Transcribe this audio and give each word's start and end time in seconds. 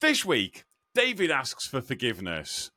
This 0.00 0.24
week, 0.24 0.64
David 0.94 1.30
asks 1.30 1.66
for 1.66 1.80
forgiveness. 1.80 2.70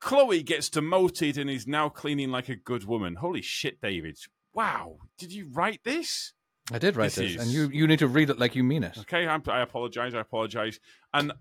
Chloe 0.00 0.42
gets 0.42 0.70
demoted 0.70 1.36
and 1.36 1.50
is 1.50 1.66
now 1.66 1.88
cleaning 1.88 2.30
like 2.30 2.48
a 2.48 2.56
good 2.56 2.84
woman. 2.84 3.16
Holy 3.16 3.42
shit, 3.42 3.80
David. 3.80 4.16
Wow. 4.54 4.96
Did 5.18 5.32
you 5.32 5.48
write 5.52 5.80
this? 5.84 6.32
I 6.72 6.78
did 6.78 6.96
write 6.96 7.12
This 7.12 7.34
this, 7.34 7.42
and 7.42 7.50
you 7.50 7.68
you 7.68 7.86
need 7.86 7.98
to 7.98 8.06
read 8.06 8.30
it 8.30 8.38
like 8.38 8.54
you 8.54 8.64
mean 8.64 8.84
it. 8.84 8.96
Okay, 8.98 9.26
I'm, 9.26 9.42
I 9.48 9.60
apologize. 9.60 10.14
I 10.14 10.20
apologize. 10.20 10.80
And 11.12 11.32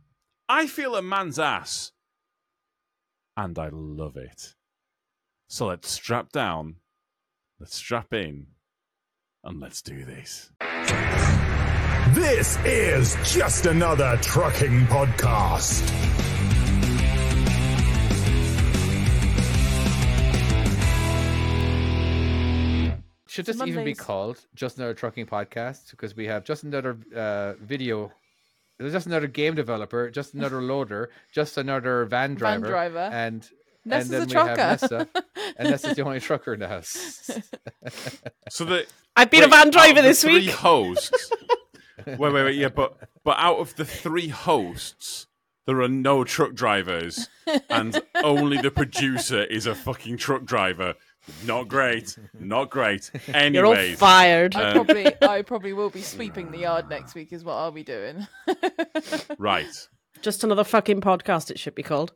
I 0.50 0.68
feel 0.68 0.96
a 0.96 1.02
man's 1.02 1.40
ass. 1.40 1.92
And 3.38 3.58
I 3.58 3.70
love 3.72 4.18
it. 4.18 4.56
So 5.48 5.68
let's 5.68 5.90
strap 5.90 6.32
down, 6.32 6.76
let's 7.60 7.76
strap 7.76 8.14
in, 8.14 8.48
and 9.44 9.60
let's 9.60 9.82
do 9.82 10.04
this. 10.06 10.52
This 12.14 12.58
is 12.66 13.16
just 13.24 13.66
another 13.68 14.18
trucking 14.22 14.86
podcast. 14.88 15.88
Should 23.28 23.46
this 23.46 23.60
So 23.60 23.64
even 23.66 23.86
be 23.86 23.92
Mondays- 23.92 24.00
called 24.00 24.40
just 24.56 24.78
another 24.78 24.94
trucking 24.94 25.26
podcast? 25.26 25.92
Because 25.92 26.14
we 26.18 26.26
have 26.26 26.44
just 26.44 26.64
another 26.64 26.98
uh, 27.16 27.54
video, 27.62 28.12
there's 28.78 28.92
just 28.92 29.08
another 29.08 29.28
game 29.28 29.56
developer, 29.56 30.10
just 30.10 30.34
another 30.34 30.62
loader, 30.74 31.10
just 31.32 31.58
another 31.58 32.04
van 32.06 32.36
driver, 32.36 32.60
Van 32.66 32.70
driver. 32.70 33.10
and 33.16 33.50
Nessa's 33.86 34.12
and 34.12 34.14
then 34.14 34.22
a 34.22 34.26
we 34.26 34.34
have 34.50 34.58
trucker. 34.58 35.08
Nessa, 35.08 35.08
and 35.58 35.70
Nessa's 35.70 35.96
the 35.96 36.02
only 36.04 36.20
trucker 36.20 36.54
in 36.54 36.60
the 36.60 36.68
house. 36.76 37.32
So 38.50 38.66
the 38.66 38.86
I've 39.16 39.32
been 39.32 39.44
a 39.44 39.46
wait, 39.46 39.52
van 39.52 39.60
out 39.62 39.68
of 39.68 39.74
driver 39.74 40.02
the 40.02 40.10
this 40.10 40.22
three 40.24 40.34
week. 40.48 40.50
hosts. 40.50 41.32
wait, 42.06 42.20
wait, 42.20 42.34
wait. 42.34 42.56
Yeah, 42.56 42.70
but 42.70 42.98
but 43.24 43.38
out 43.38 43.58
of 43.60 43.76
the 43.76 43.86
three 43.86 44.28
hosts, 44.30 45.28
there 45.66 45.82
are 45.82 45.88
no 45.88 46.24
truck 46.24 46.54
drivers, 46.54 47.28
and 47.70 48.02
only 48.24 48.58
the 48.62 48.72
producer 48.72 49.44
is 49.44 49.66
a 49.66 49.76
fucking 49.76 50.18
truck 50.18 50.44
driver. 50.46 50.96
Not 51.46 51.68
great. 51.68 52.18
Not 52.40 52.72
great. 52.72 53.12
You're 53.28 53.66
all 53.68 53.74
Anyways, 53.74 54.00
fired. 54.00 54.56
I 54.56 54.70
Um, 54.70 54.74
probably, 54.74 55.06
I 55.22 55.42
probably 55.44 55.72
will 55.74 55.92
be 55.92 56.02
sweeping 56.02 56.50
the 56.52 56.58
yard 56.60 56.90
next 56.90 57.14
week. 57.14 57.32
Is 57.32 57.44
what 57.44 57.54
I'll 57.54 57.72
be 57.72 57.84
doing. 57.84 58.26
right. 59.38 59.88
Just 60.22 60.44
another 60.44 60.64
fucking 60.64 61.02
podcast. 61.02 61.52
It 61.52 61.60
should 61.60 61.76
be 61.76 61.84
called. 61.84 62.14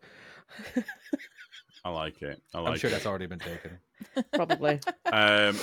I 1.83 1.89
like 1.89 2.21
it. 2.23 2.41
I 2.53 2.57
I'm 2.57 2.63
like 2.63 2.79
sure 2.79 2.89
it. 2.89 2.93
that's 2.93 3.05
already 3.05 3.27
been 3.27 3.39
taken. 3.39 3.77
Probably. 4.33 4.79
Um, 5.05 5.57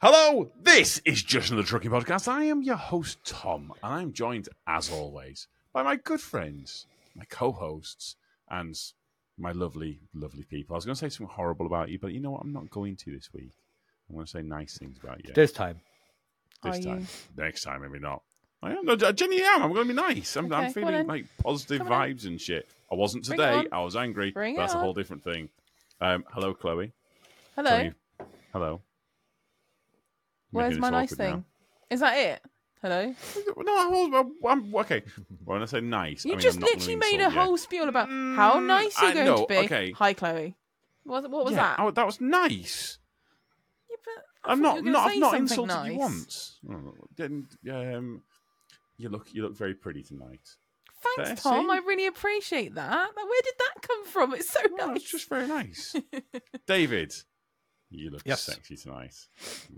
hello, 0.00 0.50
this 0.62 1.00
is 1.04 1.22
Just 1.22 1.50
Another 1.50 1.66
Trucking 1.66 1.90
Podcast. 1.90 2.28
I 2.28 2.44
am 2.44 2.62
your 2.62 2.76
host, 2.76 3.18
Tom, 3.24 3.72
and 3.82 3.94
I'm 3.94 4.12
joined, 4.12 4.48
as 4.66 4.90
always, 4.90 5.48
by 5.72 5.82
my 5.82 5.96
good 5.96 6.20
friends, 6.20 6.86
my 7.14 7.24
co 7.28 7.52
hosts, 7.52 8.16
and 8.48 8.78
my 9.36 9.52
lovely, 9.52 10.00
lovely 10.14 10.44
people. 10.44 10.74
I 10.74 10.78
was 10.78 10.84
going 10.84 10.94
to 10.94 10.98
say 10.98 11.08
something 11.08 11.34
horrible 11.34 11.66
about 11.66 11.88
you, 11.88 11.98
but 11.98 12.12
you 12.12 12.20
know 12.20 12.30
what? 12.32 12.42
I'm 12.42 12.52
not 12.52 12.70
going 12.70 12.96
to 12.96 13.10
this 13.12 13.32
week. 13.32 13.52
I'm 14.08 14.14
going 14.16 14.26
to 14.26 14.30
say 14.30 14.42
nice 14.42 14.78
things 14.78 14.98
about 15.02 15.24
you 15.24 15.34
This 15.34 15.52
time, 15.52 15.80
this 16.62 16.78
Are 16.78 16.82
time. 16.82 17.00
you? 17.00 17.06
Next 17.42 17.62
time, 17.62 17.82
maybe 17.82 17.98
not. 17.98 18.22
I 18.62 18.72
am. 18.72 18.84
No, 18.84 18.94
I 18.94 19.12
genuinely 19.12 19.44
am. 19.44 19.62
I'm 19.62 19.72
going 19.72 19.86
to 19.86 19.94
be 19.94 20.00
nice. 20.00 20.34
I'm, 20.36 20.46
Okay, 20.46 20.54
I'm 20.56 20.72
feeling 20.72 21.06
like 21.06 21.26
positive 21.42 21.78
Come 21.78 21.92
on 21.92 22.08
vibes 22.08 22.26
and 22.26 22.40
shit. 22.40 22.68
I 22.90 22.96
wasn't 22.96 23.24
today. 23.24 23.64
I 23.70 23.82
was 23.82 23.94
angry. 23.94 24.32
Bring 24.32 24.56
That's 24.56 24.72
it 24.74 24.78
a 24.78 24.80
whole 24.80 24.94
different 24.94 25.22
thing. 25.22 25.48
Um, 26.00 26.24
hello, 26.32 26.54
Chloe. 26.54 26.92
Hello. 27.54 27.70
Chloe. 27.70 27.92
Hello. 28.52 28.80
Where's 30.50 30.78
my 30.78 30.90
nice 30.90 31.12
awkward 31.12 31.24
now. 31.24 31.32
thing? 31.32 31.44
Is 31.90 32.00
that 32.00 32.16
it? 32.18 32.42
Hello. 32.82 33.14
No, 33.56 33.76
I 33.76 33.86
was, 33.86 34.26
I'm, 34.48 34.74
okay. 34.76 35.02
When 35.44 35.62
I 35.62 35.64
say 35.64 35.80
nice, 35.80 36.24
I 36.24 36.28
You 36.28 36.34
mean, 36.36 36.42
just 36.42 36.60
literally 36.60 36.94
made 36.96 37.16
a 37.20 37.24
you. 37.24 37.30
whole 37.30 37.56
spiel 37.58 37.88
about 37.88 38.08
how 38.08 38.60
Mm, 38.60 38.66
nice 38.66 39.00
you're 39.00 39.10
I 39.10 39.14
going 39.14 39.26
know, 39.26 39.36
to 39.42 39.46
be. 39.48 39.56
okay. 39.58 39.90
Hi, 39.92 40.12
Chloe. 40.12 40.54
What, 41.04 41.28
what 41.30 41.44
was 41.44 41.54
yeah, 41.54 41.76
that? 41.76 41.80
oh, 41.80 41.90
that 41.90 42.06
was 42.06 42.20
nice. 42.20 42.98
Yeah, 43.90 43.96
but 44.04 44.24
I 44.48 44.52
I'm 44.52 44.62
thought 44.62 44.84
not. 44.84 44.92
not 44.92 45.10
I've 45.10 45.18
not 45.18 45.34
insulted 45.34 45.74
nice. 45.74 45.90
you 45.92 45.98
once. 45.98 46.58
Oh, 46.70 46.94
didn't, 47.16 47.56
um, 47.70 48.22
you 48.96 49.08
look. 49.08 49.26
You 49.32 49.42
look 49.42 49.56
very 49.56 49.74
pretty 49.74 50.02
tonight. 50.02 50.48
Thanks, 51.16 51.42
Tom. 51.42 51.66
see? 51.66 51.70
I 51.72 51.78
really 51.78 52.06
appreciate 52.06 52.74
that. 52.74 53.10
Where 53.14 53.42
did 53.42 53.54
that 53.58 53.82
come 53.82 54.04
from? 54.06 54.34
It's 54.34 54.50
so 54.50 54.60
Oh, 54.80 54.86
nice. 54.86 54.96
it's 54.96 55.10
just 55.10 55.28
very 55.28 55.46
nice. 55.46 55.94
David, 56.66 57.12
you 57.90 58.10
look 58.10 58.22
Yes. 58.24 58.42
sexy 58.42 58.76
tonight. 58.76 59.14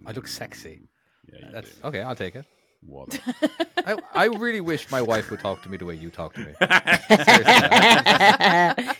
I 0.06 0.12
look 0.12 0.26
sexy. 0.28 0.88
Yeah, 1.32 1.46
you 1.46 1.52
That's 1.52 1.70
do. 1.74 1.86
okay. 1.88 2.00
I'll 2.02 2.16
take 2.16 2.34
it. 2.36 2.44
What? 2.82 3.20
I, 3.86 3.96
I 4.14 4.24
really 4.26 4.62
wish 4.62 4.90
my 4.90 5.02
wife 5.02 5.30
would 5.30 5.40
talk 5.40 5.62
to 5.64 5.68
me 5.68 5.76
the 5.76 5.84
way 5.84 5.94
you 5.94 6.08
talk 6.08 6.32
to 6.34 6.40
me. 6.40 6.54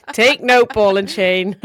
Take 0.12 0.42
note, 0.42 0.74
ball 0.74 0.98
and 0.98 1.08
chain. 1.08 1.56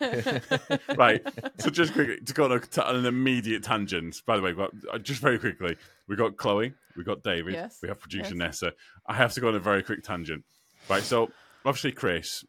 right. 0.96 1.22
So 1.58 1.70
just 1.70 1.94
quickly 1.94 2.18
to 2.20 2.34
go 2.34 2.44
on, 2.44 2.52
a, 2.52 2.60
to 2.60 2.90
an 2.94 3.06
immediate 3.06 3.62
tangent. 3.62 4.20
By 4.26 4.36
the 4.36 4.42
way, 4.42 4.50
we've 4.52 4.58
got, 4.58 4.72
uh, 4.92 4.98
just 4.98 5.20
very 5.22 5.38
quickly, 5.38 5.76
we 6.06 6.16
got 6.16 6.36
Chloe, 6.36 6.74
we 6.96 7.04
got 7.04 7.22
David, 7.22 7.54
Yes, 7.54 7.78
we 7.82 7.88
have 7.88 7.98
producer 7.98 8.34
yes. 8.34 8.38
Nessa. 8.38 8.72
I 9.06 9.14
have 9.14 9.32
to 9.32 9.40
go 9.40 9.48
on 9.48 9.54
a 9.54 9.60
very 9.60 9.82
quick 9.82 10.02
tangent. 10.02 10.44
Right. 10.90 11.02
So 11.02 11.30
obviously, 11.64 11.92
Chris. 11.92 12.44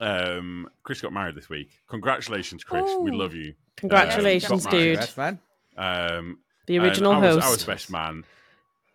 Um, 0.00 0.68
Chris 0.82 1.00
got 1.00 1.12
married 1.12 1.34
this 1.34 1.48
week. 1.48 1.70
Congratulations, 1.88 2.64
Chris. 2.64 2.90
We 3.00 3.10
love 3.10 3.34
you. 3.34 3.54
Congratulations, 3.76 4.64
got 4.64 4.72
married. 4.72 4.84
dude. 4.84 5.08
Congrats, 5.08 5.16
man. 5.16 5.38
Um, 5.76 6.38
The 6.66 6.78
original 6.78 7.12
I 7.12 7.18
was, 7.18 7.34
host. 7.36 7.46
I 7.46 7.50
was 7.50 7.64
best 7.64 7.90
man. 7.90 8.24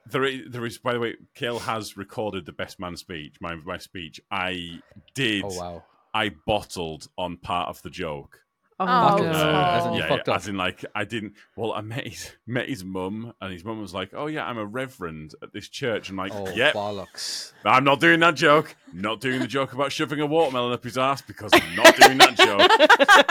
There 0.05 0.25
is, 0.25 0.41
there 0.49 0.65
is, 0.65 0.77
by 0.77 0.93
the 0.93 0.99
way, 0.99 1.15
Kale 1.33 1.59
has 1.59 1.95
recorded 1.95 2.45
the 2.45 2.51
best 2.51 2.79
man 2.79 2.97
speech. 2.97 3.35
My 3.39 3.55
my 3.55 3.77
speech. 3.77 4.19
I 4.29 4.79
did. 5.15 5.43
Oh 5.45 5.57
wow. 5.57 5.83
I 6.13 6.29
bottled 6.45 7.07
on 7.17 7.37
part 7.37 7.69
of 7.69 7.81
the 7.81 7.89
joke. 7.89 8.42
Oh, 8.89 9.17
Oh, 9.19 9.23
no. 9.23 9.29
Uh, 9.31 9.77
as 9.79 9.85
in 9.85 9.93
you 9.93 9.99
yeah, 9.99 10.07
fucked 10.07 10.27
yeah, 10.27 10.33
up. 10.33 10.39
as 10.41 10.47
in 10.47 10.57
like 10.57 10.85
I 10.95 11.03
didn't. 11.05 11.33
Well, 11.55 11.73
I 11.73 11.81
met 11.81 12.07
his 12.07 12.31
met 12.47 12.67
his 12.69 12.83
mum, 12.83 13.33
and 13.41 13.51
his 13.53 13.63
mum 13.63 13.79
was 13.81 13.93
like, 13.93 14.11
"Oh 14.13 14.27
yeah, 14.27 14.45
I'm 14.45 14.57
a 14.57 14.65
reverend 14.65 15.35
at 15.41 15.53
this 15.53 15.67
church." 15.69 16.09
I'm 16.09 16.15
like, 16.15 16.31
Oh 16.33 16.49
"Yep, 16.53 16.73
bollocks. 16.73 17.51
I'm 17.65 17.83
not 17.83 17.99
doing 17.99 18.19
that 18.21 18.35
joke. 18.35 18.75
Not 18.93 19.21
doing 19.21 19.39
the 19.39 19.47
joke 19.47 19.73
about 19.73 19.91
shoving 19.91 20.19
a 20.19 20.25
watermelon 20.25 20.73
up 20.73 20.83
his 20.83 20.97
ass 20.97 21.21
because 21.21 21.51
I'm 21.53 21.75
not 21.75 21.95
doing 21.95 22.17
that 22.19 22.35
joke." 22.37 22.59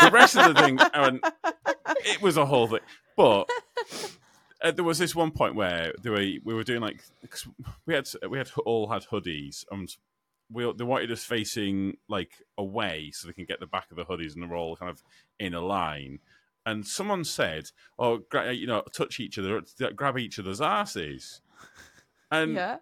the 0.00 0.10
rest 0.12 0.36
of 0.36 0.54
the 0.54 0.60
thing, 0.60 0.78
I 0.80 1.00
went, 1.00 1.24
it 2.04 2.20
was 2.22 2.36
a 2.36 2.46
whole 2.46 2.66
thing, 2.66 2.80
but. 3.16 3.48
Uh, 4.64 4.70
there 4.70 4.84
was 4.84 4.96
this 4.96 5.12
one 5.12 5.32
point 5.32 5.56
where 5.56 5.92
there 6.02 6.12
were, 6.12 6.18
we 6.18 6.54
were 6.54 6.62
doing 6.62 6.80
like 6.80 7.02
'cause 7.28 7.48
we 7.84 7.94
had 7.94 8.08
we 8.30 8.38
had 8.38 8.48
all 8.64 8.86
had 8.88 9.02
hoodies 9.02 9.64
and 9.72 9.96
we 10.50 10.70
they 10.76 10.84
wanted 10.84 11.10
us 11.12 11.24
facing 11.24 11.96
like 12.08 12.32
away 12.58 13.10
so 13.12 13.26
they 13.26 13.32
can 13.34 13.44
get 13.44 13.60
the 13.60 13.66
back 13.66 13.90
of 13.90 13.96
the 13.96 14.04
hoodies 14.04 14.34
and 14.34 14.42
they're 14.42 14.56
all 14.56 14.76
kind 14.76 14.90
of 14.90 15.02
in 15.38 15.54
a 15.54 15.60
line. 15.60 16.18
And 16.64 16.86
someone 16.86 17.24
said, 17.24 17.70
"Oh, 17.98 18.18
gra- 18.18 18.48
uh, 18.48 18.50
you 18.50 18.66
know, 18.66 18.82
touch 18.94 19.18
each 19.18 19.38
other, 19.38 19.62
uh, 19.82 19.90
grab 19.90 20.18
each 20.18 20.38
other's 20.38 20.60
asses." 20.60 21.40
And 22.30 22.54
yeah. 22.54 22.78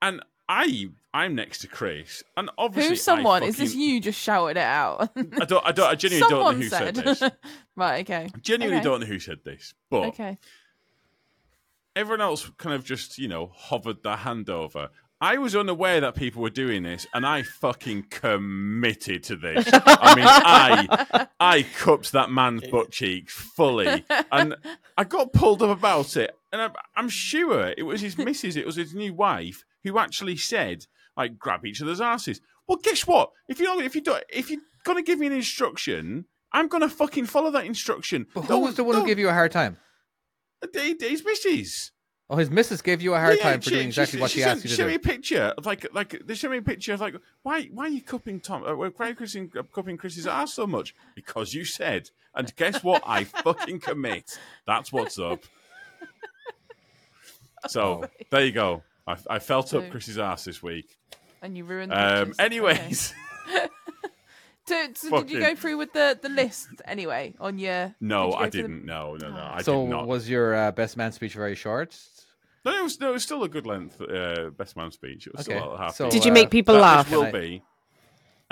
and 0.00 0.22
I 0.48 0.88
I'm 1.12 1.34
next 1.34 1.58
to 1.58 1.68
Chris, 1.68 2.22
and 2.36 2.48
obviously 2.56 2.90
Who's 2.90 3.02
someone? 3.02 3.42
I 3.42 3.46
Is 3.46 3.56
this 3.56 3.74
you 3.74 4.00
just 4.00 4.18
shouted 4.18 4.56
it 4.56 4.62
out? 4.62 5.10
I 5.16 5.44
don't 5.44 5.66
I 5.66 5.72
don't 5.72 5.86
I 5.90 5.94
genuinely 5.94 6.28
someone 6.28 6.54
don't 6.54 6.58
know 6.58 6.62
who 6.62 6.68
said, 6.70 6.94
this. 6.94 7.22
right. 7.76 8.00
Okay. 8.00 8.30
I 8.34 8.38
Genuinely 8.38 8.78
Okay. 8.78 8.84
don't 8.84 9.00
know 9.00 9.06
who 9.06 9.18
said 9.18 9.40
this, 9.44 9.74
but 9.90 10.04
Okay. 10.08 10.38
everyone 11.94 12.20
else 12.20 12.50
kind 12.58 12.74
of 12.74 12.84
just, 12.84 13.18
you 13.18 13.28
know, 13.28 13.50
hovered 13.54 14.02
their 14.02 14.16
hand 14.16 14.48
over. 14.50 14.90
I 15.20 15.38
was 15.38 15.56
unaware 15.56 16.00
that 16.02 16.14
people 16.14 16.42
were 16.42 16.50
doing 16.50 16.82
this, 16.82 17.06
and 17.14 17.26
I 17.26 17.42
fucking 17.42 18.08
committed 18.10 19.22
to 19.24 19.36
this. 19.36 19.66
I 19.72 20.14
mean, 20.14 20.26
I 20.28 21.26
I 21.40 21.62
cupped 21.62 22.12
that 22.12 22.30
man's 22.30 22.66
butt 22.68 22.90
cheeks 22.90 23.32
fully, 23.32 24.04
and 24.30 24.56
I 24.98 25.04
got 25.04 25.32
pulled 25.32 25.62
up 25.62 25.70
about 25.70 26.16
it. 26.16 26.36
And 26.52 26.60
I'm, 26.60 26.72
I'm 26.94 27.08
sure 27.08 27.72
it 27.76 27.82
was 27.82 28.02
his 28.02 28.18
missus, 28.18 28.56
it 28.56 28.66
was 28.66 28.76
his 28.76 28.94
new 28.94 29.14
wife, 29.14 29.64
who 29.84 29.98
actually 29.98 30.36
said, 30.36 30.86
like, 31.16 31.38
grab 31.38 31.64
each 31.64 31.80
other's 31.80 32.00
asses. 32.00 32.40
Well, 32.68 32.78
guess 32.82 33.06
what? 33.06 33.30
If 33.48 33.58
you 33.58 33.80
if 33.80 33.94
you 33.94 34.02
do, 34.02 34.16
if 34.28 34.50
you're 34.50 34.60
gonna 34.84 35.02
give 35.02 35.18
me 35.18 35.28
an 35.28 35.32
instruction, 35.32 36.26
I'm 36.52 36.68
gonna 36.68 36.90
fucking 36.90 37.26
follow 37.26 37.50
that 37.52 37.64
instruction. 37.64 38.26
But 38.34 38.42
who 38.42 38.58
was 38.58 38.74
the 38.74 38.84
one 38.84 38.96
who 38.96 39.06
gave 39.06 39.18
you 39.18 39.28
a 39.28 39.32
hard 39.32 39.52
time? 39.52 39.78
you 40.74 40.96
his 41.00 41.24
missus? 41.24 41.92
Oh, 42.28 42.36
his 42.36 42.50
missus 42.50 42.82
gave 42.82 43.00
you 43.02 43.14
a 43.14 43.18
hard 43.18 43.36
Yeah, 43.36 43.42
time 43.44 43.60
for 43.60 43.70
she- 43.70 43.76
doing 43.76 43.86
exactly 43.86 44.18
she, 44.18 44.20
what 44.20 44.30
she 44.32 44.38
she 44.40 44.44
asked 44.44 44.64
you 44.64 44.70
to 44.70 44.74
showed 44.76 44.88
me 44.88 44.94
a 44.94 44.98
picture 44.98 45.54
of 45.56 45.64
like 45.64 45.86
like 45.94 46.26
they 46.26 46.34
showed 46.34 46.50
me 46.50 46.58
a 46.58 46.62
picture 46.62 46.92
of 46.94 47.00
like 47.00 47.14
why 47.42 47.66
why 47.66 47.84
are 47.84 47.88
you 47.88 48.02
cupping 48.02 48.40
Tom 48.40 48.64
uh, 48.64 48.74
why 48.74 48.90
are 48.98 49.08
you 49.10 49.14
cupping, 49.14 49.52
cupping 49.72 49.96
Chris's 49.96 50.26
ass 50.26 50.52
so 50.52 50.66
much? 50.66 50.92
Because 51.14 51.54
you 51.54 51.64
said 51.64 52.10
and 52.34 52.54
guess 52.56 52.82
what 52.82 53.02
I 53.06 53.22
fucking 53.44 53.78
commit? 53.80 54.38
That's 54.66 54.92
what's 54.92 55.18
up. 55.18 55.44
So 57.68 58.04
there 58.30 58.44
you 58.44 58.52
go. 58.52 58.82
I, 59.08 59.16
I 59.28 59.38
felt 59.40 59.72
up 59.74 59.84
So- 59.84 59.90
Chris's 59.90 60.18
ass 60.18 60.44
this 60.44 60.62
week. 60.62 60.96
And 61.42 61.56
you 61.56 61.64
ruined. 61.64 61.92
um 61.92 62.32
anyways 62.38 63.12
Okay. 63.48 63.66
So, 64.68 64.88
so 64.94 65.18
did 65.22 65.30
you 65.30 65.38
go 65.40 65.54
through 65.54 65.76
with 65.76 65.92
the 65.92 66.18
the 66.20 66.28
list 66.28 66.68
anyway 66.84 67.34
on 67.38 67.58
your? 67.58 67.94
no 68.00 68.30
did 68.30 68.38
you 68.38 68.44
I 68.44 68.48
didn't 68.50 68.84
no 68.84 69.16
no 69.20 69.30
no 69.30 69.48
I 69.52 69.62
so 69.62 69.82
did 69.82 69.90
not 69.90 70.06
was 70.08 70.28
your 70.28 70.54
uh, 70.54 70.72
best 70.72 70.96
man 70.96 71.12
speech 71.12 71.34
very 71.34 71.54
short? 71.54 71.96
No, 72.64 72.76
it 72.76 72.82
was, 72.82 72.98
no, 72.98 73.10
it 73.10 73.12
was 73.12 73.22
still 73.22 73.44
a 73.44 73.48
good 73.48 73.64
length 73.64 74.00
uh, 74.00 74.50
best 74.50 74.76
man 74.76 74.90
speech. 74.90 75.28
It 75.28 75.34
was 75.36 75.46
Okay, 75.48 75.56
still 75.56 75.76
half. 75.76 75.94
so, 75.94 76.06
an 76.06 76.10
Did 76.10 76.24
you 76.24 76.32
uh, 76.32 76.34
make 76.34 76.50
people 76.50 76.74
That 76.74 76.80
laugh? 76.80 77.10
Will 77.10 77.22
I- 77.22 77.30
be. 77.30 77.62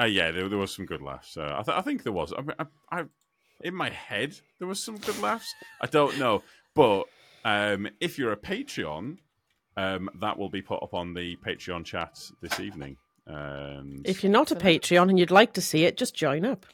Uh, 0.00 0.04
yeah, 0.04 0.30
there, 0.30 0.48
there 0.48 0.58
was 0.58 0.72
some 0.74 0.86
good 0.86 1.02
laughs. 1.02 1.36
Uh, 1.36 1.56
I, 1.58 1.62
th- 1.62 1.76
I 1.76 1.80
think 1.80 2.02
there 2.04 2.12
was. 2.12 2.32
I, 2.32 2.40
mean, 2.40 2.54
I, 2.58 2.66
I, 2.90 3.04
in 3.62 3.74
my 3.74 3.90
head, 3.90 4.38
there 4.58 4.68
was 4.68 4.82
some 4.82 4.96
good 4.98 5.18
laughs. 5.20 5.52
I 5.80 5.86
don't 5.86 6.18
know, 6.18 6.42
but 6.74 7.04
um, 7.44 7.88
if 8.00 8.18
you're 8.18 8.32
a 8.32 8.36
Patreon, 8.36 9.18
um, 9.76 10.10
that 10.20 10.38
will 10.38 10.48
be 10.48 10.62
put 10.62 10.82
up 10.82 10.94
on 10.94 11.14
the 11.14 11.36
Patreon 11.46 11.84
chat 11.84 12.18
this 12.40 12.58
evening. 12.60 12.96
And 13.26 14.06
If 14.06 14.22
you're 14.22 14.32
not 14.32 14.50
a 14.50 14.54
Patreon 14.56 15.08
and 15.08 15.18
you'd 15.18 15.30
like 15.30 15.52
to 15.54 15.60
see 15.60 15.84
it, 15.84 15.96
just 15.96 16.14
join 16.14 16.44
up. 16.44 16.66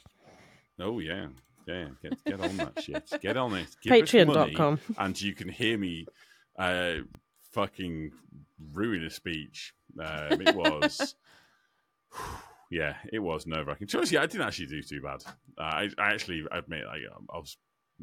oh 0.79 0.99
yeah, 0.99 1.27
yeah, 1.67 1.87
get 2.01 2.23
get 2.25 2.41
on 2.41 2.57
that 2.57 2.81
shit. 2.83 3.09
Get 3.21 3.37
on 3.37 3.53
it. 3.55 3.67
Give 3.81 3.93
us 4.03 4.13
money, 4.13 4.53
Patreon.com. 4.53 4.79
and 4.97 5.21
you 5.21 5.33
can 5.33 5.47
hear 5.49 5.77
me 5.77 6.05
uh, 6.59 6.95
fucking 7.51 8.11
ruin 8.73 9.05
a 9.05 9.09
speech. 9.09 9.73
Um, 9.99 10.41
it 10.41 10.55
was. 10.55 11.15
Yeah, 12.73 12.95
it 13.11 13.19
was 13.19 13.45
nerve 13.45 13.67
wracking. 13.67 13.89
Honestly, 13.93 14.17
I 14.17 14.25
didn't 14.27 14.47
actually 14.47 14.67
do 14.67 14.81
too 14.81 15.01
bad. 15.01 15.21
Uh, 15.57 15.61
I, 15.61 15.89
I 15.97 16.13
actually 16.13 16.45
admit, 16.53 16.85
I, 16.89 16.99
I 17.29 17.37
was, 17.37 17.57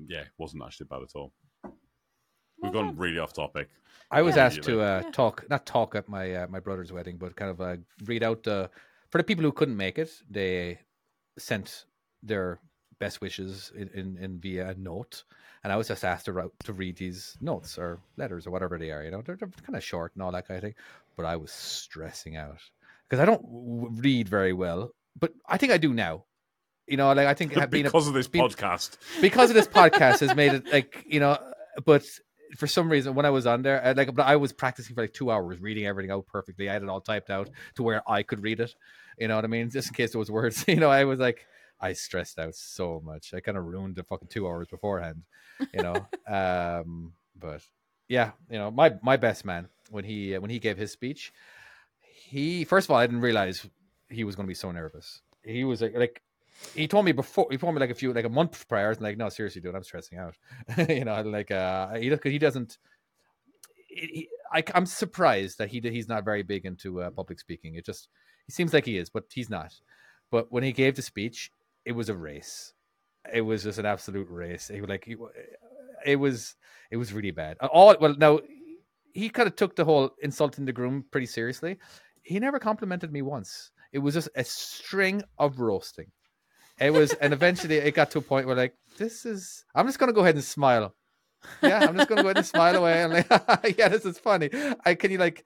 yeah, 0.07 0.25
wasn't 0.37 0.63
actually 0.63 0.89
bad 0.91 1.01
at 1.01 1.15
all. 1.17 1.33
We've 2.63 2.73
gone 2.73 2.97
really 2.97 3.19
off 3.19 3.33
topic. 3.33 3.69
I 4.11 4.23
was 4.23 4.37
Yeah. 4.37 4.47
asked 4.47 4.63
to 4.63 4.81
uh, 4.81 5.03
talk, 5.13 5.45
not 5.51 5.67
talk 5.67 5.95
at 5.95 6.09
my 6.09 6.35
uh, 6.35 6.47
my 6.49 6.61
brother's 6.61 6.93
wedding, 6.93 7.17
but 7.19 7.37
kind 7.37 7.51
of 7.51 7.61
uh, 7.61 7.77
read 8.05 8.23
out 8.23 8.43
the 8.45 8.71
for 9.11 9.19
the 9.19 9.25
people 9.25 9.45
who 9.45 9.53
couldn't 9.53 9.77
make 9.77 9.99
it. 9.99 10.11
They 10.31 10.79
sent 11.39 11.85
their 12.23 12.59
best 12.99 13.21
wishes 13.21 13.71
in, 13.77 13.89
in, 13.95 14.17
in 14.19 14.41
via 14.41 14.71
a 14.71 14.75
note, 14.75 15.23
and 15.63 15.73
I 15.73 15.77
was 15.77 15.89
just 15.89 16.05
asked 16.05 16.25
to 16.25 16.33
write, 16.33 16.51
to 16.65 16.73
read 16.73 16.97
these 16.97 17.37
notes 17.41 17.79
or 17.79 18.01
letters 18.17 18.47
or 18.47 18.51
whatever 18.51 18.77
they 18.79 18.91
are. 18.91 19.05
You 19.05 19.11
know, 19.13 19.23
they're, 19.23 19.37
they're 19.37 19.49
kind 19.65 19.77
of 19.77 19.85
short 19.85 20.13
and 20.15 20.23
all 20.23 20.33
that 20.33 20.49
kind 20.49 20.59
of 20.59 20.63
thing. 20.65 20.75
But 21.17 21.27
I 21.27 21.37
was 21.37 21.53
stressing 21.53 22.37
out 22.37 22.59
because 23.09 23.21
I 23.23 23.25
don't 23.25 23.43
w- 23.43 23.89
read 23.93 24.29
very 24.29 24.53
well, 24.53 24.91
but 25.19 25.33
I 25.49 25.59
think 25.59 25.71
I 25.73 25.77
do 25.79 25.93
now. 25.95 26.25
You 26.89 26.97
know, 26.97 27.13
like 27.13 27.27
I 27.29 27.35
think 27.35 27.53
ha- 27.55 27.67
being 27.71 27.85
a- 27.87 27.89
because 27.91 28.09
of 28.09 28.15
this 28.15 28.27
being- 28.27 28.45
podcast. 28.45 28.97
because 29.21 29.51
of 29.51 29.55
this 29.55 29.69
podcast 29.69 30.21
has 30.21 30.35
made 30.35 30.55
it 30.55 30.73
like 30.73 31.05
you 31.07 31.21
know 31.21 31.39
but 31.85 32.05
for 32.57 32.67
some 32.67 32.91
reason 32.91 33.15
when 33.15 33.27
i 33.27 33.31
was 33.31 33.47
on 33.47 33.63
there 33.63 33.85
I, 33.85 33.93
like 33.93 34.15
but 34.15 34.27
i 34.27 34.37
was 34.37 34.53
practicing 34.53 34.95
for 34.95 35.03
like 35.03 35.13
two 35.13 35.31
hours 35.31 35.61
reading 35.61 35.87
everything 35.87 36.11
out 36.11 36.27
perfectly. 36.27 36.69
I 36.69 36.73
had 36.75 36.83
it 36.83 36.89
all 36.89 37.01
typed 37.01 37.31
out 37.31 37.51
to 37.77 37.83
where 37.83 38.03
i 38.11 38.23
could 38.23 38.43
read 38.43 38.61
it 38.61 38.75
you 39.19 39.29
know 39.29 39.37
what 39.37 39.45
i 39.45 39.49
mean? 39.49 39.71
Just 39.71 39.89
in 39.89 39.95
case 39.95 40.13
there 40.13 40.19
was 40.19 40.31
words 40.31 40.65
you 40.69 40.77
know 40.77 40.91
i 40.91 41.05
was 41.05 41.21
like 41.21 41.47
i 41.81 41.93
stressed 41.93 42.39
out 42.39 42.55
so 42.55 43.01
much. 43.05 43.33
I 43.35 43.41
kind 43.41 43.57
of 43.57 43.65
ruined 43.65 43.97
the 43.97 44.03
fucking 44.03 44.29
two 44.29 44.47
hours 44.47 44.69
beforehand 44.69 45.23
you 45.73 45.83
know? 45.83 46.07
Um 46.27 47.13
but 47.39 47.63
yeah 48.09 48.33
you 48.51 48.59
know 48.59 48.71
my 48.71 48.95
my 49.03 49.17
best 49.17 49.45
man 49.45 49.69
when 49.91 50.05
he 50.05 50.37
when 50.39 50.51
he 50.51 50.59
gave 50.59 50.77
his 50.77 50.91
speech 50.91 51.33
he 52.01 52.65
first 52.65 52.87
of 52.87 52.91
all 52.91 52.97
i 52.97 53.07
didn't 53.07 53.21
realize 53.21 53.67
he 54.11 54.25
was 54.25 54.37
going 54.37 54.47
to 54.47 54.49
be 54.49 54.55
so 54.55 54.73
nervous. 54.73 55.23
He 55.43 55.65
was 55.65 55.83
like, 55.83 55.95
like 55.95 56.23
he 56.75 56.89
told 56.89 57.05
me 57.05 57.13
before 57.13 57.47
he 57.51 57.57
told 57.57 57.75
me 57.75 57.81
like 57.81 57.91
a 57.91 57.95
few 57.95 58.13
like 58.13 58.25
a 58.25 58.29
month 58.29 58.67
prior 58.69 58.91
and 58.91 59.01
like 59.01 59.17
no 59.17 59.29
seriously 59.29 59.61
dude 59.61 59.75
i'm 59.75 59.83
stressing 59.83 60.19
out. 60.19 60.37
You 60.89 61.05
know 61.05 61.23
like 61.23 61.51
uh 61.51 61.95
he, 61.95 62.15
he 62.25 62.39
doesn't 62.39 62.79
he, 63.89 64.29
I, 64.53 64.63
i'm 64.75 64.87
surprised 64.87 65.59
that 65.59 65.69
he 65.69 65.81
he's 65.81 66.09
not 66.09 66.25
very 66.25 66.43
big 66.43 66.65
into 66.67 67.03
uh, 67.03 67.11
public 67.11 67.41
speaking. 67.41 67.75
It 67.75 67.85
just 67.85 68.09
he 68.47 68.53
seems 68.53 68.73
like 68.73 68.87
he 68.87 68.99
is 68.99 69.11
but 69.11 69.25
he's 69.33 69.51
not. 69.51 69.75
But 70.31 70.53
when 70.53 70.63
he 70.63 70.73
gave 70.73 70.97
the 70.97 71.03
speech 71.03 71.53
it 71.85 71.93
was 71.93 72.09
a 72.09 72.17
race. 72.17 72.75
It 73.33 73.41
was 73.43 73.63
just 73.65 73.79
an 73.79 73.87
absolute 73.87 74.29
race. 74.31 74.69
He 74.69 74.81
was 74.81 74.91
like 74.91 75.09
it 76.05 76.17
was 76.17 76.57
it 76.91 76.97
was 76.97 77.13
really 77.13 77.31
bad. 77.31 77.57
All 77.59 77.95
well 78.01 78.15
now 78.17 78.41
he 79.13 79.29
kind 79.29 79.49
of 79.49 79.57
took 79.57 79.75
the 79.77 79.85
whole 79.85 80.11
insulting 80.23 80.65
the 80.65 80.73
groom 80.73 81.05
pretty 81.11 81.27
seriously. 81.27 81.79
He 82.23 82.39
never 82.39 82.59
complimented 82.59 83.13
me 83.13 83.23
once. 83.23 83.71
It 83.93 84.01
was 84.01 84.15
just 84.15 84.29
a 84.35 84.45
string 84.45 85.23
of 85.39 85.61
roasting 85.61 86.11
it 86.81 86.93
was, 86.93 87.13
and 87.15 87.33
eventually 87.33 87.77
it 87.77 87.95
got 87.95 88.11
to 88.13 88.19
a 88.19 88.23
point 88.23 88.47
where 88.47 88.57
like, 88.57 88.75
this 88.97 89.27
is. 89.27 89.65
I'm 89.75 89.87
just 89.87 89.99
gonna 89.99 90.13
go 90.13 90.21
ahead 90.23 90.35
and 90.35 90.45
smile. 90.45 90.95
Yeah, 91.63 91.81
I'm 91.81 91.97
just 91.97 92.09
gonna 92.09 92.23
go 92.23 92.29
ahead 92.29 92.39
and 92.39 92.47
smile 92.47 92.77
away. 92.77 93.03
I'm 93.03 93.13
like, 93.13 93.29
yeah, 93.79 93.89
this 93.89 94.05
is 94.05 94.19
funny. 94.19 94.51
I 94.85 94.95
can 94.95 95.11
you 95.11 95.19
like, 95.19 95.45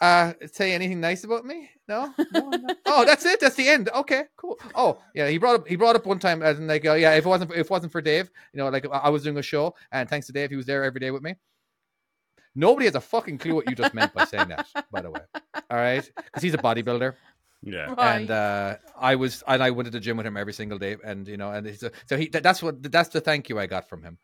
uh, 0.00 0.32
say 0.52 0.72
anything 0.72 1.00
nice 1.00 1.24
about 1.24 1.44
me? 1.44 1.70
No, 1.86 2.12
no, 2.32 2.48
no. 2.50 2.74
Oh, 2.86 3.04
that's 3.04 3.24
it. 3.26 3.40
That's 3.40 3.56
the 3.56 3.68
end. 3.68 3.88
Okay, 3.94 4.24
cool. 4.36 4.58
Oh, 4.74 4.98
yeah. 5.14 5.28
He 5.28 5.38
brought 5.38 5.60
up. 5.60 5.68
He 5.68 5.76
brought 5.76 5.96
up 5.96 6.06
one 6.06 6.18
time 6.18 6.42
as 6.42 6.58
in 6.58 6.66
like, 6.66 6.84
oh 6.86 6.94
yeah, 6.94 7.14
if 7.14 7.26
it 7.26 7.28
wasn't 7.28 7.50
if 7.52 7.58
it 7.58 7.70
wasn't 7.70 7.92
for 7.92 8.00
Dave, 8.00 8.30
you 8.52 8.58
know, 8.58 8.68
like 8.68 8.86
I 8.90 9.10
was 9.10 9.22
doing 9.22 9.36
a 9.36 9.42
show, 9.42 9.74
and 9.92 10.08
thanks 10.08 10.26
to 10.26 10.32
Dave, 10.32 10.50
he 10.50 10.56
was 10.56 10.66
there 10.66 10.84
every 10.84 11.00
day 11.00 11.10
with 11.10 11.22
me. 11.22 11.34
Nobody 12.56 12.86
has 12.86 12.94
a 12.94 13.00
fucking 13.00 13.38
clue 13.38 13.54
what 13.56 13.68
you 13.68 13.74
just 13.74 13.94
meant 13.94 14.14
by 14.14 14.24
saying 14.24 14.48
that, 14.48 14.66
by 14.92 15.02
the 15.02 15.10
way. 15.10 15.20
All 15.70 15.76
right, 15.76 16.08
because 16.14 16.42
he's 16.42 16.54
a 16.54 16.58
bodybuilder 16.58 17.14
Yeah. 17.64 17.94
Right. 17.96 18.20
and 18.20 18.30
uh, 18.30 18.76
I 18.98 19.14
was 19.16 19.42
and 19.46 19.62
I 19.62 19.70
went 19.70 19.86
to 19.86 19.90
the 19.90 20.00
gym 20.00 20.16
with 20.16 20.26
him 20.26 20.36
every 20.36 20.52
single 20.52 20.78
day, 20.78 20.96
and 21.04 21.26
you 21.26 21.36
know, 21.36 21.50
and 21.50 21.66
he's 21.66 21.82
a, 21.82 21.92
so 22.06 22.16
he 22.16 22.28
that's 22.28 22.62
what 22.62 22.82
that's 22.90 23.08
the 23.08 23.20
thank 23.20 23.48
you 23.48 23.58
I 23.58 23.66
got 23.66 23.88
from 23.88 24.02
him, 24.02 24.18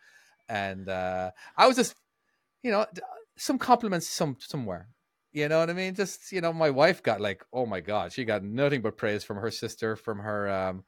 and 0.48 0.88
uh, 0.88 1.30
I 1.56 1.66
was 1.66 1.76
just, 1.76 1.94
you 2.62 2.70
know, 2.70 2.86
some 3.36 3.58
compliments 3.58 4.08
some 4.08 4.36
somewhere, 4.40 4.88
you 5.32 5.48
know 5.48 5.60
what 5.60 5.70
I 5.70 5.72
mean? 5.72 5.94
Just 5.94 6.32
you 6.32 6.40
know, 6.40 6.52
my 6.52 6.70
wife 6.70 7.02
got 7.02 7.20
like, 7.20 7.44
oh 7.52 7.66
my 7.66 7.80
god, 7.80 8.12
she 8.12 8.24
got 8.24 8.42
nothing 8.42 8.82
but 8.82 8.96
praise 8.98 9.24
from 9.24 9.38
her 9.38 9.50
sister, 9.50 9.96
from 9.96 10.18
her, 10.18 10.50
um, 10.50 10.84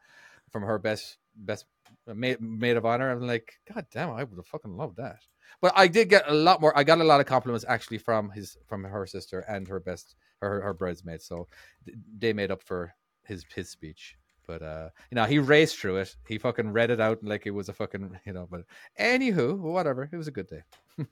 from 0.50 0.62
her 0.62 0.78
best 0.78 1.16
best 1.34 1.64
maid, 2.06 2.40
maid 2.40 2.76
of 2.76 2.84
honor. 2.84 3.10
I'm 3.10 3.26
like, 3.26 3.54
god 3.72 3.86
damn, 3.90 4.10
I 4.10 4.24
would 4.24 4.36
have 4.36 4.46
fucking 4.46 4.76
loved 4.76 4.98
that. 4.98 5.20
But 5.60 5.72
I 5.76 5.86
did 5.86 6.08
get 6.08 6.28
a 6.28 6.34
lot 6.34 6.60
more. 6.60 6.76
I 6.76 6.84
got 6.84 7.00
a 7.00 7.04
lot 7.04 7.20
of 7.20 7.26
compliments 7.26 7.64
actually 7.66 7.98
from 7.98 8.30
his 8.30 8.56
from 8.66 8.84
her 8.84 9.06
sister 9.06 9.40
and 9.40 9.68
her 9.68 9.80
best 9.80 10.16
her 10.42 10.60
her 10.60 10.74
bridesmaid. 10.74 11.22
So 11.22 11.48
they 12.18 12.32
made 12.34 12.50
up 12.50 12.62
for 12.62 12.94
his 13.24 13.44
his 13.54 13.70
speech. 13.70 14.16
But 14.46 14.60
uh, 14.62 14.88
you 15.10 15.14
know, 15.14 15.24
he 15.24 15.38
raced 15.38 15.78
through 15.78 15.96
it. 15.98 16.16
He 16.26 16.36
fucking 16.36 16.72
read 16.72 16.90
it 16.90 17.00
out 17.00 17.22
like 17.22 17.46
it 17.46 17.52
was 17.52 17.68
a 17.68 17.72
fucking 17.72 18.18
you 18.26 18.32
know. 18.32 18.46
But 18.50 18.62
anywho, 19.00 19.56
whatever. 19.58 20.08
It 20.12 20.16
was 20.16 20.28
a 20.28 20.32
good 20.32 20.48
day. 20.48 20.62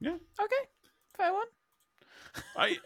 Yeah. 0.00 0.14
Okay, 0.40 0.64
fair 1.16 1.32
one. 1.32 1.46
I, 2.56 2.76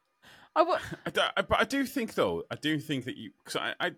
I 0.54 0.60
w- 0.60 0.78
I, 1.06 1.10
do- 1.10 1.20
I- 1.36 1.42
but 1.42 1.60
I 1.60 1.64
do 1.64 1.84
think 1.84 2.14
though, 2.14 2.44
I 2.48 2.54
do 2.54 2.78
think 2.78 3.06
that 3.06 3.16
you, 3.16 3.32
because 3.44 3.56
I, 3.56 3.74
I, 3.80 3.90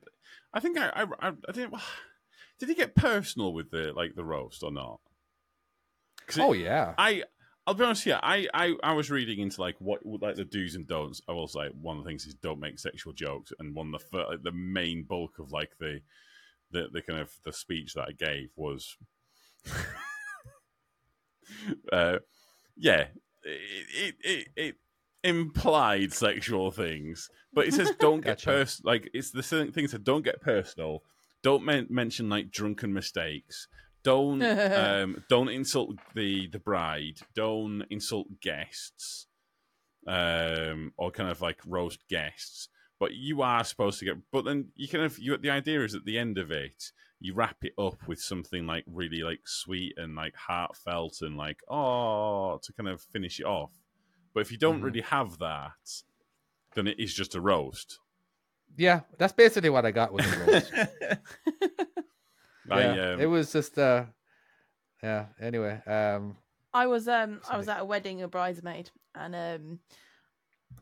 I 0.55 0.61
think 0.61 0.79
I, 0.79 0.88
I, 0.88 1.03
I, 1.20 1.32
I 1.49 1.53
didn't. 1.53 1.75
Did 2.58 2.70
he 2.70 2.75
get 2.75 2.94
personal 2.94 3.53
with 3.53 3.70
the 3.70 3.93
like 3.94 4.15
the 4.15 4.25
roast 4.25 4.62
or 4.62 4.73
not? 4.73 5.00
'Cause 6.26 6.38
it- 6.38 6.43
Oh 6.43 6.55
yeah. 6.55 6.94
I 6.97 7.25
I'll 7.67 7.75
be 7.75 7.85
honest 7.85 8.06
yeah. 8.06 8.19
I, 8.23 8.49
I 8.53 8.75
I 8.82 8.93
was 8.93 9.11
reading 9.11 9.38
into 9.38 9.61
like 9.61 9.76
what 9.79 10.00
like 10.05 10.35
the 10.35 10.44
do's 10.44 10.75
and 10.75 10.87
don'ts. 10.87 11.23
I 11.29 11.32
was 11.32 11.55
like 11.55 11.70
one 11.81 11.99
of 11.99 12.05
the 12.05 12.11
things 12.11 12.26
is 12.26 12.35
don't 12.35 12.59
make 12.59 12.79
sexual 12.79 13.12
jokes, 13.12 13.53
and 13.58 13.75
one 13.75 13.94
of 13.94 14.03
the 14.10 14.19
like, 14.19 14.43
the 14.43 14.53
main 14.53 15.05
bulk 15.05 15.39
of 15.39 15.53
like 15.53 15.70
the 15.79 16.01
the 16.72 16.89
the 16.93 17.03
kind 17.03 17.20
of 17.20 17.31
the 17.44 17.53
speech 17.53 17.94
that 17.94 18.08
I 18.08 18.13
gave 18.13 18.48
was, 18.56 18.96
uh, 21.93 22.19
yeah, 22.77 23.06
it 23.44 23.84
it, 23.94 24.15
it 24.25 24.48
it 24.56 24.75
implied 25.22 26.13
sexual 26.13 26.72
things, 26.72 27.31
but 27.53 27.69
it 27.69 27.75
says 27.75 27.93
don't 28.01 28.22
get 28.22 28.39
Gotcha. 28.39 28.46
pers 28.46 28.81
like 28.84 29.08
it's 29.15 29.31
the 29.31 29.43
thing 29.43 29.70
thing 29.70 29.87
said 29.87 30.03
don't 30.03 30.25
get 30.25 30.41
personal. 30.41 31.05
Don't 31.43 31.65
men- 31.65 31.89
mention 31.91 32.29
like 32.29 32.51
drunken 32.51 32.93
mistakes. 32.93 33.69
Don't 34.05 34.43
um, 34.43 35.25
don't 35.29 35.49
insult 35.49 35.97
the 36.15 36.49
the 36.49 36.59
bride. 36.59 37.21
Don't 37.35 37.82
insult 37.91 38.27
guests, 38.41 39.27
um, 40.06 40.93
or 40.97 41.11
kind 41.11 41.31
of 41.31 41.41
like 41.41 41.59
roast 41.67 42.01
guests. 42.09 42.69
But 42.99 43.15
you 43.15 43.43
are 43.43 43.65
supposed 43.65 43.99
to 44.01 44.05
get. 44.05 44.15
But 44.31 44.44
then 44.44 44.69
you 44.77 44.89
kind 44.89 45.05
of 45.05 45.19
you. 45.19 45.37
The 45.37 45.51
idea 45.51 45.82
is 45.85 45.94
at 45.94 46.05
the 46.05 46.19
end 46.19 46.39
of 46.39 46.51
it, 46.51 46.93
you 47.21 47.35
wrap 47.35 47.56
it 47.63 47.73
up 47.79 48.06
with 48.06 48.21
something 48.21 48.67
like 48.67 48.85
really 48.87 49.23
like 49.23 49.41
sweet 49.44 49.94
and 49.97 50.15
like 50.15 50.35
heartfelt 50.37 51.19
and 51.21 51.37
like 51.37 51.61
oh 51.69 52.59
to 52.63 52.73
kind 52.73 52.89
of 52.89 53.01
finish 53.01 53.41
it 53.41 53.47
off. 53.47 53.73
But 54.35 54.41
if 54.41 54.51
you 54.53 54.59
don't 54.59 54.81
Mhm. 54.81 54.85
really 54.85 55.01
have 55.03 55.39
that, 55.39 56.03
then 56.75 56.87
it 56.87 56.99
is 56.99 57.13
just 57.15 57.35
a 57.35 57.41
roast. 57.41 57.99
Yeah, 58.77 59.01
that's 59.19 59.32
basically 59.35 59.69
what 59.71 59.85
I 59.85 59.91
got 59.91 60.13
with 60.13 60.25
the 60.25 60.53
roast. 60.53 61.89
I, 62.71 62.81
yeah, 62.81 63.13
um, 63.13 63.21
it 63.21 63.27
was 63.27 63.53
just 63.53 63.79
uh, 63.79 64.05
yeah. 65.03 65.27
Anyway, 65.41 65.81
um, 65.87 66.37
I 66.73 66.87
was 66.87 67.09
um 67.09 67.41
I 67.49 67.57
was 67.57 67.69
at 67.69 67.81
a 67.81 67.85
wedding, 67.85 68.23
a 68.23 68.29
bridesmaid, 68.29 68.91
and 69.15 69.35
um 69.35 69.79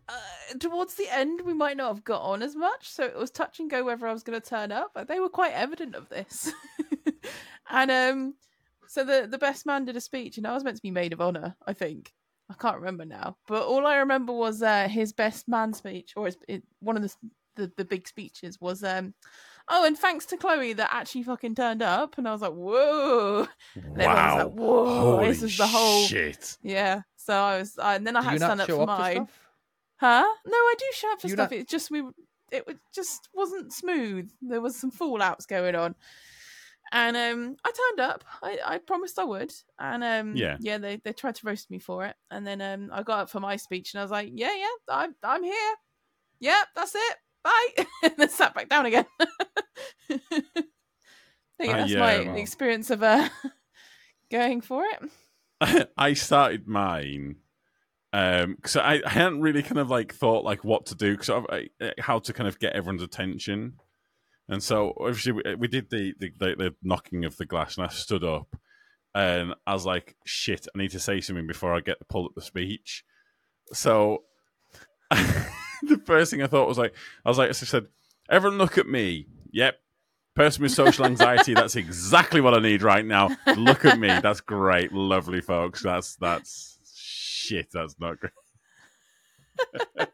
uh, 0.09 0.59
towards 0.59 0.95
the 0.95 1.09
end 1.09 1.41
we 1.45 1.53
might 1.53 1.77
not 1.77 1.89
have 1.89 2.05
got 2.05 2.23
on 2.23 2.43
as 2.43 2.55
much, 2.55 2.89
so 2.89 3.05
it 3.05 3.17
was 3.17 3.31
touch 3.31 3.61
and 3.61 3.71
go 3.71 3.85
whether 3.85 4.07
I 4.07 4.13
was 4.13 4.23
going 4.23 4.41
to 4.41 4.47
turn 4.47 4.73
up. 4.73 4.93
But 4.95 5.09
they 5.09 5.21
were 5.21 5.29
quite 5.29 5.53
evident 5.53 5.95
of 5.95 6.09
this, 6.09 6.53
and 7.71 7.91
um 7.91 8.35
so 8.87 9.05
the 9.05 9.27
the 9.29 9.39
best 9.39 9.67
man 9.67 9.85
did 9.85 9.97
a 9.97 10.01
speech, 10.01 10.37
and 10.37 10.47
I 10.47 10.55
was 10.55 10.65
meant 10.65 10.77
to 10.77 10.83
be 10.83 10.91
maid 10.91 11.13
of 11.13 11.21
honor, 11.21 11.57
I 11.67 11.73
think. 11.73 12.13
I 12.49 12.55
can't 12.55 12.79
remember 12.79 13.05
now, 13.05 13.37
but 13.47 13.63
all 13.63 13.87
I 13.87 13.99
remember 13.99 14.33
was 14.33 14.61
uh, 14.61 14.89
his 14.89 15.13
best 15.13 15.47
man 15.47 15.73
speech, 15.73 16.15
or 16.17 16.27
his, 16.27 16.37
it, 16.49 16.65
one 16.81 16.97
of 16.97 17.03
the, 17.03 17.15
the 17.55 17.73
the 17.77 17.85
big 17.85 18.07
speeches 18.07 18.61
was 18.61 18.85
um. 18.85 19.15
Oh, 19.73 19.85
and 19.87 19.97
thanks 19.97 20.27
to 20.27 20.37
Chloe 20.37 20.73
that 20.75 20.91
actually 20.93 21.23
fucking 21.23 21.55
turned 21.55 21.81
up, 21.83 22.19
and 22.19 22.27
I 22.29 22.33
was 22.33 22.43
like, 22.43 22.53
whoa. 22.53 23.47
And 23.77 23.85
everyone 23.85 23.99
was 23.99 24.07
Wow. 24.17 24.37
like, 24.45 24.53
whoa, 24.55 25.00
Holy 25.00 25.27
this 25.29 25.43
is 25.45 25.57
the 25.57 25.67
whole 25.67 26.03
shit. 26.05 26.59
yeah. 26.62 27.03
So 27.17 27.35
I 27.35 27.59
was, 27.59 27.79
I, 27.79 27.95
and 27.95 28.07
then 28.07 28.17
I 28.17 28.23
Do 28.23 28.27
had 28.29 28.33
to 28.39 28.45
stand 28.45 28.61
up 28.62 28.69
for 28.69 28.81
up 28.83 28.87
mine. 28.89 29.29
Huh? 29.99 30.25
No, 30.47 30.57
I 30.57 30.75
do 30.79 30.85
show 30.95 31.12
up 31.12 31.21
for 31.21 31.29
stuff. 31.29 31.50
not- 31.50 31.59
It 31.59 31.69
just 31.69 31.91
we, 31.91 32.03
it 32.50 32.67
just 32.95 33.29
wasn't 33.35 33.73
smooth. 33.73 34.29
There 34.43 34.61
was 34.61 34.75
some 34.75 34.91
fallouts 34.91 35.47
going 35.47 35.77
on, 35.77 35.95
and 36.93 37.17
um, 37.17 37.57
I 37.65 37.71
turned 37.71 38.00
up. 38.11 38.25
I, 38.43 38.59
I 38.67 38.79
promised 38.79 39.19
I 39.21 39.25
would, 39.25 39.53
and 39.79 40.03
um, 40.03 40.35
Yeah. 40.37 40.57
yeah, 40.59 40.79
they 40.79 40.97
they 40.97 41.12
tried 41.12 41.37
to 41.37 41.47
roast 41.47 41.71
me 41.71 41.79
for 41.79 42.05
it, 42.07 42.17
and 42.31 42.45
then 42.47 42.61
um, 42.61 42.91
I 42.93 43.03
got 43.05 43.21
up 43.21 43.31
for 43.31 43.39
my 43.41 43.55
speech, 43.57 43.95
and 43.95 44.00
I 44.00 44.05
was 44.05 44.11
like, 44.11 44.31
yeah, 44.35 44.55
yeah, 44.57 44.67
I'm 44.89 45.15
I'm 45.23 45.45
here. 45.45 45.75
Yeah, 46.41 46.62
that's 46.75 46.95
it. 46.97 47.17
Bye, 47.42 47.68
and 48.02 48.12
then 48.16 48.28
sat 48.28 48.54
back 48.54 48.68
down 48.68 48.87
again. 48.87 49.06
I 49.20 49.30
think 51.59 51.73
Ah, 51.75 51.76
that's 51.78 51.90
yeah, 51.92 52.00
my 52.00 52.14
well. 52.14 52.37
experience 52.37 52.90
of 52.90 53.02
uh, 53.02 53.28
going 54.30 54.61
for 54.61 54.85
it. 54.85 55.90
I 55.97 56.14
started 56.14 56.66
mine 56.66 57.37
um 58.12 58.56
because 58.56 58.76
I, 58.76 59.00
I 59.06 59.11
hadn't 59.11 59.40
really 59.40 59.62
kind 59.62 59.78
of 59.78 59.88
like 59.88 60.12
thought 60.12 60.44
like 60.44 60.64
what 60.64 60.87
to 60.87 60.97
do 60.97 61.16
because 61.16 61.30
I- 61.30 61.68
how 62.00 62.18
to 62.18 62.32
kind 62.32 62.49
of 62.49 62.59
get 62.59 62.73
everyone's 62.73 63.02
attention, 63.02 63.75
and 64.49 64.62
so 64.62 64.94
obviously 64.99 65.32
we, 65.32 65.42
we 65.56 65.68
did 65.68 65.90
the, 65.90 66.14
the 66.18 66.32
the 66.38 66.54
the 66.56 66.75
knocking 66.82 67.25
of 67.25 67.37
the 67.37 67.47
glass, 67.47 67.76
and 67.76 67.87
I 67.87 67.88
stood 67.90 68.25
up, 68.25 68.49
and 69.14 69.54
I 69.66 69.75
was 69.75 69.87
like, 69.87 70.16
"Shit, 70.25 70.66
I 70.75 70.78
need 70.78 70.90
to 70.92 70.99
say 71.00 71.20
something 71.20 71.47
before 71.47 71.75
I 71.75 71.80
get 71.80 71.99
to 72.00 72.04
pull 72.06 72.25
up 72.25 72.32
the 72.35 72.42
speech." 72.42 73.04
So 73.73 74.25
the 75.89 75.99
first 76.05 76.31
thing 76.31 76.43
I 76.43 76.47
thought 76.47 76.69
was 76.69 76.79
like, 76.79 76.95
I 77.25 77.29
was 77.29 77.39
like, 77.39 77.49
I 77.49 77.53
said, 77.53 77.87
"Everyone, 78.29 78.59
look 78.59 78.79
at 78.79 78.87
me." 78.89 79.27
Yep. 79.53 79.77
Person 80.37 80.63
with 80.63 80.73
social 80.73 81.05
anxiety, 81.07 81.55
that's 81.55 81.75
exactly 81.77 82.41
what 82.41 82.55
I 82.55 82.61
need 82.61 82.83
right 82.83 83.05
now. 83.05 83.37
Look 83.57 83.85
at 83.85 83.99
me. 83.99 84.09
That's 84.23 84.41
great. 84.41 84.93
Lovely 84.93 85.41
folks. 85.41 85.83
That's 85.83 86.15
that's 86.17 86.79
shit. 86.95 87.67
That's 87.73 87.97
not 87.99 88.19
great. 88.21 88.33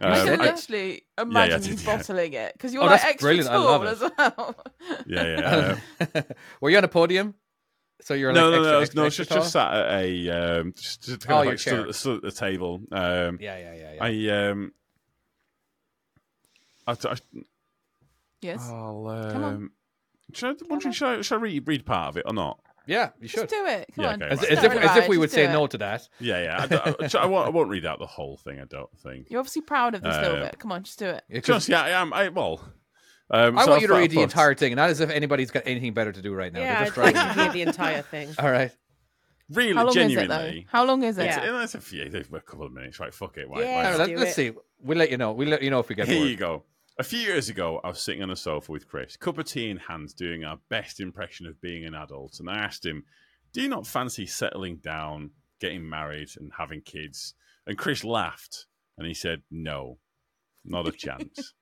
I 0.00 0.20
Um, 0.20 0.28
could 0.28 0.40
I- 0.40 0.44
literally 0.52 1.02
imagine 1.18 1.54
I 1.54 1.56
you 1.64 1.74
did, 1.76 1.80
yeah. 1.80 1.96
bottling 1.96 2.32
it 2.34 2.52
because 2.52 2.72
you're 2.72 2.82
Oh, 2.82 2.86
like 2.86 3.00
that's 3.00 3.10
extra 3.12 3.26
brilliant, 3.26 3.48
tall 3.48 3.88
as 3.88 4.00
well. 4.00 4.54
yeah, 5.06 5.78
yeah. 6.14 6.22
Were 6.60 6.70
you 6.70 6.76
on 6.78 6.84
a 6.84 6.88
podium? 6.88 7.34
So 8.00 8.14
you're 8.14 8.32
no, 8.32 8.48
like 8.50 8.60
no, 8.60 8.62
no, 8.62 8.78
extra, 8.80 8.96
no. 9.00 9.04
extra, 9.06 9.22
It's 9.22 9.28
just, 9.30 9.30
just 9.40 9.52
sat 9.52 9.72
at 9.74 10.02
a 10.04 10.30
um, 10.60 10.72
just, 10.76 11.02
just 11.04 11.26
kind 11.26 11.36
Oh, 11.36 11.40
of 11.40 11.44
your 11.44 11.52
like 11.52 11.58
stood, 11.58 11.70
chair. 11.70 11.88
at- 11.88 11.94
stood 11.94 12.16
at 12.16 12.22
the 12.22 12.30
table. 12.32 12.80
Um. 12.92 13.38
Yeah, 13.40 13.58
yeah, 13.58 13.74
yeah, 13.74 13.92
yeah. 13.94 14.04
I 14.44 14.48
um, 14.50 14.72
I, 16.86 16.92
I, 16.92 17.16
yes, 18.40 18.60
I'll 18.70 19.28
Come 19.32 19.44
on. 19.44 19.54
um, 19.54 19.72
should 20.32 20.46
I, 20.46 20.66
wondering, 20.68 20.88
on. 20.88 20.92
should 20.92 21.08
I, 21.18 21.22
should 21.22 21.34
I 21.36 21.40
read, 21.40 21.68
read 21.68 21.84
part 21.86 22.08
of 22.08 22.16
it 22.16 22.24
or 22.26 22.32
not? 22.32 22.60
yeah, 22.86 23.10
you 23.20 23.28
just 23.28 23.34
should. 23.40 23.48
do 23.50 23.66
it. 23.66 23.90
Come 23.94 24.04
Yeah, 24.04 24.10
on. 24.12 24.22
okay, 24.22 24.32
As, 24.32 24.38
right. 24.40 24.50
as 24.52 24.64
if, 24.64 24.72
as 24.72 24.96
if 24.96 25.08
we 25.08 25.18
would 25.18 25.30
say 25.30 25.46
do 25.46 25.52
no 25.52 25.66
to 25.66 25.76
that. 25.78 26.08
Yeah, 26.20 26.42
yeah. 26.42 26.62
I, 26.62 26.66
don't- 26.66 27.14
I, 27.16 27.26
won't, 27.26 27.46
I 27.46 27.50
won't 27.50 27.68
read 27.68 27.84
out 27.84 27.98
the 27.98 28.06
whole 28.06 28.38
thing. 28.38 28.58
I 28.60 28.64
don't 28.64 28.88
think. 29.00 29.26
You're 29.30 29.40
obviously 29.40 29.60
proud 29.62 29.94
of 29.94 30.02
this 30.02 30.16
little 30.16 30.38
Uh, 30.38 30.44
bit. 30.46 30.58
Come 30.58 30.72
on, 30.72 30.84
just 30.84 30.98
do 30.98 31.06
it. 31.06 31.24
Just 31.44 31.68
yeah, 31.68 31.82
I 31.82 31.90
am. 31.90 32.12
I 32.14 32.28
well. 32.30 32.60
Um, 33.30 33.58
I 33.58 33.64
so 33.64 33.70
want 33.72 33.82
you 33.82 33.88
to 33.88 33.94
read 33.94 34.10
the 34.10 34.16
thought- 34.16 34.22
entire 34.24 34.54
thing, 34.54 34.74
not 34.76 34.90
as 34.90 35.00
if 35.00 35.10
anybody's 35.10 35.50
got 35.50 35.64
anything 35.66 35.92
better 35.92 36.12
to 36.12 36.22
do 36.22 36.32
right 36.34 36.52
now. 36.52 36.60
yeah, 36.60 36.66
They're 36.66 36.78
I'd 36.80 36.84
just 36.86 36.96
like 36.96 37.14
writing. 37.14 37.34
to 37.36 37.42
hear 37.42 37.52
the 37.52 37.62
entire 37.62 38.02
thing. 38.02 38.28
All 38.38 38.50
right. 38.50 38.72
Really, 39.50 39.74
How 39.74 39.84
long 39.84 39.94
genuinely. 39.94 40.34
is 40.36 40.40
it 40.58 40.64
though? 40.66 40.78
How 40.78 40.84
long 40.84 41.02
is 41.02 41.18
it? 41.18 41.26
It's, 41.26 41.36
Yeah. 41.36 41.62
it's 41.62 41.74
a 41.74 41.80
few, 41.80 42.02
a 42.04 42.40
couple 42.40 42.66
of 42.66 42.72
minutes, 42.72 43.00
right? 43.00 43.12
Fuck 43.14 43.38
it. 43.38 43.48
Why, 43.48 43.62
Yeah. 43.62 43.76
why 43.76 43.84
All 43.84 43.90
not? 43.92 43.98
right, 44.00 44.08
do 44.08 44.16
let, 44.18 44.28
us 44.28 44.34
see. 44.34 44.52
We'll 44.80 44.98
let 44.98 45.10
you 45.10 45.16
know. 45.16 45.32
We'll 45.32 45.48
let 45.48 45.62
you 45.62 45.70
know 45.70 45.78
if 45.80 45.88
we 45.88 45.94
get 45.94 46.06
Here 46.08 46.18
bored. 46.18 46.28
you 46.30 46.36
go. 46.36 46.64
A 46.98 47.02
few 47.04 47.20
years 47.20 47.48
ago, 47.48 47.80
I 47.84 47.88
was 47.88 48.02
sitting 48.02 48.22
on 48.22 48.30
a 48.30 48.36
sofa 48.36 48.72
with 48.72 48.88
Chris, 48.88 49.16
cup 49.16 49.38
of 49.38 49.46
tea 49.46 49.70
in 49.70 49.76
hand, 49.78 50.14
doing 50.16 50.44
our 50.44 50.58
best 50.68 51.00
impression 51.00 51.46
of 51.46 51.60
being 51.60 51.84
an 51.84 51.94
adult. 51.94 52.40
And 52.40 52.50
I 52.50 52.58
asked 52.58 52.84
him, 52.84 53.04
Do 53.52 53.62
you 53.62 53.68
not 53.68 53.86
fancy 53.86 54.26
settling 54.26 54.78
down, 54.78 55.30
getting 55.60 55.88
married, 55.88 56.28
and 56.36 56.50
having 56.58 56.80
kids? 56.82 57.34
And 57.66 57.78
Chris 57.78 58.04
laughed 58.04 58.66
and 58.98 59.06
he 59.06 59.14
said, 59.14 59.42
No, 59.50 59.98
not 60.64 60.88
a 60.88 60.92
chance. 61.06 61.54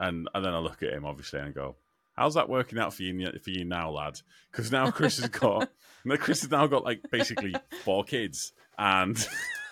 And, 0.00 0.28
and 0.34 0.44
then 0.44 0.52
I 0.52 0.58
look 0.58 0.82
at 0.82 0.92
him, 0.92 1.04
obviously, 1.06 1.38
and 1.38 1.48
I 1.48 1.52
go, 1.52 1.76
How's 2.14 2.34
that 2.34 2.48
working 2.48 2.78
out 2.78 2.92
for 2.92 3.02
you 3.02 3.30
for 3.42 3.50
you 3.50 3.64
now, 3.64 3.90
lad? 3.90 4.20
Because 4.50 4.72
now 4.72 4.90
Chris 4.90 5.18
has 5.18 5.28
got, 5.28 5.70
Chris 6.18 6.42
has 6.42 6.50
now 6.50 6.66
got 6.66 6.84
like 6.84 7.00
basically 7.10 7.54
four 7.84 8.04
kids, 8.04 8.52
and 8.76 9.16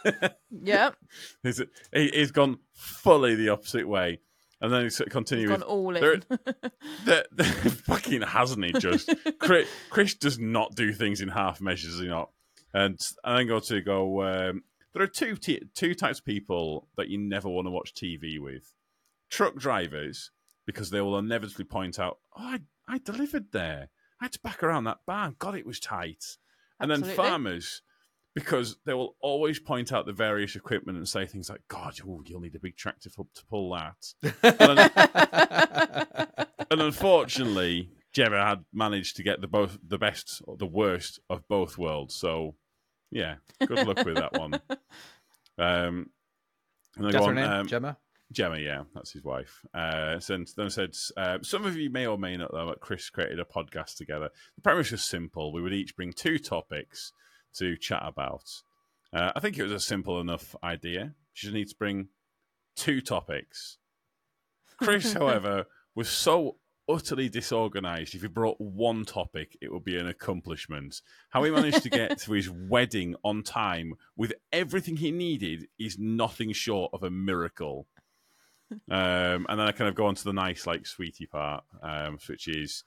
Yep. 0.51 0.97
He's, 1.43 1.63
he, 1.93 2.09
he's 2.09 2.31
gone 2.31 2.59
fully 2.75 3.35
the 3.35 3.51
opposite 3.51 3.89
way. 3.89 4.21
And 4.61 4.73
then 4.73 4.83
he's 4.85 4.99
He's 4.99 5.07
continuing. 5.09 5.51
gone 5.51 5.63
all 5.63 5.95
in. 5.95 6.25
The, 7.05 7.27
the, 7.31 7.45
fucking 7.45 8.23
hasn't 8.23 8.65
he 8.65 8.73
just? 8.73 9.09
Chris, 9.39 9.69
Chris 9.89 10.15
does 10.15 10.41
not 10.41 10.75
do 10.75 10.93
things 10.93 11.21
in 11.21 11.29
half 11.29 11.61
measures, 11.61 12.01
he 12.01 12.09
not? 12.09 12.31
And 12.75 12.99
and 13.23 13.39
then 13.39 13.47
go 13.47 13.61
to 13.61 13.81
go. 13.81 14.23
Um, 14.25 14.65
there 14.93 15.03
are 15.03 15.07
two 15.07 15.37
t- 15.37 15.63
two 15.77 15.95
types 15.95 16.19
of 16.19 16.25
people 16.25 16.89
that 16.97 17.09
you 17.09 17.19
never 17.19 17.49
want 17.49 17.67
to 17.67 17.71
watch 17.71 17.95
TV 17.95 18.41
with: 18.41 18.75
truck 19.31 19.57
drivers, 19.57 20.31
because 20.67 20.91
they 20.91 21.01
will 21.01 21.19
inevitably 21.19 21.65
point 21.65 21.99
out, 21.99 22.19
"Oh, 22.37 22.43
I, 22.43 22.61
I 22.89 22.99
delivered 22.99 23.53
there. 23.53 23.91
I 24.21 24.25
had 24.25 24.33
to 24.33 24.41
back 24.41 24.63
around 24.63 24.85
that 24.85 24.99
barn. 25.07 25.37
God, 25.39 25.55
it 25.55 25.67
was 25.67 25.81
tight." 25.81 26.25
And 26.81 26.91
then 26.91 27.03
farmers, 27.03 27.83
because 28.35 28.77
they 28.85 28.95
will 28.95 29.17
always 29.21 29.59
point 29.59 29.93
out 29.93 30.07
the 30.07 30.13
various 30.13 30.55
equipment 30.55 30.99
and 30.99 31.09
say 31.09 31.27
things 31.27 31.51
like, 31.51 31.63
"God, 31.69 31.99
ooh, 32.01 32.23
you'll 32.27 32.41
need 32.41 32.55
a 32.55 32.61
big 32.61 32.77
tractor 32.77 33.11
for, 33.11 33.27
to 33.35 33.47
pull 33.47 33.73
that." 33.75 34.15
and, 34.43 36.37
and 36.71 36.81
unfortunately, 36.81 37.91
Gemma 38.13 38.45
had 38.45 38.65
managed 38.73 39.17
to 39.17 39.23
get 39.23 39.41
the 39.41 39.49
both 39.49 39.79
the 39.87 39.99
best 39.99 40.43
or 40.45 40.57
the 40.57 40.67
worst 40.67 41.21
of 41.29 41.47
both 41.49 41.79
worlds. 41.79 42.15
So, 42.15 42.57
yeah, 43.11 43.37
good 43.67 43.87
luck 43.87 44.05
with 44.05 44.17
that 44.17 44.33
one. 44.39 44.61
Um, 45.61 46.11
and 46.97 47.07
That's 47.07 47.17
her 47.17 47.31
on, 47.31 47.35
name, 47.35 47.51
um, 47.51 47.67
Gemma. 47.67 47.97
Gemma, 48.31 48.59
yeah, 48.59 48.83
that's 48.95 49.13
his 49.13 49.25
wife. 49.25 49.65
Uh, 49.73 50.19
so 50.19 50.37
then 50.37 50.67
I 50.67 50.69
said, 50.69 50.95
uh, 51.17 51.39
some 51.43 51.65
of 51.65 51.77
you 51.77 51.89
may 51.89 52.07
or 52.07 52.19
may 52.19 52.37
not 52.37 52.53
know 52.53 52.69
that 52.69 52.81
Chris 52.81 53.09
created 53.09 53.41
a 53.41 53.45
podcast 53.45 53.97
together. 53.97 54.29
The 54.57 54.63
premise 54.63 54.91
was 54.91 55.03
simple. 55.03 55.53
We 55.53 55.63
would 55.63 55.73
each 55.73 55.97
bring 55.97 56.13
two 56.13 56.39
topics 56.39 57.13
to 57.55 57.77
chat 57.77 58.03
about. 58.05 58.45
Uh, 59.13 59.33
I 59.35 59.41
think 59.41 59.59
it 59.59 59.63
was 59.63 59.73
a 59.73 59.81
simple 59.81 60.21
enough 60.21 60.55
idea. 60.63 61.15
She 61.33 61.47
just 61.47 61.55
needs 61.55 61.73
to 61.73 61.79
bring 61.79 62.09
two 62.77 63.01
topics. 63.01 63.79
Chris, 64.77 65.13
however, 65.15 65.67
was 65.95 66.09
so 66.09 66.57
utterly 66.89 67.29
disorganized. 67.29 68.15
If 68.15 68.23
he 68.23 68.29
brought 68.29 68.61
one 68.61 69.05
topic, 69.05 69.57
it 69.61 69.73
would 69.73 69.85
be 69.85 69.99
an 69.99 70.07
accomplishment. 70.07 71.01
How 71.31 71.43
he 71.45 71.51
managed 71.51 71.83
to 71.83 71.91
get 71.91 72.19
to 72.21 72.33
his 72.33 72.51
wedding 72.69 73.15
on 73.23 73.43
time 73.43 73.95
with 74.17 74.33
everything 74.53 74.97
he 74.97 75.11
needed 75.11 75.69
is 75.79 75.99
nothing 75.99 76.53
short 76.53 76.91
of 76.95 77.03
a 77.03 77.11
miracle. 77.11 77.87
Um, 78.91 79.47
and 79.49 79.59
then 79.59 79.67
I 79.67 79.73
kind 79.73 79.89
of 79.89 79.95
go 79.95 80.07
on 80.07 80.15
to 80.15 80.25
the 80.25 80.33
nice, 80.33 80.67
like, 80.67 80.87
sweetie 80.87 81.27
part, 81.27 81.65
um, 81.83 82.19
which 82.29 82.49
is 82.49 82.85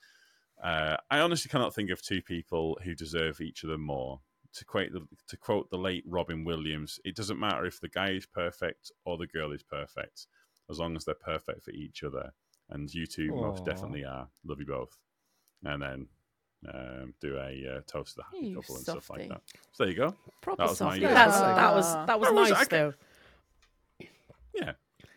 uh, 0.63 0.97
I 1.09 1.19
honestly 1.19 1.49
cannot 1.49 1.73
think 1.73 1.89
of 1.89 2.01
two 2.01 2.21
people 2.21 2.77
who 2.83 2.93
deserve 2.93 3.41
each 3.41 3.63
of 3.63 3.69
them 3.69 3.81
more. 3.81 4.19
To 4.55 4.65
quote, 4.65 4.91
the, 4.91 5.07
to 5.29 5.37
quote 5.37 5.69
the 5.69 5.77
late 5.77 6.03
Robin 6.05 6.43
Williams, 6.43 6.99
it 7.05 7.15
doesn't 7.15 7.39
matter 7.39 7.65
if 7.65 7.79
the 7.79 7.87
guy 7.89 8.11
is 8.11 8.25
perfect 8.27 8.91
or 9.05 9.17
the 9.17 9.25
girl 9.27 9.53
is 9.53 9.63
perfect, 9.63 10.27
as 10.69 10.77
long 10.77 10.95
as 10.95 11.05
they're 11.05 11.15
perfect 11.15 11.63
for 11.63 11.71
each 11.71 12.03
other. 12.03 12.31
And 12.69 12.93
you 12.93 13.07
two 13.07 13.33
most 13.33 13.65
definitely 13.65 14.05
are. 14.05 14.27
Love 14.45 14.59
you 14.59 14.65
both. 14.65 14.97
And 15.63 15.81
then 15.81 16.07
um, 16.73 17.13
do 17.21 17.37
a 17.37 17.77
uh, 17.77 17.81
toast 17.87 18.11
to 18.11 18.17
the 18.17 18.23
happy 18.23 18.47
You 18.49 18.55
couple 18.57 18.75
and 18.75 18.83
stuff 18.83 19.09
like 19.09 19.29
that. 19.29 19.41
So 19.71 19.83
there 19.83 19.87
you 19.93 19.97
go. 19.97 20.15
Proper 20.41 20.63
That 20.63 20.69
was 20.69 20.81
my- 20.81 20.95
Yeah, 20.95 21.13
That's, 21.13 21.37
Ah. 21.37 21.55
that 21.55 21.75
was 21.75 21.93
that 21.93 22.19
was 22.19 22.27
That 22.27 22.33
was- 22.35 22.49
nice 22.51 22.61
I 22.61 22.65
though. 22.65 22.93
Yeah. 24.53 24.71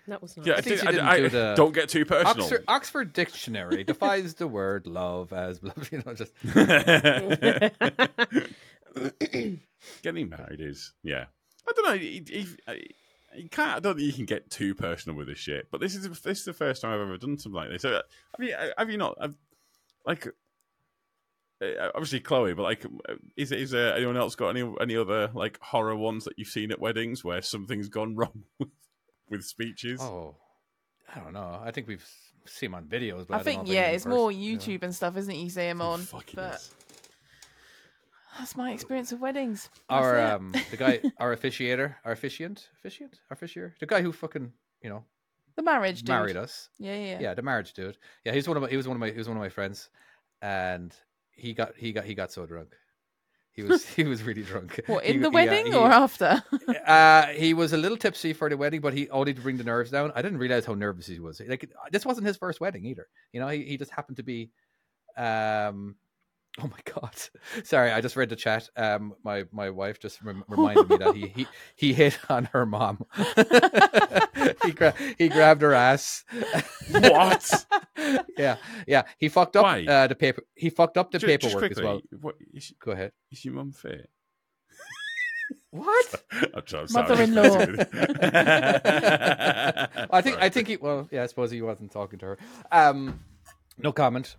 That 0.06 0.20
was 0.20 0.36
nice. 0.36 0.46
Yeah, 0.46 0.54
I, 0.54 0.60
think 0.60 0.80
did, 0.80 0.82
you 0.82 0.88
I, 0.88 0.92
didn't 0.92 1.06
I- 1.06 1.16
do 1.16 1.28
the- 1.30 1.54
don't 1.56 1.74
get 1.74 1.88
too 1.88 2.04
personal. 2.04 2.44
Oxford, 2.44 2.64
Oxford 2.68 3.12
Dictionary 3.12 3.84
defines 3.84 4.34
the 4.34 4.46
word 4.46 4.86
love 4.86 5.32
as 5.32 5.60
you 5.90 6.02
know 6.04 6.14
just 6.14 6.32
Getting 10.02 10.28
married 10.28 10.60
is 10.60 10.92
yeah. 11.02 11.24
I 11.66 11.72
don't 11.74 11.86
know. 11.86 11.96
He, 11.96 12.22
he, 12.26 12.46
he 13.34 13.48
can't. 13.48 13.76
I 13.76 13.80
don't 13.80 13.96
think 13.96 14.06
you 14.06 14.12
can 14.12 14.26
get 14.26 14.50
too 14.50 14.74
personal 14.74 15.16
with 15.16 15.28
this 15.28 15.38
shit. 15.38 15.68
But 15.70 15.80
this 15.80 15.94
is 15.94 16.08
this 16.20 16.40
is 16.40 16.44
the 16.44 16.52
first 16.52 16.82
time 16.82 16.92
I've 16.92 17.00
ever 17.00 17.16
done 17.16 17.38
something 17.38 17.56
like 17.56 17.70
this. 17.70 17.82
So, 17.82 17.94
uh, 17.94 18.02
I 18.38 18.42
mean, 18.42 18.54
uh, 18.54 18.68
have 18.78 18.90
you 18.90 18.98
not? 18.98 19.16
Have, 19.20 19.34
like, 20.06 20.28
uh, 21.62 21.66
uh 21.66 21.90
obviously 21.94 22.20
Chloe, 22.20 22.54
but 22.54 22.62
like, 22.62 22.84
um, 22.84 23.00
is 23.36 23.50
is 23.52 23.70
there 23.70 23.94
anyone 23.94 24.16
else 24.16 24.34
got 24.34 24.50
any 24.50 24.70
any 24.80 24.96
other 24.96 25.30
like 25.34 25.58
horror 25.60 25.96
ones 25.96 26.24
that 26.24 26.34
you've 26.36 26.48
seen 26.48 26.70
at 26.70 26.80
weddings 26.80 27.24
where 27.24 27.42
something's 27.42 27.88
gone 27.88 28.14
wrong 28.16 28.44
with, 28.58 28.68
with 29.30 29.44
speeches? 29.44 30.00
oh, 30.00 30.36
I 31.14 31.20
don't 31.20 31.32
know. 31.32 31.60
I 31.62 31.70
think 31.70 31.86
we've 31.88 32.06
seen 32.46 32.68
him 32.68 32.74
on 32.74 32.84
videos, 32.84 33.26
but 33.26 33.34
I, 33.34 33.36
I 33.36 33.38
don't 33.38 33.44
think 33.44 33.66
know 33.66 33.72
yeah, 33.72 33.86
it's 33.88 34.04
in 34.04 34.10
more 34.10 34.28
person, 34.30 34.40
you 34.42 34.52
know. 34.56 34.58
YouTube 34.62 34.82
and 34.82 34.94
stuff, 34.94 35.16
isn't 35.16 35.32
it? 35.32 35.38
You 35.38 35.50
see 35.50 35.62
him 35.62 35.80
on, 35.82 36.00
Fucking 36.00 36.34
but 36.36 36.54
is. 36.56 36.70
that's 38.38 38.56
my 38.56 38.72
experience 38.72 39.12
of 39.12 39.20
weddings. 39.20 39.68
Our 39.88 40.20
um, 40.20 40.52
the 40.70 40.76
guy, 40.76 41.00
our 41.18 41.34
officiator, 41.36 41.94
our 42.04 42.12
officiant, 42.12 42.68
officiant, 42.78 43.20
our 43.30 43.34
officier, 43.34 43.74
the 43.80 43.86
guy 43.86 44.02
who 44.02 44.12
fucking 44.12 44.52
you 44.82 44.90
know 44.90 45.04
The 45.56 45.62
marriage 45.62 46.00
dude. 46.00 46.08
married 46.08 46.36
us. 46.36 46.68
Yeah, 46.78 46.96
yeah. 46.96 47.18
Yeah, 47.20 47.34
the 47.34 47.42
marriage 47.42 47.72
dude. 47.74 47.96
Yeah, 48.24 48.32
he 48.32 48.38
was 48.38 48.48
one 48.48 48.56
of 48.56 48.62
my, 48.62 48.68
he 48.68 48.76
was 48.76 48.88
one 48.88 48.96
of 48.96 49.00
my 49.00 49.10
he 49.10 49.18
was 49.18 49.28
one 49.28 49.36
of 49.36 49.42
my 49.42 49.48
friends, 49.50 49.88
and 50.42 50.94
he 51.32 51.54
got 51.54 51.76
he 51.76 51.92
got 51.92 52.04
he 52.04 52.14
got 52.14 52.32
so 52.32 52.44
drunk. 52.46 52.74
He 53.54 53.62
was 53.62 53.86
he 53.98 54.04
was 54.04 54.22
really 54.22 54.42
drunk. 54.42 54.80
What 54.86 55.04
He- 55.04 55.14
in 55.14 55.22
the 55.22 55.30
he, 55.30 55.36
uh, 55.36 55.38
wedding 55.38 55.66
he- 55.72 55.74
or 55.78 55.86
after? 55.90 56.42
uh, 56.86 57.26
he 57.26 57.54
was 57.54 57.72
a 57.72 57.76
little 57.76 57.96
tipsy 57.96 58.32
for 58.32 58.48
the 58.48 58.56
wedding, 58.56 58.80
but 58.80 58.92
he 58.92 59.08
only 59.10 59.32
to 59.32 59.40
bring 59.40 59.56
the 59.56 59.64
nerves 59.64 59.90
down. 59.90 60.12
I 60.14 60.22
didn't 60.22 60.38
realize 60.38 60.66
how 60.66 60.74
nervous 60.74 61.06
he 61.06 61.20
was. 61.20 61.40
Like 61.46 61.70
this 61.90 62.04
wasn't 62.04 62.26
his 62.26 62.36
first 62.36 62.60
wedding 62.60 62.84
either. 62.84 63.06
You 63.32 63.40
know, 63.40 63.48
he, 63.48 63.62
he 63.64 63.76
just 63.76 63.92
happened 63.92 64.16
to 64.18 64.22
be. 64.22 64.50
Um, 65.16 65.96
oh 66.62 66.68
my 66.68 66.78
god! 66.92 67.14
Sorry, 67.64 67.90
I 67.90 68.00
just 68.00 68.16
read 68.16 68.28
the 68.28 68.36
chat. 68.36 68.68
Um, 68.76 69.14
my 69.24 69.44
my 69.50 69.70
wife 69.70 69.98
just 69.98 70.22
rem- 70.22 70.44
reminded 70.48 70.88
me 70.88 70.96
that 70.98 71.14
he 71.14 71.26
he 71.28 71.46
he 71.74 71.92
hit 71.92 72.18
on 72.30 72.44
her 72.52 72.64
mom. 72.64 73.04
he 74.64 74.72
gra- 74.72 74.94
he 75.18 75.28
grabbed 75.28 75.62
her 75.62 75.74
ass. 75.74 76.24
What? 76.90 77.66
yeah, 78.38 78.56
yeah. 78.86 79.02
He 79.18 79.28
fucked 79.28 79.56
up 79.56 79.66
uh, 79.66 80.06
the 80.06 80.14
paper. 80.14 80.42
He 80.54 80.70
fucked 80.70 80.96
up 80.96 81.10
the 81.10 81.18
just 81.18 81.28
paperwork 81.28 81.70
as 81.70 81.76
quickly, 81.78 81.84
well. 81.84 82.00
What, 82.20 82.36
is, 82.52 82.72
Go 82.78 82.92
ahead. 82.92 83.12
is 83.30 83.44
your 83.44 83.54
mum 83.54 83.72
fit? 83.72 84.08
What? 85.70 86.24
I'm 86.54 86.66
sorry, 86.66 86.88
sorry, 86.88 87.08
Mother-in-law. 87.08 87.58
I 90.10 90.20
think 90.22 90.38
I 90.38 90.48
think 90.48 90.68
he 90.68 90.76
well 90.76 91.08
yeah 91.10 91.24
I 91.24 91.26
suppose 91.26 91.50
he 91.50 91.60
wasn't 91.62 91.90
talking 91.90 92.20
to 92.20 92.26
her. 92.26 92.38
Um, 92.70 93.20
no 93.76 93.90
comment. 93.92 94.36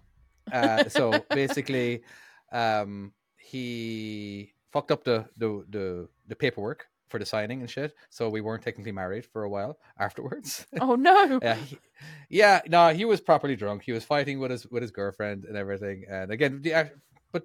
Uh, 0.52 0.88
so 0.90 1.24
basically, 1.30 2.04
um, 2.52 3.12
he 3.38 4.54
fucked 4.72 4.92
up 4.92 5.04
the, 5.04 5.26
the 5.38 5.66
the 5.70 6.10
the 6.28 6.36
paperwork 6.36 6.88
for 7.08 7.20
the 7.20 7.26
signing 7.26 7.62
and 7.62 7.70
shit. 7.70 7.96
So 8.10 8.30
we 8.30 8.42
weren't 8.42 8.64
technically 8.64 8.92
married 8.92 9.26
for 9.26 9.44
a 9.44 9.50
while 9.50 9.78
afterwards. 10.00 10.66
oh 10.82 10.96
no. 10.96 11.40
yeah, 11.42 11.56
he, 11.56 11.78
yeah. 12.30 12.62
No, 12.68 12.90
he 12.94 13.06
was 13.06 13.22
properly 13.22 13.56
drunk. 13.56 13.84
He 13.84 13.92
was 13.92 14.04
fighting 14.04 14.40
with 14.40 14.52
his 14.52 14.68
with 14.68 14.82
his 14.82 14.92
girlfriend 14.92 15.46
and 15.46 15.58
everything. 15.58 16.06
And 16.10 16.32
again, 16.32 16.62
the 16.62 16.92
but 17.32 17.44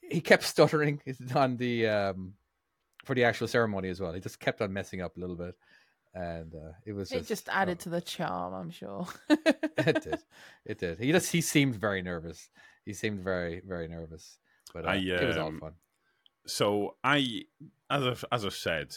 he 0.00 0.20
kept 0.20 0.42
stuttering 0.54 1.00
on 1.34 1.56
the 1.56 1.88
um 1.88 2.34
for 3.04 3.14
the 3.14 3.24
actual 3.24 3.48
ceremony 3.48 3.88
as 3.88 4.00
well. 4.00 4.12
He 4.12 4.20
just 4.20 4.40
kept 4.40 4.60
on 4.62 4.72
messing 4.72 5.02
up 5.02 5.16
a 5.16 5.20
little 5.20 5.36
bit, 5.36 5.54
and 6.14 6.54
uh, 6.54 6.72
it 6.86 6.92
was 6.92 7.10
It 7.10 7.18
just, 7.18 7.28
just 7.28 7.48
added 7.48 7.78
oh, 7.80 7.82
to 7.84 7.88
the 7.90 8.00
charm, 8.00 8.54
I'm 8.54 8.70
sure. 8.70 9.06
it 9.28 10.02
did. 10.02 10.18
It 10.64 10.78
did. 10.78 10.98
He 10.98 11.12
just 11.12 11.32
he 11.32 11.40
seemed 11.40 11.74
very 11.74 12.02
nervous. 12.02 12.48
He 12.84 12.92
seemed 12.92 13.20
very 13.20 13.60
very 13.66 13.88
nervous. 13.88 14.38
But 14.72 14.84
uh, 14.86 14.90
I, 14.90 14.94
it 14.96 15.26
was 15.26 15.36
all 15.36 15.48
um, 15.48 15.60
fun. 15.60 15.72
so 16.46 16.96
I, 17.04 17.42
as 17.90 18.06
I've, 18.06 18.24
as 18.32 18.44
I've 18.44 18.54
said, 18.54 18.92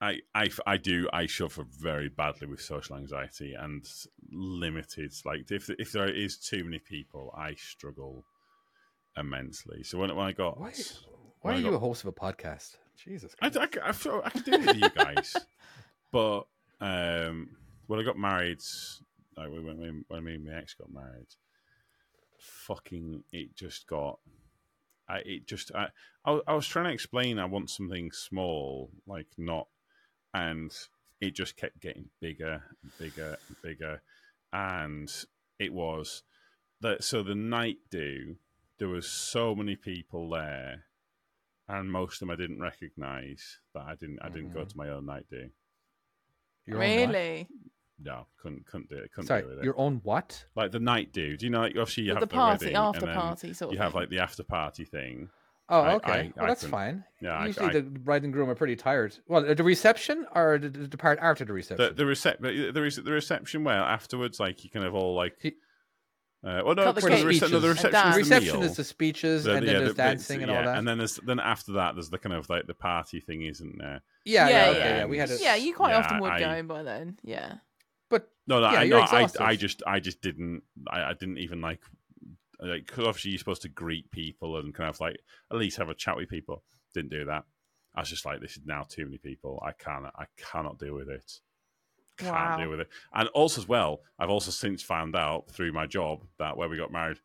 I, 0.00 0.20
I, 0.34 0.48
I 0.66 0.76
do 0.76 1.08
I 1.12 1.26
suffer 1.26 1.64
very 1.78 2.08
badly 2.08 2.46
with 2.46 2.60
social 2.60 2.96
anxiety 2.96 3.54
and 3.54 3.84
limited. 4.30 5.12
Like 5.24 5.50
if 5.50 5.68
if 5.70 5.92
there 5.92 6.08
is 6.08 6.38
too 6.38 6.62
many 6.64 6.78
people, 6.78 7.34
I 7.36 7.54
struggle 7.54 8.24
immensely. 9.16 9.82
So 9.82 9.98
when, 9.98 10.14
when 10.14 10.26
I 10.26 10.32
got 10.32 10.58
Why, 10.60 10.66
when 10.68 10.74
why 11.40 11.50
I 11.52 11.54
are 11.54 11.58
you 11.58 11.70
got- 11.70 11.76
a 11.76 11.78
host 11.80 12.04
of 12.04 12.08
a 12.08 12.12
podcast? 12.12 12.76
Jesus. 13.04 13.34
I, 13.40 13.50
Christ. 13.50 13.78
I, 13.82 13.88
I, 13.88 13.92
feel 13.92 14.22
I 14.24 14.30
could 14.30 14.44
do 14.44 14.52
it 14.52 14.66
with 14.66 14.76
you 14.76 14.90
guys, 14.90 15.36
but 16.12 16.46
um, 16.80 17.50
when 17.86 18.00
I 18.00 18.02
got 18.02 18.18
married, 18.18 18.60
like 19.36 19.50
when 19.50 19.64
when, 19.66 20.04
when 20.08 20.24
me 20.24 20.34
and 20.34 20.44
my 20.44 20.54
ex 20.54 20.74
got 20.74 20.92
married, 20.92 21.28
fucking 22.38 23.24
it 23.32 23.54
just 23.56 23.86
got. 23.86 24.18
I 25.08 25.18
it 25.18 25.46
just 25.46 25.72
I, 25.74 25.88
I 26.24 26.32
was- 26.32 26.42
I 26.46 26.54
was 26.54 26.66
trying 26.66 26.86
to 26.86 26.92
explain 26.92 27.38
I 27.38 27.46
want 27.46 27.70
something 27.70 28.10
small 28.12 28.90
like 29.06 29.28
not, 29.38 29.68
and 30.34 30.70
it 31.20 31.34
just 31.34 31.56
kept 31.56 31.80
getting 31.80 32.10
bigger 32.20 32.62
and 32.82 32.92
bigger 32.98 33.38
and 33.48 33.56
bigger, 33.62 34.02
and 34.52 35.10
it 35.58 35.72
was 35.72 36.22
that 36.80 37.02
so 37.02 37.22
the 37.22 37.34
night 37.34 37.78
do 37.90 38.36
there 38.78 38.88
was 38.88 39.08
so 39.08 39.54
many 39.54 39.74
people 39.76 40.30
there 40.30 40.84
and 41.68 41.90
most 41.90 42.14
of 42.14 42.20
them 42.20 42.30
I 42.30 42.36
didn't 42.36 42.60
recognize 42.60 43.58
that 43.74 43.82
I 43.86 43.94
didn't 43.94 44.18
I 44.22 44.28
didn't 44.28 44.52
go 44.52 44.60
Mhm. 44.64 44.68
to 44.70 44.76
my 44.76 44.88
own 44.90 45.06
night 45.06 45.26
do. 45.30 45.48
Your 46.66 46.82
own 46.82 47.00
what? 47.00 47.08
really? 47.08 47.48
No, 48.00 48.26
couldn't 48.40 48.66
couldn't 48.66 48.88
do 48.90 48.96
it. 48.96 49.10
Couldn't 49.12 49.26
Sorry, 49.28 49.42
do 49.42 49.48
with 49.48 49.58
it. 49.58 49.64
your 49.64 49.78
own 49.78 50.00
what? 50.04 50.44
Like 50.54 50.70
the 50.70 50.80
night 50.80 51.12
do. 51.12 51.36
Do 51.36 51.46
you 51.46 51.50
know? 51.50 51.60
Like 51.60 51.72
obviously 51.72 52.04
you 52.04 52.10
the 52.10 52.20
have 52.20 52.20
the, 52.20 52.26
party, 52.34 52.66
wedding, 52.66 52.76
after 52.76 52.98
and 53.00 53.08
then 53.08 53.14
party 53.16 53.52
sort 53.52 53.70
of 53.70 53.74
You 53.74 53.82
have 53.82 53.94
like 53.94 54.08
the 54.10 54.20
after 54.20 54.42
party 54.44 54.84
thing. 54.84 55.30
Oh, 55.70 55.82
I- 55.82 55.94
okay. 55.96 56.12
I- 56.12 56.32
well, 56.36 56.44
I 56.44 56.48
that's 56.48 56.60
couldn't- 56.62 56.70
fine. 56.70 57.04
Yeah, 57.20 57.32
I- 57.36 57.46
Usually 57.46 57.66
I- 57.66 57.72
the 57.72 57.82
bride 57.82 58.22
and 58.24 58.32
groom 58.32 58.48
are 58.48 58.54
pretty 58.54 58.76
tired. 58.76 59.18
Well, 59.26 59.54
the 59.54 59.62
reception 59.64 60.26
or 60.34 60.58
the, 60.58 60.70
the 60.70 60.96
part 60.96 61.18
after 61.20 61.44
the 61.44 61.52
reception? 61.52 61.88
The 61.88 61.92
the, 61.92 62.04
recep- 62.04 62.40
the, 62.40 62.70
the, 62.72 62.80
rece- 62.80 63.04
the 63.04 63.12
reception 63.12 63.64
where 63.64 63.76
afterwards, 63.76 64.40
like 64.40 64.64
you 64.64 64.70
kind 64.70 64.86
of 64.86 64.94
all 64.94 65.14
like. 65.14 65.36
He- 65.40 65.56
Uh, 66.46 66.62
well, 66.64 66.74
no, 66.76 66.92
the 66.92 67.00
sorry, 67.00 67.16
the, 67.16 67.24
rece- 67.24 67.50
no, 67.50 67.58
the 67.58 67.74
Speeches. 67.74 67.84
reception 67.84 67.90
is 67.98 68.12
the 68.12 68.12
the 68.12 68.18
reception 68.36 68.62
is 68.62 68.76
the 68.76 68.84
speeches, 68.84 69.44
The- 69.44 69.54
and 69.56 69.66
then 69.66 69.74
the- 69.74 69.78
there's 69.80 69.90
the- 69.94 70.02
dancing 70.02 70.42
and 70.42 70.50
all 70.52 70.62
that. 70.62 70.78
And 70.78 70.86
then 70.86 70.98
there's 70.98 71.16
then 71.16 71.40
after 71.40 71.72
that, 71.72 71.96
there's 71.96 72.10
the 72.10 72.18
kind 72.18 72.34
of 72.34 72.48
like 72.48 72.66
the 72.68 72.74
party 72.74 73.18
thing, 73.20 73.42
isn't 73.42 73.78
there? 73.78 74.02
yeah, 74.24 74.48
yeah, 74.48 74.64
Yeah, 74.64 74.70
okay, 74.70 74.78
yeah. 74.78 74.96
yeah. 74.98 75.04
We 75.06 75.18
had 75.18 75.30
a, 75.30 75.36
Yeah, 75.40 75.54
you 75.56 75.74
quite 75.74 75.90
Yeah, 75.90 75.98
often 75.98 76.20
would 76.20 76.30
I- 76.32 76.38
go 76.40 76.50
in 76.52 76.66
by 76.68 76.82
then. 76.84 77.18
Yeah. 77.24 77.54
but 78.08 78.30
No, 78.46 78.60
no, 78.60 78.70
Yeah, 78.70 78.78
I, 78.78 78.82
you're 78.84 78.98
no 79.00 79.04
I. 79.04 79.28
I 79.40 79.56
just, 79.56 79.82
I 79.86 79.98
just 80.00 80.20
didn't, 80.22 80.62
I, 80.88 81.10
I 81.10 81.12
didn't 81.14 81.38
even 81.38 81.60
like, 81.60 81.80
like, 82.60 82.86
because 82.86 83.04
obviously 83.06 83.32
you're 83.32 83.38
supposed 83.38 83.62
to 83.62 83.68
greet 83.68 84.10
people 84.12 84.58
and 84.58 84.72
kind 84.72 84.88
of 84.88 85.00
like 85.00 85.18
at 85.50 85.56
least 85.58 85.76
have 85.78 85.88
a 85.90 85.94
chat 85.94 86.16
with 86.16 86.28
people. 86.28 86.62
Didn't 86.94 87.10
do 87.10 87.24
that. 87.24 87.44
I 87.96 88.00
was 88.00 88.08
just 88.10 88.24
like, 88.24 88.40
this 88.40 88.52
is 88.56 88.62
now 88.64 88.84
too 88.88 89.04
many 89.06 89.18
people. 89.18 89.60
I 89.66 89.72
can't, 89.72 90.06
I 90.16 90.26
cannot 90.36 90.78
deal 90.78 90.94
with 90.94 91.08
it. 91.08 91.40
Can't 92.18 92.32
Wow. 92.32 92.56
deal 92.58 92.70
with 92.70 92.80
it. 92.80 92.88
And 93.14 93.28
also 93.30 93.60
as 93.62 93.68
well, 93.68 94.00
I've 94.18 94.30
also 94.30 94.50
since 94.50 94.82
found 94.82 95.14
out 95.16 95.50
through 95.50 95.72
my 95.72 95.86
job 95.86 96.24
that 96.38 96.56
where 96.56 96.68
we 96.68 96.76
got 96.76 96.92
married, 96.92 97.18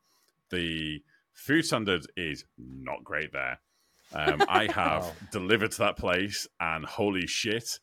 the 0.52 1.02
food 1.34 1.64
standard 1.66 2.06
is 2.16 2.46
not 2.58 3.04
great 3.04 3.32
there. 3.34 3.60
Um, 4.14 4.44
I 4.50 4.72
have 4.72 5.04
Wow. 5.04 5.12
delivered 5.32 5.72
to 5.72 5.78
that 5.80 5.98
place, 5.98 6.48
and 6.60 6.86
holy 6.86 7.26
shit. 7.28 7.80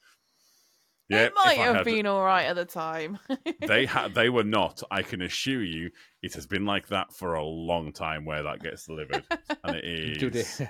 Yeah, 1.08 1.24
it 1.24 1.32
might 1.44 1.58
have 1.58 1.74
had- 1.76 1.84
been 1.84 2.06
all 2.06 2.22
right 2.22 2.44
at 2.44 2.54
the 2.54 2.64
time. 2.64 3.18
they 3.66 3.84
ha- 3.84 4.06
they 4.06 4.28
were 4.28 4.44
not. 4.44 4.80
I 4.92 5.02
can 5.02 5.22
assure 5.22 5.64
you, 5.64 5.90
it 6.22 6.34
has 6.34 6.46
been 6.46 6.64
like 6.64 6.86
that 6.88 7.12
for 7.12 7.34
a 7.34 7.42
long 7.44 7.92
time 7.92 8.24
where 8.24 8.44
that 8.44 8.60
gets 8.62 8.86
delivered, 8.86 9.24
and 9.64 9.74
it 9.76 10.20
do 10.20 10.30
they, 10.30 10.38
is. 10.40 10.62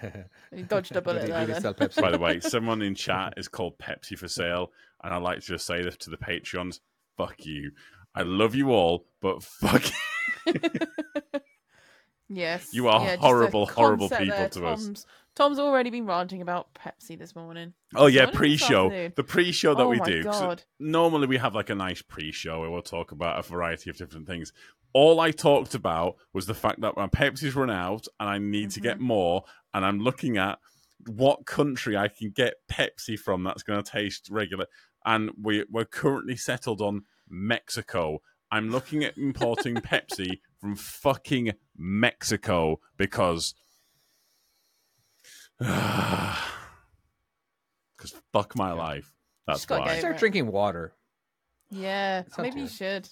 you 0.51 0.63
dodged 0.65 0.97
a 0.97 1.03
bullet 1.03 1.27
there. 1.27 1.41
do 1.41 1.47
they 1.49 1.53
then. 1.53 1.61
sell 1.61 1.75
Pepsi? 1.75 2.01
By 2.01 2.11
the 2.11 2.19
way, 2.19 2.41
someone 2.41 2.81
in 2.81 2.95
chat 2.95 3.35
is 3.37 3.49
called 3.49 3.79
Pepsi 3.79 4.17
for 4.17 4.29
sale, 4.29 4.73
and 5.03 5.13
I 5.15 5.19
like 5.19 5.41
to 5.41 5.47
just 5.47 5.67
say 5.67 5.83
this 5.83 5.97
to 5.99 6.11
the 6.11 6.17
Patreons: 6.17 6.81
"Fuck 7.17 7.45
you." 7.47 7.73
I 8.15 8.23
love 8.23 8.55
you 8.57 8.71
all, 8.73 9.07
but 9.21 9.43
fuck 9.43 9.85
you. 10.47 10.53
Yes. 12.33 12.69
You 12.73 12.87
are 12.87 13.05
yeah, 13.05 13.17
horrible, 13.17 13.67
horrible 13.67 14.09
people 14.09 14.27
there. 14.37 14.49
to 14.51 14.67
us. 14.67 14.85
Tom's, 14.85 15.07
Tom's 15.35 15.59
already 15.59 15.91
been 15.91 16.07
ranting 16.07 16.41
about 16.43 16.69
Pepsi 16.75 17.19
this 17.19 17.35
morning. 17.35 17.73
Oh 17.97 18.07
yeah, 18.07 18.23
Morning, 18.27 18.37
pre-show. 18.37 19.11
The 19.17 19.25
pre-show 19.25 19.75
that 19.75 19.83
Oh 19.83 19.89
we 19.89 19.99
do. 20.01 20.23
Normally 20.79 21.27
we 21.27 21.39
have 21.39 21.57
like 21.57 21.71
a 21.71 21.75
nice 21.75 22.03
pre-show 22.03 22.61
where 22.61 22.71
we'll 22.71 22.83
talk 22.83 23.11
about 23.11 23.41
a 23.41 23.43
variety 23.43 23.91
of 23.91 23.97
different 23.97 24.29
things. 24.29 24.53
All 24.93 25.19
I 25.19 25.33
talked 25.33 25.75
about 25.75 26.17
was 26.33 26.47
the 26.47 26.55
fact 26.55 26.81
that 26.83 26.97
my 26.97 27.09
Pepsi's 27.09 27.57
run 27.57 27.71
out 27.71 28.07
and 28.21 28.29
I 28.29 28.39
need 28.39 28.71
to 28.73 28.81
Mm-hmm. 28.81 28.89
get 28.89 29.01
more, 29.01 29.43
and 29.75 29.85
I'm 29.85 29.99
looking 29.99 30.37
at 30.39 30.61
what 31.07 31.47
country 31.47 31.97
I 31.97 32.07
can 32.09 32.31
get 32.31 32.55
Pepsi 32.71 33.19
from 33.19 33.43
that's 33.43 33.65
going 33.65 33.83
to 33.83 33.91
taste 33.91 34.29
regular. 34.31 34.67
And 35.05 35.31
we 35.41 35.65
we're 35.71 35.85
currently 35.85 36.37
settled 36.37 36.81
on 36.81 37.03
Mexico. 37.29 38.21
I'm 38.51 38.71
looking 38.71 39.05
at 39.05 39.17
importing 39.17 39.75
Pepsi 39.77 40.41
from 40.61 40.77
fucking 40.77 41.53
Mexico 41.77 42.81
because 42.97 43.55
because 45.59 46.41
fuck 48.33 48.57
my 48.57 48.73
life. 48.73 49.13
That's 49.47 49.61
Just 49.61 49.69
gotta 49.69 49.83
why. 49.83 49.95
go. 49.95 49.99
Start 50.01 50.19
drinking 50.19 50.47
water. 50.49 50.95
Yeah, 51.71 52.21
It's 52.21 52.37
not 52.37 52.45
maybe 52.45 52.63
you 52.63 52.69
should. 52.69 53.09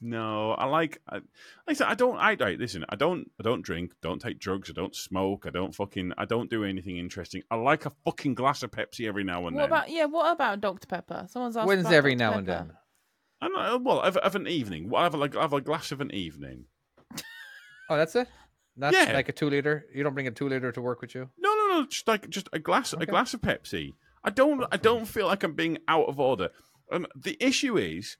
No, 0.00 0.52
I 0.52 0.66
like. 0.66 1.00
I, 1.08 1.16
like 1.16 1.24
I 1.68 1.72
said, 1.74 1.86
I 1.86 1.94
don't. 1.94 2.16
I 2.16 2.34
right, 2.34 2.58
listen. 2.58 2.84
I 2.88 2.96
don't. 2.96 3.30
I 3.40 3.42
don't 3.42 3.62
drink. 3.62 3.92
Don't 4.02 4.20
take 4.20 4.38
drugs. 4.38 4.68
I 4.68 4.72
don't 4.74 4.94
smoke. 4.94 5.44
I 5.46 5.50
don't 5.50 5.74
fucking. 5.74 6.12
I 6.18 6.24
don't 6.26 6.50
do 6.50 6.64
anything 6.64 6.98
interesting. 6.98 7.42
I 7.50 7.56
like 7.56 7.86
a 7.86 7.90
fucking 8.04 8.34
glass 8.34 8.62
of 8.62 8.70
Pepsi 8.70 9.06
every 9.08 9.24
now 9.24 9.46
and 9.46 9.56
What 9.56 9.62
then. 9.62 9.68
about 9.70 9.90
yeah? 9.90 10.04
What 10.04 10.30
about 10.32 10.60
Dr 10.60 10.86
Pepper? 10.86 11.26
Someone's 11.30 11.56
asked. 11.56 11.66
When's 11.66 11.82
about 11.82 11.94
every 11.94 12.14
Dr. 12.16 12.18
now 12.32 12.38
and 12.38 12.46
then? 12.46 12.72
I 13.40 13.48
don't 13.48 13.56
know, 13.56 13.78
well, 13.78 14.00
of, 14.00 14.16
of 14.18 14.34
an 14.36 14.46
evening. 14.48 14.88
Well, 14.90 15.00
I 15.00 15.04
have 15.04 15.14
like 15.14 15.36
I 15.36 15.42
have 15.42 15.52
a 15.52 15.60
glass 15.60 15.90
of 15.92 16.00
an 16.00 16.12
evening. 16.12 16.64
Oh, 17.90 17.96
that's 17.98 18.16
it. 18.16 18.28
That's 18.78 18.96
Yeah. 18.96 19.12
like 19.12 19.28
a 19.28 19.32
two 19.32 19.50
liter. 19.50 19.84
You 19.94 20.02
don't 20.02 20.14
bring 20.14 20.26
a 20.26 20.30
two 20.30 20.48
liter 20.48 20.72
to 20.72 20.80
work 20.80 21.00
with 21.02 21.14
you. 21.14 21.28
No, 21.38 21.54
no, 21.54 21.78
no. 21.80 21.86
Just 21.86 22.08
like 22.08 22.28
just 22.30 22.48
a 22.52 22.58
glass, 22.58 22.92
a 22.94 23.04
glass 23.06 23.34
of 23.34 23.42
Pepsi. 23.42 23.92
I 24.24 24.30
don't. 24.30 24.64
I 24.72 24.78
don't 24.78 25.04
feel 25.06 25.26
like 25.26 25.42
I'm 25.42 25.52
being 25.52 25.78
out 25.86 26.08
of 26.08 26.18
order. 26.18 26.48
Um, 26.90 27.06
the 27.14 27.36
issue 27.40 27.76
is, 27.76 28.16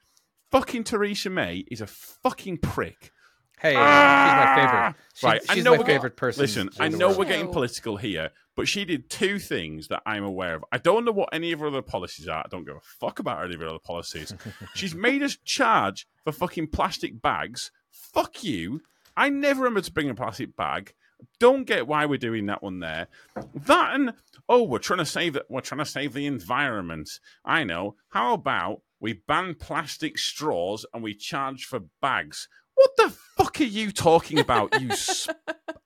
fucking 0.51 0.85
Theresa 0.85 1.31
May 1.31 1.65
is 1.71 1.81
a 1.81 1.87
fucking 1.87 2.59
prick. 2.59 3.13
Hey, 3.61 3.75
ah! 3.77 4.27
she's 4.27 4.37
my 4.37 4.63
favorite. 4.67 4.95
She, 5.15 5.27
Right, 5.27 5.43
I 5.49 5.55
she's 5.55 5.65
know 5.65 5.71
my 5.73 5.79
we're 5.79 5.85
getting- 5.85 5.97
favorite 5.97 6.17
person. 6.17 6.43
Listen, 6.43 6.71
I 6.79 6.89
know 6.89 7.07
world. 7.09 7.19
we're 7.19 7.25
getting 7.27 7.53
political 7.53 7.97
here, 7.97 8.31
but 8.57 8.69
she 8.69 8.85
did 8.85 9.09
two 9.09 9.39
things 9.39 9.89
that 9.89 10.03
I'm 10.05 10.25
aware 10.25 10.57
of. 10.57 10.65
I 10.73 10.79
don't 10.79 11.05
know 11.05 11.13
what 11.13 11.31
any 11.33 11.53
of 11.53 11.61
her 11.61 11.69
other 11.69 11.81
policies 11.83 12.29
are. 12.29 12.41
I 12.45 12.49
don't 12.51 12.65
give 12.67 12.77
a 12.77 12.81
fuck 12.81 13.21
about 13.21 13.45
any 13.45 13.55
of 13.55 13.61
her 13.61 13.69
other 13.69 13.79
policies. 13.79 14.35
She's 14.75 14.95
made 14.95 15.23
us 15.23 15.37
charge 15.45 16.07
for 16.25 16.33
fucking 16.33 16.69
plastic 16.69 17.23
bags. 17.23 17.71
Fuck 17.91 18.45
you. 18.45 18.83
I 19.17 19.29
never 19.31 19.63
remember 19.63 19.81
to 19.81 19.93
bring 19.93 20.11
a 20.11 20.15
plastic 20.15 20.57
bag. 20.57 20.93
Don't 21.39 21.65
get 21.65 21.87
why 21.87 22.05
we're 22.05 22.19
doing 22.19 22.47
that 22.47 22.63
one 22.63 22.81
there. 22.81 23.07
That 23.55 23.95
and 23.95 24.13
oh, 24.49 24.65
we're 24.65 24.79
trying 24.81 24.99
to 24.99 25.07
save 25.07 25.37
it. 25.37 25.47
We're 25.49 25.61
trying 25.63 25.79
to 25.79 25.87
save 25.87 26.13
the 26.13 26.27
environment. 26.27 27.09
I 27.45 27.65
know. 27.65 27.95
How 28.11 28.35
about 28.35 28.83
we 29.05 29.13
ban 29.29 29.55
plastic 29.55 30.17
straws 30.17 30.87
and 30.95 31.03
we 31.03 31.15
charge 31.15 31.67
for 31.67 31.81
bags? 32.01 32.49
What 32.75 32.91
the 32.97 33.11
fuck 33.37 33.61
are 33.61 33.65
you 33.65 33.93
talking 33.93 34.39
about? 34.39 34.81
You 34.81 34.89
s- 34.91 35.29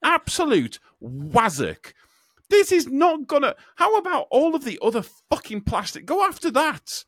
absolute 0.04 0.78
wazzock. 1.02 1.92
This 2.48 2.72
is 2.72 2.86
not 2.86 3.26
gonna. 3.26 3.54
How 3.76 3.96
about 3.98 4.26
all 4.30 4.54
of 4.54 4.64
the 4.64 4.78
other 4.80 5.02
fucking 5.30 5.62
plastic? 5.62 6.06
Go 6.06 6.24
after 6.24 6.50
that. 6.52 7.04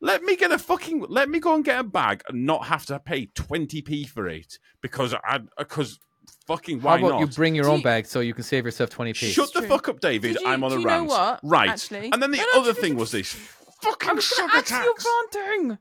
Let 0.00 0.22
me 0.22 0.36
get 0.36 0.52
a 0.52 0.58
fucking. 0.58 1.06
Let 1.08 1.28
me 1.28 1.40
go 1.40 1.54
and 1.54 1.64
get 1.64 1.80
a 1.80 1.82
bag 1.82 2.22
and 2.28 2.44
not 2.46 2.66
have 2.66 2.84
to 2.86 2.98
pay 3.00 3.26
twenty 3.34 3.80
p 3.82 4.04
for 4.04 4.28
it 4.28 4.58
because 4.82 5.14
I 5.14 5.36
uh, 5.36 5.38
because 5.58 5.98
fucking 6.46 6.80
How 6.80 6.88
why 6.90 6.98
about 6.98 7.08
not? 7.12 7.20
you 7.20 7.26
bring 7.26 7.54
your 7.54 7.64
Do 7.64 7.70
own 7.70 7.78
you- 7.78 7.84
bag 7.84 8.06
so 8.06 8.20
you 8.20 8.34
can 8.34 8.44
save 8.44 8.66
yourself 8.66 8.90
20p? 8.90 9.32
Shut 9.32 9.52
the 9.54 9.60
True. 9.60 9.68
fuck 9.68 9.88
up, 9.88 10.00
David. 10.00 10.34
Did 10.34 10.42
you- 10.42 10.48
I'm 10.48 10.62
on 10.62 10.70
do 10.70 10.76
a 10.76 10.80
you 10.80 10.84
know 10.86 10.92
rant. 10.98 11.08
what, 11.08 11.40
Right. 11.42 11.70
actually? 11.70 12.10
And 12.12 12.22
then 12.22 12.30
the 12.30 12.36
No, 12.36 12.44
no, 12.54 12.60
other 12.60 12.70
just- 12.70 12.80
thing 12.82 12.96
was 12.96 13.10
this 13.12 13.34
fucking 13.82 14.10
I 14.10 14.12
was 14.14 14.24
sugar 14.24 14.48
going 14.48 14.50
to 14.50 14.56
add 14.56 14.66
to 14.66 14.74
your 14.74 14.94
ranting. 15.32 15.78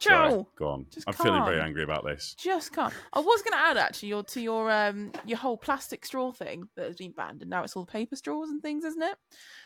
Sorry, 0.00 0.30
Joe, 0.30 0.48
go 0.56 0.68
on. 0.68 0.86
Just 0.90 1.06
I'm 1.06 1.12
feeling 1.12 1.44
very 1.44 1.60
angry 1.60 1.82
about 1.82 2.04
this. 2.06 2.34
just 2.38 2.72
can't. 2.72 2.92
I 3.12 3.20
was 3.20 3.42
going 3.42 3.52
to 3.52 3.58
add 3.58 3.76
actually 3.76 4.08
your 4.08 4.22
to 4.24 4.40
your 4.40 4.70
um 4.70 5.12
your 5.26 5.36
whole 5.36 5.58
plastic 5.58 6.06
straw 6.06 6.32
thing 6.32 6.68
that 6.76 6.86
has 6.86 6.96
been 6.96 7.12
banned, 7.12 7.42
and 7.42 7.50
now 7.50 7.64
it's 7.64 7.76
all 7.76 7.84
paper 7.84 8.16
straws 8.16 8.48
and 8.48 8.62
things, 8.62 8.84
isn't 8.84 9.02
it? 9.02 9.16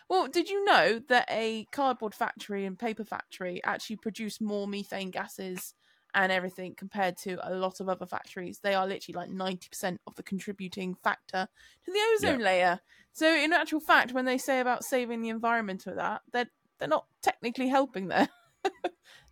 Well, 0.09 0.27
did 0.27 0.49
you 0.49 0.65
know 0.65 1.01
that 1.09 1.29
a 1.31 1.67
cardboard 1.71 2.15
factory 2.15 2.65
and 2.65 2.77
paper 2.77 3.05
factory 3.05 3.63
actually 3.63 3.97
produce 3.97 4.41
more 4.41 4.67
methane 4.67 5.11
gases 5.13 5.75
and 6.17 6.31
everything 6.31 6.75
compared 6.77 7.17
to 7.19 7.39
a 7.49 7.55
lot 7.55 7.79
of 7.79 7.89
other 7.89 8.07
factories? 8.07 8.59
They 8.59 8.75
are 8.75 8.89
literally 8.89 9.17
like 9.17 9.31
ninety 9.31 9.69
percent 9.71 10.01
of 10.05 10.17
the 10.17 10.25
contributing 10.25 10.97
factor 10.97 11.47
to 11.85 11.93
the 11.93 12.01
ozone 12.17 12.41
layer. 12.41 12.81
So, 13.13 13.33
in 13.33 13.53
actual 13.53 13.79
fact, 13.79 14.13
when 14.13 14.25
they 14.25 14.39
say 14.39 14.59
about 14.59 14.83
saving 14.83 15.23
the 15.23 15.29
environment 15.29 15.85
with 15.87 15.95
that, 15.95 16.23
they're 16.33 16.51
they're 16.79 16.89
not 16.89 17.07
technically 17.23 17.69
helping 17.69 18.09
there. 18.09 18.29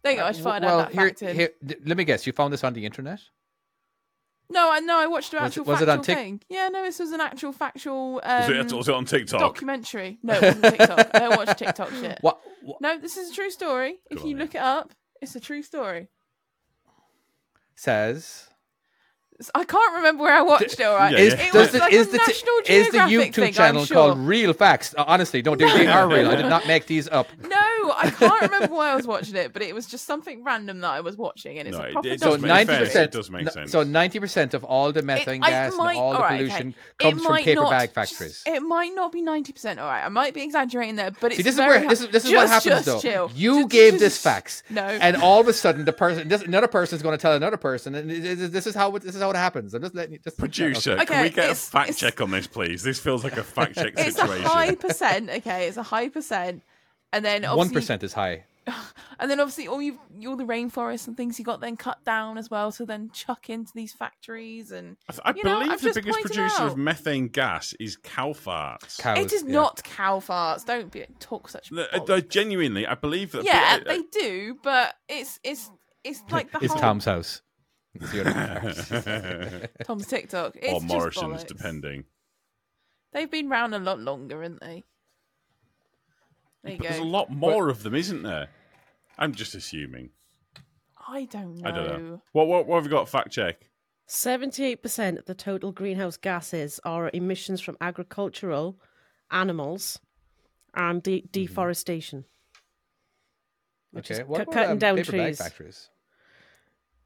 there 0.02 0.12
you 0.12 0.18
go. 0.18 0.26
I 0.26 0.32
should 0.32 0.44
find 0.44 0.64
well, 0.64 0.80
out 0.80 0.88
that 0.90 0.94
here, 0.98 1.08
fact 1.08 1.22
in. 1.22 1.36
here, 1.36 1.50
d- 1.64 1.76
let 1.86 1.96
me 1.96 2.04
guess. 2.04 2.26
You 2.26 2.32
found 2.32 2.52
this 2.52 2.64
on 2.64 2.72
the 2.74 2.84
internet? 2.86 3.20
No, 4.50 4.70
I 4.70 4.80
know. 4.80 4.98
I 4.98 5.06
watched 5.06 5.32
an 5.32 5.42
Was 5.42 5.56
it- 5.56 5.60
actual 5.60 5.72
was 5.72 5.80
it 5.82 5.88
on 5.88 6.02
Tik- 6.02 6.16
thing. 6.16 6.42
Yeah, 6.50 6.68
no, 6.68 6.82
this 6.82 6.98
was 6.98 7.12
an 7.12 7.20
actual 7.22 7.52
factual 7.52 8.14
Was, 8.14 8.22
um, 8.48 8.52
it, 8.54 8.72
was 8.72 8.88
it 8.88 8.94
on 8.94 9.04
TikTok? 9.06 9.40
documentary. 9.40 10.18
No, 10.22 10.34
it 10.34 10.42
wasn't 10.42 10.64
TikTok. 10.64 11.10
I 11.14 11.18
don't 11.20 11.36
watch 11.36 11.58
TikTok 11.58 11.90
shit. 12.00 12.18
What? 12.20 12.40
what 12.62 12.80
No, 12.80 12.98
this 12.98 13.16
is 13.16 13.30
a 13.30 13.34
true 13.34 13.50
story. 13.50 14.00
If 14.10 14.18
Go 14.18 14.26
you 14.26 14.34
on, 14.34 14.40
look 14.40 14.54
it 14.54 14.60
up, 14.60 14.92
it's 15.22 15.34
a 15.36 15.40
true 15.40 15.62
story. 15.62 16.08
says? 17.76 18.48
I 19.54 19.64
can't 19.64 19.94
remember 19.96 20.22
where 20.24 20.34
I 20.34 20.42
watched 20.42 20.78
it. 20.78 20.82
All 20.82 20.96
right, 20.96 21.12
Yeah, 21.12 21.18
Is, 21.18 21.34
yeah. 21.34 21.40
it 21.46 21.52
does 21.52 21.54
was 21.54 21.72
the, 21.72 21.78
like 21.78 21.92
is 21.92 22.08
a 22.08 22.10
the 22.12 22.18
t- 22.18 22.24
National 22.26 22.54
is 22.66 22.86
the 22.86 22.92
Geographic 22.92 23.32
YouTube 23.32 23.34
thing, 23.34 23.52
channel 23.52 23.84
sure. 23.84 23.94
called 23.96 24.18
Real 24.18 24.52
Facts? 24.52 24.94
Uh, 24.96 25.04
honestly, 25.06 25.42
don't 25.42 25.58
do 25.58 25.66
they 25.68 25.86
are 25.86 26.08
real. 26.08 26.28
I 26.30 26.36
did 26.36 26.46
not 26.46 26.66
make 26.66 26.86
these 26.86 27.08
up. 27.08 27.28
No, 27.82 27.92
I 27.96 28.10
can't 28.10 28.40
remember 28.42 28.74
why 28.74 28.90
I 28.92 28.96
was 28.96 29.06
watching 29.06 29.34
it, 29.36 29.52
but 29.52 29.60
it 29.62 29.74
was 29.74 29.86
just 29.86 30.06
something 30.06 30.44
random 30.44 30.80
that 30.80 30.90
I 30.90 31.00
was 31.00 31.16
watching, 31.16 31.58
and 31.58 31.66
it's 31.68 31.76
No, 31.76 31.84
a 31.84 31.92
proper 31.92 32.08
it 32.08 32.20
So 32.20 32.30
does 32.32 32.42
ninety 32.42 32.76
percent 32.76 33.04
it 33.06 33.16
does 33.16 33.30
make 33.30 33.48
sense. 33.50 33.72
So 33.72 33.82
ninety 33.82 34.20
percent 34.20 34.54
of 34.54 34.62
all 34.64 34.92
the 34.92 35.02
methane 35.02 35.42
I 35.42 35.50
gas 35.50 35.76
might- 35.76 35.90
and 35.92 35.98
all 35.98 36.12
the 36.12 36.16
alright, 36.18 36.32
okay. 36.42 36.48
pollution 36.48 36.68
It 36.68 37.02
comes 37.02 37.22
from 37.22 37.32
might 37.32 37.44
paper 37.44 37.60
not- 37.62 37.70
bag 37.70 37.90
factories. 37.90 38.42
It 38.46 38.60
might 38.60 38.94
not 38.94 39.10
be 39.12 39.20
ninety 39.22 39.52
percent. 39.52 39.80
All 39.80 39.86
right, 39.86 40.04
I 40.04 40.08
might 40.08 40.32
be 40.34 40.42
exaggerating 40.42 40.96
there, 40.96 41.10
but 41.20 41.32
it's 41.32 41.36
See, 41.38 41.42
this 41.42 41.54
is 41.54 41.58
very 41.58 41.80
where 41.80 41.88
this 41.88 42.00
is 42.02 42.08
this 42.08 42.24
is 42.24 42.30
what 42.32 42.42
Just- 42.48 42.52
happens 42.66 42.84
just 42.84 43.02
though. 43.02 43.10
chill. 43.10 43.30
You 43.34 43.60
Just- 43.62 43.68
gave 43.70 43.98
this 43.98 44.16
facts, 44.18 44.62
No, 44.70 44.82
and 44.82 45.16
all 45.16 45.40
of 45.40 45.48
a 45.48 45.52
sudden 45.52 45.84
the 45.84 45.92
person, 45.92 46.30
another 46.44 46.68
person 46.68 46.96
is 46.96 47.02
going 47.02 47.16
to 47.18 47.20
tell 47.20 47.34
another 47.34 47.56
person, 47.56 47.94
and 47.94 48.10
it- 48.10 48.24
it- 48.24 48.52
this 48.52 48.66
is 48.66 48.74
how 48.74 48.90
this 48.92 49.14
is 49.16 49.20
how 49.20 49.31
it 49.34 49.38
happens. 49.38 49.74
I'm 49.74 49.82
just 49.82 49.94
letting 49.94 50.12
you 50.12 50.18
just 50.18 50.38
Producer, 50.38 50.92
Okay, 50.94 51.06
can 51.06 51.22
we 51.22 51.30
get 51.30 51.50
a 51.50 51.54
fact 51.54 51.90
it's- 51.90 52.00
check 52.00 52.20
on 52.20 52.30
this, 52.30 52.46
please? 52.46 52.82
This 52.82 52.98
feels 52.98 53.24
like 53.24 53.36
a 53.36 53.42
fact 53.44 53.74
check 53.76 53.94
it's 53.96 54.16
a 54.16 54.20
situation. 54.20 54.44
high 54.44 54.74
percent. 54.74 55.30
Okay, 55.30 55.68
it's 55.68 55.76
a 55.76 55.82
high 55.82 56.08
percent, 56.08 56.62
and 57.12 57.24
then 57.24 57.42
One 57.44 57.74
is 57.76 58.12
high. 58.12 58.44
and 59.18 59.28
then 59.28 59.40
obviously 59.40 59.66
all 59.66 59.82
you 59.82 59.98
all 60.28 60.36
the 60.36 60.44
rainforests 60.44 61.08
and 61.08 61.16
things 61.16 61.36
you 61.36 61.44
got 61.44 61.60
then 61.60 61.76
cut 61.76 62.04
down 62.04 62.38
as 62.38 62.48
well. 62.48 62.70
So 62.70 62.84
then 62.84 63.10
chuck 63.12 63.50
into 63.50 63.72
these 63.74 63.92
factories, 63.92 64.70
and 64.70 64.96
I, 65.08 65.12
th- 65.12 65.22
I 65.24 65.30
You 65.34 65.42
know, 65.42 65.58
believe 65.58 65.72
I've 65.72 65.80
the 65.80 65.92
biggest 65.94 66.18
pointed 66.18 66.32
producer 66.36 66.62
of 66.62 66.76
methane 66.76 67.26
gas 67.28 67.74
is 67.80 67.96
cow 67.96 68.28
farts. 68.32 68.98
Cows, 68.98 69.18
it 69.18 69.32
is 69.32 69.42
yeah. 69.44 69.52
not 69.52 69.82
cow 69.82 70.20
farts. 70.20 70.64
Don't 70.64 70.92
be 70.92 71.04
talk 71.18 71.48
such. 71.48 71.70
The- 71.70 71.92
uh, 71.92 71.98
bollocks. 72.00 72.28
genuinely, 72.28 72.86
I 72.86 72.94
believe 72.94 73.32
that. 73.32 73.44
yeah, 73.44 73.78
uh, 73.80 73.84
they 73.84 74.02
do, 74.12 74.56
but 74.62 74.94
it's 75.08 75.40
it's 75.42 75.68
it's 76.04 76.22
like 76.30 76.52
the 76.52 76.58
It's 76.58 76.72
whole 76.72 76.80
Tom's 76.80 77.04
house. 77.04 77.42
It's 77.94 78.12
the 78.12 78.20
other 78.20 79.68
part. 79.68 79.70
Tom's 79.84 80.06
TikTok. 80.06 80.56
It's 80.56 80.72
or 80.72 80.80
just 80.80 80.86
Morrison's, 80.86 81.44
bollocks. 81.44 81.46
depending. 81.46 82.04
They've 83.12 83.30
been 83.30 83.48
round 83.48 83.74
a 83.74 83.78
lot 83.78 84.00
longer, 84.00 84.42
haven't 84.42 84.60
they? 84.60 84.84
There 86.62 86.72
you 86.72 86.78
But 86.78 86.88
there's 86.88 87.00
a 87.00 87.04
lot 87.04 87.30
more 87.30 87.68
of 87.68 87.82
them, 87.82 87.94
isn't 87.94 88.22
there? 88.22 88.48
I'm 89.18 89.34
just 89.34 89.54
assuming. 89.54 90.10
I 91.06 91.24
don't 91.26 91.56
know. 91.56 91.68
I 91.68 91.72
don't 91.72 91.88
know. 91.88 92.22
What, 92.32 92.46
what, 92.46 92.66
what 92.66 92.76
have 92.76 92.84
we 92.84 92.90
got? 92.90 93.08
Fact 93.08 93.30
check. 93.30 93.68
78% 94.08 95.18
of 95.18 95.24
the 95.24 95.34
total 95.34 95.72
greenhouse 95.72 96.16
gases 96.16 96.80
are 96.84 97.10
emissions 97.12 97.60
from 97.60 97.76
agricultural, 97.80 98.78
animals, 99.30 99.98
and 100.74 101.02
de- 101.02 101.24
deforestation. 101.30 102.24
Which 103.90 104.10
okay, 104.10 104.22
is 104.22 104.28
what 104.28 104.38
cu- 104.38 104.42
about, 104.42 104.54
cutting 104.54 104.70
um, 104.72 104.78
down 104.78 104.96
paper 104.96 105.12
bag 105.12 105.20
trees 105.20 105.38
factories? 105.38 105.88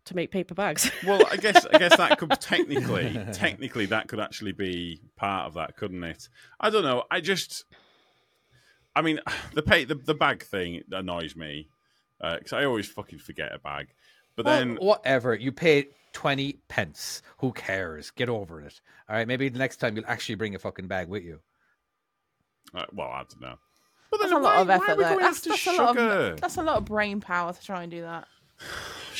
To 0.07 0.17
make 0.17 0.31
paper 0.31 0.55
bags. 0.55 0.91
Well, 1.07 1.23
I 1.31 1.37
guess 1.37 1.65
I 1.67 1.79
guess 1.79 1.97
that 1.97 2.19
could 2.19 2.31
technically 2.41 3.13
technically 3.33 3.87
that 3.87 4.09
could 4.09 4.21
actually 4.21 4.53
be 4.53 5.01
part 5.17 5.47
of 5.47 5.55
that, 5.55 5.77
couldn't 5.77 6.03
it? 6.05 6.29
I 6.59 6.71
don't 6.71 6.83
know. 6.85 7.05
I 7.11 7.21
just, 7.21 7.65
I 8.95 9.03
mean, 9.03 9.21
the 9.55 9.63
pay 9.63 9.85
the, 9.85 9.95
the 9.95 10.15
bag 10.15 10.43
thing 10.45 10.83
annoys 10.91 11.37
me 11.37 11.69
because 12.21 12.53
I 12.53 12.65
always 12.65 12.89
fucking 12.89 13.19
forget 13.19 13.55
a 13.55 13.59
bag. 13.59 13.89
But 14.37 14.47
Well, 14.47 14.59
then 14.59 14.77
whatever. 14.77 15.35
You 15.35 15.53
pay 15.53 15.89
twenty 16.13 16.59
pence. 16.69 17.23
Who 17.39 17.53
cares? 17.53 18.11
Get 18.11 18.29
over 18.29 18.61
it. 18.61 18.81
All 19.09 19.17
right. 19.17 19.27
Maybe 19.29 19.49
the 19.49 19.59
next 19.59 19.77
time 19.77 19.97
you'll 19.97 20.07
actually 20.07 20.35
bring 20.37 20.55
a 20.55 20.59
fucking 20.59 20.89
bag 20.89 21.09
with 21.09 21.23
you. 21.25 21.41
uh, 22.75 22.85
well, 22.93 23.09
I 23.09 23.19
don't 23.29 23.41
know. 23.41 23.57
But 24.11 24.21
That's 24.21 24.31
then 24.33 24.41
a 24.41 24.45
why, 24.45 24.57
lot 24.57 24.63
of 24.63 24.71
effort. 24.71 24.99
though. 24.99 25.19
That's, 25.19 25.41
that's 25.41 25.67
a 25.67 25.73
lot 25.73 25.97
of 25.99 26.41
that's 26.41 26.57
a 26.59 26.63
lot 26.63 26.77
of 26.77 26.85
brain 26.85 27.21
power 27.21 27.53
to 27.53 27.61
try 27.65 27.83
and 27.83 27.91
do 27.91 28.03
that. 28.03 28.27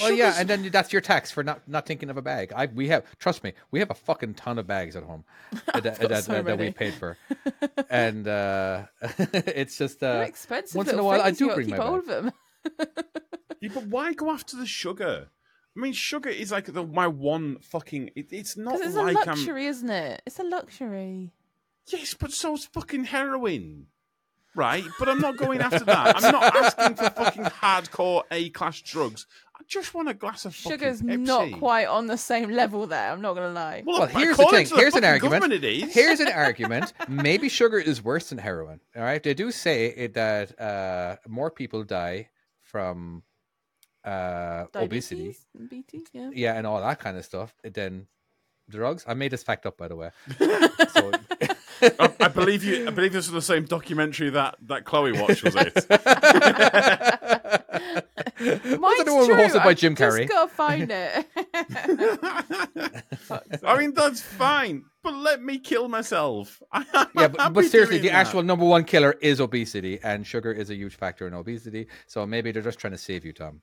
Well, 0.01 0.13
yeah, 0.13 0.35
and 0.39 0.49
then 0.49 0.69
that's 0.71 0.93
your 0.93 1.03
tax 1.03 1.31
for 1.31 1.43
not, 1.43 1.67
not 1.69 1.87
thinking 1.87 2.11
of 2.11 2.17
a 2.17 2.23
bag. 2.23 2.53
I 2.55 2.67
we 2.67 2.89
have 2.89 3.05
trust 3.19 3.45
me, 3.45 3.53
we 3.71 3.79
have 3.81 3.91
a 3.91 3.95
fucking 3.95 4.35
ton 4.35 4.59
of 4.59 4.67
bags 4.67 4.97
at 4.97 5.03
home 5.03 5.25
that, 5.53 5.83
that, 5.83 6.01
got 6.01 6.09
that, 6.25 6.45
that 6.45 6.59
we 6.59 6.71
paid 6.71 6.95
for, 6.95 7.17
and 7.91 8.27
uh, 8.27 8.85
it's 9.01 9.79
just 9.79 10.01
They're 10.01 10.23
uh, 10.23 10.27
expensive. 10.27 10.77
once 10.77 10.93
in 10.93 10.99
a 10.99 11.05
while 11.05 11.21
I 11.21 11.31
do 11.31 11.55
bring 11.55 11.69
keep 11.69 11.77
my 11.77 11.85
hold 11.85 12.01
of 12.01 12.07
them. 12.07 12.33
Yeah, 13.61 13.71
but 13.73 13.87
why 13.87 14.13
go 14.13 14.31
after 14.31 14.57
the 14.57 14.67
sugar? 14.67 15.29
I 15.77 15.81
mean, 15.81 15.93
sugar 15.93 16.31
is 16.31 16.53
like 16.53 16.67
the 16.67 16.85
my 16.85 17.07
one 17.07 17.59
fucking. 17.61 18.11
It, 18.17 18.29
it's 18.33 18.57
not 18.57 18.75
Because 18.79 18.95
it's 18.95 18.97
like 18.97 19.17
a 19.17 19.21
I'm. 19.21 19.27
luxury, 19.27 19.67
isn't 19.67 19.91
it? 19.91 20.23
It's 20.27 20.39
a 20.39 20.45
luxury. 20.45 21.33
Yes, 21.89 22.15
but 22.15 22.33
so's 22.33 22.65
fucking 22.67 23.05
heroin. 23.05 23.87
Right? 24.55 24.85
But 24.99 25.11
I'm 25.11 25.21
not 25.21 25.37
going 25.37 25.61
after 25.61 25.85
that. 25.85 26.17
I'm 26.17 26.33
not 26.33 26.57
asking 26.57 26.97
for 26.97 27.11
fucking 27.11 27.45
hardcore 27.45 28.23
A 28.31 28.49
class 28.51 28.81
drugs. 28.81 29.27
I 29.59 29.63
just 29.67 29.95
want 29.95 30.09
a 30.09 30.15
glass 30.15 30.45
of 30.45 30.55
fucking 30.55 30.79
Sugar's 30.79 31.03
Pepsi. 31.03 31.19
not 31.21 31.53
quite 31.59 31.87
on 31.87 32.07
the 32.07 32.19
same 32.19 32.51
level 32.51 32.87
there. 32.87 33.11
I'm 33.11 33.23
not 33.23 33.35
gonna 33.35 33.53
lie. 33.53 33.83
Well, 33.87 34.01
well. 34.01 34.09
Here's 34.09 34.37
the 34.37 34.43
according 34.43 34.59
thing. 34.59 34.67
to 34.67 34.75
the 34.75 34.81
Here's 34.81 34.95
an 34.95 35.03
fucking 35.03 35.13
argument. 35.13 35.41
government 35.43 35.65
It 35.65 35.83
is. 35.83 35.95
Here's 35.95 36.21
an 36.21 36.29
argument. 36.35 36.93
Maybe 37.09 37.49
sugar 37.49 37.79
is 37.79 38.05
worse 38.05 38.29
than 38.29 38.39
heroin. 38.39 38.81
All 38.95 39.03
right, 39.03 39.23
they 39.23 39.33
do 39.35 39.51
say 39.51 39.87
it, 39.87 40.15
that 40.15 40.61
uh, 40.61 41.17
more 41.27 41.51
people 41.51 41.85
die 41.85 42.29
from 42.61 43.23
uh, 44.05 44.67
obesity, 44.75 45.17
Diabetes? 45.17 45.47
Diabetes, 45.57 46.07
yeah. 46.13 46.31
yeah, 46.35 46.55
and 46.55 46.67
all 46.67 46.81
that 46.81 47.01
kind 47.01 47.17
of 47.17 47.25
stuff 47.25 47.55
than 47.65 48.07
drugs. 48.69 49.05
I 49.07 49.15
made 49.15 49.31
this 49.31 49.43
fact 49.43 49.65
up, 49.67 49.77
by 49.79 49.89
the 49.89 49.97
way. 49.97 50.11
so, 50.39 51.13
I, 51.99 52.13
I 52.21 52.29
believe 52.29 52.63
you. 52.63 52.87
I 52.87 52.91
believe 52.91 53.13
this 53.13 53.31
was 53.31 53.47
the 53.47 53.55
same 53.55 53.65
documentary 53.65 54.31
that 54.31 54.57
that 54.67 54.85
Chloe 54.85 55.13
watched. 55.13 55.43
Was 55.45 55.55
it? 55.57 55.87
Mine's 58.39 59.05
the 59.05 59.15
one 59.15 59.27
true. 59.27 59.35
hosted 59.35 59.65
by 59.65 59.71
I've 59.71 59.77
Jim 59.77 59.95
Carrey? 59.97 60.27
Just 60.27 60.33
gotta 60.33 60.51
find 60.51 60.91
it. 60.91 61.27
I 63.65 63.79
mean, 63.79 63.95
that's 63.95 64.21
fine, 64.21 64.85
but 65.03 65.15
let 65.15 65.43
me 65.43 65.59
kill 65.59 65.89
myself. 65.89 66.63
I'm 66.73 66.87
yeah, 67.15 67.29
but, 67.29 67.53
but 67.55 67.65
seriously, 67.65 67.99
the 67.99 68.09
that. 68.09 68.27
actual 68.27 68.43
number 68.43 68.65
one 68.65 68.85
killer 68.85 69.15
is 69.21 69.41
obesity, 69.41 69.99
and 70.03 70.27
sugar 70.27 70.53
is 70.53 70.71
a 70.71 70.75
huge 70.75 70.97
factor 70.97 71.27
in 71.27 71.35
obesity. 71.35 71.87
So 72.07 72.27
maybe 72.27 72.53
they're 72.53 72.63
just 72.63 72.79
trying 72.79 72.93
to 72.93 72.99
save 72.99 73.25
you, 73.25 73.33
Tom. 73.33 73.63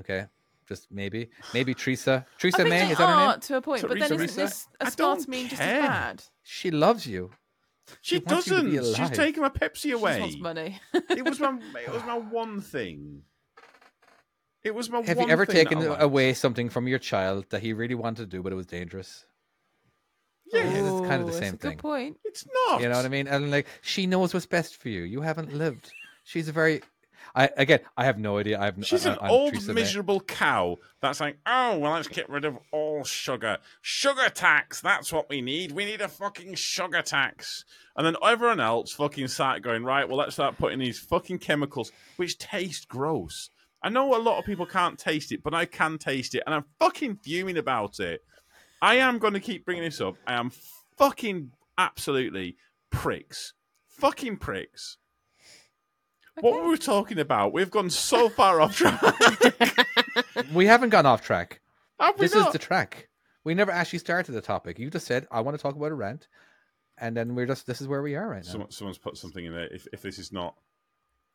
Okay, 0.00 0.26
Just 0.68 0.90
maybe, 0.90 1.30
maybe 1.52 1.74
Theresa, 1.74 2.26
Theresa 2.38 2.64
May 2.64 2.70
they 2.70 2.90
is 2.92 2.98
that 2.98 3.08
her 3.08 3.30
name? 3.32 3.40
to 3.40 3.56
a 3.56 3.60
point, 3.62 3.82
but 3.82 3.98
then 3.98 4.08
Theresa 4.08 4.24
isn't 4.24 4.44
this 4.44 4.66
I 4.80 4.88
a 4.88 4.90
start 4.90 5.20
to 5.20 5.30
mean 5.30 5.48
just 5.48 5.60
as 5.60 5.82
bad? 5.82 6.22
She 6.42 6.70
loves 6.70 7.06
you. 7.06 7.30
She, 8.00 8.18
wants 8.18 8.46
you 8.46 8.56
to 8.56 8.62
doesn't. 8.62 8.96
She's 8.96 9.10
taking 9.16 9.42
my 9.42 9.48
Pepsi 9.48 9.92
away. 9.92 10.12
She 10.12 10.16
away. 10.16 10.20
wants 10.20 10.38
money. 10.38 10.80
it 10.94 11.24
was 11.24 11.40
my 11.40 11.58
it 11.74 11.92
was 11.92 12.04
my 12.04 12.18
one 12.18 12.60
thing. 12.60 13.22
It 14.62 14.74
was 14.74 14.90
my 14.90 15.00
Have 15.02 15.16
one 15.16 15.26
you 15.26 15.32
ever 15.32 15.46
thing 15.46 15.56
taken 15.56 15.86
away 15.86 16.34
something 16.34 16.68
from 16.68 16.86
your 16.86 16.98
child 16.98 17.46
that 17.50 17.62
he 17.62 17.72
really 17.72 17.94
wanted 17.94 18.30
to 18.30 18.36
do, 18.36 18.42
but 18.42 18.52
it 18.52 18.56
was 18.56 18.66
dangerous? 18.66 19.24
Yeah, 20.52 20.62
it's 20.64 21.06
kind 21.06 21.22
of 21.22 21.26
the 21.26 21.26
Ooh, 21.26 21.26
that's 21.26 21.38
same 21.38 21.54
a 21.54 21.56
thing. 21.56 21.70
Good 21.72 21.78
point. 21.78 22.16
It's 22.24 22.44
not. 22.66 22.82
You 22.82 22.88
know 22.88 22.96
what 22.96 23.04
I 23.04 23.08
mean? 23.08 23.28
And 23.28 23.50
like, 23.50 23.66
she 23.82 24.06
knows 24.06 24.34
what's 24.34 24.46
best 24.46 24.76
for 24.76 24.88
you. 24.88 25.02
You 25.02 25.20
haven't 25.20 25.54
lived. 25.54 25.92
She's 26.24 26.48
a 26.48 26.52
very. 26.52 26.82
I 27.34 27.48
again, 27.56 27.80
I 27.96 28.04
have 28.04 28.18
no 28.18 28.38
idea. 28.38 28.60
I 28.60 28.64
have. 28.64 28.84
She's 28.84 29.06
I, 29.06 29.12
an 29.12 29.18
I'm 29.22 29.30
old 29.30 29.52
Theresa 29.52 29.72
May. 29.72 29.80
miserable 29.82 30.20
cow 30.20 30.78
that's 31.00 31.20
like, 31.20 31.38
oh 31.46 31.78
well, 31.78 31.92
let's 31.92 32.08
get 32.08 32.28
rid 32.28 32.44
of 32.44 32.58
all 32.72 33.04
sugar. 33.04 33.58
Sugar 33.80 34.28
tax. 34.28 34.80
That's 34.80 35.12
what 35.12 35.30
we 35.30 35.40
need. 35.40 35.70
We 35.72 35.84
need 35.84 36.00
a 36.00 36.08
fucking 36.08 36.56
sugar 36.56 37.02
tax. 37.02 37.64
And 37.96 38.04
then 38.04 38.16
everyone 38.22 38.60
else 38.60 38.92
fucking 38.92 39.28
sat 39.28 39.62
going, 39.62 39.84
right, 39.84 40.08
well, 40.08 40.18
let's 40.18 40.34
start 40.34 40.58
putting 40.58 40.80
these 40.80 40.98
fucking 40.98 41.38
chemicals 41.38 41.92
which 42.16 42.38
taste 42.38 42.88
gross. 42.88 43.50
I 43.82 43.88
know 43.88 44.14
a 44.14 44.20
lot 44.20 44.38
of 44.38 44.44
people 44.44 44.66
can't 44.66 44.98
taste 44.98 45.32
it, 45.32 45.42
but 45.42 45.54
I 45.54 45.64
can 45.64 45.96
taste 45.98 46.34
it, 46.34 46.42
and 46.46 46.54
I'm 46.54 46.64
fucking 46.78 47.16
fuming 47.16 47.56
about 47.58 47.98
it. 48.00 48.20
I 48.82 48.96
am 48.96 49.18
going 49.18 49.34
to 49.34 49.40
keep 49.40 49.64
bringing 49.64 49.84
this 49.84 50.00
up. 50.00 50.16
I 50.26 50.34
am 50.34 50.50
fucking 50.98 51.52
absolutely 51.78 52.56
pricks. 52.90 53.54
Fucking 53.88 54.36
pricks. 54.38 54.96
What 56.40 56.54
Okay. 56.54 56.62
were 56.62 56.68
we 56.70 56.78
talking 56.78 57.18
about? 57.18 57.52
We've 57.52 57.70
gone 57.70 57.90
so 57.90 58.28
far 58.28 58.60
off 58.60 58.76
track. 58.76 59.00
We 60.54 60.66
haven't 60.66 60.90
gone 60.90 61.06
off 61.06 61.22
track. 61.22 61.60
Have 62.00 62.16
we 62.18 62.24
This 62.24 62.34
not? 62.34 62.48
is 62.48 62.52
the 62.52 62.58
track. 62.58 63.08
We 63.44 63.54
never 63.54 63.70
actually 63.70 63.98
started 64.00 64.32
the 64.32 64.40
topic. 64.40 64.78
You 64.78 64.90
just 64.90 65.06
said, 65.06 65.26
"I 65.30 65.40
want 65.40 65.56
to 65.56 65.62
talk 65.62 65.76
about 65.76 65.92
a 65.92 65.94
rant," 65.94 66.28
and 66.98 67.16
then 67.16 67.34
we're 67.34 67.46
just. 67.46 67.66
This 67.66 67.80
is 67.80 67.88
where 67.88 68.02
we 68.02 68.14
are 68.16 68.28
right 68.28 68.44
now. 68.44 68.50
Someone, 68.50 68.70
someone's 68.70 68.98
put 68.98 69.16
something 69.16 69.44
in 69.44 69.52
there. 69.52 69.66
If, 69.72 69.86
if 69.92 70.02
this 70.02 70.18
is 70.18 70.32
not, 70.32 70.54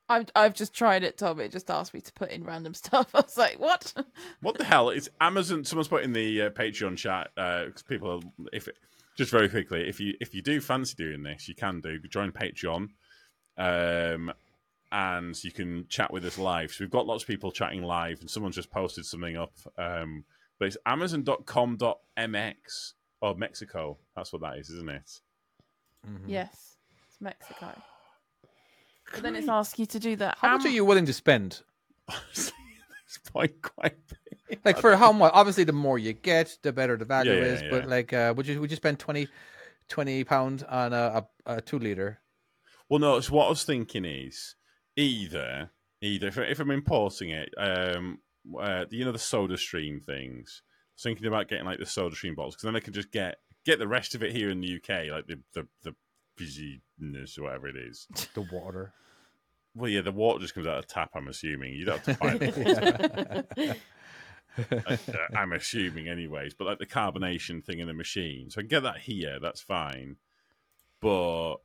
I've 0.07 0.27
I've 0.35 0.53
just 0.53 0.73
tried 0.73 1.03
it, 1.03 1.17
Tom. 1.17 1.39
It 1.39 1.51
just 1.51 1.69
asked 1.71 1.93
me 1.93 2.01
to 2.01 2.13
put 2.13 2.29
in 2.31 2.43
random 2.43 2.73
stuff. 2.75 3.07
I 3.13 3.21
was 3.21 3.37
like, 3.37 3.59
what? 3.59 3.93
what 4.41 4.57
the 4.57 4.63
hell? 4.63 4.89
It's 4.89 5.09
Amazon. 5.19 5.63
Someone's 5.63 5.87
put 5.87 6.03
in 6.03 6.13
the 6.13 6.43
uh, 6.43 6.49
Patreon 6.51 6.97
chat. 6.97 7.29
Uh, 7.37 7.65
'cause 7.71 7.83
people, 7.83 8.09
are, 8.11 8.19
if 8.53 8.67
it, 8.67 8.77
just 9.17 9.31
very 9.31 9.49
quickly, 9.49 9.87
if 9.87 9.99
you 9.99 10.13
if 10.21 10.33
you 10.35 10.41
do 10.41 10.61
fancy 10.61 10.95
doing 10.97 11.23
this, 11.23 11.47
you 11.47 11.55
can 11.55 11.81
do. 11.81 11.99
Join 12.09 12.31
Patreon, 12.31 12.89
um, 13.57 14.31
and 14.91 15.43
you 15.43 15.51
can 15.51 15.87
chat 15.87 16.11
with 16.13 16.23
us 16.25 16.37
live. 16.37 16.71
So 16.71 16.83
we've 16.83 16.91
got 16.91 17.07
lots 17.07 17.23
of 17.23 17.27
people 17.27 17.51
chatting 17.51 17.81
live, 17.83 18.19
and 18.21 18.29
someone's 18.29 18.55
just 18.55 18.69
posted 18.71 19.05
something 19.05 19.35
up. 19.37 19.53
Um, 19.77 20.23
but 20.59 20.67
it's 20.67 20.77
Amazon.com.mx 20.85 22.93
or 23.21 23.35
Mexico. 23.35 23.97
That's 24.15 24.31
what 24.31 24.41
that 24.43 24.57
is, 24.57 24.69
isn't 24.69 24.89
it? 24.89 25.19
Mhm. 26.07 26.21
yes, 26.27 26.77
it's 27.07 27.19
Mexico. 27.19 27.81
But 29.13 29.23
then 29.23 29.35
it's 29.35 29.47
asked 29.47 29.79
you 29.79 29.85
to 29.85 29.99
do 29.99 30.15
that. 30.17 30.37
How 30.39 30.57
much 30.57 30.65
are 30.65 30.69
you 30.69 30.85
willing 30.85 31.05
to 31.05 31.13
spend? 31.13 31.61
Honestly, 32.07 32.53
it's 33.05 33.17
quite 33.17 33.61
quite. 33.61 33.95
big. 34.49 34.59
Like 34.63 34.79
for 34.79 34.95
how 34.95 35.11
much? 35.11 35.31
Obviously, 35.33 35.63
the 35.63 35.73
more 35.73 35.97
you 35.97 36.13
get, 36.13 36.57
the 36.61 36.73
better 36.73 36.97
the 36.97 37.05
value 37.05 37.31
Yeah, 37.31 37.37
yeah, 37.37 37.45
is. 37.45 37.63
But 37.69 37.87
like, 37.87 38.13
uh, 38.13 38.33
would 38.35 38.47
you 38.47 38.59
would 38.59 38.71
you 38.71 38.77
spend 38.77 38.99
20, 38.99 39.27
20 39.89 40.23
pound 40.23 40.65
on 40.69 40.93
a, 40.93 41.25
a, 41.45 41.55
a 41.57 41.61
two 41.61 41.79
liter? 41.79 42.19
Well, 42.89 42.99
no. 42.99 43.19
So 43.19 43.33
what 43.33 43.47
I 43.47 43.49
was 43.49 43.63
thinking 43.63 44.05
is 44.05 44.55
either 44.95 45.71
either 46.01 46.27
if, 46.27 46.37
if 46.37 46.59
I'm 46.59 46.71
importing 46.71 47.29
it, 47.31 47.49
um, 47.57 48.19
uh, 48.59 48.85
you 48.89 49.05
know 49.05 49.11
the 49.11 49.19
Soda 49.19 49.57
Stream 49.57 49.99
things. 49.99 50.61
I 50.65 50.95
was 50.95 51.03
thinking 51.03 51.27
about 51.27 51.49
getting 51.49 51.65
like 51.65 51.79
the 51.79 51.85
Soda 51.85 52.15
Stream 52.15 52.35
bottles 52.35 52.55
because 52.55 52.65
then 52.67 52.75
I 52.75 52.79
can 52.79 52.93
just 52.93 53.11
get 53.11 53.37
get 53.65 53.79
the 53.79 53.87
rest 53.87 54.15
of 54.15 54.23
it 54.23 54.31
here 54.31 54.49
in 54.49 54.61
the 54.61 54.75
UK, 54.75 55.11
like 55.11 55.27
the 55.27 55.39
the 55.53 55.67
the 55.83 55.95
fizziness 56.37 57.37
or 57.37 57.43
whatever 57.43 57.67
it 57.67 57.75
is. 57.77 58.07
The 58.33 58.41
water. 58.51 58.93
Well, 59.75 59.89
yeah, 59.89 60.01
the 60.01 60.11
water 60.11 60.39
just 60.39 60.53
comes 60.53 60.67
out 60.67 60.77
of 60.77 60.87
the 60.87 60.93
tap. 60.93 61.11
I'm 61.15 61.27
assuming 61.27 61.73
you 61.73 61.85
don't 61.85 62.03
have 62.05 62.17
to 62.17 62.23
buy 62.23 62.37
the 62.37 63.45
Yeah. 63.57 63.73
uh, 64.57 64.97
I'm 65.37 65.51
assuming, 65.51 66.07
anyways. 66.07 66.53
But 66.53 66.65
like 66.67 66.79
the 66.79 66.85
carbonation 66.85 67.63
thing 67.63 67.79
in 67.79 67.87
the 67.87 67.93
machine, 67.93 68.49
so 68.49 68.59
I 68.59 68.61
can 68.61 68.69
get 68.69 68.83
that 68.83 68.99
here. 68.99 69.37
That's 69.41 69.59
fine. 69.61 70.15
But 71.01 71.55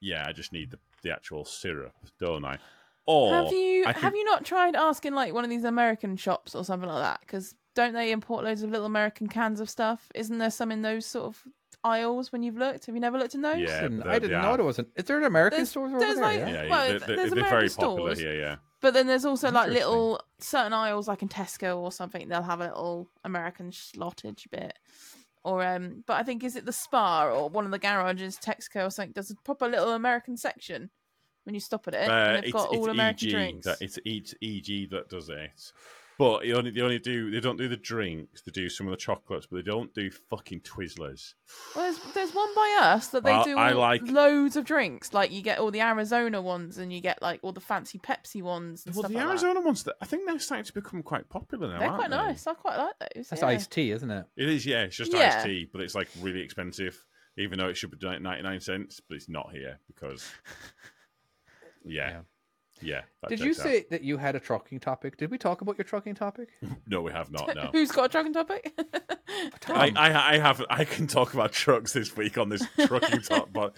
yeah, 0.00 0.24
I 0.26 0.32
just 0.32 0.52
need 0.52 0.70
the, 0.72 0.78
the 1.02 1.12
actual 1.12 1.44
syrup, 1.44 1.94
don't 2.18 2.44
I? 2.44 2.58
Or 3.06 3.32
Have 3.32 3.52
you 3.52 3.84
I 3.86 3.92
have 3.92 4.14
you 4.14 4.24
not 4.24 4.44
tried 4.44 4.74
asking 4.76 5.14
like 5.14 5.32
one 5.32 5.44
of 5.44 5.50
these 5.50 5.64
American 5.64 6.16
shops 6.16 6.54
or 6.54 6.64
something 6.64 6.88
like 6.88 7.02
that? 7.02 7.20
Because 7.20 7.54
don't 7.74 7.94
they 7.94 8.10
import 8.10 8.44
loads 8.44 8.62
of 8.62 8.70
little 8.70 8.86
American 8.86 9.28
cans 9.28 9.60
of 9.60 9.70
stuff? 9.70 10.10
Isn't 10.14 10.38
there 10.38 10.50
some 10.50 10.70
in 10.72 10.82
those 10.82 11.06
sort 11.06 11.26
of 11.26 11.42
aisles 11.88 12.30
when 12.32 12.42
you've 12.42 12.56
looked? 12.56 12.86
Have 12.86 12.94
you 12.94 13.00
never 13.00 13.18
looked 13.18 13.34
in 13.34 13.42
those? 13.42 13.58
Yeah, 13.58 13.80
Didn't- 13.82 13.98
the- 14.00 14.08
I 14.08 14.18
didn't 14.18 14.30
yeah. 14.30 14.42
know 14.42 14.56
there 14.56 14.64
wasn't. 14.64 14.88
Is 14.96 15.04
there 15.04 15.18
an 15.18 15.24
American 15.24 15.58
There's- 15.58 15.70
store 15.70 15.86
over 15.86 15.98
there's 15.98 16.14
there? 16.16 16.24
like- 16.24 16.38
yeah? 16.40 16.48
Yeah, 16.64 16.68
Well, 16.70 16.88
they're, 16.88 16.98
they're, 16.98 17.16
there's 17.16 17.30
they're 17.30 17.42
very 17.44 17.48
American 17.48 17.76
popular 17.76 18.14
stores. 18.14 18.18
here. 18.18 18.34
Yeah, 18.40 18.56
But 18.80 18.94
then 18.94 19.06
there's 19.06 19.24
also 19.24 19.50
like 19.50 19.70
little 19.70 20.20
certain 20.38 20.72
aisles, 20.72 21.08
like 21.08 21.22
in 21.22 21.28
Tesco 21.28 21.78
or 21.78 21.90
something. 21.92 22.28
They'll 22.28 22.42
have 22.42 22.60
a 22.60 22.66
little 22.68 23.10
American 23.24 23.70
slottage 23.70 24.48
bit, 24.50 24.74
or 25.44 25.64
um. 25.64 26.04
But 26.06 26.14
I 26.20 26.22
think 26.22 26.44
is 26.44 26.56
it 26.56 26.64
the 26.66 26.72
Spa 26.72 27.26
or 27.26 27.48
one 27.48 27.64
of 27.64 27.70
the 27.70 27.78
garages, 27.78 28.38
Texaco 28.38 28.86
or 28.86 28.90
something, 28.90 29.12
does 29.12 29.30
a 29.30 29.34
proper 29.36 29.66
little 29.68 29.90
American 29.92 30.36
section 30.36 30.90
when 31.44 31.54
you 31.54 31.60
stop 31.60 31.88
at 31.88 31.94
it, 31.94 32.08
uh, 32.08 32.12
and 32.12 32.36
they've 32.36 32.44
it's, 32.44 32.52
got 32.52 32.68
all 32.68 32.84
it's 32.84 32.86
American 32.88 33.28
EG 33.28 33.32
drinks. 33.32 33.66
that 33.66 33.78
it's 33.80 33.98
it's 34.04 34.34
EG 34.42 34.90
that 34.90 35.08
does 35.08 35.28
it. 35.30 35.72
But 36.18 36.40
they 36.42 36.52
only 36.52 36.72
they 36.72 36.80
only 36.80 36.98
do 36.98 37.30
they 37.30 37.38
don't 37.38 37.56
do 37.56 37.68
the 37.68 37.76
drinks. 37.76 38.42
They 38.42 38.50
do 38.50 38.68
some 38.68 38.88
of 38.88 38.90
the 38.90 38.96
chocolates, 38.96 39.46
but 39.46 39.56
they 39.56 39.62
don't 39.62 39.94
do 39.94 40.10
fucking 40.10 40.62
Twizzlers. 40.62 41.34
Well, 41.76 41.84
there's 41.84 42.12
there's 42.12 42.34
one 42.34 42.52
by 42.56 42.78
us 42.82 43.06
that 43.10 43.22
they 43.22 43.30
Well, 43.30 43.44
do 43.44 43.56
I 43.56 43.70
all- 43.72 43.78
like- 43.78 44.02
loads 44.02 44.56
of 44.56 44.64
drinks. 44.64 45.14
Like 45.14 45.30
you 45.30 45.42
get 45.42 45.60
all 45.60 45.70
the 45.70 45.80
Arizona 45.80 46.42
ones, 46.42 46.76
and 46.76 46.92
you 46.92 47.00
get 47.00 47.22
like 47.22 47.38
all 47.42 47.52
the 47.52 47.60
fancy 47.60 48.00
Pepsi 48.00 48.42
ones 48.42 48.84
and 48.84 48.96
Well, 48.96 49.02
stuff 49.04 49.12
the 49.12 49.16
like 49.18 49.26
that. 49.26 49.30
Arizona 49.30 49.60
ones, 49.60 49.84
that 49.84 49.94
I 50.00 50.06
think 50.06 50.26
they're 50.26 50.40
starting 50.40 50.64
to 50.64 50.72
become 50.74 51.04
quite 51.04 51.28
popular 51.28 51.68
now. 51.68 51.78
They're 51.78 51.88
aren't 51.88 52.00
quite 52.00 52.10
they? 52.10 52.16
nice. 52.16 52.46
I 52.48 52.54
quite 52.54 52.76
like 52.78 52.94
those. 53.14 53.28
That's 53.28 53.42
yeah. 53.42 53.48
iced 53.48 53.70
tea, 53.70 53.92
isn't 53.92 54.10
it? 54.10 54.26
It 54.36 54.48
is, 54.48 54.66
yeah. 54.66 54.82
It's 54.82 54.96
just 54.96 55.12
Yeah. 55.12 55.34
iced 55.36 55.46
tea, 55.46 55.68
but 55.72 55.80
it's 55.82 55.94
like 55.94 56.08
really 56.20 56.40
expensive, 56.40 57.00
even 57.36 57.58
though 57.60 57.68
it 57.68 57.76
should 57.76 57.92
be 57.96 58.08
ninety 58.18 58.42
nine 58.42 58.60
cents. 58.60 59.00
But 59.08 59.14
it's 59.18 59.28
not 59.28 59.52
here 59.52 59.78
because, 59.86 60.28
yeah, 61.84 62.10
yeah. 62.10 62.20
That 62.80 63.28
Did 63.28 63.40
you 63.40 63.46
checks 63.46 63.60
out. 63.60 63.64
say 63.64 63.86
that 63.90 64.02
you 64.02 64.16
had 64.16 64.34
a 64.36 64.40
trucking 64.40 64.80
topic? 64.80 65.16
Did 65.16 65.30
we 65.30 65.38
talk 65.38 65.60
about 65.60 65.78
your 65.78 65.84
trucking 65.84 66.14
topic? 66.14 66.48
No, 66.86 67.02
we 67.02 67.12
have 67.12 67.30
not. 67.30 67.54
No. 67.54 67.68
Who's 67.72 67.90
got 67.90 68.06
a 68.06 68.08
trucking 68.08 68.32
topic? 68.32 68.72
I, 69.68 69.92
I, 69.94 70.34
I 70.34 70.38
have 70.38 70.64
I 70.70 70.84
can 70.84 71.06
talk 71.06 71.34
about 71.34 71.52
trucks 71.52 71.92
this 71.92 72.16
week 72.16 72.38
on 72.38 72.48
this 72.48 72.66
trucking 72.86 73.22
top, 73.22 73.52
but 73.52 73.76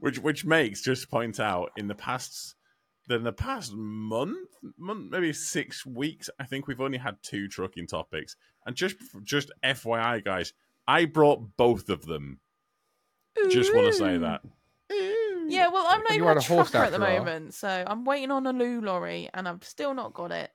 which 0.00 0.18
which 0.18 0.44
makes 0.44 0.80
just 0.80 1.10
point 1.10 1.38
out 1.38 1.72
in 1.76 1.88
the 1.88 1.94
past 1.94 2.54
that 3.08 3.16
in 3.16 3.24
the 3.24 3.32
past 3.32 3.72
month, 3.74 4.48
month 4.78 5.10
maybe 5.10 5.32
six 5.32 5.84
weeks, 5.84 6.30
I 6.40 6.44
think 6.44 6.66
we've 6.66 6.80
only 6.80 6.98
had 6.98 7.16
two 7.22 7.48
trucking 7.48 7.86
topics, 7.86 8.36
and 8.64 8.74
just 8.74 8.96
just 9.22 9.50
FYI, 9.62 10.24
guys, 10.24 10.54
I 10.86 11.04
brought 11.04 11.56
both 11.56 11.88
of 11.88 12.06
them. 12.06 12.40
Just 13.50 13.74
want 13.74 13.86
to 13.86 13.92
say 13.92 14.18
that. 14.18 14.42
Yeah, 15.52 15.68
well, 15.68 15.84
I'm 15.88 16.02
not 16.02 16.12
even 16.12 16.28
are 16.28 16.38
a 16.38 16.42
trucker 16.42 16.78
at 16.78 16.92
the 16.92 16.98
moment, 16.98 17.54
so 17.54 17.84
I'm 17.86 18.04
waiting 18.04 18.30
on 18.30 18.46
a 18.46 18.52
loo 18.52 18.80
lorry, 18.80 19.28
and 19.34 19.48
I've 19.48 19.64
still 19.64 19.94
not 19.94 20.14
got 20.14 20.32
it. 20.32 20.50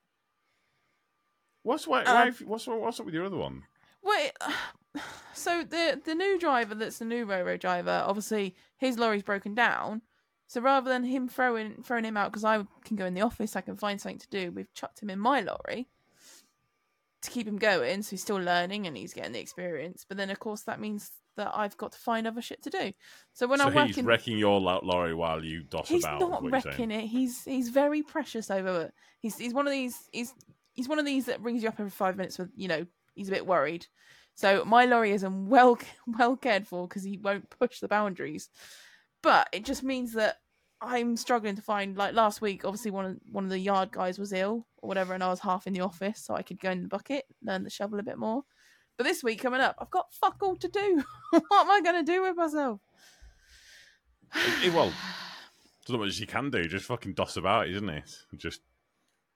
What's 1.64 1.86
why, 1.86 2.04
Uh, 2.04 2.14
why 2.14 2.32
what's 2.46 2.68
what's 2.68 3.00
up 3.00 3.06
with 3.06 3.14
your 3.16 3.26
other 3.26 3.38
one? 3.38 3.64
Wait, 4.02 4.32
so 5.34 5.64
the 5.64 6.02
the 6.04 6.16
new 6.16 6.40
driver 6.40 6.74
that's 6.74 7.00
the 7.00 7.06
new 7.06 7.26
Roro 7.26 7.60
driver, 7.60 8.04
obviously 8.06 8.56
his 8.78 8.98
lorry's 8.98 9.24
broken 9.24 9.54
down. 9.54 10.02
So 10.48 10.62
rather 10.62 10.90
than 10.90 11.04
him 11.04 11.28
throwing 11.28 11.84
throwing 11.84 12.06
him 12.06 12.16
out 12.16 12.32
because 12.32 12.46
I 12.46 12.66
can 12.86 12.96
go 12.96 13.06
in 13.06 13.14
the 13.14 13.22
office, 13.22 13.56
I 13.56 13.62
can 13.62 13.76
find 13.76 14.00
something 14.00 14.20
to 14.20 14.30
do. 14.30 14.52
We've 14.52 14.74
chucked 14.74 15.02
him 15.02 15.10
in 15.10 15.20
my 15.20 15.42
lorry 15.42 15.90
to 17.22 17.30
keep 17.32 17.48
him 17.48 17.58
going, 17.58 18.02
so 18.02 18.12
he's 18.12 18.22
still 18.22 18.38
learning 18.38 18.88
and 18.88 18.96
he's 18.96 19.14
getting 19.14 19.34
the 19.34 19.40
experience. 19.40 20.06
But 20.08 20.18
then 20.18 20.30
of 20.30 20.40
course 20.40 20.62
that 20.62 20.80
means 20.80 21.12
that 21.38 21.52
I've 21.54 21.78
got 21.78 21.94
to 21.94 21.98
find 21.98 22.28
other 22.28 22.42
shit 22.42 22.62
to 22.64 22.70
do. 22.70 22.92
So 23.34 23.48
when 23.48 23.60
so 23.60 23.68
I'm 23.68 23.88
he's 23.88 24.02
wrecking 24.04 24.38
your 24.38 24.60
lorry 24.60 25.14
while 25.14 25.44
you 25.44 25.64
doss 25.64 25.88
he's 25.88 26.04
about. 26.04 26.22
is 26.22 26.30
not 26.30 26.52
wrecking 26.52 26.92
it. 26.92 27.06
He's 27.06 27.44
he's 27.44 27.70
very 27.70 28.04
precious 28.04 28.52
over 28.52 28.82
it. 28.82 28.94
He's 29.20 29.38
he's 29.38 29.54
one 29.54 29.68
of 29.68 29.72
these. 29.72 29.98
He's 30.12 30.34
he's 30.74 30.90
one 30.90 31.00
of 31.00 31.06
these 31.06 31.26
that 31.26 31.42
brings 31.42 31.64
you 31.64 31.70
up 31.70 31.80
every 31.80 31.90
five 31.90 32.18
minutes 32.18 32.38
with 32.38 32.50
you 32.56 32.68
know 32.68 32.86
he's 33.16 33.30
a 33.30 33.32
bit 33.32 33.48
worried. 33.48 33.88
So 34.36 34.64
my 34.66 34.86
lorry 34.86 35.12
isn't 35.14 35.48
well 35.48 35.80
well 36.08 36.36
cared 36.36 36.68
for 36.68 36.88
because 36.88 37.04
he 37.04 37.18
won't 37.18 37.50
push 37.50 37.80
the 37.80 37.88
boundaries. 37.88 38.50
But 39.24 39.50
it 39.52 39.66
just 39.66 39.84
means 39.84 40.14
that 40.14 40.38
I'm 40.80 41.18
struggling 41.18 41.56
to 41.56 41.62
find 41.62 41.98
like 41.98 42.14
last 42.14 42.42
week. 42.42 42.64
Obviously, 42.64 42.92
one 42.92 43.06
of 43.06 43.18
one 43.32 43.44
of 43.44 43.50
the 43.50 43.60
yard 43.60 43.92
guys 43.92 44.20
was 44.20 44.34
ill 44.34 44.68
or 44.78 44.88
whatever, 44.88 45.14
and 45.14 45.24
I 45.24 45.30
was 45.30 45.40
half 45.40 45.68
in 45.68 45.74
the 45.74 45.82
office, 45.82 46.24
so 46.24 46.36
I 46.36 46.44
could 46.44 46.60
go 46.60 46.70
in 46.70 46.84
the 46.84 46.88
bucket, 46.88 47.26
learn 47.42 47.64
the 47.64 47.70
shovel 47.70 48.00
a 48.00 48.04
bit 48.04 48.18
more. 48.18 48.44
But 48.98 49.04
this 49.06 49.24
week 49.24 49.42
coming 49.42 49.62
up, 49.62 49.76
I've 49.80 49.92
got 49.92 50.12
fuck 50.14 50.38
all 50.42 50.56
to 50.56 50.68
do. 50.68 51.04
what 51.30 51.44
am 51.52 51.70
I 51.72 51.82
going 51.82 52.04
to 52.04 52.12
do 52.12 52.22
with 52.24 52.36
myself? 52.36 52.80
Eh, 54.36 54.70
well, 54.74 54.92
there's 54.92 55.90
not 55.90 56.00
much 56.02 56.20
you 56.20 56.28
can 56.28 56.50
do. 56.50 56.66
Just 56.68 56.86
fucking 56.86 57.14
doss 57.14 57.38
about, 57.38 57.70
isn't 57.70 57.88
it? 57.90 58.18
Just 58.36 58.60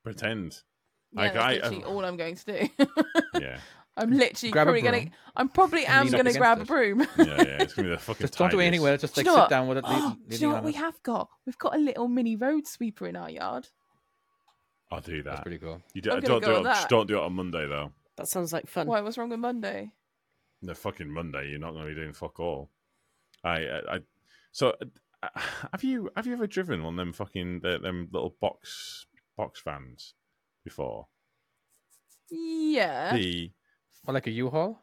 pretend. 0.04 0.60
Yeah, 1.14 1.22
Like, 1.22 1.34
that's 1.34 1.46
I- 1.46 1.54
literally 1.54 1.84
I- 1.84 1.88
all 1.88 2.06
I'm 2.06 2.18
going 2.18 2.36
to 2.36 2.46
do. 2.46 2.70
Yeah, 3.40 3.58
I'm 3.98 4.12
literally 4.12 4.52
Grab 4.52 4.66
probably 4.66 4.82
gonna. 4.82 5.06
I'm 5.36 5.48
probably 5.50 5.86
am 5.86 6.08
gonna 6.08 6.20
against 6.20 6.38
grab 6.38 6.60
a 6.62 6.66
broom. 6.66 7.00
yeah, 7.18 7.26
yeah. 7.26 7.44
It's 7.64 7.74
gonna 7.74 7.88
be 7.88 7.96
the 7.96 7.98
fucking. 8.00 8.28
Just 8.28 8.38
don't 8.38 8.52
do 8.52 8.60
anything 8.60 8.82
with 8.82 9.00
tidiest. 9.02 9.04
it. 9.04 9.08
Just 9.08 9.16
Do 9.16 9.22
like 9.22 9.26
you 9.26 9.36
know 9.38 9.44
sit 9.46 9.50
down 9.50 9.68
with 9.70 9.78
it. 9.78 9.84
Oh, 9.88 10.18
do 10.30 10.36
you 10.36 10.48
know 10.48 10.54
what 10.54 10.64
we 10.66 10.74
have 10.74 11.02
got? 11.04 11.30
We've 11.46 11.58
got 11.58 11.76
a 11.76 11.80
little 11.80 12.08
mini 12.10 12.36
road 12.36 12.68
sweeper 12.68 13.08
in 13.08 13.16
our 13.16 13.30
yard. 13.30 13.70
I'll 14.92 15.00
do 15.02 15.24
that. 15.24 15.30
That's 15.30 15.42
pretty 15.42 15.58
cool. 15.60 15.82
You 15.94 16.02
do, 16.02 16.10
don't 16.10 16.26
go 16.26 16.40
do 16.42 16.52
it. 16.52 16.54
with 16.56 16.64
that. 16.66 16.76
Just 16.76 16.90
don't 16.90 17.08
do 17.08 17.18
it 17.18 17.24
on 17.24 17.34
Monday 17.34 17.66
though. 17.68 17.92
That 18.22 18.28
sounds 18.28 18.54
like 18.54 18.68
fun. 18.68 18.88
Why? 18.88 19.02
What's 19.02 19.18
wrong 19.18 19.30
with 19.30 19.40
Monday? 19.40 19.92
The 20.62 20.76
fucking 20.76 21.10
Monday, 21.10 21.50
you're 21.50 21.60
not 21.60 21.72
going 21.74 21.84
to 21.88 21.90
be 21.90 22.00
doing 22.00 22.14
fuck 22.14 22.40
all. 22.40 22.70
I, 23.44 23.66
I, 23.66 23.96
I 23.96 24.00
so 24.52 24.76
uh, 25.24 25.28
have 25.72 25.84
you 25.84 26.10
have 26.16 26.28
you 26.28 26.34
ever 26.34 26.46
driven 26.48 26.82
on 26.82 26.96
them 26.96 27.14
fucking 27.14 27.62
the, 27.62 27.80
them 27.80 28.08
little 28.12 28.36
box 28.40 29.08
box 29.36 29.62
vans 29.64 30.14
before? 30.64 31.08
Yeah. 32.30 33.14
The 33.16 33.52
Or 34.08 34.14
like 34.14 34.28
a 34.28 34.32
U-Haul. 34.32 34.80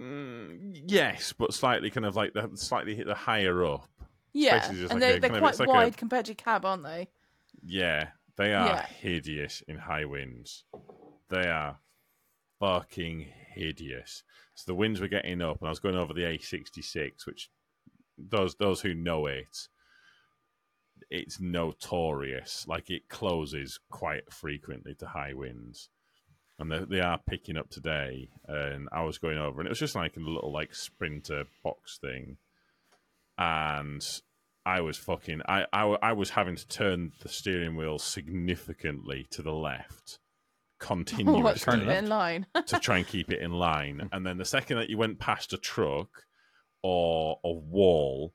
mm, 0.00 0.80
yes, 0.86 1.32
but 1.36 1.52
slightly 1.54 1.90
kind 1.90 2.06
of 2.06 2.16
like 2.16 2.32
the 2.32 2.50
slightly 2.54 2.94
hit 2.94 3.06
the 3.06 3.14
higher 3.14 3.64
up. 3.64 3.88
yeah. 4.32 4.64
And 4.70 4.90
like 4.90 5.00
they, 5.00 5.16
a 5.16 5.20
they're 5.20 5.30
kind 5.30 5.34
of- 5.36 5.40
quite 5.40 5.58
like 5.58 5.68
a- 5.68 5.72
wide 5.72 5.96
compared 5.96 6.26
to 6.26 6.30
your 6.30 6.36
cab, 6.36 6.64
aren't 6.64 6.84
they? 6.84 7.08
Yeah, 7.64 8.08
they 8.36 8.54
are 8.54 8.66
Yeah. 8.66 8.86
hideous 8.86 9.62
in 9.66 9.76
high 9.78 10.04
winds. 10.04 10.64
They 11.28 11.48
are 11.48 11.78
fucking 12.60 13.26
hideous. 13.54 14.22
So 14.54 14.64
the 14.66 14.74
winds 14.74 15.00
were 15.00 15.08
getting 15.08 15.42
up, 15.42 15.58
and 15.60 15.68
I 15.68 15.70
was 15.70 15.80
going 15.80 15.96
over 15.96 16.12
the 16.12 16.22
A66, 16.22 17.26
which 17.26 17.50
those 18.18 18.54
those 18.56 18.80
who 18.80 18.94
know 18.94 19.26
it, 19.26 19.68
it's 21.10 21.40
notorious. 21.40 22.66
Like 22.66 22.90
it 22.90 23.08
closes 23.08 23.78
quite 23.90 24.32
frequently 24.32 24.94
to 24.96 25.06
high 25.06 25.34
winds, 25.34 25.90
and 26.58 26.70
they, 26.70 26.84
they 26.88 27.00
are 27.00 27.18
picking 27.18 27.56
up 27.56 27.70
today. 27.70 28.30
And 28.46 28.88
I 28.92 29.02
was 29.04 29.18
going 29.18 29.38
over, 29.38 29.60
and 29.60 29.66
it 29.66 29.70
was 29.70 29.78
just 29.78 29.94
like 29.94 30.16
a 30.16 30.20
little 30.20 30.52
like 30.52 30.74
sprinter 30.74 31.44
box 31.62 31.98
thing, 31.98 32.38
and 33.38 34.02
I 34.64 34.80
was 34.80 34.96
fucking. 34.96 35.42
I, 35.48 35.66
I 35.72 35.84
I 36.02 36.12
was 36.12 36.30
having 36.30 36.56
to 36.56 36.68
turn 36.68 37.12
the 37.22 37.28
steering 37.28 37.76
wheel 37.76 37.98
significantly 37.98 39.26
to 39.30 39.42
the 39.42 39.52
left, 39.52 40.18
What's 40.78 40.88
continuously 40.88 41.60
turn 41.60 41.80
keep 41.80 41.88
it 41.88 41.98
in 41.98 42.08
line? 42.08 42.46
to 42.66 42.78
try 42.78 42.98
and 42.98 43.06
keep 43.06 43.32
it 43.32 43.40
in 43.40 43.52
line. 43.52 44.08
And 44.12 44.26
then 44.26 44.38
the 44.38 44.44
second 44.44 44.78
that 44.78 44.90
you 44.90 44.98
went 44.98 45.18
past 45.18 45.52
a 45.52 45.58
truck 45.58 46.08
or 46.82 47.38
a 47.44 47.52
wall, 47.52 48.34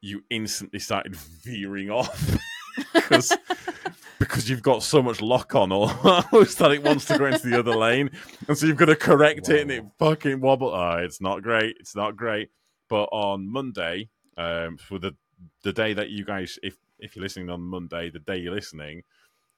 you 0.00 0.22
instantly 0.30 0.78
started 0.78 1.16
veering 1.16 1.90
off 1.90 2.36
because 2.94 3.36
because 4.18 4.48
you've 4.50 4.62
got 4.62 4.82
so 4.82 5.02
much 5.02 5.20
lock 5.20 5.54
on 5.54 5.72
almost 5.72 6.58
that 6.58 6.72
it 6.72 6.82
wants 6.82 7.04
to 7.06 7.18
go 7.18 7.26
into 7.26 7.48
the 7.48 7.58
other 7.58 7.74
lane, 7.74 8.10
and 8.46 8.56
so 8.56 8.66
you've 8.66 8.76
got 8.76 8.86
to 8.86 8.96
correct 8.96 9.48
it, 9.48 9.62
and 9.62 9.70
it 9.70 9.84
fucking 9.98 10.40
wobble. 10.40 10.74
Oh, 10.74 10.98
it's 10.98 11.20
not 11.20 11.42
great. 11.42 11.76
It's 11.80 11.96
not 11.96 12.16
great. 12.16 12.50
But 12.88 13.04
on 13.12 13.50
Monday, 13.50 14.08
um, 14.36 14.76
for 14.76 14.98
the 14.98 15.14
the 15.62 15.72
day 15.72 15.94
that 15.94 16.10
you 16.10 16.24
guys, 16.24 16.58
if 16.62 16.76
if 16.98 17.14
you're 17.14 17.22
listening 17.22 17.50
on 17.50 17.60
Monday, 17.60 18.10
the 18.10 18.18
day 18.18 18.38
you're 18.38 18.54
listening, 18.54 19.02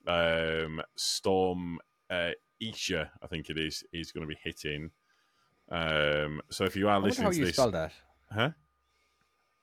um, 0.06 0.80
Storm 0.96 1.78
uh, 2.10 2.30
Isha, 2.60 3.10
I 3.22 3.26
think 3.26 3.48
it 3.50 3.58
is, 3.58 3.84
is 3.92 4.12
going 4.12 4.26
to 4.28 4.34
be 4.34 4.38
hitting. 4.42 4.90
Um, 5.70 6.40
so 6.50 6.64
if 6.64 6.76
you 6.76 6.88
are 6.88 7.00
listening 7.00 7.24
how 7.26 7.30
to 7.30 7.38
you 7.38 7.44
this, 7.46 7.54
spell 7.54 7.70
that. 7.70 7.92
huh? 8.30 8.50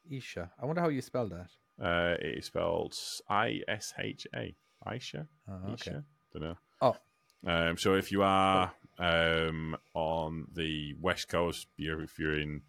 Isha. 0.10 0.52
I 0.62 0.66
wonder 0.66 0.82
how 0.82 0.90
you 0.90 1.02
spell 1.02 1.28
that. 1.30 1.50
Uh, 1.80 2.16
it 2.20 2.40
is 2.40 2.46
spelled 2.46 2.96
I 3.30 3.62
S 3.68 3.94
H 4.00 4.26
A. 4.34 4.56
Oh, 4.86 5.72
okay. 5.74 5.74
Isha. 5.74 6.04
Don't 6.34 6.44
know. 6.44 6.58
Oh. 6.82 6.96
Um, 7.46 7.78
so 7.78 7.94
if 7.94 8.12
you 8.12 8.24
are 8.24 8.72
um, 8.98 9.76
on 9.94 10.48
the 10.54 10.96
west 11.00 11.28
coast, 11.28 11.68
you're, 11.76 12.02
if 12.02 12.18
you're 12.18 12.40
in 12.40 12.62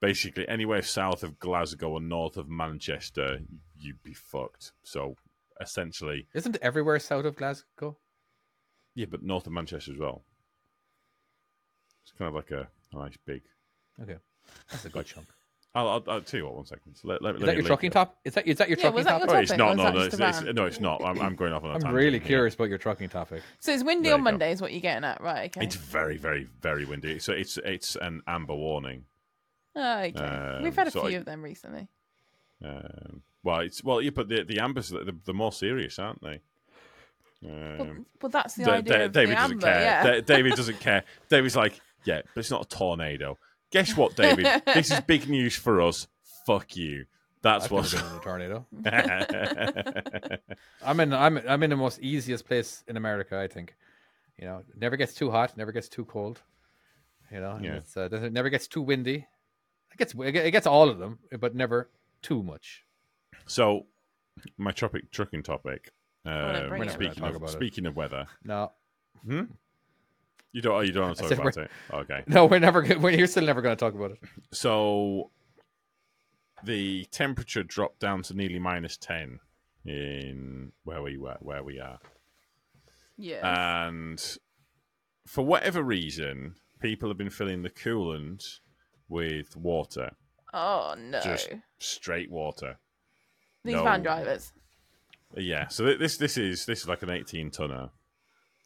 basically 0.00 0.48
anywhere 0.48 0.82
south 0.82 1.22
of 1.22 1.38
Glasgow 1.38 1.90
or 1.90 2.00
north 2.00 2.36
of 2.36 2.48
Manchester, 2.48 3.40
you'd 3.76 4.02
be 4.02 4.14
fucked. 4.14 4.72
So 4.82 5.16
essentially, 5.60 6.26
Isn't 6.32 6.56
everywhere 6.62 6.98
south 7.00 7.24
of 7.24 7.36
Glasgow? 7.36 7.98
Yeah, 8.98 9.06
but 9.08 9.22
north 9.22 9.46
of 9.46 9.52
Manchester 9.52 9.92
as 9.92 9.98
well. 9.98 10.24
It's 12.02 12.12
kind 12.18 12.28
of 12.28 12.34
like 12.34 12.50
a, 12.50 12.68
a 12.92 12.96
nice 12.98 13.16
big. 13.24 13.42
Okay, 14.02 14.16
that's 14.70 14.84
a 14.84 14.88
good 14.88 15.06
chunk. 15.06 15.26
I'll, 15.74 15.88
I'll, 15.88 16.04
I'll 16.08 16.20
tell 16.22 16.38
you 16.40 16.46
what. 16.46 16.56
One 16.56 16.64
second. 16.66 16.94
So 16.96 17.06
let, 17.08 17.22
let, 17.22 17.34
Is 17.36 17.40
let 17.42 17.46
that 17.48 17.54
your 17.56 17.64
trucking 17.64 17.90
top? 17.90 18.18
Is 18.24 18.34
that 18.34 18.46
is 18.46 18.56
that 18.58 18.68
your 18.68 18.78
Yeah, 18.78 18.82
trucking 18.84 18.96
was 18.96 19.04
that 19.04 19.20
topic? 19.20 19.28
your 19.28 19.36
Oh, 19.36 19.40
it's 19.42 19.50
not. 19.52 19.76
No, 19.76 19.90
no, 19.90 20.00
it's, 20.00 20.14
it's, 20.18 20.42
no, 20.54 20.64
it's 20.66 20.80
not. 20.80 21.04
I'm, 21.04 21.20
I'm 21.20 21.36
going 21.36 21.52
off 21.52 21.62
on 21.62 21.70
a 21.70 21.74
I'm 21.74 21.80
tangent 21.80 21.94
really 21.94 22.18
here. 22.18 22.26
curious 22.26 22.54
about 22.54 22.70
your 22.70 22.78
trucking 22.78 23.10
topic. 23.10 23.42
So 23.60 23.72
it's 23.72 23.84
windy 23.84 24.04
There 24.08 24.14
on 24.14 24.20
you 24.20 24.24
go. 24.24 24.30
Monday, 24.32 24.50
is 24.52 24.60
what 24.62 24.72
you're 24.72 24.80
getting 24.80 25.04
at, 25.04 25.20
right? 25.20 25.50
Okay. 25.54 25.64
It's 25.64 25.76
very, 25.76 26.16
very, 26.16 26.48
very 26.62 26.84
windy. 26.86 27.18
So 27.20 27.32
it's 27.34 27.58
it's 27.64 27.94
an 27.96 28.22
amber 28.26 28.54
warning. 28.54 29.04
Oh, 29.76 29.98
okay. 30.00 30.58
We've 30.62 30.72
Um, 30.72 30.74
had 30.74 30.88
a 30.88 30.90
so 30.90 31.02
few 31.06 31.16
I- 31.18 31.20
of 31.20 31.24
them 31.26 31.42
recently. 31.42 31.86
Um, 32.64 33.22
well, 33.44 33.60
it's 33.60 33.84
well, 33.84 34.00
yeah, 34.00 34.10
but 34.10 34.28
the 34.28 34.42
the 34.44 34.58
ambers 34.60 34.88
the, 34.88 35.14
the 35.24 35.34
more 35.34 35.52
serious, 35.52 35.98
aren't 35.98 36.22
they? 36.22 36.40
Well, 37.42 37.80
Um, 37.82 38.06
well, 38.20 38.30
that's 38.30 38.54
the 38.54 38.64
Da- 38.64 38.72
idea 38.72 38.98
Da- 38.98 39.04
of 39.04 39.12
David 39.12 39.30
the 39.30 39.34
doesn't 39.40 39.52
amber, 39.52 39.66
care. 39.66 39.80
yeah. 39.80 40.02
Da- 40.04 40.20
David 40.22 40.54
doesn't 40.54 40.80
care. 40.80 41.04
David's 41.28 41.56
like, 41.56 41.80
yeah, 42.04 42.22
but 42.34 42.40
it's 42.40 42.50
not 42.50 42.66
a 42.66 42.76
tornado. 42.76 43.38
Guess 43.70 43.96
what, 43.96 44.16
David? 44.16 44.46
this 44.66 44.90
is 44.90 45.00
big 45.00 45.28
news 45.28 45.54
for 45.56 45.80
us. 45.80 46.06
Fuck 46.46 46.76
you. 46.76 47.06
That's 47.42 47.66
I've 47.66 47.70
what's. 47.70 47.94
been 47.94 48.04
in 48.04 48.16
a 48.16 48.20
tornado. 48.20 48.66
I'm 50.82 51.00
in 51.00 51.12
I'm 51.12 51.38
I'm 51.48 51.62
in 51.62 51.70
the 51.70 51.76
most 51.76 52.00
easiest 52.00 52.46
place 52.46 52.82
in 52.88 52.96
America. 52.96 53.38
I 53.38 53.46
think. 53.46 53.76
You 54.38 54.46
know, 54.46 54.62
never 54.76 54.96
gets 54.96 55.14
too 55.14 55.30
hot, 55.32 55.56
never 55.56 55.72
gets 55.72 55.88
too 55.88 56.04
cold. 56.04 56.40
You 57.32 57.40
know, 57.40 57.58
Yeah. 57.60 57.74
it's, 57.78 57.96
uh, 57.96 58.08
it 58.10 58.32
never 58.32 58.48
gets 58.50 58.68
too 58.68 58.80
windy. 58.82 59.26
It 59.92 59.98
gets 59.98 60.14
it 60.16 60.50
gets 60.52 60.66
all 60.66 60.88
of 60.88 60.98
them, 60.98 61.18
but 61.40 61.54
never 61.54 61.90
too 62.22 62.42
much. 62.42 62.84
so, 63.46 63.86
my 64.56 64.70
tropic 64.72 65.10
trucking 65.10 65.42
topic. 65.42 65.92
Wanna 66.24 66.62
Um, 66.64 66.68
bring 66.68 66.88
speaking 66.90 67.22
of 67.24 67.36
about 67.36 67.48
it. 67.48 67.52
speaking 67.52 67.86
of 67.86 67.96
weather, 67.96 68.26
No, 68.44 68.72
hmm? 69.24 69.44
you 70.52 70.62
don't. 70.62 70.74
Oh, 70.76 70.80
you 70.80 70.92
don't 70.92 71.04
want 71.06 71.18
to 71.18 71.28
talk 71.28 71.38
about 71.38 71.56
it. 71.56 71.70
Okay. 71.92 72.24
no, 72.26 72.46
we're 72.46 72.58
never. 72.58 72.82
go- 72.82 72.98
We're, 72.98 73.10
you're 73.10 73.26
still 73.26 73.44
never 73.44 73.60
going 73.62 73.76
to 73.76 73.80
talk 73.84 73.94
about 73.94 74.12
it. 74.12 74.18
So 74.52 75.30
the 76.64 77.04
temperature 77.10 77.62
dropped 77.62 78.00
down 78.00 78.22
to 78.24 78.34
nearly 78.34 78.58
minus 78.58 78.96
ten 78.96 79.40
in 79.84 80.72
where 80.84 81.02
we 81.02 81.16
were, 81.16 81.36
where 81.40 81.62
we 81.62 81.78
are, 81.80 81.98
yeah. 83.16 83.86
and 83.88 84.38
for 85.26 85.44
whatever 85.44 85.82
reason, 85.82 86.54
people 86.80 87.08
have 87.08 87.16
been 87.18 87.30
filling 87.30 87.62
the 87.62 87.70
coolant 87.70 88.58
with 89.08 89.56
water, 89.56 90.10
oh 90.52 90.94
no. 90.98 91.20
just 91.20 91.50
straight 91.78 92.30
water. 92.30 92.78
These 93.64 93.74
no. 93.76 93.84
van 93.84 94.02
drivers. 94.02 94.52
Yeah, 95.36 95.68
so 95.68 95.84
th- 95.84 95.98
this 95.98 96.16
this 96.16 96.36
is 96.36 96.64
this 96.66 96.80
is 96.80 96.88
like 96.88 97.02
an 97.02 97.10
eighteen 97.10 97.50
tonner, 97.50 97.90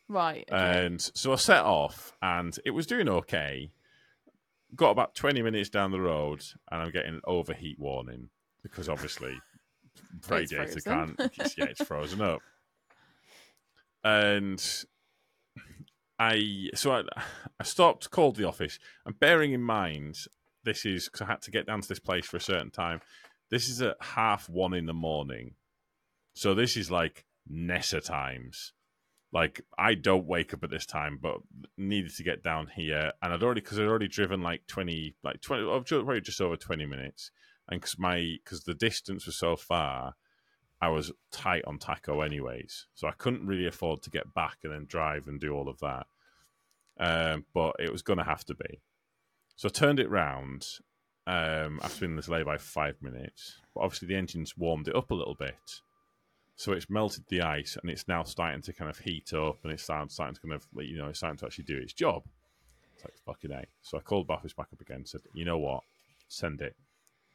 Right. 0.09 0.45
Okay. 0.51 0.87
and 0.87 1.01
so 1.01 1.33
I 1.33 1.37
set 1.37 1.65
off, 1.65 2.13
and 2.23 2.57
it 2.65 2.71
was 2.71 2.87
doing 2.87 3.09
okay. 3.09 3.73
Got 4.75 4.91
about 4.91 5.15
twenty 5.15 5.43
minutes 5.43 5.69
down 5.69 5.91
the 5.91 6.01
road, 6.01 6.45
and 6.71 6.83
I'm 6.83 6.91
getting 6.93 7.15
an 7.15 7.21
overheat 7.25 7.79
warning 7.79 8.29
because 8.63 8.89
obviously 8.89 9.37
radiator 10.29 10.81
can't. 10.81 11.15
yeah, 11.59 11.65
it's 11.67 11.85
frozen 11.85 12.21
up, 12.23 12.41
and 14.05 14.85
I 16.19 16.71
so 16.75 16.93
I, 16.93 17.03
I 17.59 17.65
stopped, 17.65 18.11
called 18.11 18.37
the 18.37 18.45
office, 18.47 18.79
and 19.05 19.19
bearing 19.19 19.53
in 19.53 19.63
mind 19.63 20.17
this 20.65 20.87
is 20.87 21.07
because 21.07 21.23
I 21.23 21.27
had 21.27 21.43
to 21.43 21.51
get 21.51 21.67
down 21.67 21.81
to 21.81 21.89
this 21.89 21.99
place 21.99 22.25
for 22.27 22.37
a 22.37 22.41
certain 22.41 22.71
time. 22.71 23.01
This 23.51 23.69
is 23.69 23.83
at 23.83 23.97
half 24.01 24.49
one 24.49 24.73
in 24.75 24.87
the 24.87 24.95
morning, 24.95 25.55
so 26.35 26.55
this 26.55 26.77
is 26.77 26.91
like 26.91 27.25
Nessa 27.49 28.01
times. 28.01 28.73
Like 29.33 29.63
I 29.79 29.95
don't 29.95 30.27
wake 30.27 30.53
up 30.53 30.63
at 30.63 30.71
this 30.71 30.85
time, 30.85 31.19
but 31.21 31.39
needed 31.79 32.15
to 32.17 32.23
get 32.23 32.43
down 32.43 32.69
here, 32.75 33.13
and 33.23 33.33
I'd 33.33 33.43
already 33.43 33.63
because 33.63 33.79
I'd 33.79 33.87
already 33.87 34.09
driven 34.09 34.43
like 34.43 34.67
twenty, 34.67 35.15
like 35.23 35.41
twenty, 35.41 35.63
ju- 35.85 36.05
probably 36.05 36.21
just 36.21 36.41
over 36.41 36.57
twenty 36.57 36.85
minutes, 36.85 37.31
and 37.69 37.81
because 37.81 37.99
my 37.99 38.37
because 38.45 38.65
the 38.65 38.75
distance 38.75 39.25
was 39.25 39.37
so 39.37 39.57
far, 39.57 40.15
I 40.83 40.89
was 40.89 41.13
tight 41.31 41.65
on 41.65 41.79
tacho 41.79 42.25
anyways, 42.25 42.89
so 42.95 43.09
I 43.09 43.13
couldn't 43.13 43.47
really 43.47 43.67
afford 43.67 44.03
to 44.03 44.11
get 44.11 44.35
back 44.35 44.59
and 44.65 44.73
then 44.73 44.85
drive 44.87 45.29
and 45.29 45.41
do 45.41 45.55
all 45.55 45.69
of 45.69 45.79
that. 45.79 46.07
Um, 46.99 47.47
but 47.55 47.77
it 47.79 47.91
was 47.91 48.03
going 48.03 48.19
to 48.19 48.25
have 48.25 48.45
to 48.47 48.55
be. 48.55 48.83
So 49.57 49.69
I 49.69 49.71
turned 49.71 50.01
it 50.01 50.11
round 50.11 50.67
um, 51.27 51.81
after 51.83 52.01
being 52.01 52.17
this 52.17 52.27
delay 52.27 52.43
by 52.43 52.59
five 52.59 52.97
minutes. 53.01 53.61
But 53.75 53.83
obviously 53.83 54.09
the 54.09 54.17
engine's 54.17 54.59
warmed 54.59 54.89
it 54.89 54.97
up 54.97 55.11
a 55.11 55.15
little 55.15 55.37
bit, 55.37 55.81
so 56.57 56.73
it's 56.73 56.91
melted 56.91 57.25
the 57.29 57.43
ice 57.43 57.77
and 57.81 57.91
it's 57.91 58.07
now 58.07 58.23
starting 58.23 58.63
to 58.63 58.73
kind 58.73 58.91
of 58.91 58.99
heat 58.99 59.33
up 59.33 59.59
and 59.63 59.73
it's 59.73 59.83
starting, 59.83 60.09
to 60.09 60.41
kind 60.41 60.55
of 60.55 60.67
you 60.85 60.97
know 60.97 61.09
it's 61.09 61.19
starting 61.19 61.39
to 61.39 61.47
actually 61.47 61.65
do 61.65 61.79
its 61.79 61.93
job. 61.93 62.23
It's 62.95 63.05
like 63.05 63.15
fucking 63.25 63.53
a. 63.53 63.67
So 63.83 63.99
I 63.99 64.01
called 64.01 64.31
office 64.31 64.53
back 64.53 64.69
up 64.73 64.81
again. 64.81 65.05
Said, 65.07 65.23
you 65.35 65.45
know 65.45 65.59
what, 65.59 65.83
send 66.29 66.61
it, 66.61 66.77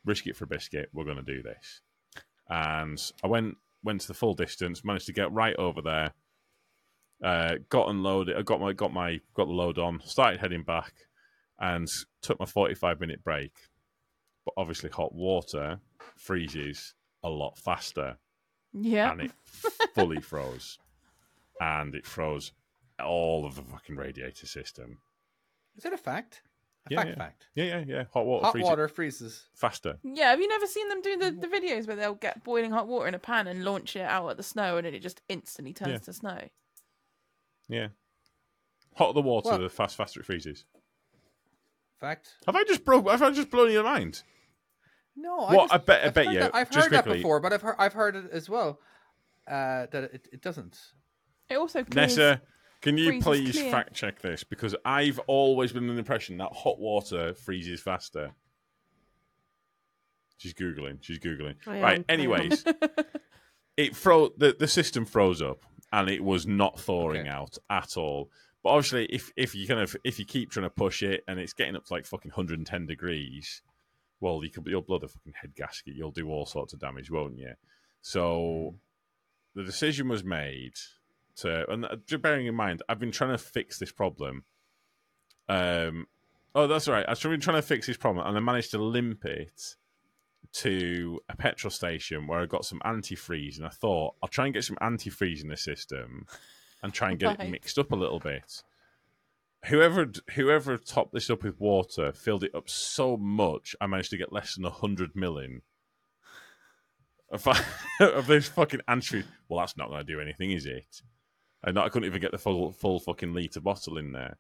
risk 0.06 0.28
it 0.28 0.36
for 0.36 0.46
biscuit. 0.46 0.90
We're 0.94 1.06
going 1.06 1.18
to 1.18 1.24
do 1.24 1.42
this. 1.42 1.82
And 2.50 3.02
I 3.24 3.28
went 3.28 3.58
went 3.84 4.02
to 4.02 4.08
the 4.08 4.14
full 4.14 4.34
distance, 4.34 4.84
managed 4.84 5.08
to 5.08 5.14
get 5.14 5.32
right 5.32 5.56
over 5.58 5.82
there, 5.82 6.14
Uh, 7.24 7.56
got 7.70 7.90
unloaded. 7.90 8.38
I 8.38 8.44
got 8.44 8.62
my 8.62 8.74
got 8.74 8.94
my 8.94 9.20
got 9.34 9.48
the 9.48 9.54
load 9.54 9.80
on. 9.80 10.02
Started 10.06 10.40
heading 10.40 10.64
back, 10.64 10.94
and 11.60 11.88
took 12.22 12.40
my 12.40 12.46
forty-five 12.46 13.00
minute 13.00 13.24
break. 13.24 13.54
But 14.46 14.54
obviously, 14.56 14.92
hot 14.92 15.14
water 15.14 15.80
freezes 16.16 16.94
a 17.24 17.30
lot 17.30 17.58
faster, 17.58 18.18
Yeah. 18.84 19.12
and 19.12 19.22
it 19.22 19.32
fully 19.94 20.20
froze, 20.22 20.78
and 21.60 21.96
it 21.96 22.06
froze 22.06 22.52
all 23.04 23.46
of 23.46 23.56
the 23.56 23.62
fucking 23.62 23.96
radiator 23.96 24.48
system. 24.48 25.00
Is 25.78 25.84
that 25.84 25.94
a 25.94 25.98
fact? 25.98 26.42
A 26.90 26.94
Yeah, 26.94 26.98
fact, 27.04 27.10
yeah. 27.10 27.16
fact. 27.16 27.48
Yeah, 27.56 27.64
yeah, 27.66 27.84
yeah. 27.88 28.04
Hot 28.14 28.26
water 28.26 28.46
Hot 28.46 28.52
freezes 28.54 28.70
water 28.70 28.88
freezes. 28.88 29.44
faster. 29.54 29.98
Yeah, 30.04 30.30
have 30.32 30.40
you 30.40 30.48
never 30.48 30.66
seen 30.66 30.90
them 30.90 31.02
do 31.02 31.18
the, 31.18 31.32
the 31.32 31.48
videos 31.48 31.86
where 31.88 31.96
they'll 31.96 32.16
get 32.16 32.44
boiling 32.44 32.72
hot 32.72 32.88
water 32.88 33.08
in 33.08 33.14
a 33.14 33.20
pan 33.20 33.48
and 33.48 33.64
launch 33.66 33.96
it 33.96 34.02
out 34.02 34.30
at 34.30 34.38
the 34.38 34.44
snow 34.44 34.78
and 34.78 34.86
then 34.88 34.94
it 34.94 35.02
just 35.02 35.22
instantly 35.30 35.74
turns 35.74 35.92
Yeah. 35.92 35.98
to 36.00 36.14
snow? 36.14 36.40
Yeah. 37.68 37.88
Hot 38.96 39.14
the 39.14 39.22
water, 39.22 39.50
What? 39.50 39.58
the 39.62 39.70
fast 39.70 39.96
faster 39.98 40.22
it 40.22 40.26
freezes. 40.26 40.64
Fact. 42.00 42.36
Have 42.46 42.56
I 42.56 42.64
just 42.64 42.86
broke? 42.86 43.08
Have 43.10 43.22
I 43.22 43.32
just 43.32 43.52
blown 43.52 43.72
your 43.72 43.84
mind? 43.84 44.24
No, 45.20 45.48
Well, 45.50 45.62
just- 45.62 45.74
I 45.74 45.78
bet- 45.78 46.04
I 46.04 46.08
I've 46.08 46.14
bet 46.14 46.26
heard 46.28 46.34
you, 46.34 46.40
That, 46.42 46.56
I've 46.56 46.70
just 46.70 46.90
heard 46.90 46.94
that 46.94 47.06
before, 47.06 47.40
but 47.40 47.52
I've 47.52 47.62
heard 47.64 47.76
I've 47.80 47.94
heard 47.94 48.16
it 48.16 48.30
as 48.32 48.50
well. 48.50 48.80
Uh, 49.48 49.88
that 49.92 50.04
it, 50.14 50.28
it 50.34 50.42
doesn't. 50.42 50.78
It 51.50 51.56
also 51.58 51.84
clears... 51.84 52.18
Nessa, 52.18 52.42
can 52.82 52.98
you 52.98 53.22
please 53.22 53.58
clear. 53.58 53.72
fact 53.72 53.94
check 53.94 54.22
this? 54.22 54.44
Because 54.44 54.76
I've 54.86 55.20
always 55.28 55.72
been 55.72 55.84
under 55.84 55.94
the 55.94 56.00
impression 56.00 56.38
that 56.38 56.52
hot 56.54 56.80
water 56.80 57.34
freezes 57.34 57.82
faster. 57.82 58.32
She's 60.38 60.54
googling. 60.54 60.98
She's 61.02 61.20
googling. 61.20 61.56
I 61.66 61.82
right. 61.82 61.94
am, 61.96 62.00
am. 62.00 62.06
Anyways, 62.10 62.64
it 63.78 63.96
fro 63.96 64.30
the 64.38 64.56
the 64.58 64.68
system 64.68 65.06
froze 65.06 65.42
up 65.42 65.64
and 65.92 66.10
it 66.10 66.24
was 66.24 66.46
not 66.46 66.80
thawing 66.80 67.22
Okay. 67.22 67.30
out 67.30 67.58
at 67.70 67.98
all. 67.98 68.30
But 68.64 68.70
obviously, 68.70 69.06
if 69.06 69.32
if 69.36 69.56
you 69.56 69.68
kind 69.68 69.80
of 69.80 69.96
if 70.04 70.20
you 70.20 70.26
keep 70.26 70.52
trying 70.52 70.66
to 70.66 70.70
push 70.70 71.02
it 71.02 71.24
and 71.28 71.40
it's 71.40 71.54
getting 71.54 71.76
up 71.76 71.86
to 71.86 71.94
like 71.94 72.06
fucking 72.06 72.32
110 72.32 72.86
degrees, 72.86 73.62
well, 74.20 74.44
you 74.44 74.50
could 74.50 74.66
you'll 74.68 74.82
blow 74.82 75.00
the 75.00 75.08
fucking 75.08 75.34
head 75.42 75.56
gasket. 75.56 75.96
You'll 75.96 76.12
do 76.12 76.30
all 76.30 76.46
sorts 76.46 76.74
of 76.74 76.80
damage, 76.80 77.12
won't 77.12 77.38
you? 77.38 77.54
So 78.02 78.76
the 79.56 79.64
decision 79.64 80.08
was 80.08 80.24
made 80.24 80.74
to, 81.38 81.70
and 81.72 81.86
uh, 81.86 81.98
just 82.06 82.22
bearing 82.22 82.48
in 82.48 82.56
mind, 82.56 82.82
I've 82.90 83.00
been 83.00 83.12
trying 83.12 83.32
to 83.32 83.38
fix 83.38 83.80
this 83.80 83.92
problem. 83.92 84.44
Um, 85.50 86.08
oh, 86.56 86.68
that's 86.68 86.88
right. 86.88 87.06
I've 87.08 87.22
been 87.22 87.40
trying 87.40 87.58
to 87.58 87.68
fix 87.68 87.88
this 87.88 87.98
problem, 87.98 88.26
and 88.26 88.36
I 88.36 88.40
managed 88.40 88.72
to 88.72 88.78
limp 88.78 89.26
it 89.26 89.76
to 90.54 91.20
a 91.30 91.36
petrol 91.36 91.72
station 91.72 92.28
where 92.28 92.40
I 92.40 92.46
got 92.46 92.66
some 92.66 92.80
antifreeze, 92.86 93.58
and 93.58 93.66
I 93.66 93.70
thought 93.70 94.16
I'll 94.22 94.30
try 94.30 94.46
and 94.46 94.54
get 94.54 94.64
some 94.64 94.78
antifreeze 94.82 95.42
in 95.42 95.50
the 95.50 95.58
system 95.58 96.26
and 96.84 96.94
try 96.94 97.10
and 97.10 97.20
get 97.20 97.40
it 97.40 97.50
mixed 97.50 97.78
up 97.78 97.92
a 97.92 97.96
little 97.96 98.20
bit. 98.20 98.64
Whoever 99.70 100.12
whoever 100.36 100.78
topped 100.78 101.14
this 101.14 101.30
up 101.30 101.44
with 101.44 101.60
water 101.60 102.14
filled 102.14 102.44
it 102.44 102.56
up 102.56 102.70
so 102.70 103.18
much, 103.18 103.76
I 103.82 103.88
managed 103.88 104.12
to 104.12 104.18
get 104.18 104.32
less 104.32 104.56
than 104.56 104.64
hundred 104.66 105.16
million 105.16 105.62
of, 107.32 107.46
of 108.00 108.28
this 108.28 108.48
fucking 108.48 108.82
antifreeze. 108.88 109.26
Well, 109.50 109.60
that's 109.60 109.76
not 109.78 109.90
going 109.90 110.06
to 110.06 110.14
do 110.14 110.22
anything, 110.22 110.52
is 110.52 110.66
it? 110.66 111.02
And 111.64 111.78
I 111.78 111.90
couldn't 111.90 112.08
even 112.08 112.22
get 112.22 112.32
the 112.32 112.38
full 112.38 112.72
full 112.72 113.00
fucking 113.00 113.34
liter 113.34 113.60
bottle 113.60 113.98
in 113.98 114.14
there. 114.14 114.38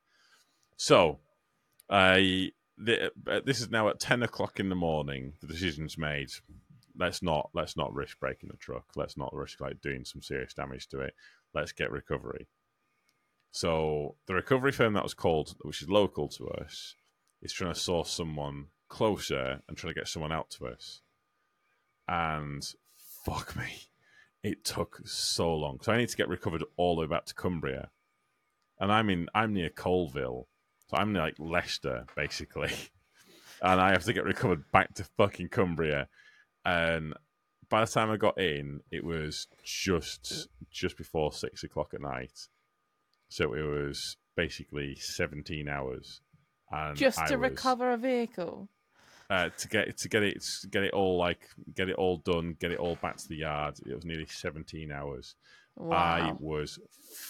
So, 0.78 1.20
I 1.90 2.52
uh, 2.80 3.42
this 3.44 3.60
is 3.60 3.70
now 3.70 3.90
at 3.90 4.00
ten 4.00 4.24
o'clock 4.24 4.60
in 4.60 4.70
the 4.70 4.76
morning. 4.76 5.34
The 5.42 5.48
decision's 5.48 5.98
made. 5.98 6.30
Let's 6.98 7.22
not 7.22 7.50
let's 7.54 7.76
not 7.76 7.94
risk 7.94 8.20
breaking 8.20 8.50
the 8.50 8.58
truck. 8.58 8.86
Let's 8.96 9.18
not 9.18 9.34
risk 9.34 9.60
like 9.60 9.82
doing 9.82 10.06
some 10.06 10.22
serious 10.22 10.54
damage 10.54 10.88
to 10.90 11.02
it. 11.02 11.14
Let's 11.54 11.72
get 11.72 11.92
recovery. 11.92 12.48
So 13.58 14.18
the 14.28 14.36
recovery 14.36 14.72
firm 14.72 14.93
that 14.93 15.01
was 15.01 15.16
called, 15.16 15.55
which 15.62 15.82
is 15.82 15.89
local 15.89 16.28
to 16.30 16.47
us, 16.47 16.93
is 17.41 17.51
trying 17.51 17.74
to 17.74 17.80
source 17.80 18.12
someone 18.12 18.68
closer 18.88 19.64
and 19.68 19.76
trying 19.76 19.95
to 19.95 19.99
get 19.99 20.08
someone 20.08 20.32
out 20.32 20.51
to 20.51 20.68
us. 20.68 21.01
And 22.08 22.64
fuck 23.26 23.55
me, 23.55 23.88
it 24.43 24.64
took 24.64 24.99
so 25.05 25.55
long. 25.55 25.80
So 25.82 25.91
I 25.91 25.97
need 25.97 26.10
to 26.10 26.16
get 26.16 26.28
recovered 26.28 26.64
all 26.76 26.95
the 26.95 27.01
way 27.01 27.08
back 27.08 27.26
to 27.26 27.34
Cumbria, 27.34 27.89
and 28.80 28.91
I'm 28.91 29.10
in 29.10 29.28
I'm 29.34 29.55
near 29.55 29.72
Coalville, 29.72 30.45
so 30.86 30.95
I'm 30.95 31.12
near 31.12 31.24
like 31.24 31.39
Leicester 31.39 32.05
basically, 32.16 32.70
and 33.64 33.82
I 33.82 33.89
have 33.89 34.03
to 34.03 34.14
get 34.14 34.24
recovered 34.24 34.72
back 34.72 34.93
to 34.93 35.03
fucking 35.18 35.49
Cumbria, 35.49 36.10
and 36.64 37.16
by 37.70 37.84
the 37.84 37.91
time 37.91 38.12
I 38.12 38.18
got 38.18 38.39
in, 38.39 38.82
it 38.91 39.03
was 39.03 39.47
just 39.64 40.47
just 40.70 40.95
before 40.95 41.34
six 41.34 41.64
o'clock 41.64 41.95
at 41.95 42.01
night, 42.01 42.49
so 43.30 43.54
it 43.54 43.62
was 43.62 44.18
basically 44.36 44.96
seventeen 44.96 45.68
hours, 45.70 46.22
and 46.72 46.96
Just 46.98 47.18
to 47.28 47.38
was- 47.38 47.50
recover 47.52 47.92
a 47.94 47.98
vehicle. 47.98 48.70
uh, 49.30 49.50
to 49.58 49.68
get 49.68 49.98
to 49.98 50.08
get 50.10 50.24
it 50.24 50.42
to 50.62 50.68
get 50.70 50.84
it 50.84 50.94
all 50.94 51.18
like 51.18 51.50
get 51.76 51.90
it 51.90 51.96
all 51.96 52.18
done, 52.18 52.56
get 52.60 52.72
it 52.72 52.80
all 52.80 52.96
back 52.96 53.18
to 53.18 53.28
the 53.28 53.38
yard. 53.38 53.76
It 53.86 53.94
was 53.96 54.06
nearly 54.06 54.26
seventeen 54.28 54.92
hours. 54.92 55.36
I 55.92 56.34
was 56.40 56.80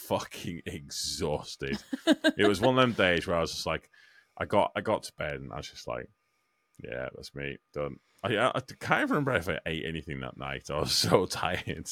fucking 0.08 0.62
exhausted. 0.66 1.78
it 2.38 2.48
was 2.48 2.62
one 2.62 2.78
of 2.78 2.82
them 2.82 2.94
days 2.94 3.28
where 3.28 3.36
I 3.36 3.42
was 3.42 3.52
just 3.52 3.66
like, 3.66 3.90
I 4.38 4.46
got 4.46 4.72
I 4.76 4.82
got 4.82 5.04
to 5.04 5.12
bed 5.18 5.42
and 5.42 5.52
I 5.52 5.58
was 5.58 5.70
just 5.70 5.88
like, 5.88 6.08
yeah, 6.82 7.10
that's 7.16 7.36
me 7.36 7.58
done. 7.74 7.98
I, 8.24 8.38
I, 8.38 8.48
I 8.56 8.62
can't 8.80 9.02
even 9.02 9.10
remember 9.10 9.34
if 9.36 9.50
I 9.50 9.60
ate 9.66 9.86
anything 9.86 10.22
that 10.22 10.38
night. 10.38 10.70
I 10.70 10.80
was 10.80 10.92
so 10.94 11.26
tired. 11.26 11.90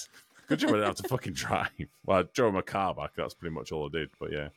Good 0.48 0.60
job 0.60 0.70
I 0.70 0.74
didn't 0.74 0.88
have 0.88 0.96
to 0.98 1.08
fucking 1.08 1.34
drive. 1.34 1.70
Well, 2.06 2.20
I 2.20 2.24
drove 2.34 2.54
my 2.54 2.62
car 2.62 2.94
back. 2.94 3.12
That's 3.16 3.34
pretty 3.34 3.56
much 3.56 3.72
all 3.72 3.88
I 3.88 3.98
did. 3.98 4.10
But 4.20 4.32
yeah. 4.32 4.50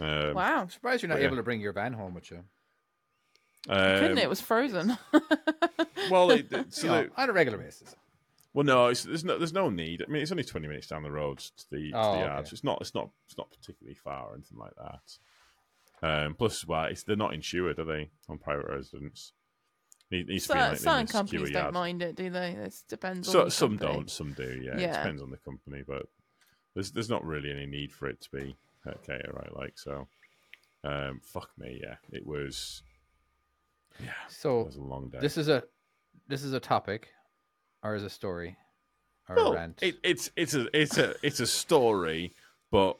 Um, 0.00 0.34
wow. 0.34 0.60
I'm 0.60 0.70
surprised 0.70 1.02
you're 1.02 1.08
not 1.08 1.16
But 1.16 1.20
yeah. 1.22 1.26
able 1.28 1.36
to 1.36 1.42
bring 1.42 1.60
your 1.60 1.72
van 1.72 1.92
home 1.94 2.14
with 2.14 2.30
you. 2.30 2.44
Couldn't 3.66 4.12
um, 4.12 4.18
it? 4.18 4.24
It 4.24 4.28
was 4.28 4.40
frozen. 4.40 4.96
Well, 6.10 6.30
it, 6.30 6.46
it- 6.52 6.72
so 6.72 6.86
You 6.86 6.92
know, 6.92 7.02
the- 7.04 7.22
on 7.22 7.28
a 7.30 7.32
regular 7.32 7.58
basis. 7.58 7.94
Well, 8.54 8.64
no, 8.64 8.86
it's, 8.86 9.02
there's 9.02 9.24
no 9.24 9.36
there's 9.36 9.52
no 9.52 9.68
need. 9.68 10.02
I 10.02 10.10
mean, 10.10 10.22
it's 10.22 10.30
only 10.32 10.42
twenty 10.44 10.68
minutes 10.68 10.86
down 10.86 11.02
the 11.02 11.10
road 11.10 11.38
to 11.38 11.70
the, 11.70 11.90
to 11.90 11.96
Oh, 11.98 12.02
the 12.02 12.08
okay. 12.18 12.20
yard. 12.26 12.48
So 12.48 12.52
It's 12.54 12.64
not 12.64 12.78
it's 12.80 12.94
not 12.94 13.10
it's 13.26 13.36
not 13.36 13.50
particularly 13.50 13.94
far 13.94 14.28
or 14.28 14.34
anything 14.34 14.58
like 14.58 14.72
that. 14.76 15.18
Um, 16.26 16.34
plus, 16.34 16.66
well, 16.66 16.84
it's, 16.84 17.02
they're 17.02 17.16
not 17.16 17.34
insured, 17.34 17.78
are 17.78 17.84
they, 17.84 18.08
on 18.28 18.38
private 18.38 18.66
residents? 18.68 19.32
Need, 20.10 20.28
needs 20.28 20.46
to 20.46 20.54
be 20.54 20.58
Certain, 20.58 20.70
like, 20.70 20.78
certain 20.78 20.98
in 21.00 21.04
a 21.04 21.06
secure 21.06 21.22
companies 21.22 21.50
don't 21.50 21.74
mind 21.74 22.02
it, 22.02 22.16
do 22.16 22.30
they? 22.30 22.50
It 22.52 22.74
depends 22.88 23.28
So, 23.28 23.40
on 23.40 23.44
the 23.46 23.50
some 23.50 23.76
company. 23.78 23.92
don't, 23.98 24.10
some 24.10 24.32
do. 24.32 24.62
Yeah, 24.64 24.78
it 24.78 24.92
depends 24.94 25.22
on 25.22 25.30
the 25.30 25.36
company, 25.38 25.82
but 25.86 26.06
there's 26.74 26.92
there's 26.92 27.10
not 27.10 27.24
really 27.24 27.50
any 27.50 27.66
need 27.66 27.92
for 27.92 28.08
it 28.08 28.20
to 28.22 28.30
be 28.30 28.56
okay, 28.86 29.20
right? 29.32 29.54
Like 29.54 29.78
so. 29.78 30.08
Um, 30.84 31.20
fuck 31.22 31.50
me, 31.58 31.80
yeah, 31.82 31.96
it 32.12 32.24
was. 32.24 32.82
Yeah, 34.00 34.06
it 34.26 34.32
So 34.32 34.62
was 34.62 34.76
a 34.76 34.82
long 34.82 35.08
day. 35.08 35.18
this 35.20 35.36
is 35.36 35.48
a 35.48 35.64
this 36.28 36.42
is 36.44 36.52
a 36.52 36.60
topic, 36.60 37.08
or 37.82 37.94
is 37.94 38.04
a 38.04 38.10
story, 38.10 38.56
or 39.28 39.36
well, 39.36 39.52
a 39.52 39.56
rant. 39.56 39.82
it, 39.82 39.96
it's 40.02 40.30
it's 40.36 40.54
a 40.54 40.68
it's 40.78 40.96
a 40.96 41.14
it's 41.22 41.40
a 41.40 41.46
story, 41.46 42.32
but 42.70 42.96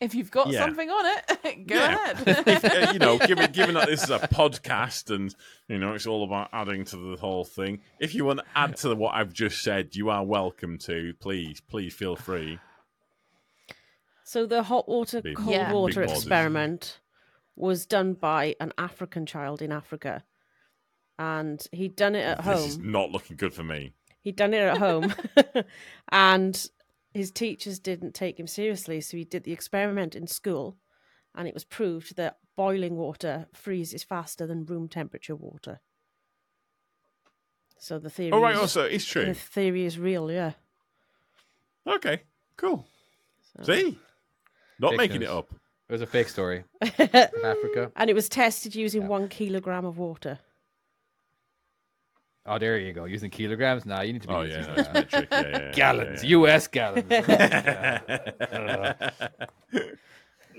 If 0.00 0.14
you've 0.14 0.30
got 0.30 0.48
Yeah. 0.48 0.60
something 0.64 0.88
on 0.88 1.18
it, 1.18 1.66
go 1.66 1.74
Yeah. 1.74 1.94
ahead. 2.12 2.44
If, 2.48 2.64
uh, 2.64 2.92
you 2.92 2.98
know, 2.98 3.18
given 3.18 3.52
given 3.52 3.74
that 3.74 3.88
this 3.88 4.02
is 4.02 4.10
a 4.10 4.18
podcast 4.20 5.14
and 5.14 5.34
you 5.68 5.78
know 5.78 5.92
it's 5.92 6.06
all 6.06 6.24
about 6.24 6.48
adding 6.52 6.84
to 6.86 6.96
the 6.96 7.16
whole 7.16 7.44
thing, 7.44 7.80
if 7.98 8.14
you 8.14 8.24
want 8.24 8.38
to 8.40 8.44
add 8.54 8.76
to 8.78 8.94
what 8.94 9.14
I've 9.14 9.32
just 9.32 9.62
said, 9.62 9.94
you 9.96 10.08
are 10.08 10.24
welcome 10.24 10.78
to. 10.78 11.12
Please, 11.20 11.60
please 11.60 11.92
feel 11.94 12.16
free. 12.16 12.58
So 14.24 14.46
the 14.46 14.62
hot 14.62 14.88
water, 14.88 15.20
Big- 15.20 15.36
cold 15.36 15.50
Yeah. 15.50 15.72
water 15.72 16.00
big 16.00 16.08
pauses. 16.08 16.24
experiment 16.24 17.00
was 17.56 17.84
done 17.84 18.14
by 18.14 18.56
an 18.60 18.72
African 18.78 19.26
child 19.26 19.60
in 19.60 19.70
Africa, 19.72 20.24
and 21.18 21.62
he'd 21.72 21.96
done 21.96 22.14
it 22.14 22.24
at 22.24 22.44
This 22.44 22.66
is 22.68 22.76
home. 22.76 22.90
not 22.92 23.10
looking 23.10 23.36
good 23.36 23.52
for 23.52 23.64
me. 23.64 23.92
He'd 24.22 24.36
done 24.36 24.54
it 24.54 24.58
at 24.62 24.78
home, 24.78 25.14
and 26.10 26.70
his 27.12 27.30
teachers 27.30 27.78
didn't 27.78 28.14
take 28.14 28.38
him 28.38 28.46
seriously, 28.46 29.00
so 29.00 29.16
he 29.16 29.24
did 29.24 29.44
the 29.44 29.52
experiment 29.52 30.14
in 30.14 30.26
school, 30.26 30.76
and 31.34 31.46
it 31.48 31.54
was 31.54 31.64
proved 31.64 32.16
that 32.16 32.38
boiling 32.56 32.96
water 32.96 33.46
freezes 33.52 34.02
faster 34.04 34.46
than 34.46 34.64
room 34.64 34.88
temperature 34.88 35.34
water. 35.36 35.80
So 37.78 37.98
the 37.98 38.10
theory, 38.10 38.32
Oh 38.32 38.40
right, 38.42 38.54
is- 38.54 38.60
also 38.60 38.82
it's 38.84 39.04
true. 39.04 39.24
the 39.24 39.34
theory 39.34 39.84
is 39.84 39.98
real, 39.98 40.30
yeah. 40.30 40.52
Okay, 41.86 42.22
cool. 42.56 42.86
So- 43.56 43.72
See, 43.72 43.98
not 44.78 44.90
Fake 44.90 44.98
making 44.98 45.20
news. 45.20 45.30
it 45.30 45.32
up. 45.32 45.50
It 45.88 45.92
was 45.92 46.02
a 46.02 46.06
fake 46.06 46.28
story 46.28 46.62
in 46.80 46.88
Africa. 47.42 47.90
and 47.96 48.08
it 48.08 48.14
was 48.14 48.28
tested 48.28 48.74
using 48.76 49.02
Yeah. 49.02 49.08
one 49.08 49.28
kilogram 49.28 49.84
of 49.84 49.98
water. 49.98 50.38
Oh, 52.50 52.58
there 52.58 52.78
you 52.78 52.92
go. 52.92 53.04
Using 53.04 53.30
kilograms. 53.30 53.86
Nah, 53.86 54.00
you 54.00 54.12
need 54.12 54.22
to 54.22 54.28
be 54.28 54.34
Oh 54.34 54.42
using 54.42 54.62
yeah, 54.62 54.74
that's 54.74 54.92
metric. 54.94 55.28
Yeah, 55.30 55.40
yeah, 55.40 55.48
yeah, 55.58 55.72
gallons, 55.72 56.22
yeah, 56.24 56.30
U.S. 56.30 56.66
gallons. 56.66 57.06
yeah. 57.10 58.00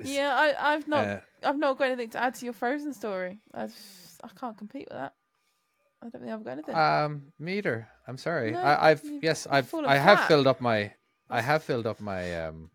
yeah, 0.03 0.33
I, 0.33 0.73
I've 0.73 0.87
not, 0.87 1.05
Uh, 1.07 1.19
I've 1.43 1.57
not 1.57 1.77
got 1.77 1.87
anything 1.87 2.09
to 2.11 2.23
add 2.23 2.35
to 2.35 2.45
your 2.45 2.53
Frozen 2.53 2.93
story. 2.93 3.39
I, 3.53 3.67
just, 3.67 4.21
I 4.23 4.29
can't 4.39 4.57
compete 4.57 4.87
with 4.89 4.97
that. 4.97 5.13
I 6.01 6.09
don't 6.09 6.21
think 6.21 6.33
I've 6.33 6.43
got 6.43 6.51
anything. 6.51 6.75
Um, 6.75 7.23
me 7.39 7.57
either. 7.57 7.87
I'm 8.07 8.17
sorry. 8.17 8.51
No, 8.51 8.59
I, 8.61 8.91
I've 8.91 9.03
you- 9.03 9.19
yes, 9.21 9.45
I've 9.49 9.67
full 9.67 9.81
of 9.81 9.85
I 9.91 9.97
have 9.97 10.19
fat. 10.19 10.27
filled 10.27 10.47
up 10.47 10.59
my 10.61 10.93
I 11.29 11.41
have 11.41 11.61
filled 11.63 11.85
up 11.85 11.99
my 12.01 12.45
um 12.45 12.71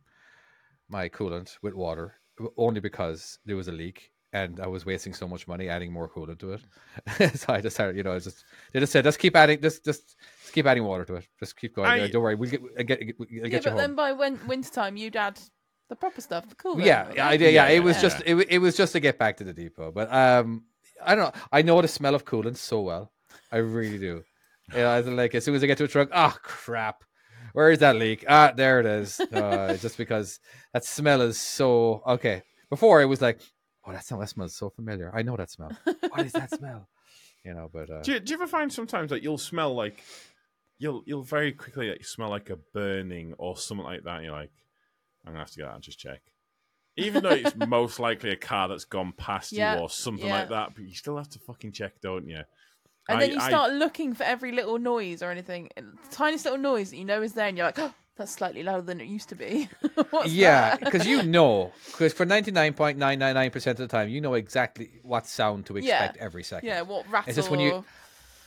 my 0.89 1.09
coolant 1.09 1.57
with 1.63 1.75
water 1.75 2.15
only 2.57 2.79
because 2.81 3.39
there 3.45 3.57
was 3.57 3.67
a 3.67 3.73
leak 3.73 4.13
and 4.33 4.61
I 4.61 4.67
was 4.67 4.85
wasting 4.85 5.15
so 5.15 5.27
much 5.29 5.47
money 5.49 5.69
adding 5.69 5.93
more 5.93 6.09
coolant 6.09 6.39
to 6.41 6.53
it. 6.55 7.39
so 7.39 7.53
I 7.53 7.61
decided, 7.61 7.97
you 7.97 8.03
know, 8.03 8.13
I 8.15 8.19
just 8.19 8.45
they 8.73 8.81
just 8.81 8.93
said 8.93 9.05
just 9.05 9.19
keep 9.19 9.37
adding, 9.37 9.61
just 9.61 9.85
just, 9.85 10.17
just 10.43 10.53
keep 10.53 10.67
adding 10.67 10.85
water 10.85 11.05
to 11.05 11.15
it. 11.17 11.27
Just 11.41 11.57
keep 11.57 11.75
going. 11.75 11.89
I- 11.89 12.09
Don't 12.09 12.23
worry, 12.23 12.35
we'll 12.35 12.51
get 12.51 12.61
I'll 12.79 12.85
get, 12.85 13.01
we'll 13.19 13.29
yeah, 13.31 13.49
get 13.49 13.53
you 13.53 13.61
but 13.63 13.71
home. 13.71 13.79
then 13.79 13.95
by 13.95 14.13
when 14.13 14.39
wintertime, 14.47 14.97
you'd 14.97 15.17
add 15.17 15.39
the 15.89 15.97
proper 15.97 16.21
stuff, 16.21 16.49
the 16.49 16.55
cool. 16.57 16.81
yeah, 16.81 17.13
yeah, 17.15 17.29
I. 17.29 17.35
Yeah, 17.35 17.49
Yeah, 17.49 17.69
it 17.69 17.81
was 17.81 17.97
yeah. 17.97 18.03
just 18.03 18.23
it, 18.27 18.35
it 18.51 18.59
was 18.59 18.77
just 18.77 18.93
to 18.93 19.01
get 19.01 19.19
back 19.19 19.37
to 19.39 19.45
the 19.45 19.53
depot. 19.53 19.93
But 19.93 20.13
um, 20.13 20.65
I 21.05 21.15
don't 21.15 21.25
know. 21.35 21.41
I 21.53 21.63
know 21.63 21.81
the 21.81 21.89
smell 21.89 22.15
of 22.15 22.25
coolant 22.25 22.57
so 22.57 22.81
well. 22.81 23.13
I 23.53 23.59
really 23.59 23.99
do. 23.99 24.25
Yeah, 24.75 24.89
I 24.91 24.99
was 25.01 25.07
like 25.09 25.35
as 25.37 25.45
soon 25.45 25.55
as 25.55 25.63
I 25.63 25.67
get 25.69 25.79
to 25.79 25.85
a 25.85 25.89
truck, 25.89 26.09
oh 26.13 26.35
crap, 26.43 27.05
where 27.53 27.71
is 27.71 27.79
that 27.79 27.95
leak? 27.95 28.25
Ah, 28.29 28.53
there 28.57 28.81
it 28.81 28.87
is. 28.87 29.21
Uh, 29.21 29.77
just 29.81 29.97
because 29.97 30.41
that 30.73 30.85
smell 30.85 31.21
is 31.21 31.41
so 31.41 32.03
okay. 32.07 32.43
Before 32.69 33.01
it 33.01 33.05
was 33.05 33.23
like, 33.23 33.41
oh, 33.87 33.93
that 33.93 34.05
smell, 34.05 34.21
that 34.21 34.29
smells 34.29 34.55
so 34.55 34.71
familiar. 34.71 35.11
I 35.15 35.23
know 35.23 35.37
that 35.37 35.51
smell. 35.51 35.73
What 35.85 36.27
is 36.27 36.33
that 36.33 36.51
smell? 36.51 36.89
You 37.45 37.55
know, 37.55 37.71
but 37.73 37.89
uh, 37.89 38.01
Do 38.03 38.15
you, 38.15 38.19
do 38.19 38.31
you 38.33 38.35
ever 38.39 38.49
find 38.49 38.73
sometimes 38.73 39.11
that 39.11 39.23
you'll 39.23 39.39
smell 39.39 39.73
like 39.73 40.03
you'll 40.81 41.05
you'll 41.07 41.23
very 41.23 41.53
quickly 41.53 41.91
like, 41.91 42.05
smell 42.05 42.29
like 42.31 42.51
a 42.51 42.57
burning 42.57 43.35
or 43.39 43.57
something 43.57 43.87
like 43.87 44.03
that? 44.03 44.17
And 44.17 44.25
you're 44.25 44.35
like, 44.35 44.51
I'm 45.25 45.31
gonna 45.33 45.45
have 45.45 45.53
to 45.53 45.61
go 45.61 45.67
out 45.69 45.75
and 45.77 45.83
just 45.85 46.01
check. 46.01 46.23
Even 46.97 47.23
though 47.23 47.31
it's 47.31 47.55
most 47.69 48.01
likely 48.01 48.31
a 48.31 48.37
car 48.37 48.67
that's 48.67 48.85
gone 48.85 49.13
past 49.17 49.53
Yeah, 49.53 49.77
you 49.77 49.81
or 49.83 49.89
something 49.89 50.27
yeah. 50.27 50.41
like 50.41 50.49
that, 50.49 50.75
but 50.75 50.83
you 50.89 50.95
still 50.95 51.17
have 51.17 51.29
to 51.31 51.39
fucking 51.39 51.71
check, 51.71 52.01
don't 52.01 52.29
you? 52.29 52.39
And 53.09 53.19
I- 53.19 53.21
then 53.21 53.31
you 53.31 53.39
I- 53.41 53.49
start 53.49 53.73
looking 53.75 54.13
for 54.13 54.25
every 54.25 54.51
little 54.51 54.81
noise 54.81 55.23
or 55.23 55.31
anything, 55.31 55.71
the 55.77 55.85
tiniest 56.11 56.47
little 56.47 56.59
noise 56.59 56.91
that 56.91 56.97
you 56.97 57.05
know 57.05 57.23
is 57.23 57.35
there, 57.35 57.47
and 57.47 57.57
you're 57.57 57.67
like, 57.67 57.79
oh, 57.79 57.95
that's 58.17 58.33
slightly 58.33 58.63
louder 58.63 58.83
than 58.83 59.01
it 59.01 59.07
used 59.07 59.29
to 59.29 59.35
be. 59.35 59.69
Yeah, 60.27 60.77
because 60.77 61.07
you 61.07 61.23
know, 61.23 61.73
because 61.87 62.13
for 62.13 62.25
ninety 62.27 62.51
nine 62.51 62.73
point 62.75 62.99
nine 62.99 63.19
nine 63.19 63.35
nine 63.35 63.51
percent 63.51 63.79
of 63.79 63.89
the 63.89 63.93
time, 63.97 64.09
you 64.09 64.21
know 64.21 64.35
exactly 64.35 65.01
what 65.03 65.27
sound 65.27 65.67
to 65.67 65.75
Yeah. 65.75 65.79
expect 66.05 66.17
every 66.19 66.43
second. 66.43 66.69
yeah, 66.69 66.83
what 66.83 67.09
rattle? 67.11 67.29
It's 67.29 67.37
just 67.37 67.51
when 67.51 67.61
you- 67.61 67.85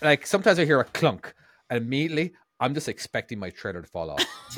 like 0.01 0.25
sometimes 0.25 0.59
I 0.59 0.65
hear 0.65 0.79
a 0.79 0.85
clunk, 0.85 1.33
and 1.69 1.77
immediately 1.83 2.33
I'm 2.59 2.73
just 2.73 2.89
expecting 2.89 3.37
my 3.39 3.49
trailer 3.51 3.81
to 3.81 3.87
fall 3.87 4.09
off. 4.09 4.25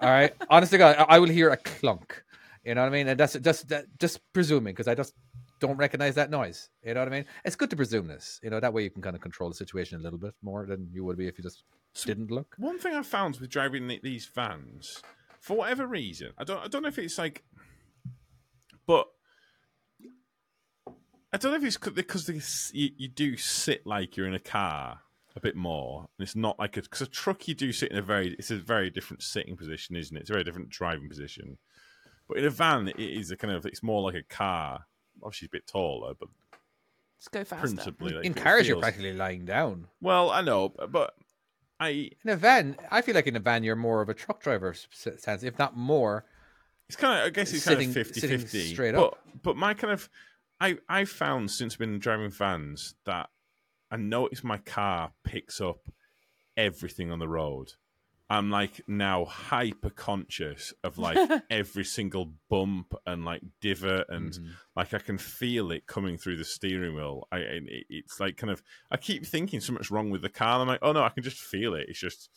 All 0.00 0.10
right, 0.10 0.32
honestly, 0.50 0.78
God, 0.78 0.96
I 0.98 1.16
I 1.16 1.18
will 1.18 1.28
hear 1.28 1.50
a 1.50 1.56
clunk. 1.56 2.22
You 2.64 2.74
know 2.74 2.82
what 2.82 2.88
I 2.88 2.90
mean? 2.90 3.08
And 3.08 3.18
that's 3.20 3.34
just 3.38 3.68
that, 3.68 3.86
just 3.98 4.20
presuming 4.32 4.72
because 4.74 4.88
I 4.88 4.94
just 4.94 5.14
don't 5.60 5.76
recognize 5.76 6.14
that 6.16 6.30
noise. 6.30 6.68
You 6.84 6.94
know 6.94 7.00
what 7.00 7.08
I 7.08 7.12
mean? 7.12 7.24
It's 7.44 7.56
good 7.56 7.70
to 7.70 7.76
presume 7.76 8.06
this. 8.06 8.40
You 8.42 8.50
know 8.50 8.60
that 8.60 8.72
way 8.72 8.82
you 8.82 8.90
can 8.90 9.02
kind 9.02 9.16
of 9.16 9.22
control 9.22 9.48
the 9.48 9.56
situation 9.56 9.98
a 9.98 10.02
little 10.02 10.18
bit 10.18 10.34
more 10.42 10.66
than 10.66 10.88
you 10.92 11.04
would 11.04 11.16
be 11.16 11.28
if 11.28 11.38
you 11.38 11.42
just 11.44 11.64
didn't 12.04 12.30
look. 12.30 12.54
One 12.58 12.78
thing 12.78 12.94
I 12.94 13.02
found 13.02 13.38
with 13.38 13.50
driving 13.50 13.88
these 14.02 14.26
vans, 14.26 15.02
for 15.40 15.56
whatever 15.56 15.86
reason, 15.86 16.32
I 16.38 16.44
don't 16.44 16.58
I 16.58 16.68
don't 16.68 16.82
know 16.82 16.88
if 16.88 16.98
it's 16.98 17.18
like, 17.18 17.44
but 18.86 19.08
I 21.32 21.38
don't 21.38 21.52
know 21.52 21.58
if 21.58 21.64
it's 21.64 21.76
because 21.76 22.26
they 22.26 22.36
s- 22.36 22.70
you, 22.72 22.90
you 22.96 23.08
do 23.08 23.36
sit 23.36 23.86
like 23.86 24.16
you're 24.16 24.26
in 24.28 24.34
a 24.34 24.38
car 24.38 25.00
a 25.34 25.40
bit 25.40 25.54
more, 25.56 26.08
and 26.18 26.26
it's 26.26 26.36
not 26.36 26.58
like 26.58 26.76
a 26.76 26.82
because 26.82 27.02
a 27.02 27.06
truck 27.06 27.46
you 27.46 27.54
do 27.54 27.72
sit 27.72 27.90
in 27.90 27.98
a 27.98 28.02
very 28.02 28.34
it's 28.38 28.50
a 28.50 28.56
very 28.56 28.90
different 28.90 29.22
sitting 29.22 29.56
position, 29.56 29.96
isn't 29.96 30.16
it? 30.16 30.20
It's 30.20 30.30
a 30.30 30.32
very 30.32 30.44
different 30.44 30.70
driving 30.70 31.08
position. 31.08 31.58
But 32.28 32.38
in 32.38 32.44
a 32.44 32.50
van, 32.50 32.88
it 32.88 32.98
is 32.98 33.30
a 33.30 33.36
kind 33.36 33.54
of 33.54 33.66
it's 33.66 33.82
more 33.82 34.02
like 34.02 34.14
a 34.14 34.22
car. 34.22 34.86
Obviously, 35.22 35.46
a 35.46 35.50
bit 35.50 35.66
taller, 35.66 36.14
but 36.18 36.28
just 37.18 37.30
go 37.32 37.44
faster. 37.44 37.66
principally 37.66 38.12
like, 38.14 38.24
In 38.24 38.32
it 38.32 38.36
cars, 38.42 38.68
you're 38.68 38.78
practically 38.80 39.12
lying 39.14 39.44
down. 39.44 39.88
Well, 40.00 40.30
I 40.30 40.42
know, 40.42 40.68
but- 40.70 40.92
but 40.92 41.14
I 41.80 42.10
In 42.24 42.30
a 42.30 42.36
van, 42.36 42.76
I 42.90 43.02
feel 43.02 43.14
like 43.14 43.26
in 43.26 43.36
a 43.36 43.40
van 43.40 43.62
you're 43.64 43.76
more 43.76 44.00
of 44.02 44.08
a 44.08 44.14
truck 44.14 44.40
driver 44.42 44.70
s- 44.70 44.86
s- 45.06 45.22
sense, 45.22 45.42
if 45.42 45.58
not 45.58 45.76
more. 45.76 46.24
It's 46.88 46.96
kind 46.96 47.20
of, 47.20 47.26
I 47.26 47.30
guess 47.30 47.52
it's 47.52 47.64
Sitting- 47.64 47.88
kind 47.92 47.96
of 47.98 48.06
50 48.06 48.20
50. 48.28 48.60
straight 48.74 48.94
but, 48.94 49.04
up. 49.04 49.18
But 49.42 49.56
my 49.56 49.74
kind 49.74 49.92
of, 49.92 50.08
I, 50.60 50.78
I've 50.88 51.10
found 51.10 51.50
since 51.50 51.74
I've 51.74 51.78
been 51.80 51.98
driving 51.98 52.30
vans 52.30 52.94
that 53.04 53.28
I 53.90 53.96
notice 53.96 54.42
my 54.44 54.58
car 54.58 55.12
picks 55.24 55.60
up 55.60 55.88
everything 56.56 57.10
on 57.10 57.18
the 57.18 57.28
road. 57.28 57.72
I'm 58.28 58.50
like 58.50 58.80
now 58.88 59.24
hyper 59.24 59.90
conscious 59.90 60.72
of 60.82 60.98
like 60.98 61.16
every 61.50 61.84
single 61.84 62.32
bump 62.50 62.92
and 63.06 63.24
like 63.24 63.42
divot 63.60 64.06
and 64.08 64.32
Mm-hmm. 64.32 64.50
like 64.74 64.94
I 64.94 64.98
can 64.98 65.16
feel 65.18 65.70
it 65.70 65.86
coming 65.86 66.18
through 66.18 66.36
the 66.38 66.44
steering 66.44 66.96
wheel. 66.96 67.28
I 67.30 67.38
and 67.38 67.68
it, 67.68 67.86
it's 67.88 68.18
like 68.18 68.36
kind 68.36 68.50
of 68.50 68.62
I 68.90 68.96
keep 68.96 69.24
thinking 69.24 69.60
so 69.60 69.72
much 69.72 69.90
wrong 69.90 70.10
with 70.10 70.22
the 70.22 70.28
car. 70.28 70.60
I'm 70.60 70.66
like, 70.68 70.80
oh 70.82 70.92
no, 70.92 71.02
I 71.04 71.10
can 71.10 71.22
just 71.22 71.38
feel 71.38 71.74
it. 71.74 71.86
It's 71.88 72.00
just 72.00 72.28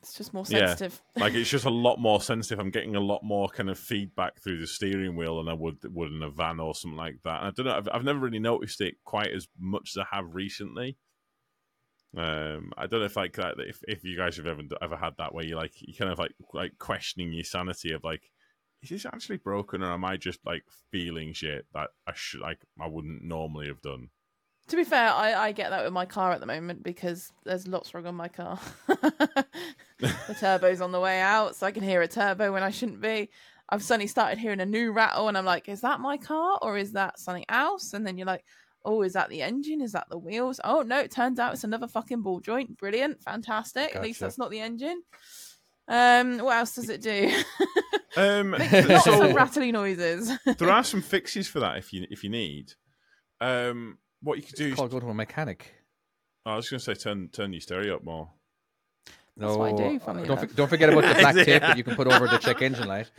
It's 0.00 0.14
just 0.14 0.34
more 0.34 0.44
Yeah. 0.48 0.66
sensitive. 0.74 1.00
like 1.16 1.34
it's 1.34 1.50
just 1.50 1.64
a 1.64 1.70
lot 1.70 1.98
more 2.00 2.20
sensitive. 2.20 2.58
I'm 2.58 2.70
getting 2.70 2.96
a 2.96 3.00
lot 3.00 3.22
more 3.22 3.48
kind 3.48 3.70
of 3.70 3.78
feedback 3.78 4.40
through 4.42 4.58
the 4.58 4.66
steering 4.66 5.14
wheel 5.14 5.36
than 5.38 5.48
I 5.48 5.54
would 5.54 5.78
would 5.94 6.10
in 6.10 6.22
a 6.22 6.30
van 6.30 6.58
or 6.58 6.74
something 6.74 6.96
like 6.98 7.18
that. 7.22 7.42
And 7.42 7.46
I 7.46 7.50
don't 7.50 7.66
know. 7.66 7.76
I've, 7.76 7.88
I've 7.92 8.04
never 8.04 8.18
really 8.18 8.40
noticed 8.40 8.80
it 8.80 8.96
quite 9.04 9.30
as 9.30 9.46
much 9.58 9.92
as 9.94 9.98
I 10.10 10.16
have 10.16 10.34
recently. 10.34 10.96
Um, 12.16 12.72
I 12.76 12.86
don't 12.86 13.00
know 13.00 13.06
if 13.06 13.16
like 13.16 13.34
that. 13.36 13.54
If, 13.58 13.82
if 13.86 14.04
you 14.04 14.16
guys 14.16 14.36
have 14.36 14.46
ever 14.46 14.62
ever 14.82 14.96
had 14.96 15.14
that 15.18 15.34
where 15.34 15.44
you 15.44 15.56
like 15.56 15.72
you 15.80 15.94
kind 15.94 16.10
of 16.10 16.18
like 16.18 16.32
like 16.52 16.78
questioning 16.78 17.32
your 17.32 17.44
sanity 17.44 17.92
of 17.92 18.02
like, 18.02 18.30
is 18.82 18.90
this 18.90 19.06
actually 19.06 19.36
broken 19.36 19.82
or 19.82 19.92
am 19.92 20.04
I 20.04 20.16
just 20.16 20.40
like 20.44 20.64
feeling 20.90 21.32
shit 21.32 21.66
that 21.72 21.90
I 22.06 22.12
should 22.14 22.40
like 22.40 22.58
I 22.80 22.88
wouldn't 22.88 23.22
normally 23.22 23.68
have 23.68 23.80
done? 23.80 24.08
To 24.68 24.76
be 24.76 24.84
fair, 24.84 25.10
I, 25.10 25.34
I 25.34 25.52
get 25.52 25.70
that 25.70 25.84
with 25.84 25.92
my 25.92 26.06
car 26.06 26.30
at 26.32 26.40
the 26.40 26.46
moment 26.46 26.82
because 26.82 27.32
there's 27.44 27.66
lots 27.66 27.92
wrong 27.92 28.06
on 28.06 28.14
my 28.14 28.28
car. 28.28 28.58
the 28.86 30.36
turbo's 30.38 30.80
on 30.80 30.92
the 30.92 31.00
way 31.00 31.20
out, 31.20 31.56
so 31.56 31.66
I 31.66 31.72
can 31.72 31.82
hear 31.82 32.02
a 32.02 32.08
turbo 32.08 32.52
when 32.52 32.62
I 32.62 32.70
shouldn't 32.70 33.00
be. 33.00 33.30
I've 33.68 33.82
suddenly 33.82 34.06
started 34.06 34.38
hearing 34.38 34.60
a 34.60 34.66
new 34.66 34.92
rattle, 34.92 35.28
and 35.28 35.36
I'm 35.36 35.44
like, 35.44 35.68
is 35.68 35.80
that 35.80 36.00
my 36.00 36.16
car 36.16 36.58
or 36.62 36.76
is 36.76 36.92
that 36.92 37.18
something 37.18 37.44
else? 37.48 37.94
And 37.94 38.06
then 38.06 38.16
you're 38.18 38.26
like, 38.26 38.44
oh, 38.84 39.02
is 39.02 39.12
that 39.12 39.28
the 39.28 39.42
engine? 39.42 39.80
Is 39.80 39.92
that 39.92 40.08
the 40.10 40.18
wheels? 40.18 40.60
Oh, 40.64 40.82
no, 40.82 40.98
it 40.98 41.10
turns 41.10 41.38
out 41.38 41.54
it's 41.54 41.64
another 41.64 41.86
fucking 41.86 42.22
ball 42.22 42.40
joint. 42.40 42.76
Brilliant, 42.78 43.22
fantastic. 43.22 43.94
At 43.94 44.02
least 44.02 44.20
that's 44.20 44.38
not 44.38 44.50
the 44.50 44.60
engine. 44.60 45.02
Um, 45.88 46.38
what 46.38 46.56
else 46.56 46.74
does 46.74 46.88
it 46.88 47.02
do? 47.02 47.32
Um, 48.16 48.50
Lots 48.52 49.04
so- 49.04 49.22
of 49.22 49.34
rattly 49.34 49.70
noises. 49.70 50.32
there 50.58 50.70
are 50.70 50.82
some 50.82 51.00
fixes 51.00 51.46
for 51.46 51.60
that 51.60 51.76
if 51.76 51.92
you 51.92 52.06
if 52.10 52.24
you 52.24 52.30
need. 52.30 52.72
Um, 53.40 53.98
what 54.20 54.36
you 54.36 54.42
could 54.42 54.56
do 54.56 54.64
It's 54.64 54.72
is 54.72 54.76
called 54.76 54.90
go 54.90 55.00
to 55.00 55.08
a 55.08 55.14
mechanic. 55.14 55.72
I 56.44 56.56
was 56.56 56.68
going 56.68 56.80
to 56.80 56.84
say 56.84 56.94
turn 56.94 57.28
turn 57.28 57.52
your 57.52 57.60
stereo 57.60 57.96
up 57.96 58.04
more. 58.04 58.30
That's 59.36 59.56
what 59.56 59.72
I 59.72 59.76
do, 59.76 59.98
funnily 60.00 60.26
don't, 60.26 60.38
enough. 60.38 60.54
don't 60.54 60.68
forget 60.68 60.90
about 60.92 61.14
the 61.14 61.14
black 61.20 61.34
tape 61.36 61.62
that 61.62 61.78
you 61.78 61.84
can 61.84 61.94
put 61.94 62.08
over 62.08 62.26
the 62.26 62.38
check 62.38 62.60
engine 62.62 62.88
light. 62.88 63.10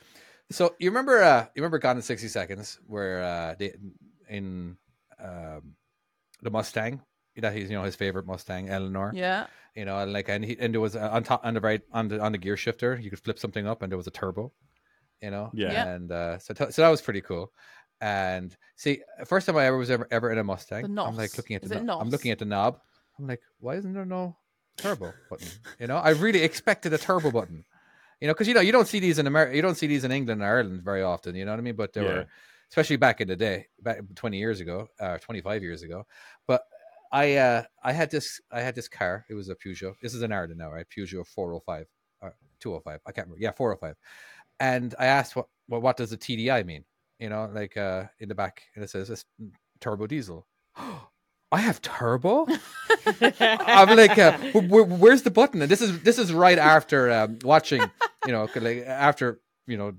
So 0.52 0.76
you 0.78 0.90
remember, 0.90 1.24
uh, 1.24 1.46
you 1.56 1.62
remember 1.62 1.80
Gone 1.80 1.96
in 1.96 2.02
sixty 2.02 2.28
seconds, 2.28 2.80
where 2.86 3.24
uh, 3.24 3.56
they, 3.58 3.74
in 4.30 4.76
um, 5.24 5.76
the 6.42 6.50
Mustang, 6.50 7.02
that 7.38 7.54
he's 7.54 7.70
you 7.70 7.78
know 7.78 7.84
his 7.84 7.96
favorite 7.96 8.26
Mustang, 8.26 8.70
Eleanor. 8.70 9.12
yeah. 9.16 9.48
You 9.76 9.86
know, 9.86 9.98
and 10.00 10.12
like 10.12 10.28
and 10.28 10.44
he 10.44 10.58
and 10.60 10.74
there 10.74 10.82
was 10.82 10.96
uh, 10.98 11.10
on 11.12 11.24
top 11.24 11.46
on 11.46 11.54
the 11.54 11.62
right 11.62 11.82
on 11.94 12.10
the 12.10 12.20
on 12.20 12.32
the 12.34 12.38
gear 12.38 12.58
shifter, 12.58 13.00
you 13.02 13.10
could 13.10 13.20
flip 13.20 13.40
something 13.40 13.66
up, 13.68 13.82
and 13.82 13.92
there 13.92 13.98
was 13.98 14.08
a 14.08 14.12
turbo. 14.12 14.52
You 15.22 15.32
know, 15.32 15.50
Yeah. 15.54 15.72
Yeah. 15.72 15.88
and 15.94 16.12
uh, 16.12 16.38
so 16.40 16.54
t- 16.54 16.72
so 16.72 16.82
that 16.82 16.90
was 16.90 17.02
pretty 17.02 17.22
cool. 17.22 17.54
And 18.02 18.56
see, 18.76 19.02
first 19.26 19.46
time 19.46 19.56
I 19.58 19.66
ever 19.68 19.78
was 19.78 19.90
ever 19.92 20.08
ever 20.12 20.32
in 20.32 20.40
a 20.40 20.44
Mustang, 20.44 20.94
The 20.94 21.02
I'm 21.04 21.16
like 21.16 21.38
looking 21.38 21.56
at 21.56 21.62
the 21.62 21.78
it 21.78 21.84
knob. 21.84 22.02
I'm 22.02 22.10
looking 22.10 22.32
at 22.32 22.40
the 22.40 22.46
knob. 22.46 22.80
I'm 23.20 23.28
like, 23.28 23.42
why 23.60 23.76
isn't 23.76 23.94
there 23.94 24.06
no 24.06 24.36
turbo 24.78 25.14
button? 25.30 25.48
You 25.80 25.88
know, 25.88 25.98
I 25.98 26.10
really 26.10 26.42
expected 26.42 26.92
a 26.94 26.98
turbo 26.98 27.32
button. 27.32 27.64
You 28.20 28.28
know, 28.28 28.34
because 28.34 28.48
you 28.48 28.54
know 28.56 28.62
you 28.62 28.72
don't 28.72 28.88
see 28.88 29.00
these 29.00 29.20
in 29.20 29.28
America, 29.28 29.56
you 29.56 29.62
don't 29.62 29.76
see 29.76 29.88
these 29.88 30.04
in 30.04 30.12
England 30.12 30.42
and 30.42 30.48
Ireland 30.50 30.82
very 30.84 31.04
often. 31.04 31.36
You 31.36 31.46
know 31.46 31.52
what 31.52 31.60
I 31.60 31.64
mean? 31.64 31.76
But 31.76 31.94
there 31.94 32.04
Yeah. 32.04 32.14
were, 32.14 32.28
especially 32.72 32.96
back 32.96 33.22
in 33.22 33.28
the 33.28 33.36
day, 33.36 33.68
back 33.82 34.00
20 34.16 34.38
years 34.38 34.62
ago, 34.62 34.88
uh, 35.00 35.18
25 35.18 35.62
years 35.62 35.84
ago. 35.84 36.06
But 36.48 36.64
I 37.12 37.36
uh 37.36 37.64
I 37.84 37.92
had 37.92 38.10
this 38.10 38.40
I 38.52 38.62
had 38.62 38.74
this 38.76 38.88
car. 38.88 39.26
It 39.30 39.34
was 39.34 39.50
a 39.50 39.56
Peugeot. 39.56 39.96
This 40.02 40.14
is 40.14 40.22
an 40.22 40.32
Ireland 40.32 40.58
now, 40.58 40.72
right? 40.72 40.86
Peugeot 40.90 41.28
405 41.28 41.86
or 42.22 42.34
205. 42.62 43.02
I 43.06 43.12
can't 43.12 43.28
remember. 43.28 43.44
Yeah, 43.44 43.52
405. 43.52 43.96
And 44.60 44.96
I 44.98 45.08
asked 45.08 45.36
what 45.36 45.48
well, 45.68 45.82
what 45.82 45.98
does 45.98 46.12
the 46.12 46.18
TDI 46.18 46.66
mean? 46.66 46.86
You 47.20 47.30
know, 47.30 47.52
like 47.54 47.76
uh 47.76 48.06
in 48.20 48.30
the 48.30 48.36
back, 48.36 48.64
and 48.76 48.84
it 48.84 48.90
says 48.90 49.10
it's 49.10 49.26
turbo 49.82 50.08
diesel. 50.08 50.48
I 51.54 51.60
have 51.60 51.82
turbo. 51.82 52.48
I'm 53.22 53.98
like, 53.98 54.18
uh, 54.18 54.38
wh- 54.54 54.70
wh- 54.70 55.02
where's 55.02 55.24
the 55.24 55.32
button? 55.32 55.62
And 55.62 55.70
this 55.70 55.82
is 55.82 56.02
this 56.02 56.18
is 56.18 56.32
right 56.32 56.58
after 56.58 57.12
um, 57.12 57.40
watching, 57.44 57.82
you 58.26 58.32
know, 58.32 58.48
like 58.56 58.86
after 58.88 59.42
you 59.68 59.76
know, 59.76 59.92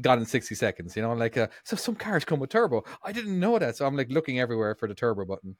gone 0.00 0.18
in 0.18 0.26
sixty 0.26 0.54
seconds. 0.54 0.96
You 0.96 1.02
know, 1.02 1.12
like 1.14 1.36
uh, 1.36 1.48
so 1.64 1.76
some 1.76 1.94
cars 1.94 2.24
come 2.24 2.40
with 2.40 2.50
turbo. 2.50 2.84
I 3.02 3.12
didn't 3.12 3.38
know 3.38 3.58
that, 3.58 3.76
so 3.76 3.86
I'm 3.86 3.96
like 3.96 4.10
looking 4.10 4.38
everywhere 4.40 4.74
for 4.74 4.88
the 4.88 4.94
turbo 4.94 5.24
button, 5.24 5.56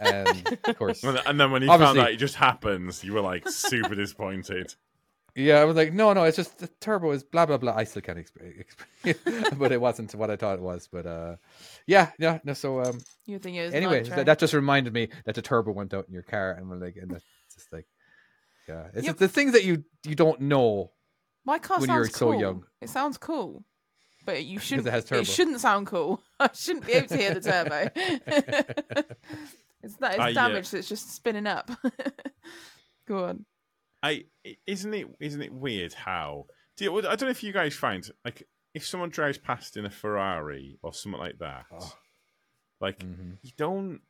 and 0.00 0.58
of 0.64 0.78
course, 0.78 1.02
And 1.04 1.20
and 1.26 1.38
then 1.40 1.50
when 1.50 1.62
you 1.62 1.68
found 1.68 1.82
Obviously- 1.82 2.00
out 2.08 2.10
it 2.12 2.16
just 2.18 2.34
happens, 2.36 3.04
you 3.04 3.12
were 3.12 3.20
like 3.20 3.48
super 3.48 3.94
disappointed. 3.94 4.74
yeah, 5.34 5.56
I 5.60 5.64
was 5.64 5.76
like, 5.76 5.92
no, 5.92 6.12
no, 6.14 6.22
it's 6.24 6.36
just 6.38 6.58
the 6.58 6.68
turbo 6.80 7.10
is 7.12 7.22
blah 7.22 7.44
blah 7.46 7.58
blah. 7.58 7.74
I 7.76 7.84
still 7.84 8.00
can't 8.02 8.18
explain, 8.18 8.64
but 9.58 9.70
it 9.72 9.80
wasn't 9.80 10.14
what 10.14 10.30
I 10.30 10.36
thought 10.36 10.58
it 10.58 10.62
was. 10.62 10.88
But 10.90 11.06
uh, 11.06 11.36
yeah, 11.86 12.10
yeah, 12.18 12.38
no. 12.44 12.54
So 12.54 12.80
um, 12.82 12.98
You 13.26 13.38
think 13.38 13.56
it 13.56 13.74
anyway, 13.74 14.02
that, 14.04 14.26
that 14.26 14.38
just 14.38 14.54
reminded 14.54 14.94
me 14.94 15.08
that 15.26 15.34
the 15.34 15.42
turbo 15.42 15.72
went 15.72 15.92
out 15.92 16.06
in 16.08 16.14
your 16.14 16.22
car, 16.22 16.52
and 16.52 16.68
we're 16.70 16.76
like, 16.78 16.96
and 16.96 17.10
that's 17.10 17.24
just 17.54 17.70
like, 17.72 17.86
yeah, 18.66 18.84
it's 18.94 19.04
Yeah. 19.04 19.10
just 19.10 19.18
the 19.18 19.28
things 19.28 19.52
that 19.52 19.64
you 19.64 19.84
you 20.04 20.14
don't 20.14 20.40
know 20.40 20.92
My 21.46 21.58
car 21.58 21.78
when 21.78 21.86
sounds 21.86 22.08
you're 22.08 22.14
so 22.18 22.30
cool. 22.32 22.40
young. 22.40 22.64
It 22.82 22.90
sounds 22.90 23.16
cool. 23.16 23.64
but 24.26 24.44
you 24.44 24.58
shouldn't. 24.66 24.86
it 24.88 24.90
has 24.90 25.04
turbo. 25.04 25.20
It 25.22 25.26
shouldn't 25.26 25.60
sound 25.60 25.86
cool. 25.86 26.20
I 26.40 26.50
shouldn't 26.52 26.84
be 26.86 26.92
able 26.94 27.08
to 27.08 27.16
hear 27.16 27.32
the 27.34 27.40
turbo. 27.40 27.90
it's 29.82 29.96
that 29.96 30.12
it's 30.14 30.20
I, 30.20 30.30
uh, 30.30 30.32
damaged. 30.32 30.68
so 30.68 30.76
it's 30.78 30.88
just 30.88 31.14
spinning 31.14 31.46
up. 31.46 31.70
Go 33.08 33.24
on. 33.26 33.44
I 34.02 34.24
isn't 34.66 34.92
it 34.92 35.06
isn't 35.20 35.40
it 35.42 35.52
weird 35.52 35.92
how 35.94 36.46
do 36.76 36.84
you, 36.84 36.98
I 36.98 37.00
don't 37.00 37.22
know 37.22 37.28
if 37.30 37.42
you 37.42 37.52
guys 37.52 37.74
find 37.74 38.06
like 38.24 38.46
if 38.74 38.86
someone 38.86 39.08
drives 39.08 39.38
past 39.38 39.76
in 39.78 39.86
a 39.86 39.90
Ferrari 39.90 40.78
or 40.82 40.92
something 40.92 41.18
like 41.20 41.38
that, 41.38 41.64
Oh. 41.72 41.92
like 42.80 42.98
Mhm. 42.98 43.38
you 43.42 43.52
don't. 43.56 44.00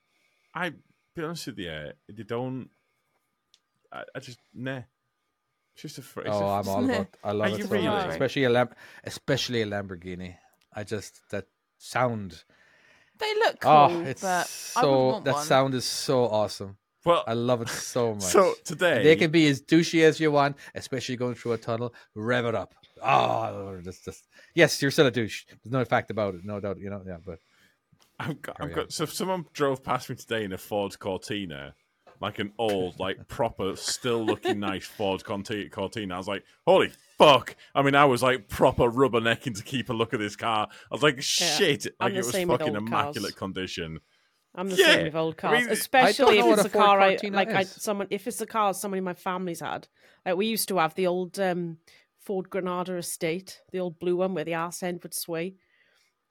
I 0.55 0.71
be 1.15 1.23
honest 1.23 1.47
with 1.47 1.59
you, 1.59 1.93
they 2.09 2.23
don't. 2.25 2.69
I, 3.93 4.03
I 4.15 4.19
just 4.19 4.39
nah. 4.55 4.83
It's 5.77 5.83
just 5.83 5.99
a. 5.99 6.03
fr- 6.03 6.21
It's 6.23 6.31
Oh, 6.33 6.47
I'm 6.47 6.67
all 6.69 6.85
about. 6.85 7.09
I 7.25 7.33
love 7.33 7.53
Are 7.53 7.61
it 7.61 7.65
so 7.65 7.69
really? 7.69 7.87
much, 7.87 8.09
especially 8.09 8.45
a 8.45 8.51
lamp, 8.51 8.75
especially 9.05 9.61
a 9.61 9.67
Lamborghini. 9.67 10.37
I 10.75 10.85
just 10.85 11.21
that 11.31 11.47
sound. 11.77 12.45
They 13.19 13.35
look 13.35 13.57
ah, 13.67 13.89
cool, 13.89 13.99
oh, 13.99 14.05
it's 14.05 14.23
but 14.23 14.41
I 14.77 14.81
so 14.83 15.07
want 15.09 15.25
that 15.27 15.35
one. 15.35 15.45
sound 15.45 15.75
is 15.75 15.85
so 15.85 16.25
awesome. 16.25 16.79
well, 17.05 17.25
I 17.27 17.35
love 17.35 17.61
it 17.61 17.69
so 17.69 18.15
much. 18.21 18.23
so 18.23 18.55
today 18.65 19.03
they 19.05 19.17
can 19.17 19.31
be 19.31 19.47
as 19.49 19.61
douchey 19.61 20.03
as 20.05 20.19
you 20.19 20.31
want, 20.33 20.57
especially 20.75 21.17
going 21.17 21.35
through 21.35 21.53
a 21.53 21.59
tunnel. 21.59 21.95
Rev 22.15 22.47
it 22.47 22.55
up. 22.55 22.75
Oh, 23.03 23.79
that's 23.85 24.01
just 24.01 24.27
yes, 24.55 24.81
you're 24.81 24.91
still 24.91 25.07
a 25.07 25.11
douche. 25.11 25.45
There's 25.63 25.73
no 25.73 25.85
fact 25.85 26.11
about 26.11 26.37
it, 26.37 26.45
no 26.45 26.59
doubt. 26.59 26.79
You 26.79 26.89
know, 26.89 27.03
yeah, 27.07 27.19
but 27.25 27.39
I've 28.19 28.41
got, 28.41 28.57
I've 28.61 28.73
got. 28.73 28.93
So 28.93 29.05
if 29.05 29.13
someone 29.13 29.45
drove 29.53 29.83
past 29.85 30.09
me 30.09 30.17
today 30.17 30.45
in 30.45 30.55
a 30.55 30.59
Ford 30.59 30.99
Cortina, 30.99 31.75
like 32.21 32.39
an 32.39 32.53
old, 32.59 32.99
like 32.99 33.29
proper, 33.29 33.77
still 33.77 34.25
looking 34.25 34.61
nice 34.61 34.85
Ford 34.85 35.23
Cortina, 35.25 36.15
I 36.15 36.19
was 36.19 36.29
like, 36.29 36.45
"Holy 36.67 36.91
fuck!" 37.19 37.57
I 37.75 37.83
mean, 37.83 37.95
I 37.95 38.05
was 38.05 38.23
like 38.23 38.49
proper 38.49 38.91
rubbernecking 38.91 39.57
to 39.57 39.63
keep 39.63 39.91
a 39.91 39.93
look 39.93 40.15
at 40.15 40.21
this 40.21 40.37
car. 40.37 40.69
I 40.71 40.95
was 40.95 41.03
like, 41.03 41.23
"Shit!" 41.23 41.87
I'm 42.01 42.09
Like 42.09 42.15
it 42.15 42.25
was 42.25 42.39
fucking 42.39 42.75
immaculate 42.75 43.33
cars. 43.33 43.35
condition. 43.37 44.01
I'm 44.55 44.71
the 44.71 44.77
Yeah, 44.77 44.95
same 44.95 45.05
with 45.05 45.15
old 45.15 45.37
I 45.37 45.51
cars, 45.51 45.63
mean, 45.65 45.73
especially 45.73 46.39
if 46.39 46.47
it's 46.47 46.65
a 46.65 46.69
a 46.69 46.71
car 46.71 47.01
I 47.01 47.19
like. 47.31 47.55
I 47.55 47.65
someone 47.65 48.07
if 48.11 48.27
it's 48.27 48.41
a 48.41 48.47
car 48.47 48.73
someone 48.73 48.99
in 48.99 49.05
my 49.05 49.15
family's 49.15 49.61
had. 49.61 49.87
Like 50.25 50.37
we 50.37 50.47
used 50.47 50.69
to 50.69 50.79
have 50.79 50.95
the 50.95 51.07
old 51.07 51.39
um, 51.39 51.79
Ford 52.19 52.49
Granada 52.49 52.97
Estate, 52.97 53.61
the 53.71 53.81
old 53.81 53.99
blue 53.99 54.17
one 54.17 54.35
where 54.35 54.45
the 54.45 54.55
arse 54.55 54.83
end 54.83 55.03
would 55.03 55.13
sway. 55.15 55.57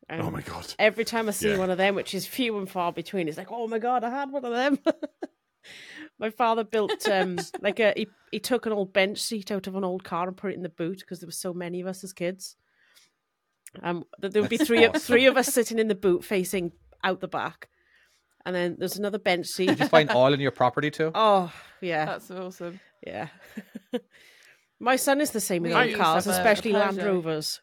oh 0.10 0.32
my 0.32 0.42
god! 0.42 0.74
Every 0.80 1.06
time 1.06 1.28
I 1.28 1.32
see 1.32 1.52
Yeah. 1.52 1.58
one 1.58 1.70
of 1.70 1.78
them, 1.78 1.94
which 1.96 2.16
is 2.16 2.26
few 2.26 2.58
and 2.58 2.70
far 2.70 2.92
between, 2.92 3.28
it's 3.28 3.38
like, 3.38 3.52
oh 3.52 3.68
my 3.68 3.78
god, 3.80 4.04
I 4.04 4.10
had 4.10 4.32
one 4.32 4.44
of 4.44 4.54
them. 4.54 4.80
my 6.20 6.30
father 6.30 6.64
built 6.64 7.08
um 7.10 7.38
like 7.62 7.80
a 7.80 7.94
he, 7.96 8.08
he 8.32 8.40
took 8.40 8.66
an 8.66 8.72
old 8.72 8.94
bench 8.94 9.20
seat 9.20 9.52
out 9.52 9.68
of 9.68 9.76
an 9.76 9.84
old 9.84 10.04
car 10.04 10.28
and 10.28 10.38
put 10.38 10.52
it 10.52 10.56
in 10.56 10.64
the 10.64 10.70
boot 10.70 11.00
because 11.00 11.20
there 11.20 11.28
were 11.28 11.32
so 11.32 11.54
many 11.54 11.82
of 11.82 11.88
us 11.88 12.04
as 12.04 12.14
kids. 12.14 12.56
Um, 13.84 14.06
there 14.22 14.42
would 14.42 14.50
be 14.50 14.58
That's 14.58 14.68
three 14.68 14.86
awesome. 14.88 15.00
three 15.02 15.26
of 15.26 15.36
us 15.38 15.48
sitting 15.48 15.80
in 15.80 15.88
the 15.90 15.96
boot 15.96 16.24
facing 16.24 16.72
out 17.04 17.20
the 17.20 17.28
back, 17.28 17.68
and 18.46 18.56
then 18.56 18.78
there's 18.80 18.98
another 18.98 19.20
bench 19.20 19.48
seat. 19.48 19.68
did 19.68 19.80
you 19.80 19.88
find 19.88 20.10
all 20.12 20.34
in 20.34 20.40
your 20.40 20.52
property 20.52 20.90
too? 20.92 21.12
Oh 21.16 21.52
yeah, 21.82 22.06
That's 22.06 22.32
awesome. 22.32 22.80
yeah. 23.06 23.28
My 24.80 24.96
son 24.96 25.20
is 25.22 25.32
the 25.32 25.40
same 25.42 25.64
with 25.64 25.72
We 25.72 25.78
old 25.78 25.86
used 25.88 25.98
to 25.98 26.04
cars, 26.04 26.26
have 26.26 26.34
a- 26.34 26.38
a 26.38 26.40
especially 26.40 26.72
Land 26.74 26.98
Peugeot. 26.98 27.06
Rovers. 27.06 27.62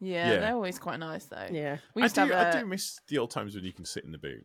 Yeah, 0.00 0.32
Yeah. 0.32 0.40
they're 0.40 0.54
always 0.54 0.78
quite 0.78 0.98
nice 0.98 1.24
though. 1.26 1.46
Yeah, 1.50 1.78
We 1.94 2.02
I 2.02 2.04
used 2.06 2.14
do. 2.16 2.26
to 2.26 2.34
have 2.34 2.46
I 2.54 2.58
a, 2.58 2.60
do 2.62 2.66
miss 2.66 2.98
the 3.08 3.18
old 3.18 3.30
times 3.30 3.54
when 3.54 3.64
you 3.64 3.72
can 3.72 3.84
sit 3.84 4.04
in 4.04 4.12
the 4.12 4.18
boot. 4.18 4.44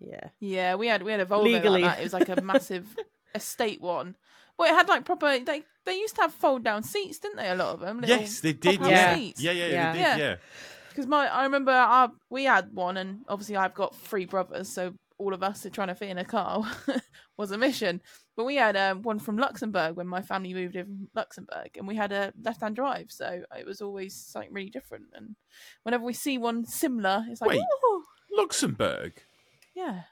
Yeah. 0.00 0.28
Yeah, 0.40 0.74
we 0.76 0.86
had 0.88 1.02
we 1.02 1.10
had 1.12 1.20
a 1.20 1.26
Volvo 1.26 1.44
Legally. 1.44 1.82
like 1.82 1.92
that. 1.96 2.00
It 2.00 2.04
was 2.04 2.12
like 2.12 2.28
a 2.28 2.40
massive 2.42 2.86
estate 3.34 3.80
one. 3.80 4.16
Well, 4.58 4.70
it 4.72 4.74
had 4.76 4.88
like 4.88 5.04
proper. 5.04 5.38
They 5.38 5.62
they 5.84 5.94
used 5.96 6.16
to 6.16 6.22
have 6.22 6.34
fold 6.34 6.64
down 6.64 6.82
seats, 6.82 7.18
didn't 7.18 7.36
they? 7.38 7.48
A 7.48 7.54
lot 7.54 7.74
of 7.74 7.80
them. 7.80 8.02
Yes, 8.06 8.40
they 8.40 8.52
did. 8.52 8.80
Yeah, 8.80 9.14
seats. 9.14 9.40
yeah, 9.42 9.52
yeah, 9.52 9.66
Yeah. 9.66 9.92
they 9.92 9.98
Yeah. 10.00 10.16
did. 10.16 10.22
Yeah. 10.22 10.36
Because 10.90 11.06
my 11.06 11.26
I 11.32 11.44
remember 11.44 11.70
our, 11.72 12.10
we 12.28 12.44
had 12.44 12.72
one, 12.74 12.96
and 12.96 13.20
obviously 13.28 13.56
I've 13.56 13.74
got 13.74 13.94
three 13.94 14.24
brothers, 14.26 14.68
so 14.68 14.94
all 15.16 15.32
of 15.34 15.42
us 15.42 15.64
are 15.66 15.70
trying 15.70 15.88
to 15.88 15.94
fit 15.94 16.10
in 16.10 16.18
a 16.18 16.24
car 16.24 16.64
was 17.36 17.50
a 17.52 17.58
mission. 17.58 18.00
But 18.36 18.44
we 18.44 18.56
had 18.56 18.76
um, 18.76 19.02
one 19.02 19.18
from 19.20 19.36
Luxembourg 19.36 19.96
when 19.96 20.06
my 20.08 20.22
family 20.22 20.54
moved 20.54 20.74
in 20.76 20.84
from 20.86 21.08
Luxembourg, 21.14 21.70
and 21.76 21.86
we 21.88 21.94
had 21.96 22.10
a 22.12 22.32
left-hand 22.44 22.74
drive, 22.76 23.06
so 23.10 23.42
it 23.56 23.66
was 23.66 23.80
always 23.80 24.14
something 24.14 24.52
really 24.52 24.70
different. 24.70 25.06
And 25.14 25.34
whenever 25.84 26.04
we 26.04 26.12
see 26.14 26.36
one 26.38 26.64
similar, 26.64 27.24
it's 27.28 27.40
like, 27.40 27.50
Wait. 27.50 27.62
Luxembourg. 28.32 29.22
Yeah, 29.78 30.02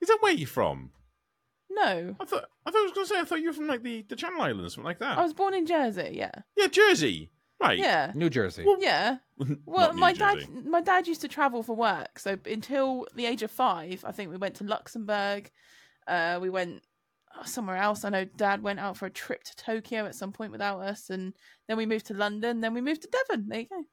Is 0.00 0.08
that 0.08 0.18
where 0.20 0.32
you're 0.32 0.46
from? 0.48 0.90
no. 1.70 2.14
I 2.20 2.24
thought. 2.24 2.44
I 2.66 2.70
thought 2.70 2.78
I 2.80 2.82
was 2.84 2.92
going 2.92 3.06
to 3.06 3.14
say. 3.14 3.20
I 3.20 3.24
thought 3.24 3.40
you 3.40 3.48
were 3.48 3.52
from 3.54 3.66
like 3.68 3.82
the, 3.82 4.04
the 4.08 4.16
Channel 4.16 4.40
Islands, 4.40 4.64
or 4.66 4.70
something 4.70 4.84
like 4.84 4.98
that. 5.00 5.18
I 5.18 5.22
was 5.22 5.32
born 5.34 5.54
in 5.54 5.66
Jersey, 5.66 6.10
yeah, 6.14 6.32
Yeah, 6.56 6.66
Jersey. 6.68 7.30
Right. 7.60 7.78
yeah. 7.78 8.12
New 8.14 8.30
Jersey. 8.30 8.64
Yeah. 8.78 9.16
Well, 9.66 9.92
my 9.92 10.12
Jersey. 10.12 10.46
dad, 10.46 10.66
my 10.66 10.80
dad 10.80 11.06
used 11.08 11.20
to 11.22 11.28
travel 11.28 11.62
for 11.62 11.74
work. 11.76 12.18
So 12.18 12.36
until 12.46 13.06
the 13.14 13.26
age 13.26 13.42
of 13.42 13.50
five, 13.50 14.04
I 14.06 14.12
think 14.12 14.30
we 14.30 14.36
went 14.36 14.56
to 14.56 14.64
Luxembourg. 14.64 15.50
Uh, 16.06 16.38
we 16.40 16.50
went 16.50 16.82
uh, 17.36 17.44
somewhere 17.44 17.76
else. 17.76 18.04
I 18.04 18.08
know 18.10 18.24
Dad 18.24 18.62
went 18.62 18.80
out 18.80 18.96
for 18.96 19.06
a 19.06 19.10
trip 19.10 19.42
to 19.44 19.56
Tokyo 19.56 20.06
at 20.06 20.14
some 20.16 20.32
point 20.32 20.52
without 20.52 20.80
us, 20.80 21.10
and 21.10 21.34
then 21.68 21.76
we 21.76 21.86
moved 21.86 22.06
to 22.06 22.14
London. 22.14 22.60
Then 22.60 22.74
we 22.74 22.80
moved 22.80 23.02
to 23.02 23.08
Devon. 23.08 23.48
There 23.48 23.60
you 23.60 23.66
go. 23.68 23.84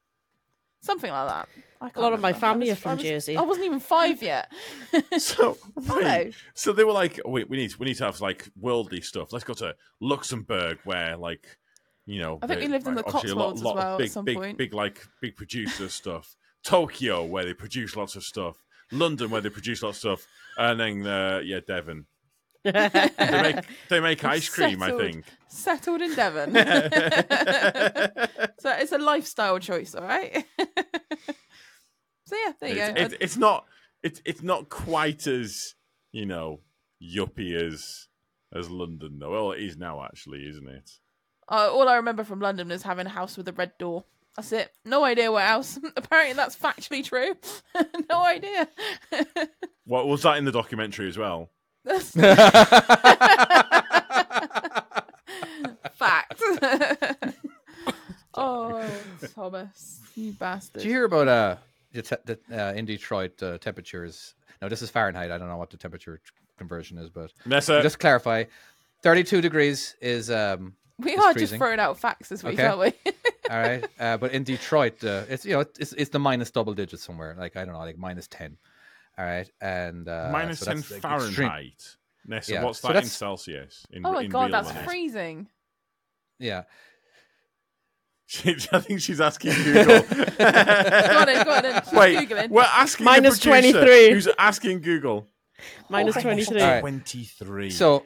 Something 0.81 1.11
like 1.11 1.27
that. 1.29 1.49
Can't 1.81 1.97
lot 1.97 2.13
of 2.13 2.19
my 2.21 2.33
family 2.33 2.69
was- 2.69 2.77
are 2.77 2.81
from 2.81 2.91
I 2.91 2.95
was- 2.95 3.03
Jersey. 3.03 3.37
I 3.37 3.41
wasn't 3.41 3.65
even 3.67 3.79
five 3.79 4.21
yet. 4.23 4.51
So, 5.19 5.57
Hello. 5.87 6.29
so 6.53 6.73
they 6.73 6.83
were 6.83 6.91
like, 6.93 7.19
oh, 7.25 7.29
"Wait, 7.31 7.49
we 7.49 7.57
need 7.57 7.75
we 7.77 7.85
need 7.87 7.97
to 7.97 8.05
have 8.05 8.21
like 8.21 8.47
worldly 8.59 9.01
stuff. 9.01 9.31
Let's 9.33 9.45
go 9.45 9.53
to 9.55 9.75
Luxembourg, 10.01 10.79
where 10.83 11.17
like, 11.17 11.57
you 12.05 12.19
know, 12.19 12.39
I 12.41 12.47
think 12.47 12.59
we 12.61 12.65
they- 12.67 12.71
lived 12.73 12.87
in 12.87 12.95
the 12.95 13.01
a 13.01 13.05
lot, 13.05 13.11
Cotswolds 13.11 13.61
as 13.61 13.63
well 13.65 13.77
of 13.77 13.93
at 13.93 13.97
big, 13.99 14.09
some 14.11 14.25
big, 14.25 14.37
point. 14.37 14.57
big 14.57 14.73
like 14.73 15.05
big 15.21 15.35
producer 15.35 15.89
stuff. 15.89 16.35
Tokyo, 16.63 17.23
where 17.23 17.45
they 17.45 17.53
produce 17.53 17.95
lots 17.95 18.15
of 18.15 18.23
stuff. 18.23 18.63
London, 18.91 19.29
where 19.31 19.41
they 19.41 19.49
produce 19.49 19.81
lots 19.83 19.97
of 20.03 20.19
stuff, 20.19 20.27
and 20.57 20.79
then 20.79 21.05
uh, 21.07 21.39
yeah, 21.43 21.59
Devon. 21.65 22.05
They 23.17 23.41
make 23.41 23.65
they 23.89 23.99
make 23.99 24.23
ice 24.25 24.49
cream, 24.49 24.81
I 24.81 24.91
think. 24.91 25.25
Settled 25.47 26.01
in 26.01 26.15
Devon. 26.15 26.53
so 28.59 28.71
it's 28.71 28.91
a 28.91 28.97
lifestyle 28.97 29.59
choice, 29.59 29.95
all 29.95 30.03
right. 30.03 30.45
so 32.25 32.35
yeah, 32.35 32.53
there 32.59 32.69
you 32.69 32.81
It's, 32.81 32.93
go. 32.93 33.01
it's, 33.01 33.15
it's 33.19 33.37
not 33.37 33.65
it's 34.03 34.21
it's 34.25 34.41
not 34.41 34.69
quite 34.69 35.27
as 35.27 35.75
you 36.11 36.25
know 36.25 36.61
yuppie 37.01 37.55
as 37.55 38.07
as 38.53 38.69
London 38.69 39.19
though. 39.19 39.31
Well, 39.31 39.51
it 39.51 39.61
is 39.61 39.77
now 39.77 40.03
actually, 40.03 40.47
isn't 40.49 40.67
it? 40.67 40.89
Uh, 41.47 41.69
all 41.71 41.87
I 41.87 41.95
remember 41.97 42.23
from 42.23 42.39
London 42.39 42.71
is 42.71 42.83
having 42.83 43.05
a 43.05 43.09
house 43.09 43.37
with 43.37 43.47
a 43.47 43.53
red 43.53 43.77
door. 43.77 44.05
That's 44.35 44.51
it. 44.51 44.71
No 44.83 45.05
idea 45.05 45.31
what 45.31 45.45
else. 45.45 45.79
Apparently, 45.95 46.33
that's 46.33 46.57
factually 46.57 47.03
true. 47.03 47.35
no 48.09 48.21
idea. 48.21 48.67
What 49.85 50.07
was 50.07 50.23
that 50.23 50.37
in 50.37 50.45
the 50.45 50.51
documentary 50.51 51.07
as 51.07 51.17
well? 51.17 51.51
That's 51.85 52.11
fact. 55.95 56.41
oh, 58.35 58.89
Thomas, 59.33 60.01
you 60.15 60.31
bastard. 60.33 60.81
Did 60.81 60.87
you 60.87 60.91
hear 60.93 61.05
about 61.05 61.27
uh, 61.27 61.55
the 61.93 62.01
te- 62.01 62.15
the, 62.25 62.39
uh 62.51 62.73
in 62.73 62.85
Detroit 62.85 63.41
uh, 63.41 63.57
temperatures? 63.59 64.33
Now 64.61 64.69
this 64.69 64.81
is 64.81 64.89
Fahrenheit. 64.89 65.31
I 65.31 65.37
don't 65.37 65.47
know 65.47 65.57
what 65.57 65.69
the 65.69 65.77
temperature 65.77 66.19
conversion 66.57 66.97
is, 66.97 67.09
but 67.09 67.31
Nessa, 67.45 67.81
just 67.81 67.99
clarify, 67.99 68.45
thirty-two 69.03 69.41
degrees 69.41 69.95
is 70.01 70.29
um 70.31 70.73
we 70.97 71.11
it's 71.11 71.23
are 71.23 71.33
just 71.33 71.55
throwing 71.55 71.79
out 71.79 71.99
facts 71.99 72.29
this 72.29 72.43
week, 72.43 72.53
Okay. 72.59 72.65
aren't 72.65 72.79
we? 72.79 73.11
all 73.49 73.59
right. 73.59 73.85
Uh, 73.99 74.17
but 74.17 74.31
in 74.31 74.43
Detroit, 74.43 75.03
uh, 75.03 75.23
it's 75.29 75.45
you 75.45 75.53
know 75.53 75.59
it's 75.79 75.93
it's 75.93 76.09
the 76.09 76.19
minus 76.19 76.51
double 76.51 76.73
digits 76.73 77.03
somewhere. 77.03 77.35
Like 77.37 77.55
I 77.57 77.65
don't 77.65 77.73
know, 77.73 77.79
like 77.79 77.97
minus 77.97 78.27
ten. 78.27 78.57
All 79.17 79.25
right, 79.25 79.49
and 79.61 80.07
uh, 80.09 80.29
minus 80.31 80.59
so 80.59 80.65
ten 80.65 80.77
that's, 80.77 80.91
like, 80.91 81.03
extreme- 81.03 81.33
Fahrenheit. 81.47 81.95
Nessa, 82.27 82.53
Yeah, 82.53 82.63
what's 82.63 82.79
so 82.79 82.87
that 82.89 82.91
in 82.91 82.95
that's- 83.03 83.11
Celsius? 83.13 83.85
In, 83.91 84.05
oh 84.05 84.13
my 84.13 84.21
in 84.23 84.29
god, 84.29 84.51
that's 84.51 84.73
money? 84.73 84.85
freezing. 84.85 85.47
Yeah, 86.39 86.63
I 88.73 88.79
think 88.79 88.99
she's 89.01 89.21
asking 89.21 89.53
Google. 89.63 89.85
Go 89.85 90.23
on, 90.23 91.25
then, 91.27 91.45
go 91.45 91.51
on, 91.53 91.61
then. 91.63 91.83
She's 91.83 91.93
Wait, 91.93 92.27
googling. 92.29 92.49
we're 92.49 92.63
asking 92.63 93.05
Minus 93.05 93.39
the 93.39 93.49
producer 93.51 93.71
23. 93.79 94.11
Who's 94.11 94.27
asking 94.39 94.81
Google? 94.81 95.27
Minus 95.89 96.15
23. 96.15 96.61
All 96.61 96.67
right. 96.67 96.79
Twenty-three. 96.81 97.69
So 97.69 98.05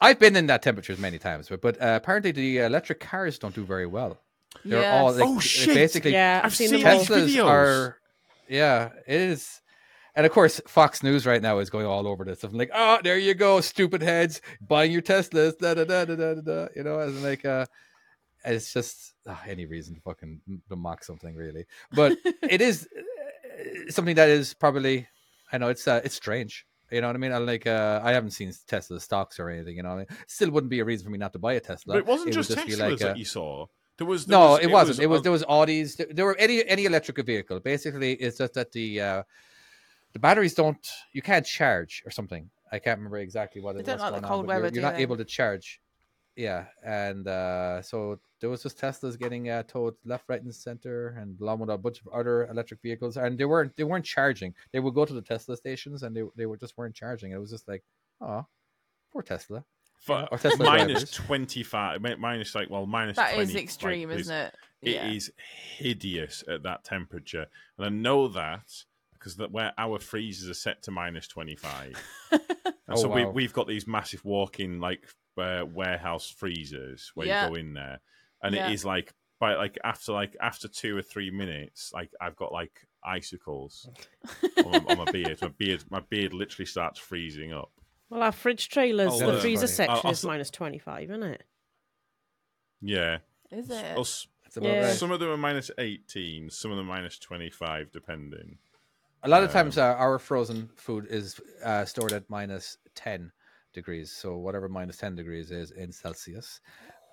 I've 0.00 0.18
been 0.18 0.34
in 0.34 0.46
that 0.46 0.62
temperatures 0.62 0.98
many 0.98 1.18
times, 1.18 1.48
but 1.48 1.60
but 1.60 1.80
uh, 1.80 1.98
apparently 2.02 2.32
the 2.32 2.58
electric 2.58 3.00
cars 3.00 3.38
don't 3.38 3.54
do 3.54 3.64
very 3.64 3.86
well. 3.86 4.18
They're 4.64 4.80
Yes. 4.80 5.00
all 5.00 5.12
like, 5.12 5.22
Oh, 5.28 5.38
shit. 5.38 5.74
basically 5.74 6.12
Yeah, 6.12 6.38
I've, 6.42 6.46
I've 6.46 6.56
seen, 6.56 6.68
seen 6.70 6.78
these 6.78 7.06
Teslas 7.08 7.36
videos. 7.36 7.44
are 7.46 7.96
yeah, 8.48 8.88
it 9.06 9.20
is. 9.20 9.60
And 10.14 10.26
of 10.26 10.32
course, 10.32 10.60
Fox 10.66 11.02
News 11.02 11.26
right 11.26 11.40
now 11.40 11.58
is 11.58 11.70
going 11.70 11.86
all 11.86 12.06
over 12.06 12.24
this. 12.24 12.42
I'm 12.44 12.52
like, 12.52 12.70
oh, 12.74 12.98
there 13.02 13.18
you 13.18 13.34
go, 13.34 13.60
stupid 13.60 14.02
heads 14.02 14.40
buying 14.60 14.92
your 14.92 15.02
Teslas, 15.02 15.58
da 15.58 15.74
da 15.74 15.84
da 15.84 16.04
da 16.04 16.14
da 16.16 16.34
da. 16.34 16.40
da," 16.40 16.66
You 16.74 16.82
know, 16.82 16.98
as 16.98 17.22
like, 17.22 17.44
uh, 17.44 17.66
it's 18.44 18.72
just 18.72 19.14
ah, 19.26 19.42
any 19.46 19.66
reason 19.66 19.94
to 19.94 20.00
fucking 20.00 20.40
to 20.68 20.76
mock 20.76 21.04
something, 21.04 21.34
really. 21.36 21.66
But 21.92 22.18
it 22.42 22.60
is 22.60 22.88
uh, 22.96 23.90
something 23.90 24.16
that 24.16 24.28
is 24.28 24.54
probably, 24.54 25.06
I 25.52 25.58
know 25.58 25.68
it's 25.68 25.86
uh, 25.86 26.00
it's 26.04 26.14
strange. 26.14 26.66
You 26.90 27.00
know 27.00 27.06
what 27.06 27.14
I 27.14 27.20
mean? 27.20 27.32
I 27.32 27.38
like, 27.38 27.68
uh, 27.68 28.00
I 28.02 28.12
haven't 28.12 28.32
seen 28.32 28.52
Tesla 28.66 28.98
stocks 28.98 29.38
or 29.38 29.48
anything. 29.48 29.76
You 29.76 29.84
know, 29.84 29.90
what 29.90 29.94
I 29.94 29.98
mean? 29.98 30.18
still 30.26 30.50
wouldn't 30.50 30.70
be 30.70 30.80
a 30.80 30.84
reason 30.84 31.04
for 31.04 31.10
me 31.10 31.18
not 31.18 31.32
to 31.34 31.38
buy 31.38 31.52
a 31.52 31.60
Tesla. 31.60 31.94
But 31.94 31.98
it 31.98 32.06
wasn't 32.06 32.34
would 32.34 32.34
just 32.34 32.48
be 32.66 32.72
Teslas 32.72 32.90
like, 32.90 32.98
that 32.98 33.12
uh, 33.12 33.14
you 33.14 33.24
saw. 33.24 33.66
There 33.96 34.06
was 34.06 34.26
there 34.26 34.38
No, 34.38 34.50
was- 34.52 34.60
it, 34.60 34.70
wasn't. 34.70 34.98
it 35.00 35.06
was 35.06 35.18
uh, 35.20 35.22
there 35.22 35.32
was 35.32 35.44
Audis. 35.44 35.96
There, 35.96 36.06
there 36.10 36.24
were 36.24 36.36
any 36.36 36.66
any 36.66 36.86
electric 36.86 37.24
vehicle. 37.24 37.60
Basically, 37.60 38.14
it's 38.14 38.38
just 38.38 38.54
that 38.54 38.72
the 38.72 39.00
uh, 39.00 39.22
the 40.12 40.18
batteries 40.18 40.54
don't. 40.54 40.86
You 41.12 41.22
can't 41.22 41.46
charge 41.46 42.02
or 42.06 42.10
something. 42.10 42.50
I 42.72 42.78
can't 42.78 42.98
remember 42.98 43.18
exactly 43.18 43.60
what 43.60 43.76
it 43.76 43.78
was 43.78 43.86
like 43.88 43.98
going 44.12 44.24
on. 44.24 44.46
but 44.46 44.52
you're- 44.58 44.70
You're, 44.74 44.82
not 44.82 45.00
able 45.00 45.16
to 45.16 45.24
charge. 45.24 45.80
Yeah, 46.36 46.66
and 46.84 47.26
uh, 47.26 47.82
so 47.82 48.18
there 48.40 48.48
was 48.48 48.62
just 48.62 48.78
Teslas 48.80 49.18
getting 49.18 49.50
uh, 49.50 49.64
towed 49.64 49.96
left, 50.04 50.24
right, 50.28 50.40
and 50.40 50.54
center, 50.54 51.08
and 51.18 51.38
along 51.40 51.58
with 51.58 51.70
a 51.70 51.76
bunch 51.76 52.00
of 52.00 52.08
other 52.14 52.46
electric 52.46 52.80
vehicles, 52.80 53.16
and 53.16 53.36
they 53.36 53.44
weren't 53.44 53.76
they 53.76 53.84
weren't 53.84 54.04
charging. 54.04 54.54
They 54.72 54.78
would 54.80 54.94
go 54.94 55.04
to 55.04 55.12
the 55.12 55.20
Tesla 55.22 55.56
stations, 55.56 56.02
and 56.04 56.16
they 56.16 56.22
they 56.36 56.46
were 56.46 56.56
just 56.56 56.78
weren't 56.78 56.94
charging. 56.94 57.32
It 57.32 57.38
was 57.40 57.50
just 57.50 57.66
like, 57.68 57.82
oh, 58.20 58.46
poor 59.12 59.22
Tesla. 59.22 59.64
for 60.00 60.28
or 60.30 60.38
Tesla 60.38 60.64
minus 60.64 61.10
25 61.10 62.00
minus 62.18 62.54
like 62.54 62.70
well 62.70 62.86
minus 62.86 63.16
That 63.16 63.34
20 63.34 63.50
is 63.50 63.56
extreme, 63.56 64.08
like, 64.08 64.20
isn't 64.20 64.34
it? 64.34 64.54
It 64.82 65.12
is 65.12 65.32
hideous 65.76 66.42
at 66.48 66.62
that 66.62 66.84
temperature, 66.84 67.46
and 67.76 67.84
I 67.86 67.88
know 67.90 68.28
that 68.28 68.84
because 69.20 69.36
that 69.36 69.52
where 69.52 69.72
our 69.78 69.98
freezers 70.00 70.48
are 70.50 70.54
set 70.54 70.82
to 70.84 70.90
minus 70.90 71.28
twenty 71.28 71.54
five, 71.54 71.94
and 72.32 72.40
Oh, 72.88 72.96
so 72.96 73.08
we 73.08 73.24
wow. 73.24 73.30
we've 73.30 73.52
got 73.52 73.68
these 73.68 73.86
massive 73.86 74.24
walk-in 74.24 74.80
like 74.80 75.06
uh, 75.38 75.64
warehouse 75.72 76.28
freezers 76.28 77.12
where 77.14 77.26
Yeah. 77.28 77.44
you 77.44 77.50
go 77.50 77.54
in 77.56 77.74
there, 77.74 78.00
and 78.42 78.54
Yeah. 78.54 78.68
it 78.68 78.72
is 78.74 78.84
like 78.84 79.12
by 79.38 79.54
like 79.54 79.78
after 79.84 80.12
like 80.12 80.36
after 80.40 80.66
two 80.68 80.96
or 80.96 81.02
three 81.02 81.30
minutes, 81.30 81.92
like 81.94 82.10
I've 82.20 82.36
got 82.36 82.52
like 82.52 82.86
icicles 83.04 83.88
on, 84.64 84.70
my- 84.72 84.78
on 84.92 84.98
my 84.98 85.10
beard. 85.12 85.38
My 85.40 85.48
beard, 85.48 85.84
my 85.90 86.00
beard 86.00 86.32
literally 86.34 86.66
starts 86.66 86.98
freezing 86.98 87.52
up. 87.52 87.70
Well, 88.10 88.22
our 88.22 88.32
fridge 88.32 88.68
trailers, 88.68 89.12
Oh, 89.14 89.18
the 89.20 89.26
that's 89.32 89.42
freezer 89.42 89.66
funny. 89.68 89.72
section 89.76 90.00
I'll- 90.04 90.10
is 90.12 90.24
minus 90.24 90.50
25, 90.50 91.10
isn't 91.10 91.22
it? 91.22 91.44
Yeah, 92.82 93.18
Is 93.50 93.70
it? 93.70 93.96
Us- 93.98 94.26
Yeah. 94.60 94.92
some 94.94 95.10
of 95.12 95.20
them 95.20 95.28
are 95.30 95.36
minus 95.36 95.70
eighteen, 95.78 96.50
some 96.50 96.70
of 96.72 96.76
them 96.76 96.86
minus 96.86 97.18
twenty 97.18 97.50
five, 97.50 97.92
depending. 97.92 98.58
A 99.22 99.28
lot 99.28 99.42
of 99.42 99.50
times, 99.50 99.76
Um, 99.78 99.84
uh, 99.84 99.94
our 99.96 100.18
frozen 100.18 100.68
food 100.76 101.06
is 101.10 101.40
uh, 101.64 101.84
stored 101.84 102.12
at 102.12 102.28
minus 102.30 102.78
ten 102.94 103.32
degrees. 103.72 104.10
So 104.12 104.36
whatever 104.38 104.68
minus 104.68 104.96
ten 104.96 105.14
degrees 105.14 105.50
is 105.50 105.72
in 105.72 105.92
Celsius, 105.92 106.60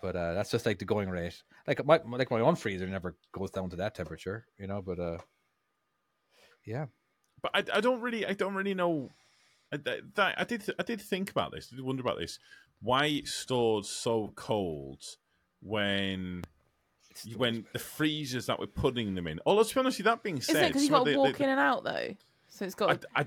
but 0.02 0.16
uh, 0.16 0.34
that's 0.34 0.52
just 0.52 0.66
like 0.66 0.80
the 0.80 0.86
going 0.86 1.10
rate. 1.10 1.42
Like 1.68 1.86
my 1.86 2.00
like 2.08 2.32
my 2.32 2.40
own 2.40 2.56
freezer 2.56 2.88
never 2.88 3.16
goes 3.34 3.52
down 3.52 3.70
to 3.72 3.76
that 3.78 3.96
temperature, 3.96 4.46
you 4.58 4.68
know. 4.68 4.82
But 4.82 5.00
uh, 5.00 5.18
yeah, 6.66 6.88
but 7.42 7.52
I, 7.54 7.78
I 7.78 7.82
don't 7.82 8.02
really 8.02 8.26
I 8.26 8.34
don't 8.34 8.54
really 8.56 8.74
know 8.74 9.10
I, 9.72 9.78
that- 9.78 10.36
I 10.38 10.44
did 10.44 10.64
I 10.80 10.84
did 10.84 11.02
think 11.02 11.32
about 11.32 11.52
this 11.52 11.70
I 11.72 11.76
did 11.76 11.86
wonder 11.86 12.02
about 12.02 12.20
this 12.20 12.40
why 12.82 13.06
it's 13.06 13.34
stored 13.34 13.86
so 13.86 14.32
cold 14.36 15.04
when 15.62 16.44
when 17.36 17.66
the 17.74 17.80
freezers 17.80 18.46
that 18.46 18.60
we're 18.60 18.68
putting 18.68 19.16
them 19.16 19.28
in 19.28 19.40
oh 19.46 19.56
let's 19.56 19.74
be 19.74 19.80
honest 19.80 20.04
that 20.04 20.24
being 20.24 20.38
Isn't 20.38 20.56
it 20.56 20.60
said 20.60 20.68
because 20.68 20.84
you've 20.84 20.92
got 20.92 21.06
to 21.06 21.18
walk 21.18 21.40
in 21.42 21.50
and 21.50 21.60
out 21.60 21.84
though? 21.84 22.16
So 22.48 22.66
it's 22.66 22.76
got. 22.76 23.06
I, 23.16 23.22
I, 23.22 23.26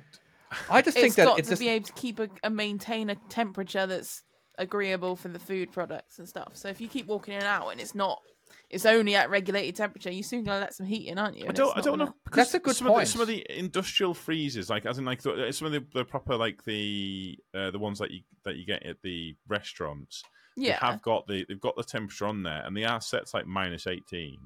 I 0.68 0.82
just 0.82 0.96
it's 0.96 1.02
think 1.02 1.14
that 1.16 1.24
got 1.24 1.38
it's 1.38 1.48
to 1.48 1.52
just 1.52 1.60
be 1.60 1.68
able 1.68 1.86
to 1.86 1.92
keep 1.92 2.18
a, 2.18 2.28
a 2.42 2.50
maintain 2.50 3.10
a 3.10 3.14
temperature 3.28 3.86
that's 3.86 4.22
agreeable 4.58 5.16
for 5.16 5.28
the 5.28 5.38
food 5.38 5.72
products 5.72 6.18
and 6.18 6.28
stuff. 6.28 6.50
So 6.54 6.68
if 6.68 6.80
you 6.80 6.88
keep 6.88 7.06
walking 7.06 7.34
in 7.34 7.40
and 7.40 7.48
out 7.48 7.68
and 7.68 7.80
it's 7.80 7.94
not, 7.94 8.20
it's 8.68 8.84
only 8.84 9.14
at 9.14 9.30
regulated 9.30 9.76
temperature, 9.76 10.10
you're 10.10 10.22
soon 10.22 10.44
gonna 10.44 10.60
let 10.60 10.74
some 10.74 10.86
heat 10.86 11.06
in, 11.06 11.18
aren't 11.18 11.36
you? 11.36 11.46
I 11.48 11.52
don't 11.52 11.76
I 11.76 11.80
don't 11.80 11.98
know 11.98 12.14
because 12.24 12.46
That's 12.46 12.54
a 12.54 12.58
good 12.58 12.76
some 12.76 12.88
Of 12.88 12.94
point. 12.94 13.06
the, 13.06 13.12
some 13.12 13.20
of 13.20 13.28
the 13.28 13.46
industrial 13.48 14.14
freezers 14.14 14.68
like 14.68 14.86
as 14.86 14.98
in 14.98 15.04
like 15.04 15.22
the, 15.22 15.52
some 15.52 15.66
of 15.66 15.72
the, 15.72 15.84
the 15.94 16.04
proper 16.04 16.36
like 16.36 16.64
the 16.64 17.38
uh, 17.54 17.70
the 17.70 17.78
ones 17.78 17.98
that 18.00 18.10
you 18.10 18.22
that 18.44 18.56
you 18.56 18.66
get 18.66 18.84
at 18.84 19.00
the 19.02 19.36
restaurants 19.48 20.24
they 20.56 20.64
Yeah, 20.66 20.78
have 20.80 21.02
got 21.02 21.26
the 21.26 21.44
they've 21.48 21.60
got 21.60 21.76
the 21.76 21.84
temperature 21.84 22.26
on 22.26 22.42
there 22.42 22.62
and 22.64 22.76
they 22.76 22.84
are 22.84 23.00
set 23.00 23.26
to 23.26 23.36
like 23.36 23.46
minus 23.46 23.86
18 23.86 24.38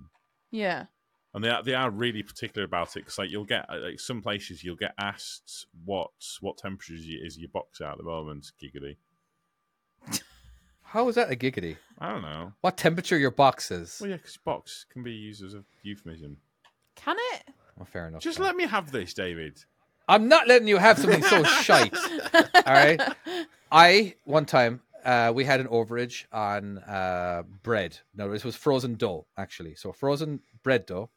yeah. 0.50 0.84
and 1.34 1.42
they 1.44 1.48
are 1.48 1.62
they 1.62 1.74
are 1.74 1.90
really 1.90 2.22
particular 2.22 2.64
about 2.64 2.88
it 2.96 3.00
because 3.00 3.18
like 3.18 3.30
you'll 3.30 3.44
get 3.44 3.66
uh, 3.68 3.78
like 3.80 3.98
some 4.00 4.22
places 4.22 4.62
you'll 4.62 4.76
get 4.76 4.94
asked 4.98 5.66
what 5.84 6.10
what 6.40 6.58
temperature 6.58 6.94
is 6.94 7.06
your, 7.06 7.24
is 7.26 7.38
your 7.38 7.48
box 7.50 7.80
at 7.80 7.96
the 7.96 8.04
moment 8.04 8.52
giggity 8.62 8.96
how 10.82 11.08
is 11.08 11.16
that 11.16 11.32
a 11.32 11.36
giggity? 11.36 11.76
i 11.98 12.08
don't 12.12 12.22
know 12.22 12.52
What 12.60 12.76
temperature 12.76 13.18
your 13.18 13.30
box 13.32 13.70
is? 13.70 13.98
well 14.00 14.10
yeah 14.10 14.16
because 14.16 14.36
box 14.36 14.86
can 14.92 15.02
be 15.02 15.12
used 15.12 15.42
as 15.42 15.54
a 15.54 15.64
euphemism 15.82 16.36
Can 16.94 17.16
it? 17.34 17.42
Oh, 17.80 17.84
fair 17.84 18.06
enough. 18.06 18.22
just 18.22 18.38
then. 18.38 18.46
let 18.46 18.56
me 18.56 18.64
have 18.66 18.92
this 18.92 19.14
david 19.14 19.64
I'm 20.06 20.28
not 20.28 20.46
letting 20.46 20.68
you 20.68 20.76
have 20.76 20.98
something 20.98 21.22
so 21.22 21.42
shite. 21.62 21.96
All 22.34 22.62
right. 22.66 23.00
I 23.72 24.14
one 24.24 24.44
time 24.44 24.82
uh, 25.04 25.32
we 25.34 25.44
had 25.44 25.60
an 25.60 25.68
overage 25.68 26.24
on 26.32 26.78
uh, 26.78 27.42
bread. 27.62 27.98
No, 28.14 28.30
this 28.30 28.44
was 28.44 28.56
frozen 28.56 28.94
dough 28.94 29.26
actually. 29.36 29.74
So 29.74 29.92
frozen 29.92 30.40
bread 30.62 30.86
dough, 30.86 31.10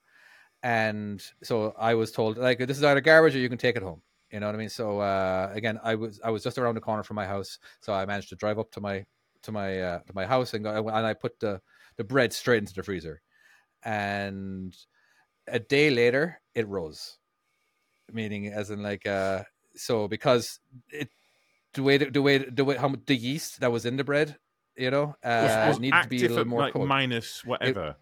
and 0.63 1.23
so 1.43 1.73
I 1.77 1.93
was 1.95 2.11
told 2.11 2.37
like 2.37 2.59
this 2.59 2.77
is 2.77 2.83
either 2.83 3.01
garbage 3.01 3.35
or 3.35 3.39
you 3.39 3.49
can 3.49 3.57
take 3.57 3.75
it 3.75 3.83
home. 3.83 4.01
You 4.31 4.41
know 4.41 4.47
what 4.47 4.55
I 4.55 4.57
mean? 4.57 4.69
So 4.69 4.99
uh, 4.99 5.51
again, 5.53 5.79
I 5.83 5.95
was 5.95 6.19
I 6.23 6.29
was 6.29 6.43
just 6.43 6.57
around 6.57 6.75
the 6.75 6.81
corner 6.81 7.03
from 7.03 7.15
my 7.15 7.25
house, 7.25 7.59
so 7.81 7.93
I 7.93 8.05
managed 8.05 8.29
to 8.29 8.35
drive 8.35 8.59
up 8.59 8.71
to 8.71 8.81
my 8.81 9.05
to 9.43 9.51
my 9.51 9.81
uh, 9.81 9.99
to 9.99 10.13
my 10.13 10.25
house 10.25 10.53
and 10.53 10.63
go, 10.63 10.87
and 10.89 11.05
I 11.05 11.13
put 11.13 11.39
the 11.39 11.61
the 11.95 12.03
bread 12.03 12.33
straight 12.33 12.59
into 12.59 12.73
the 12.73 12.83
freezer, 12.83 13.21
and 13.83 14.75
a 15.47 15.59
day 15.59 15.89
later 15.89 16.41
it 16.55 16.67
rose 16.67 17.17
meaning 18.11 18.47
as 18.47 18.69
in 18.69 18.81
like 18.81 19.05
uh 19.05 19.43
so 19.75 20.07
because 20.07 20.59
it 20.89 21.09
the 21.77 21.83
way 21.83 21.97
the 21.97 22.21
way 22.21 22.37
the 22.39 22.65
way 22.65 22.75
how 22.75 22.93
the 23.05 23.15
yeast 23.15 23.59
that 23.61 23.71
was 23.71 23.85
in 23.85 23.95
the 23.97 24.03
bread 24.03 24.35
you 24.75 24.91
know 24.91 25.15
uh 25.23 25.65
Was 25.69 25.79
needed 25.79 26.03
to 26.03 26.09
be 26.09 26.17
a 26.25 26.29
little 26.29 26.39
at, 26.39 26.47
more 26.47 26.61
like 26.61 26.73
cold. 26.73 26.87
minus 26.87 27.45
whatever. 27.45 27.95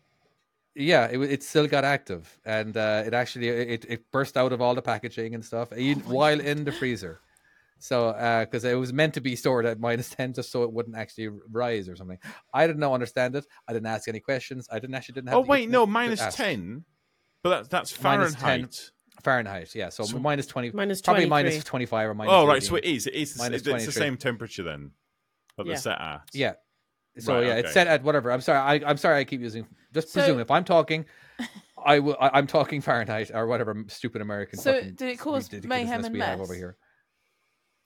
Yeah 0.74 1.06
it, 1.12 1.20
it 1.20 1.44
still 1.44 1.68
got 1.68 1.84
active 1.86 2.24
and 2.46 2.76
uh 2.76 3.04
it 3.06 3.14
actually 3.14 3.50
it, 3.50 3.86
it 3.88 4.12
burst 4.12 4.36
out 4.38 4.52
of 4.54 4.62
all 4.62 4.76
the 4.76 4.82
packaging 4.82 5.36
and 5.36 5.44
stuff 5.46 5.72
even 5.74 6.04
while 6.04 6.40
in 6.40 6.64
the 6.66 6.72
freezer. 6.72 7.20
So 7.80 8.10
uh 8.10 8.46
because 8.46 8.64
it 8.66 8.76
was 8.76 8.92
meant 8.94 9.14
to 9.16 9.22
be 9.22 9.36
stored 9.36 9.66
at 9.66 9.80
minus 9.80 10.10
10 10.18 10.34
just 10.34 10.52
so 10.52 10.64
it 10.64 10.72
wouldn't 10.72 10.98
actually 10.98 11.30
rise 11.52 11.88
or 11.88 11.96
something. 11.96 12.20
I 12.54 12.66
didn't 12.68 12.80
know 12.80 12.94
understand 12.94 13.36
it. 13.36 13.46
I 13.68 13.74
didn't 13.74 13.88
ask 13.88 14.08
any 14.08 14.20
questions. 14.20 14.68
I 14.72 14.80
didn't 14.80 14.96
actually 14.96 15.16
didn't 15.16 15.30
have 15.30 15.38
oh 15.40 15.42
wait 15.42 15.70
no 15.70 15.84
internet 15.84 15.88
to 15.88 15.92
minus 15.92 16.22
ask. 16.22 16.38
10 16.38 16.86
but 17.44 17.50
that, 17.50 17.70
that's 17.70 18.02
Minus 18.02 18.34
10. 18.34 18.42
fahrenheit 18.42 18.92
fahrenheit 19.24 19.74
yeah 19.76 19.90
so, 19.90 20.04
So- 20.04 20.20
minus 20.20 20.46
20 20.48 20.72
Minus 20.72 21.02
probably 21.02 21.26
minus 21.26 21.64
25 21.64 22.10
or 22.10 22.14
minus 22.14 22.32
oh 22.34 22.46
right 22.46 22.62
so 22.62 22.76
it 22.76 22.84
is 22.84 23.08
it 23.08 23.14
is 23.14 23.38
Minus 23.38 23.66
it's 23.66 23.86
the 23.86 23.92
same 23.92 24.18
temperature 24.18 24.64
then 24.64 24.92
that 25.58 25.66
Yeah. 25.66 25.72
they're 25.74 25.82
set 25.82 26.02
at 26.02 26.22
Yeah. 26.34 26.54
So 27.18 27.36
Right, 27.36 27.46
yeah, 27.46 27.52
okay. 27.54 27.60
it's 27.62 27.72
set 27.72 27.88
at 27.88 28.04
whatever. 28.04 28.30
I'm 28.30 28.42
sorry. 28.42 28.60
I, 28.60 28.90
I'm 28.90 28.98
sorry. 28.98 29.18
I 29.20 29.24
keep 29.24 29.40
using. 29.40 29.66
Just 29.94 30.10
So- 30.12 30.20
presume 30.20 30.40
if 30.42 30.52
I'm 30.52 30.66
talking, 30.66 31.06
I 31.86 32.00
will. 32.00 32.18
I, 32.20 32.32
I'm 32.34 32.46
talking 32.46 32.82
Fahrenheit 32.82 33.32
or 33.34 33.48
whatever 33.48 33.86
stupid 33.88 34.22
American. 34.22 34.60
So, 34.60 34.74
did 34.82 35.02
it 35.02 35.18
cause 35.18 35.50
ridiculousness 35.50 35.64
mayhem 35.66 36.04
and 36.04 36.14
we 36.14 36.20
have 36.20 36.40
mess? 36.40 36.46
over 36.46 36.54
here? 36.54 36.76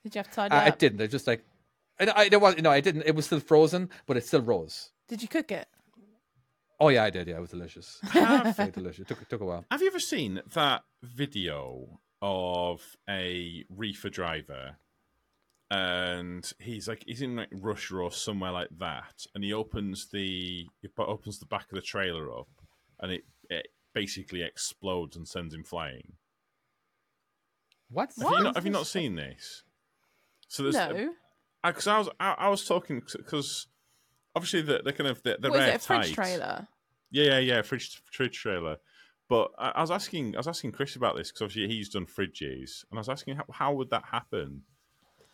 Did 0.04 0.16
you 0.16 0.20
have 0.20 0.30
to 0.30 0.34
tidy 0.34 0.56
Uh, 0.56 0.60
up? 0.62 0.68
it 0.70 0.80
didn't. 0.80 1.02
It 1.02 1.10
just 1.10 1.28
like. 1.28 1.44
I, 2.00 2.12
I 2.24 2.30
there 2.30 2.40
was 2.40 2.58
no. 2.58 2.72
I 2.72 2.82
didn't. 2.82 3.04
It 3.06 3.14
was 3.14 3.28
still 3.28 3.40
frozen, 3.40 3.92
but 4.08 4.18
it 4.18 4.26
still 4.26 4.42
rose. 4.42 4.90
Did 5.08 5.22
you 5.22 5.28
cook 5.28 5.52
it? 5.52 5.68
Oh 6.80 6.90
yeah, 6.90 7.04
I 7.04 7.10
did. 7.10 7.28
Yeah, 7.28 7.38
it 7.38 7.42
was 7.42 7.50
delicious. 7.50 8.00
Have, 8.12 8.56
Very 8.56 8.72
delicious. 8.72 9.02
It 9.02 9.08
took 9.10 9.22
it 9.22 9.30
took 9.30 9.42
a 9.42 9.46
while. 9.46 9.66
have 9.70 9.82
you 9.82 9.88
ever 9.88 10.00
seen 10.00 10.42
that 10.54 10.84
video 11.04 12.00
of 12.22 12.82
a 13.10 13.64
reefer 13.70 14.10
driver 14.10 14.76
and 15.72 16.52
he's 16.60 16.88
like 16.88 17.04
he's 17.06 17.22
in 17.22 17.36
like 17.36 17.50
Russia 17.54 17.98
or 17.98 18.12
somewhere 18.12 18.52
like 18.52 18.70
that 18.80 19.26
and 19.36 19.44
he 19.44 19.54
opens 19.54 20.08
the 20.12 20.68
he 20.82 20.90
opens 20.98 21.40
the 21.40 21.46
back 21.46 21.66
of 21.72 21.76
the 21.76 21.82
trailer 21.82 22.32
up 22.38 22.48
and 23.00 23.12
it, 23.12 23.24
it 23.50 23.68
basically 23.94 24.42
explodes 24.42 25.16
and 25.16 25.28
sends 25.28 25.54
him 25.54 25.64
flying 25.64 26.14
What? 27.92 28.12
have 28.20 28.32
you 28.38 28.44
not 28.44 28.56
have 28.56 28.66
you 28.66 28.72
not 28.72 28.88
seen 28.88 29.16
this 29.16 29.64
so 30.48 30.64
there's 30.64 30.76
No. 30.76 31.14
because 31.64 31.88
I 31.88 31.98
was 32.00 32.10
I, 32.20 32.32
I 32.40 32.50
was 32.50 32.66
talking 32.66 33.02
because 33.16 33.68
obviously 34.36 34.62
the, 34.62 34.82
the 34.84 34.94
kind 34.94 35.10
of 35.10 35.22
the, 35.24 35.38
the 35.40 35.50
What 35.50 35.60
is 35.60 35.66
rare 35.66 35.70
it? 35.74 35.76
A 35.76 35.80
fridge 35.80 36.06
tight- 36.08 36.14
trailer? 36.16 36.68
Yeah, 37.12 37.24
yeah, 37.26 37.40
yeah, 37.40 37.62
fridge 37.62 38.02
fridge 38.12 38.38
trailer. 38.38 38.78
But 39.28 39.52
I, 39.58 39.70
I 39.76 39.82
was 39.82 39.92
asking, 39.92 40.36
I 40.36 40.40
was 40.40 40.48
asking 40.48 40.72
Chris 40.72 40.96
about 40.96 41.16
this 41.16 41.30
because 41.30 41.42
obviously 41.44 41.68
he's 41.76 41.90
done 41.90 42.06
fridges, 42.06 42.84
and 42.90 42.98
I 42.98 43.00
was 43.00 43.10
asking 43.10 43.36
how, 43.38 43.46
how 43.52 43.74
would 43.74 43.90
that 43.92 44.04
happen? 44.12 44.64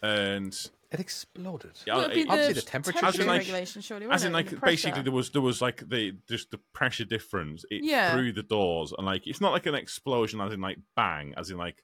And 0.03 0.53
It 0.91 0.99
exploded. 0.99 1.71
Yeah, 1.87 1.95
Well, 1.95 2.11
it'd 2.11 2.27
obviously 2.29 2.53
the 2.53 2.61
temperature 2.61 3.03
As 3.05 3.17
in, 3.17 3.27
like- 3.27 3.39
regulation, 3.39 3.81
surely. 3.81 4.07
as 4.09 4.23
in 4.23 4.33
like 4.33 4.49
the 4.49 4.57
basically 4.57 5.01
there 5.01 5.11
was 5.11 5.31
there 5.31 5.41
was 5.41 5.61
like 5.61 5.87
the 5.89 6.15
just 6.29 6.51
the 6.51 6.59
pressure 6.73 7.05
difference 7.05 7.65
it 7.71 7.83
Yeah. 7.83 8.13
through 8.13 8.33
the 8.33 8.43
doors 8.43 8.93
and 8.95 9.05
like 9.05 9.25
it's 9.25 9.41
not 9.41 9.51
like 9.53 9.65
an 9.65 9.75
explosion 9.75 10.41
as 10.41 10.53
in 10.53 10.61
like 10.61 10.77
bang 10.95 11.33
as 11.37 11.49
in 11.49 11.57
like 11.57 11.83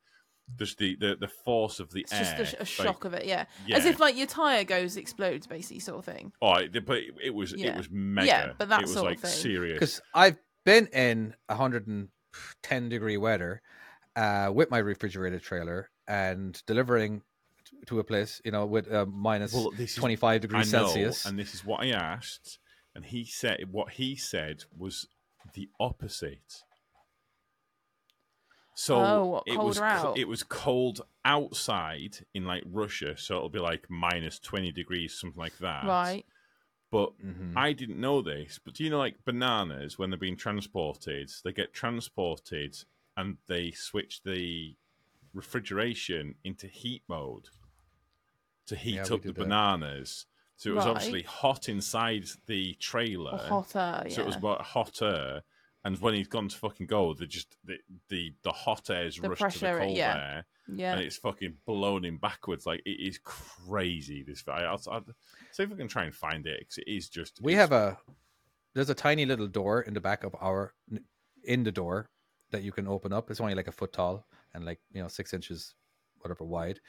just 0.58 0.78
the 0.78 0.96
the, 1.00 1.16
the 1.20 1.28
force 1.28 1.80
of 1.80 1.92
the 1.92 2.02
It's 2.02 2.12
air 2.14 2.36
just 2.38 2.54
a, 2.54 2.58
a 2.58 2.60
like- 2.60 2.68
shock 2.68 3.06
of 3.06 3.14
it, 3.14 3.26
yeah. 3.26 3.46
yeah. 3.66 3.78
As 3.78 3.86
if 3.86 4.00
like 4.00 4.18
your 4.18 4.28
tire 4.28 4.64
goes 4.64 4.98
explodes, 4.98 5.48
basically, 5.48 5.80
sort 5.80 6.00
of 6.00 6.06
thing. 6.14 6.32
oh 6.42 6.56
it, 6.56 6.86
but 6.86 6.98
it, 6.98 7.14
it 7.24 7.34
was 7.34 7.54
it 7.54 7.76
was 7.76 7.89
mega 7.89 8.28
Yeah, 8.28 8.52
but 8.58 8.70
that 8.70 8.80
it 8.82 8.84
was 8.84 8.94
sort 8.94 9.06
of 9.06 9.12
like 9.12 9.20
thing. 9.20 9.32
serious 9.32 9.76
Because 9.80 10.02
I've 10.14 10.38
been 10.66 10.88
in 10.88 11.34
110 11.48 12.89
degree 12.89 13.18
weather 13.18 13.62
uh, 14.16 14.52
with 14.54 14.70
my 14.72 14.78
refrigerated 14.80 15.42
trailer 15.42 15.89
and 16.08 16.62
delivering 16.68 17.22
to 17.88 18.00
a 18.00 18.04
place, 18.04 18.42
you 18.46 18.52
know, 18.52 18.66
with 18.66 18.92
uh, 18.92 19.06
minus 19.08 19.54
Well, 19.54 19.72
this 19.72 19.92
is- 19.92 19.96
25 19.96 20.30
I 20.30 20.38
degrees 20.38 20.72
know, 20.74 20.86
Celsius. 20.86 21.26
and 21.26 21.39
this 21.39 21.54
is 21.54 21.66
what 21.66 21.82
I 21.84 21.89
asked 21.92 22.60
and 22.94 23.06
he 23.06 23.24
said 23.26 23.64
what 23.72 23.92
he 23.94 24.16
said 24.18 24.64
was 24.78 25.08
the 25.54 25.70
opposite. 25.80 26.64
So 28.82 28.95
Oh, 28.95 29.43
it 29.45 29.59
was 29.59 29.77
out? 29.77 30.17
it 30.17 30.27
was 30.27 30.41
cold 30.41 31.01
outside 31.23 32.17
in 32.34 32.45
like 32.45 32.63
Russia, 32.65 33.15
so 33.15 33.36
it'll 33.36 33.49
be 33.49 33.59
like 33.59 33.86
minus 33.91 34.39
twenty 34.39 34.71
degrees, 34.71 35.13
something 35.13 35.39
like 35.39 35.55
that. 35.59 35.86
Right. 35.86 36.25
But 36.89 37.15
Mhm. 37.19 37.55
I 37.55 37.73
didn't 37.73 37.99
know 38.01 38.23
this. 38.23 38.57
But 38.57 38.73
do 38.73 38.84
you 38.84 38.89
know, 38.89 38.97
like 38.97 39.23
bananas, 39.23 39.99
when 39.99 40.09
they're 40.09 40.17
being 40.17 40.36
transported, 40.36 41.29
they 41.43 41.51
get 41.53 41.73
transported 41.73 42.75
and 43.15 43.38
they 43.45 43.69
switch 43.69 44.23
the 44.23 44.75
refrigeration 45.32 46.34
into 46.43 46.65
heat 46.65 47.03
mode 47.07 47.49
to 48.65 48.75
heat 48.75 48.95
Yeah, 48.95 49.01
up 49.03 49.07
do 49.09 49.19
the 49.19 49.34
that. 49.34 49.43
bananas. 49.43 50.25
So 50.55 50.71
it 50.71 50.73
was 50.73 50.86
Right. 50.88 50.95
obviously 50.95 51.21
hot 51.21 51.69
inside 51.69 52.25
the 52.47 52.73
trailer. 52.79 53.34
Or 53.34 53.38
hotter. 53.38 54.05
Yeah. 54.07 54.15
So 54.15 54.21
it 54.23 54.25
was 54.25 54.38
about 54.38 54.61
hotter. 54.63 55.43
And 55.84 55.99
when 55.99 56.13
he's 56.13 56.27
gone 56.27 56.47
to 56.47 56.57
fucking 56.57 56.88
go, 56.88 57.13
the 57.13 57.25
just 57.25 57.57
the 57.65 57.77
the, 58.09 58.34
the 58.43 58.51
hot 58.51 58.89
air's 58.89 59.17
The 59.17 59.29
rushed 59.29 59.59
to 59.59 59.59
the 59.59 59.77
cold 59.79 59.97
yeah. 59.97 60.15
air, 60.15 60.45
yeah. 60.67 60.93
and 60.93 61.01
it's 61.01 61.17
fucking 61.17 61.55
blown 61.65 62.05
him 62.05 62.17
backwards. 62.17 62.67
Like 62.67 62.82
it 62.86 62.99
is 62.99 63.19
crazy. 63.23 64.23
This 64.23 64.43
I, 64.47 64.61
I'll, 64.63 64.82
I'll 64.91 65.03
see 65.51 65.63
if 65.63 65.71
I 65.71 65.75
can 65.75 65.88
try 65.88 66.03
and 66.03 66.13
find 66.13 66.45
it 66.45 66.59
because 66.59 66.77
it 66.77 66.88
is 66.88 67.09
just. 67.09 67.39
We 67.41 67.55
have 67.55 67.71
a 67.71 67.97
there's 68.73 68.89
a 68.89 68.95
tiny 68.95 69.25
little 69.25 69.47
door 69.47 69.82
in 69.82 69.93
the 69.93 70.01
back 70.01 70.23
of 70.23 70.36
our 70.39 70.73
in 71.43 71.63
the 71.63 71.71
door 71.71 72.09
that 72.51 72.63
you 72.63 72.71
can 72.71 72.88
open 72.88 73.11
up. 73.11 73.32
It's 73.32 73.41
only 73.41 73.55
like 73.55 73.67
a 73.67 73.71
foot 73.71 73.93
tall 73.93 74.25
and 74.53 74.65
like 74.65 74.79
you 74.91 75.01
know 75.01 75.07
six 75.07 75.34
inches, 75.34 75.73
whatever 76.19 76.43
wide. 76.43 76.79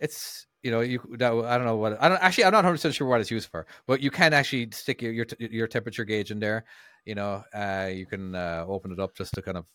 It's 0.00 0.46
you 0.62 0.70
know 0.70 0.80
you 0.80 1.00
that 1.18 1.32
I 1.32 1.56
don't 1.56 1.66
know 1.66 1.76
what 1.76 2.02
I 2.02 2.08
don't 2.08 2.22
actually 2.22 2.44
I'm 2.44 2.52
not 2.52 2.64
100 2.64 2.74
percent 2.74 2.94
sure 2.94 3.06
what 3.06 3.20
it's 3.20 3.30
used 3.30 3.48
for, 3.48 3.66
but 3.86 4.00
you 4.00 4.10
can 4.10 4.32
actually 4.32 4.68
stick 4.72 5.02
your 5.02 5.12
your, 5.12 5.26
your 5.38 5.66
temperature 5.66 6.04
gauge 6.04 6.30
in 6.30 6.40
there. 6.40 6.64
You 7.04 7.14
know, 7.14 7.44
uh, 7.54 7.90
you 7.92 8.06
can 8.06 8.34
uh, 8.34 8.64
open 8.68 8.92
it 8.92 9.00
up 9.00 9.14
just 9.14 9.34
to 9.34 9.42
kind 9.42 9.56
of 9.56 9.66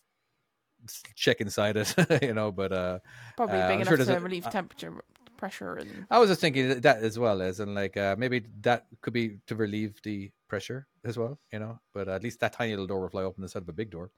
check 1.14 1.40
inside 1.40 1.76
it. 1.76 1.94
you 2.22 2.34
know, 2.34 2.52
but 2.52 2.72
uh, 2.72 2.98
Probably 3.36 3.58
uh, 3.60 3.68
big 3.68 3.74
I'm 3.76 3.80
enough 3.82 3.96
sure 3.96 4.14
to 4.14 4.20
relieve 4.20 4.46
uh, 4.46 4.50
temperature, 4.50 4.92
pressure, 5.36 5.74
and 5.76 6.06
I 6.10 6.18
was 6.18 6.30
just 6.30 6.40
thinking 6.40 6.68
that- 6.68 6.82
that 6.82 7.02
as 7.02 7.18
well 7.18 7.42
as 7.42 7.60
and 7.60 7.74
like 7.74 7.96
uh, 7.96 8.14
maybe 8.18 8.44
that 8.60 8.86
could 9.00 9.12
be 9.12 9.38
to 9.46 9.56
relieve 9.56 10.00
the 10.02 10.30
pressure 10.48 10.86
as 11.04 11.18
well, 11.18 11.38
you 11.52 11.58
know. 11.58 11.80
But 11.92 12.08
at 12.08 12.22
least 12.22 12.40
that 12.40 12.52
tiny 12.52 12.70
little 12.72 12.86
door 12.86 13.00
will 13.00 13.08
fly 13.10 13.22
open 13.22 13.42
instead 13.42 13.62
of 13.62 13.68
a 13.68 13.72
big 13.72 13.90
door. 13.90 14.10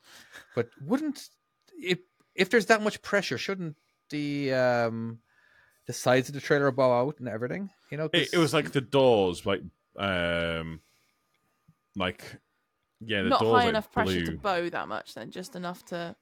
But 0.54 0.68
wouldn't 0.80 1.28
if 1.80 1.98
if 2.34 2.50
there's 2.50 2.66
that 2.66 2.82
much 2.82 3.00
pressure, 3.02 3.38
shouldn't 3.38 3.76
the 4.10 4.52
um 4.52 5.20
the 5.86 5.92
sides 5.94 6.28
of 6.28 6.34
the 6.34 6.40
trailer 6.40 6.70
bow 6.70 6.92
out 7.00 7.18
and 7.18 7.28
everything? 7.28 7.70
You 7.90 7.96
know, 7.96 8.04
It, 8.12 8.14
it 8.14 8.30
'cause- 8.32 8.40
was 8.40 8.54
like 8.54 8.72
the 8.72 8.82
doors, 8.82 9.46
like 9.46 9.62
um, 9.96 10.80
like 11.96 12.22
yeah, 13.00 13.22
the 13.22 13.28
not 13.28 13.40
doors 13.40 13.52
high 13.52 13.58
like, 13.64 13.68
enough 13.68 13.92
pressure 13.92 14.24
to 14.26 14.36
bow 14.38 14.68
that 14.70 14.88
much. 14.88 15.14
Then 15.14 15.30
just 15.30 15.54
enough 15.56 15.84
to 15.86 16.16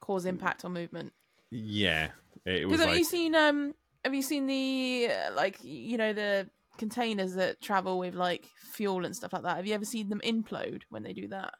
cause 0.00 0.24
impact 0.26 0.64
on 0.64 0.72
movement. 0.72 1.12
Yeah, 1.50 2.10
it 2.44 2.66
was 2.68 2.72
Because 2.78 2.86
have 2.86 2.96
you 2.98 3.04
seen 3.04 3.34
um 3.34 3.74
have 4.04 4.14
you 4.14 4.22
seen 4.22 4.46
the 4.46 5.08
uh, 5.10 5.34
like 5.34 5.58
you 5.62 5.96
know 5.96 6.12
the 6.12 6.48
containers 6.78 7.34
that 7.34 7.60
travel 7.60 7.98
with 7.98 8.14
like 8.14 8.46
fuel 8.72 9.04
and 9.04 9.14
stuff 9.16 9.32
like 9.32 9.42
that? 9.42 9.56
Have 9.56 9.66
you 9.66 9.74
ever 9.74 9.84
seen 9.84 10.08
them 10.08 10.20
implode 10.24 10.82
when 10.90 11.02
they 11.02 11.12
do 11.12 11.28
that? 11.28 11.54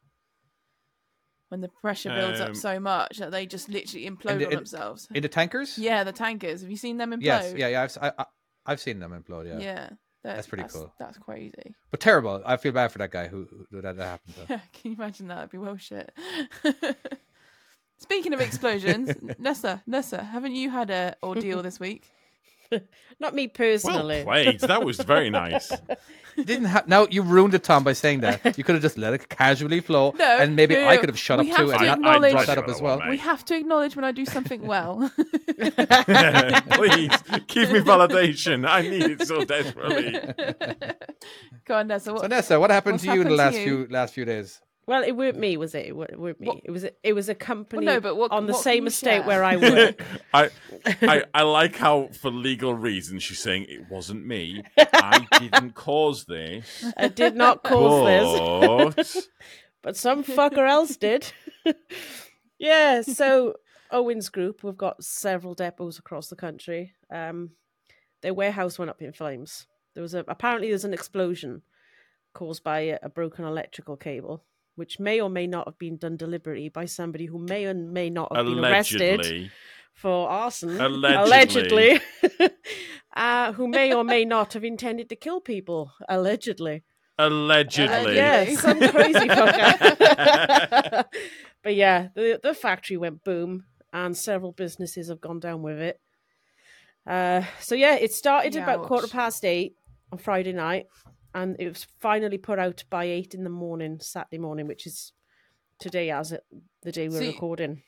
When 1.48 1.62
the 1.62 1.68
pressure 1.68 2.10
builds 2.10 2.40
Um, 2.40 2.50
up 2.50 2.56
so 2.56 2.78
much 2.78 3.16
that 3.18 3.30
they 3.30 3.46
just 3.46 3.70
literally 3.70 4.04
implode 4.08 4.38
the- 4.38 4.46
on 4.46 4.52
in- 4.52 4.56
themselves. 4.58 5.08
in 5.14 5.22
the 5.22 5.28
tankers. 5.30 5.78
Yeah, 5.78 6.04
the 6.04 6.12
tankers. 6.12 6.60
Have 6.60 6.70
you 6.70 6.76
seen 6.76 6.98
them 6.98 7.10
implode? 7.10 7.22
Yes, 7.22 7.54
yeah, 7.56 7.68
yeah. 7.68 7.82
I've 7.82 7.88
s- 7.90 7.98
I, 8.00 8.12
I, 8.18 8.70
have 8.72 8.80
seen 8.80 8.98
them 8.98 9.12
implode. 9.12 9.46
Yeah. 9.46 9.58
Yeah. 9.58 9.90
That- 10.24 10.34
That's 10.36 10.46
pretty 10.46 10.64
cool. 10.68 10.92
That's 10.98 11.16
crazy. 11.18 11.74
but 11.90 12.00
terrible. 12.00 12.42
I 12.44 12.56
feel 12.56 12.72
bad 12.72 12.90
for 12.92 12.98
that 12.98 13.10
guy 13.10 13.28
who, 13.28 13.46
who 13.70 13.80
that, 13.82 13.96
that 13.96 14.04
happened 14.04 14.34
to. 14.36 14.40
Yeah, 14.54 14.60
can 14.72 14.90
you 14.90 14.96
imagine 14.96 15.28
that? 15.28 15.34
That'd 15.36 15.50
be 15.50 15.58
well 15.58 15.76
shit. 15.76 16.12
Speaking 17.98 18.32
of 18.32 18.40
explosions, 18.40 19.12
Nessa, 19.38 19.82
Nessa, 19.86 20.22
haven't 20.22 20.54
you 20.54 20.70
had 20.70 20.90
a 20.90 21.16
ordeal 21.22 21.62
this 21.62 21.80
week? 21.80 22.12
Not 23.20 23.34
me 23.34 23.48
personally. 23.48 24.24
well 24.24 24.34
personally. 24.34 24.58
played. 24.58 24.60
That 24.60 24.84
was 24.84 24.98
very 24.98 25.30
nice. 25.30 25.72
Didn't 26.36 26.66
have 26.66 26.86
now 26.86 27.08
you 27.10 27.22
ruined 27.22 27.54
it, 27.54 27.64
Tom, 27.64 27.82
by 27.82 27.94
saying 27.94 28.20
that. 28.20 28.56
You 28.56 28.62
could 28.62 28.76
have 28.76 28.82
just 28.82 28.96
let 28.96 29.12
it 29.12 29.28
casually 29.28 29.80
flow, 29.80 30.14
No, 30.16 30.38
and 30.38 30.54
maybe 30.54 30.76
no, 30.76 30.86
I 30.86 30.96
could 30.96 31.08
have 31.08 31.18
shut 31.18 31.40
We 31.40 31.50
up 31.50 31.56
have 31.56 31.66
too, 31.66 31.72
to 31.72 31.78
and 31.78 31.86
not, 31.86 31.98
acknowledge- 31.98 32.32
brought 32.32 32.46
that 32.46 32.58
up 32.58 32.68
as 32.68 32.80
well. 32.80 33.00
Mate. 33.00 33.10
We 33.10 33.16
have 33.16 33.44
to 33.46 33.56
acknowledge 33.56 33.96
when 33.96 34.04
I 34.04 34.12
do 34.12 34.24
something 34.24 34.64
well. 34.64 35.10
Please 35.16 37.10
give 37.48 37.72
me 37.72 37.80
validation. 37.80 38.68
I 38.68 38.82
need 38.82 39.20
it 39.20 39.26
so 39.26 39.44
desperately. 39.44 40.12
Go 41.64 41.74
on, 41.74 41.88
Nessa. 41.88 42.12
What, 42.12 42.20
So 42.22 42.26
Nessa, 42.28 42.60
what 42.60 42.70
happened 42.70 43.00
to 43.00 43.12
you 43.12 43.20
in 43.22 43.28
the 43.28 43.34
last 43.34 43.56
you? 43.56 43.64
few 43.64 43.86
last 43.90 44.14
few 44.14 44.24
days? 44.24 44.60
Well, 44.88 45.02
it 45.04 45.12
weren't 45.12 45.38
me, 45.38 45.56
was 45.58 45.74
it? 45.74 45.86
It 45.86 45.94
wa- 45.96 46.06
it 46.08 46.18
weren't 46.18 46.40
me. 46.40 46.46
What- 46.48 46.60
It 46.64 46.70
was 46.70 46.82
a, 46.84 46.90
it 47.02 47.12
was 47.12 47.28
a 47.28 47.34
company 47.34 47.84
no, 47.84 48.00
but 48.00 48.16
what- 48.16 48.32
on 48.32 48.46
the 48.46 48.54
what 48.54 48.62
same 48.62 48.86
estate 48.86 49.18
share? 49.18 49.22
where 49.22 49.44
I 49.44 49.56
work. 49.70 50.02
I, 50.32 50.48
I 51.02 51.24
I 51.34 51.42
like 51.42 51.76
how 51.76 52.08
for 52.20 52.30
legal 52.30 52.72
reasons 52.74 53.22
she's 53.22 53.38
saying 53.38 53.66
it 53.68 53.90
wasn't 53.90 54.26
me. 54.26 54.62
I 54.78 55.26
didn't 55.38 55.74
cause 55.74 56.24
this. 56.24 56.84
I 56.96 57.08
did 57.08 57.36
not 57.36 57.62
cause 57.62 58.96
this. 58.96 59.14
But 59.26 59.28
but 59.82 59.96
some 59.96 60.24
fucker 60.24 60.66
else 60.68 60.96
did. 60.96 61.32
yeah, 62.58 63.02
so 63.02 63.54
Owens 63.90 64.28
Group, 64.28 64.62
we've 64.64 64.76
got 64.76 65.02
several 65.04 65.54
depots 65.54 65.98
across 65.98 66.28
the 66.28 66.36
country. 66.36 66.92
Um, 67.10 67.50
their 68.22 68.34
warehouse 68.34 68.78
went 68.78 68.90
up 68.90 69.00
in 69.02 69.12
flames. 69.12 69.66
There 69.94 70.02
was 70.02 70.14
a 70.14 70.24
apparently 70.28 70.68
there's 70.70 70.84
an 70.84 70.94
explosion 70.94 71.62
caused 72.34 72.62
by 72.64 72.80
a, 72.80 72.98
a 73.02 73.08
broken 73.08 73.44
electrical 73.44 73.96
cable, 73.96 74.44
which 74.78 75.00
may 75.00 75.20
or 75.20 75.28
may 75.28 75.46
not 75.46 75.66
have 75.66 75.78
been 75.78 75.96
done 75.96 76.16
deliberately 76.16 76.68
by 76.68 76.84
somebody 76.84 77.26
who 77.26 77.38
may 77.38 77.66
or 77.66 77.74
may 77.74 78.08
not 78.08 78.34
have 78.34 78.46
been 78.46 78.64
arrested 78.64 79.50
for 79.92 80.28
arson. 80.28 80.80
Allegedly. 80.80 82.00
allegedly. 82.00 82.00
uh, 83.16 83.52
who 83.52 83.66
may 83.66 83.92
or 83.92 84.04
may 84.04 84.24
not 84.24 84.52
have 84.52 84.62
intended 84.62 85.08
to 85.08 85.16
kill 85.16 85.40
people. 85.40 85.90
Allegedly. 86.08 86.84
allegedly, 87.18 88.14
Yeah, 88.14 88.44
some 88.54 88.78
crazy 88.78 89.18
fucker. 89.28 91.04
but 91.64 91.74
yeah, 91.74 92.08
the 92.14 92.38
the 92.40 92.54
factory 92.54 92.96
went 92.96 93.24
boom, 93.24 93.64
and 93.92 94.16
several 94.16 94.52
businesses 94.52 95.08
have 95.08 95.20
gone 95.20 95.40
down 95.40 95.62
with 95.62 95.80
it. 95.80 96.00
Uh, 97.04 97.42
so 97.58 97.74
yeah, 97.74 97.96
it 97.96 98.12
started 98.12 98.54
about 98.54 98.84
quarter 98.84 99.08
past 99.08 99.44
eight 99.44 99.74
on 100.12 100.18
Friday 100.18 100.52
night, 100.52 100.86
and 101.34 101.56
it 101.58 101.68
was 101.68 101.86
finally 102.00 102.38
put 102.38 102.58
out 102.58 102.84
by 102.90 103.04
eight 103.04 103.34
in 103.34 103.44
the 103.44 103.50
morning, 103.50 103.98
Saturday 104.00 104.38
morning, 104.38 104.66
which 104.66 104.86
is 104.86 105.12
today 105.78 106.10
as 106.10 106.32
it 106.32 106.42
the 106.82 106.92
day 106.92 107.08
we're 107.08 107.18
So 107.18 107.24
you- 107.24 107.30
recording. 107.32 107.82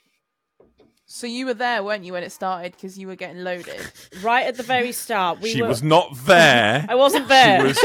so 1.06 1.26
you 1.26 1.46
were 1.46 1.54
there, 1.54 1.82
weren't 1.82 2.04
you, 2.04 2.12
when 2.12 2.22
it 2.22 2.30
started? 2.30 2.72
Because 2.72 2.96
you 2.98 3.06
were 3.08 3.16
getting 3.16 3.42
loaded. 3.42 3.80
Right 4.22 4.46
at 4.46 4.56
the 4.56 4.62
very 4.62 4.92
start, 4.92 5.40
we 5.40 5.50
she 5.52 5.62
were. 5.62 5.68
was 5.68 5.82
not 5.82 6.14
there. 6.26 6.84
I 6.88 6.94
wasn't 6.94 7.26
there. 7.28 7.60
She 7.60 7.66
was 7.66 7.78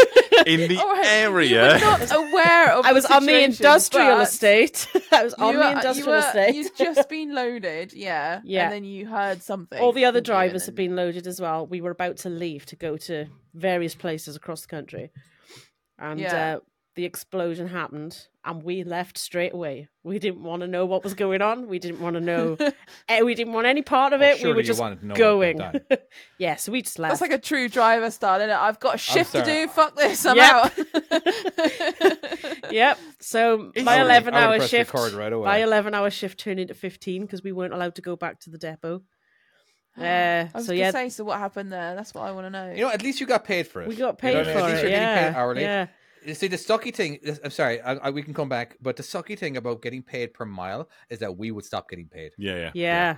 in 0.46 0.68
the 0.70 0.78
All 0.82 0.92
right, 0.92 1.06
You 1.06 1.10
area. 1.32 1.74
were 1.74 1.80
not 1.80 2.12
aware 2.14 2.72
of. 2.74 2.86
I 2.86 2.92
was 2.94 3.06
on 3.06 3.26
the 3.26 3.44
industrial 3.44 4.20
estate. 4.20 4.88
I 5.12 5.24
was 5.24 5.34
on 5.36 5.54
you 5.54 5.60
the 5.60 5.66
were- 5.66 5.72
industrial 5.72 6.08
you 6.08 6.12
were, 6.12 6.18
estate. 6.28 6.56
You'd 6.56 6.76
just 6.78 7.08
been 7.10 7.34
loaded, 7.34 7.94
yeah. 7.94 8.42
Yeah. 8.44 8.66
And 8.66 8.74
then 8.74 8.84
you 8.84 9.08
heard 9.08 9.42
something. 9.42 9.80
All 9.80 9.94
the 9.94 10.06
other 10.06 10.22
drivers 10.22 10.64
and 10.64 10.70
had 10.70 10.76
been 10.76 10.96
loaded 10.96 11.26
as 11.26 11.40
well. 11.40 11.66
We 11.66 11.82
were 11.82 11.92
about 11.92 12.18
to 12.18 12.30
leave 12.30 12.66
to 12.68 12.76
go 12.76 12.98
to 12.98 13.28
various 13.54 13.96
places 13.96 14.36
across 14.36 14.62
the 14.62 14.68
country, 14.68 15.12
and 16.00 16.20
Yeah. 16.20 16.56
uh, 16.58 16.60
the 16.96 17.04
explosion 17.04 17.68
happened, 17.68 18.28
and 18.46 18.64
we 18.64 18.84
left 18.86 19.18
straight 19.18 19.54
away. 19.54 19.90
We 20.04 20.18
didn't 20.18 20.44
want 20.44 20.62
to 20.62 20.68
know 20.68 20.86
what 20.86 21.04
was 21.04 21.14
going 21.14 21.42
on. 21.42 21.68
We 21.68 21.78
didn't 21.78 22.00
want 22.00 22.14
to 22.14 22.22
know. 22.22 22.56
eh, 23.10 23.22
we 23.22 23.36
didn't 23.36 23.52
want 23.52 23.68
any 23.68 23.82
part 23.82 24.14
of 24.14 24.22
Well, 24.22 24.34
it. 24.38 24.42
we 24.44 24.54
were 24.54 24.64
just 24.64 24.80
to 24.82 24.96
going. 25.14 25.58
went 25.58 25.74
down. 25.90 25.98
yeah, 26.38 26.56
so 26.56 26.72
we 26.72 26.82
just 26.82 26.98
left. 26.98 27.12
That's 27.12 27.22
like 27.22 27.34
a 27.34 27.38
true 27.38 27.68
driver 27.68 28.10
style, 28.12 28.40
is 28.40 28.50
I've 28.50 28.80
got 28.80 28.96
a 28.96 28.98
shift 28.98 29.34
to 29.34 29.44
do. 29.44 29.68
Fuck 29.68 29.98
this. 29.98 30.26
I'm 30.26 30.38
Yep. 30.38 30.54
out. 30.54 30.72
Yep. 32.72 32.98
So 33.20 33.58
my 33.58 33.64
it? 33.76 33.88
I 33.88 33.98
would- 33.98 34.06
eleven 34.06 34.34
I 34.34 34.48
would 34.50 34.62
hour 34.62 34.68
shift. 34.68 34.94
right 34.94 35.32
away. 35.34 35.46
My 35.46 35.58
eleven 35.58 35.94
hour 35.94 36.10
shift 36.10 36.40
turned 36.40 36.60
into 36.60 36.74
fifteen 36.74 37.22
because 37.24 37.44
we 37.44 37.52
weren't 37.52 37.74
allowed 37.74 37.96
to 37.96 38.02
go 38.02 38.16
back 38.16 38.40
to 38.42 38.50
the 38.50 38.58
depot. 38.58 39.02
Uh, 39.98 40.02
I 40.04 40.50
was 40.54 40.66
so 40.66 40.72
gonna 40.74 40.80
yeah, 40.80 40.92
say, 40.92 41.10
so 41.10 41.24
what 41.24 41.40
happened 41.40 41.72
there? 41.72 41.96
That's 41.96 42.14
what 42.14 42.24
I 42.26 42.32
want 42.32 42.46
to 42.48 42.50
know. 42.50 42.72
You 42.74 42.82
know, 42.86 42.90
at 42.92 43.02
least 43.02 43.20
you 43.22 43.26
got 43.26 43.44
paid 43.46 43.68
for 43.68 43.82
it. 43.82 43.88
we 43.88 43.96
got 43.96 44.00
You 44.00 44.06
know 44.08 44.14
paid 44.14 44.36
what 44.36 44.48
I 44.48 44.48
mean? 44.48 44.54
for 44.54 44.60
At 44.60 44.72
least 44.72 44.84
it. 44.84 44.90
you're 44.90 44.92
Yeah, 44.92 45.16
getting 45.16 45.34
paid 45.34 45.40
hourly. 45.40 45.62
yeah. 45.62 45.88
You 46.26 46.34
see, 46.34 46.48
the 46.48 46.58
sucky 46.58 46.94
thing. 46.94 47.20
I'm 47.44 47.52
sorry, 47.52 47.80
I, 47.82 47.94
I, 47.96 48.10
we 48.10 48.24
can 48.24 48.34
come 48.34 48.50
back, 48.50 48.78
but 48.82 48.96
the 48.98 49.04
sucky 49.04 49.38
thing 49.38 49.58
about 49.58 49.82
getting 49.84 50.02
paid 50.02 50.34
per 50.34 50.44
mile 50.44 50.90
is 51.10 51.20
that 51.20 51.38
we 51.38 51.52
would 51.52 51.64
stop 51.66 51.88
getting 51.90 52.08
paid. 52.08 52.32
Yeah, 52.38 52.56
yeah, 52.56 52.72
Yeah. 52.74 53.16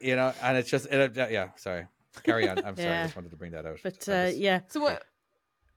You 0.00 0.16
know, 0.16 0.32
and 0.42 0.56
it's 0.56 0.70
just, 0.70 0.86
it, 0.86 1.16
uh, 1.18 1.26
yeah. 1.30 1.48
Sorry, 1.56 1.86
carry 2.22 2.48
on. 2.48 2.58
I'm 2.64 2.76
sorry, 2.76 2.88
I 2.88 2.92
Yeah. 2.92 3.02
just 3.04 3.16
wanted 3.16 3.30
to 3.32 3.36
bring 3.36 3.50
that 3.52 3.66
out. 3.66 3.78
But 3.82 4.08
I 4.08 4.12
uh, 4.12 4.26
just- 4.28 4.38
yeah, 4.38 4.60
so 4.68 4.80
what? 4.80 5.02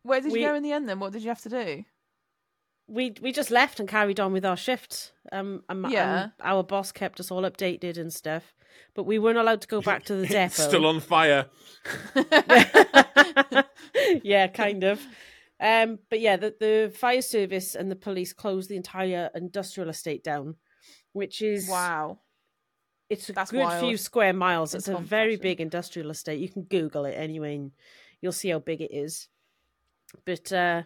Where 0.03 0.21
did 0.21 0.31
We- 0.31 0.41
you 0.41 0.47
go 0.47 0.55
in 0.55 0.63
the 0.63 0.71
end? 0.71 0.87
Then 0.87 0.99
what 0.99 1.13
did 1.13 1.23
you 1.23 1.29
have 1.29 1.41
to 1.41 1.49
do? 1.49 1.83
we 2.87 3.11
we 3.19 3.31
just 3.31 3.49
left 3.49 3.79
and 3.79 3.89
carried 3.89 4.19
on 4.19 4.31
with 4.31 4.45
our 4.45 4.55
shift. 4.57 5.11
Um, 5.31 5.63
and, 5.69 5.89
Yeah. 5.91 6.23
and 6.25 6.31
our 6.41 6.61
boss 6.63 6.91
kept 6.91 7.19
us 7.19 7.31
all 7.31 7.41
updated 7.41 7.97
and 7.97 8.13
stuff, 8.13 8.53
but 8.93 9.03
we 9.03 9.19
weren't 9.19 9.37
allowed 9.37 9.61
to 9.61 9.67
go 9.67 9.81
back 9.81 10.03
to 10.05 10.15
the 10.15 10.27
depot. 10.27 10.47
Still 10.49 10.85
on 10.85 10.99
fire. 10.99 11.47
yeah, 14.23 14.47
kind 14.47 14.83
of. 14.83 15.01
Um, 15.59 15.99
but 16.09 16.19
yeah, 16.19 16.37
the, 16.37 16.53
the 16.59 16.93
fire 16.97 17.21
service 17.21 17.75
and 17.75 17.89
the 17.89 17.95
police 17.95 18.33
closed 18.33 18.69
the 18.69 18.75
entire 18.75 19.29
industrial 19.35 19.89
estate 19.89 20.23
down, 20.23 20.55
which 21.13 21.41
is 21.41 21.69
Wow. 21.69 22.19
it's 23.09 23.29
a 23.29 23.33
That's 23.33 23.51
good 23.51 23.71
few 23.79 23.97
square 23.97 24.33
miles. 24.33 24.73
In 24.73 24.79
It's 24.79 24.87
a 24.87 24.97
very 24.97 25.35
fashion. 25.35 25.41
big 25.43 25.61
industrial 25.61 26.09
estate. 26.11 26.39
You 26.39 26.49
can 26.49 26.63
Google 26.63 27.05
it 27.05 27.13
anyway, 27.13 27.55
and 27.55 27.71
you'll 28.21 28.31
see 28.33 28.49
how 28.49 28.59
big 28.59 28.81
it 28.81 28.91
is. 28.93 29.27
But 30.25 30.51
uh, 30.51 30.83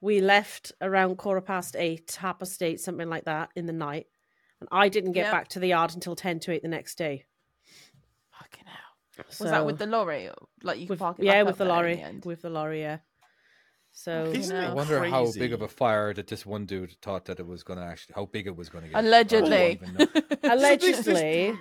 we 0.00 0.20
left 0.20 0.72
around 0.80 1.16
quarter 1.16 1.40
past 1.40 1.76
eight, 1.76 2.16
half 2.20 2.40
past 2.40 2.62
eight, 2.62 2.80
something 2.80 3.08
like 3.08 3.24
that, 3.24 3.50
in 3.56 3.66
the 3.66 3.72
night, 3.72 4.06
and 4.60 4.68
I 4.72 4.88
didn't 4.88 5.12
get 5.12 5.24
Yep. 5.24 5.32
back 5.32 5.48
to 5.48 5.60
the 5.60 5.68
yard 5.68 5.94
until 5.94 6.14
ten 6.16 6.40
to 6.40 6.52
eight 6.52 6.62
the 6.62 6.68
next 6.68 6.96
day. 6.96 7.24
Fucking 8.38 8.64
hell. 8.66 9.24
Was 9.40 9.50
that 9.50 9.64
with 9.66 9.78
the 9.78 9.86
lorry? 9.86 10.30
Like 10.62 10.78
you 10.78 10.86
could 10.86 10.90
with, 10.90 10.98
park 11.00 11.18
it 11.18 11.24
yeah, 11.24 11.42
back 11.42 11.46
with 11.46 11.58
the 11.58 11.64
there 11.64 11.72
lorry, 11.72 12.04
the 12.20 12.28
with 12.28 12.42
the 12.42 12.50
lorry, 12.50 12.80
yeah. 12.80 12.98
So 13.92 14.24
Isn't 14.34 14.56
hell. 14.56 14.64
it 14.64 14.70
I 14.70 14.74
wonder 14.74 15.04
how 15.04 15.30
big 15.32 15.52
of 15.52 15.62
a 15.62 15.68
fire 15.68 16.12
that 16.14 16.26
this 16.26 16.44
one 16.44 16.66
dude 16.66 16.96
thought 17.00 17.26
that 17.26 17.38
it 17.38 17.46
was 17.46 17.62
going 17.62 17.78
to 17.78 17.84
actually, 17.84 18.14
how 18.16 18.24
big 18.26 18.48
it 18.48 18.56
was 18.56 18.68
going 18.68 18.82
to 18.84 18.90
get. 18.90 18.98
Allegedly. 19.04 19.56
I 19.56 19.74
don't 19.74 19.88
even 20.00 20.24
allegedly, 20.50 21.56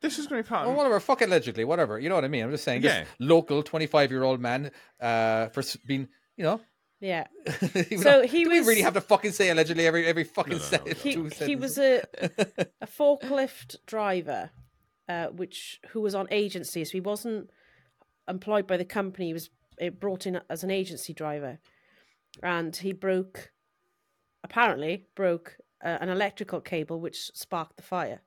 This 0.00 0.18
is 0.18 0.26
going 0.26 0.42
to 0.42 0.46
be 0.46 0.48
part 0.48 0.66
Or 0.66 0.74
whatever, 0.74 0.98
fuck 0.98 1.20
allegedly, 1.20 1.64
whatever. 1.66 1.98
You 1.98 2.08
know 2.08 2.14
what 2.14 2.24
I 2.24 2.28
mean? 2.28 2.42
I'm 2.44 2.50
just 2.50 2.64
saying, 2.64 2.80
this 2.80 2.94
Yeah. 2.94 3.04
local 3.18 3.62
25 3.62 4.10
year 4.10 4.22
old 4.22 4.40
man, 4.40 4.70
uh, 4.98 5.48
for 5.48 5.62
being, 5.86 6.08
you 6.38 6.44
know, 6.44 6.60
yeah. 7.00 7.26
So 7.62 7.96
though- 7.98 8.26
he 8.26 8.44
do 8.44 8.50
we 8.50 8.60
really 8.60 8.82
have 8.82 8.94
to 8.94 9.00
fucking 9.00 9.32
say 9.32 9.50
allegedly 9.50 9.86
every 9.86 10.06
every 10.06 10.24
fucking 10.24 10.54
no, 10.54 10.58
no, 10.58 10.64
sentence? 10.64 11.02
he, 11.02 11.46
he 11.46 11.56
was 11.56 11.78
a, 11.78 12.02
a 12.80 12.86
forklift 12.86 13.76
driver, 13.86 14.50
uh, 15.08 15.26
which 15.28 15.80
who 15.90 16.00
was 16.00 16.14
on 16.14 16.26
agency, 16.30 16.84
so 16.84 16.92
he 16.92 17.00
wasn't 17.00 17.50
employed 18.28 18.66
by 18.66 18.76
the 18.76 18.84
company. 18.84 19.26
He 19.28 19.32
was 19.32 19.50
brought 20.00 20.26
in 20.26 20.40
as 20.50 20.64
an 20.64 20.70
agency 20.70 21.12
driver, 21.14 21.58
and 22.42 22.74
he 22.74 22.92
broke, 22.92 23.52
apparently 24.42 25.06
broke 25.14 25.56
uh, 25.84 25.98
an 26.00 26.08
electrical 26.08 26.60
cable, 26.60 26.98
which 27.00 27.30
sparked 27.34 27.76
the 27.76 27.82
fire. 27.84 28.20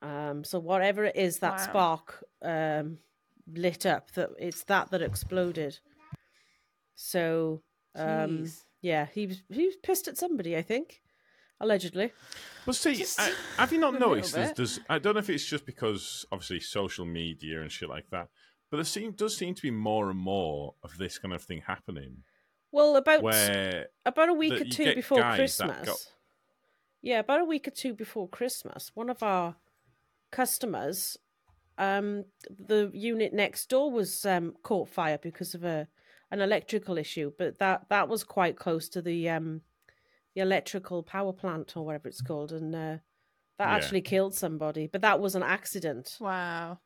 Um, 0.00 0.44
so 0.44 0.58
whatever 0.58 1.04
it 1.04 1.16
is 1.16 1.38
that 1.40 1.58
Wow. 1.58 1.64
spark 1.64 2.24
um, 2.42 2.98
lit 3.52 3.84
up, 3.84 4.12
that 4.12 4.30
it's 4.38 4.64
that 4.64 4.90
that 4.90 5.02
exploded. 5.02 5.78
So 7.00 7.62
um, 7.94 8.42
Jeez. 8.42 8.64
yeah, 8.82 9.06
he 9.06 9.28
was 9.28 9.42
he 9.48 9.66
was 9.66 9.76
pissed 9.76 10.08
at 10.08 10.18
somebody, 10.18 10.56
I 10.56 10.62
think, 10.62 11.00
allegedly. 11.60 12.12
Well, 12.66 12.74
see, 12.74 12.96
Just 12.96 13.20
I, 13.20 13.30
have 13.56 13.72
you 13.72 13.78
not 13.78 14.00
noticed? 14.00 14.34
There's, 14.34 14.52
there's, 14.52 14.80
I 14.88 14.98
don't 14.98 15.14
know 15.14 15.20
if 15.20 15.30
it's 15.30 15.46
just 15.46 15.64
because 15.64 16.26
obviously 16.32 16.58
social 16.58 17.06
media 17.06 17.62
and 17.62 17.70
shit 17.70 17.88
like 17.88 18.10
that, 18.10 18.28
but 18.68 18.78
there 18.78 18.84
seem, 18.84 19.12
does 19.12 19.36
seem 19.36 19.54
to 19.54 19.62
be 19.62 19.70
more 19.70 20.10
and 20.10 20.18
more 20.18 20.74
of 20.82 20.98
this 20.98 21.18
kind 21.18 21.32
of 21.32 21.40
thing 21.40 21.62
happening. 21.68 22.24
Well, 22.72 22.96
about 22.96 23.22
Where 23.22 23.86
about 24.04 24.28
a 24.28 24.34
week 24.34 24.60
or 24.60 24.64
two 24.64 24.94
before 24.96 25.22
Christmas. 25.34 25.86
go- 25.86 25.94
Yeah, 27.00 27.20
about 27.20 27.42
a 27.42 27.44
week 27.44 27.68
or 27.68 27.70
two 27.70 27.94
before 27.94 28.28
Christmas, 28.28 28.90
one 28.94 29.08
of 29.08 29.22
our 29.22 29.54
customers, 30.32 31.16
um, 31.78 32.24
the 32.50 32.90
unit 32.92 33.32
next 33.32 33.70
door 33.70 33.88
was 33.92 34.26
um, 34.26 34.56
caught 34.64 34.88
fire 34.88 35.18
because 35.22 35.54
of 35.54 35.62
a 35.62 35.86
an 36.30 36.40
electrical 36.40 36.98
issue, 36.98 37.32
but 37.38 37.58
that 37.58 37.88
that 37.88 38.08
was 38.08 38.24
quite 38.24 38.56
close 38.56 38.88
to 38.90 39.02
the 39.02 39.28
um, 39.30 39.62
the 40.34 40.42
electrical 40.42 41.02
power 41.02 41.32
plant 41.32 41.76
or 41.76 41.84
whatever 41.86 42.08
it's 42.08 42.20
called, 42.20 42.52
and 42.52 42.74
uh, 42.74 42.98
that 43.58 43.68
Yeah. 43.70 43.74
actually 43.76 44.02
killed 44.02 44.34
somebody. 44.34 44.86
But 44.86 45.00
that 45.02 45.20
was 45.20 45.34
an 45.34 45.42
accident. 45.42 46.16
Wow. 46.20 46.78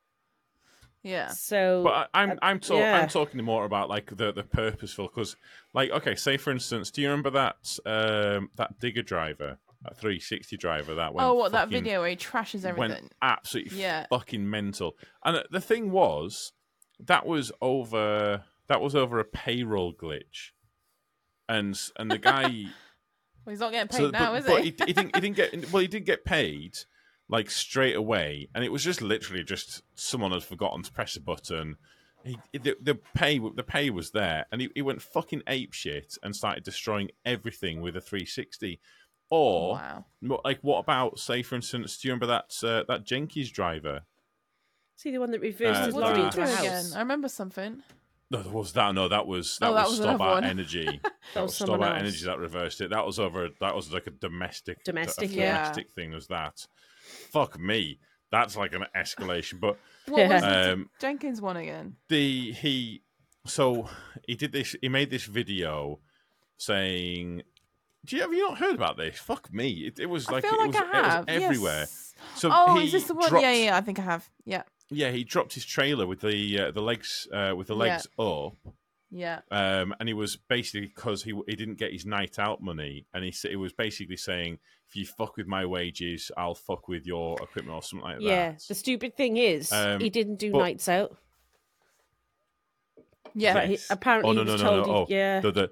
Yeah. 1.03 1.29
So, 1.29 1.83
But 1.83 2.11
I, 2.15 2.23
I'm 2.23 2.31
uh, 2.33 2.37
I'm, 2.43 2.61
talk, 2.61 2.79
yeah. 2.79 3.03
I'm 3.03 3.09
talking 3.09 3.43
more 3.43 3.65
about 3.65 3.89
like 3.89 4.17
the 4.17 4.33
the 4.33 4.45
purposeful 4.45 5.09
because 5.09 5.37
like 5.75 5.91
okay, 5.91 6.15
say 6.15 6.37
for 6.37 6.51
instance, 6.53 6.91
do 6.91 7.03
you 7.03 7.09
remember 7.09 7.31
that 7.31 7.79
um 7.85 8.51
that 8.57 8.79
digger 8.79 9.03
driver, 9.03 9.59
that 9.83 9.97
360 9.99 10.57
driver 10.57 10.95
that 10.95 11.13
went 11.13 11.29
oh, 11.29 11.35
what 11.35 11.51
that 11.53 11.69
video 11.69 12.01
where 12.01 12.11
he 12.11 12.17
trashes 12.17 12.65
everything? 12.65 12.91
went 12.91 13.13
absolutely 13.21 13.81
Yeah. 13.81 14.07
fucking 14.11 14.49
mental. 14.49 14.97
And 15.25 15.43
the 15.51 15.61
thing 15.61 15.91
was, 15.91 16.53
that 17.01 17.27
was 17.27 17.51
over 17.61 18.45
that 18.73 18.81
was 18.81 18.95
over 18.95 19.21
a 19.21 19.25
payroll 19.25 19.93
glitch, 19.93 20.53
and 21.47 21.79
and 21.97 22.11
the 22.11 22.19
guy. 22.19 22.65
Well, 23.45 23.51
he's 23.51 23.59
not 23.59 23.73
getting 23.73 23.89
paid 23.89 23.97
so, 23.97 24.11
now, 24.11 24.31
but, 24.31 24.39
is 24.39 24.47
but 24.47 24.63
he? 24.63 24.67
he, 24.67 24.85
he 24.87 24.93
didn't. 24.93 25.17
He 25.17 25.21
didn't 25.21 25.35
get. 25.35 25.73
Well, 25.73 25.83
he 25.83 25.89
did 25.89 26.07
get 26.07 26.25
paid 26.25 26.79
like 27.29 27.51
straight 27.51 27.97
away, 27.97 28.49
and 28.55 28.63
it 28.63 28.71
was 28.71 28.85
just 28.85 29.03
literally 29.03 29.43
just 29.43 29.83
someone 29.97 30.31
had 30.31 30.45
forgotten 30.45 30.85
to 30.85 30.93
press 30.93 31.17
a 31.17 31.21
button. 31.21 31.75
He, 32.23 32.39
the, 32.53 32.77
the 32.81 33.01
pay 33.17 33.41
the 33.41 33.65
pay 33.65 33.91
was 33.91 34.13
there, 34.13 34.47
and 34.53 34.61
he, 34.61 34.71
he 34.77 34.83
went 34.83 35.03
fucking 35.03 35.43
ape 35.49 35.73
shit 35.73 36.17
and 36.23 36.37
started 36.37 36.63
destroying 36.63 37.11
everything 37.25 37.81
with 37.81 37.97
a 37.97 38.01
360. 38.01 38.79
Or 39.29 39.73
wow. 39.73 40.05
like, 40.45 40.61
what 40.63 40.79
about 40.79 41.19
say 41.19 41.43
for 41.43 41.57
instance? 41.57 41.99
Do 41.99 42.07
you 42.07 42.15
remember 42.15 42.27
that 42.29 42.65
uh, 42.65 42.85
that 42.87 43.05
Jenkins 43.05 43.51
driver? 43.51 44.03
see 45.03 45.11
the 45.11 45.19
one 45.19 45.33
that 45.33 45.41
reversed 45.41 45.81
Uh, 45.81 45.87
his 45.87 45.95
lorry 45.97 46.23
into 46.23 46.43
a 46.43 46.47
That's- 46.47 46.61
again? 46.61 46.73
house. 46.73 46.95
I 46.95 47.01
remember 47.01 47.29
something. 47.29 47.83
No, 48.33 48.43
there 48.43 48.53
was 48.53 48.73
that. 48.73 48.95
No, 48.95 49.09
that 49.09 49.27
was 49.27 49.59
that 49.59 49.71
Oh, 49.71 49.75
that 49.75 49.83
was, 49.89 49.99
was 49.99 50.09
Stobart 50.09 50.35
one. 50.37 50.45
Energy. 50.45 51.01
that 51.35 51.43
was 51.43 51.51
was 51.51 51.55
Stobart. 51.57 51.99
Energy 51.99 52.25
that 52.25 52.39
reversed 52.39 52.81
it. 52.81 52.91
That 52.91 53.05
was 53.05 53.19
over. 53.19 53.49
That 53.61 53.75
was 53.75 53.93
like 53.93 54.07
a 54.07 54.11
domestic, 54.11 54.83
Domestic, 54.85 55.31
a 55.31 55.35
yeah. 55.35 55.59
domestic 55.63 55.91
thing. 55.93 56.13
Was 56.13 56.29
that? 56.29 56.67
Fuck 57.31 57.61
me. 57.61 57.99
That's 58.31 58.57
like 58.57 58.73
an 58.73 58.87
escalation. 58.97 59.61
But 59.61 59.77
What 60.07 60.29
was 60.29 60.43
Yeah. 60.43 60.65
the 60.65 60.73
um, 60.73 60.91
Jenkins 60.99 61.43
one 61.43 61.59
again? 61.59 61.97
the 62.09 62.53
he 62.53 63.03
so 63.45 63.89
he 64.27 64.35
did 64.35 64.53
this. 64.53 64.75
He 64.81 64.89
made 64.89 65.11
this 65.11 65.25
video 65.25 66.01
saying. 66.57 67.43
Do 68.05 68.17
you 68.17 68.23
have 68.23 68.33
you 68.33 68.49
not 68.49 68.59
heard 68.59 68.75
about 68.75 68.97
this? 68.97 69.17
Fuck 69.19 69.53
me! 69.55 69.87
It, 69.87 70.01
it 70.01 70.07
was 70.07 70.29
like 70.29 70.45
I 70.45 70.49
feel 70.51 70.59
it, 70.59 70.63
like 70.63 70.73
was, 70.73 70.83
I 70.83 70.97
have. 70.97 71.25
it 71.29 71.35
was 71.35 71.43
everywhere. 71.45 71.79
Yes. 71.81 72.15
So 72.35 72.51
oh, 72.53 72.77
he 72.79 72.87
is 72.87 72.93
this 72.93 73.05
the 73.05 73.15
one? 73.15 73.29
dropped- 73.29 73.45
Yeah, 73.45 73.53
yeah, 73.53 73.77
I 73.77 73.81
think 73.81 74.01
I 74.01 74.03
have. 74.03 74.29
Yeah, 74.45 74.63
yeah. 74.91 75.11
He 75.11 75.25
dropped 75.25 75.55
his 75.55 75.65
trailer 75.65 76.07
with 76.07 76.21
the 76.21 76.59
uh, 76.61 76.71
the 76.71 76.83
legs 76.83 77.27
uh, 77.33 77.55
with 77.57 77.69
the 77.69 77.75
Yeah. 77.75 77.79
legs 77.81 78.07
up, 78.19 78.57
yeah. 79.11 79.41
um, 79.51 79.95
and 80.01 80.09
he 80.09 80.15
was 80.15 80.37
basically 80.37 80.89
because 80.89 81.23
he 81.25 81.33
he 81.49 81.57
didn't 81.57 81.79
get 81.79 81.93
his 81.93 82.05
night 82.07 82.39
out 82.39 82.63
money, 82.63 83.07
and 83.15 83.25
he 83.25 83.31
he 83.31 83.57
was 83.57 83.73
basically 83.73 84.17
saying, 84.17 84.59
"If 84.89 84.97
you 84.97 85.07
fuck 85.07 85.37
with 85.37 85.47
my 85.47 85.65
wages, 85.67 86.31
I'll 86.37 86.55
fuck 86.55 86.89
with 86.89 87.07
your 87.07 87.35
equipment 87.43 87.75
or 87.75 87.83
something 87.83 88.05
like 88.09 88.21
Yeah, 88.21 88.29
that." 88.29 88.53
Yeah. 88.53 88.57
The 88.69 88.75
stupid 88.75 89.17
thing 89.17 89.37
is, 89.37 89.73
Um, 89.73 90.01
he 90.01 90.11
didn't 90.11 90.37
do 90.37 90.53
but- 90.53 90.59
nights 90.59 90.89
out. 90.89 91.17
Yeah. 93.35 93.67
He, 93.67 93.79
apparently, 93.91 94.31
oh 94.31 94.33
no 94.35 94.41
he 94.43 94.47
no 94.47 94.57
no 94.57 94.63
told 94.63 94.87
no! 94.87 94.95
Oh, 94.95 95.07
yeah. 95.09 95.41
The, 95.41 95.53
the 95.53 95.71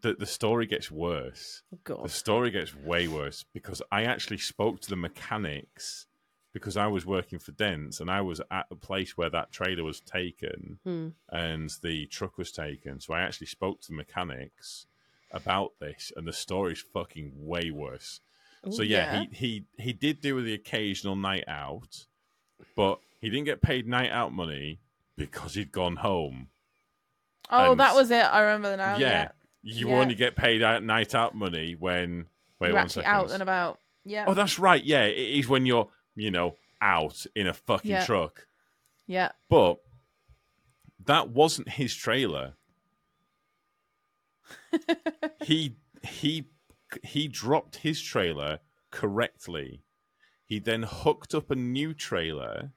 the 0.00 0.14
the 0.14 0.26
story 0.26 0.66
gets 0.66 0.90
worse. 0.90 1.62
Oh, 1.88 2.02
The 2.02 2.08
story 2.10 2.50
gets 2.50 2.74
way 2.74 3.08
worse 3.08 3.44
because 3.54 3.80
I 3.90 4.02
actually 4.04 4.38
spoke 4.38 4.80
to 4.82 4.90
the 4.90 4.96
mechanics 4.96 6.06
because 6.54 6.76
I 6.78 6.86
was 6.86 7.04
working 7.04 7.38
for 7.38 7.52
Dents 7.52 8.00
and 8.00 8.10
I 8.10 8.22
was 8.22 8.40
at 8.50 8.68
the 8.70 8.76
place 8.76 9.16
where 9.18 9.28
that 9.28 9.52
trailer 9.52 9.84
was 9.84 10.00
taken 10.00 10.78
Hmm. 10.84 11.08
and 11.28 11.68
the 11.82 12.06
truck 12.06 12.38
was 12.38 12.50
taken. 12.52 13.00
So 13.00 13.12
I 13.12 13.20
actually 13.20 13.48
spoke 13.48 13.82
to 13.82 13.88
the 13.88 13.94
mechanics 13.96 14.86
about 15.30 15.72
this, 15.80 16.12
and 16.16 16.26
the 16.26 16.32
story's 16.32 16.80
fucking 16.80 17.32
way 17.34 17.70
worse. 17.70 18.20
So 18.70 18.80
yeah, 18.82 19.12
Yeah. 19.22 19.24
he 19.32 19.64
he 19.76 19.82
he 19.84 19.92
did 19.92 20.20
do 20.22 20.40
the 20.40 20.54
occasional 20.54 21.16
night 21.16 21.44
out, 21.48 22.06
but 22.74 23.00
he 23.20 23.28
didn't 23.28 23.44
get 23.44 23.60
paid 23.60 23.86
night 23.86 24.10
out 24.10 24.32
money 24.32 24.80
because 25.16 25.54
he'd 25.54 25.70
gone 25.72 25.96
home. 25.96 26.48
Oh, 27.50 27.72
and- 27.72 27.80
that 27.80 27.94
was 27.94 28.10
it. 28.10 28.24
I 28.24 28.40
remember 28.40 28.76
now. 28.76 28.96
yeah, 28.96 29.08
Yeah. 29.08 29.28
you 29.62 29.88
Yeah. 29.88 29.96
only 29.96 30.14
get 30.14 30.34
paid 30.36 30.62
out 30.62 30.82
night 30.82 31.14
out 31.14 31.34
money 31.34 31.74
when 31.74 32.26
wait 32.60 32.68
You're 32.68 32.76
one 32.76 32.88
second. 32.88 33.10
out 33.10 33.30
and 33.32 33.42
about. 33.42 33.80
Yeah. 34.04 34.24
Oh, 34.28 34.34
that's 34.34 34.58
right. 34.58 34.82
Yeah, 34.82 35.04
it 35.04 35.18
is 35.38 35.48
when 35.48 35.66
you're, 35.66 35.90
you 36.14 36.30
know, 36.30 36.56
out 36.80 37.26
in 37.34 37.46
a 37.46 37.54
fucking 37.54 37.90
Yeah. 37.90 38.04
truck. 38.04 38.46
yeah. 39.06 39.32
But 39.48 39.78
that 41.04 41.28
wasn't 41.30 41.68
his 41.70 41.94
trailer. 41.94 42.54
he 45.42 45.76
he 46.02 46.48
he 47.02 47.28
dropped 47.28 47.76
his 47.76 48.00
trailer 48.00 48.60
correctly. 48.90 49.82
He 50.46 50.58
then 50.58 50.82
hooked 50.82 51.34
up 51.34 51.50
a 51.50 51.56
new 51.56 51.94
trailer, 51.94 52.72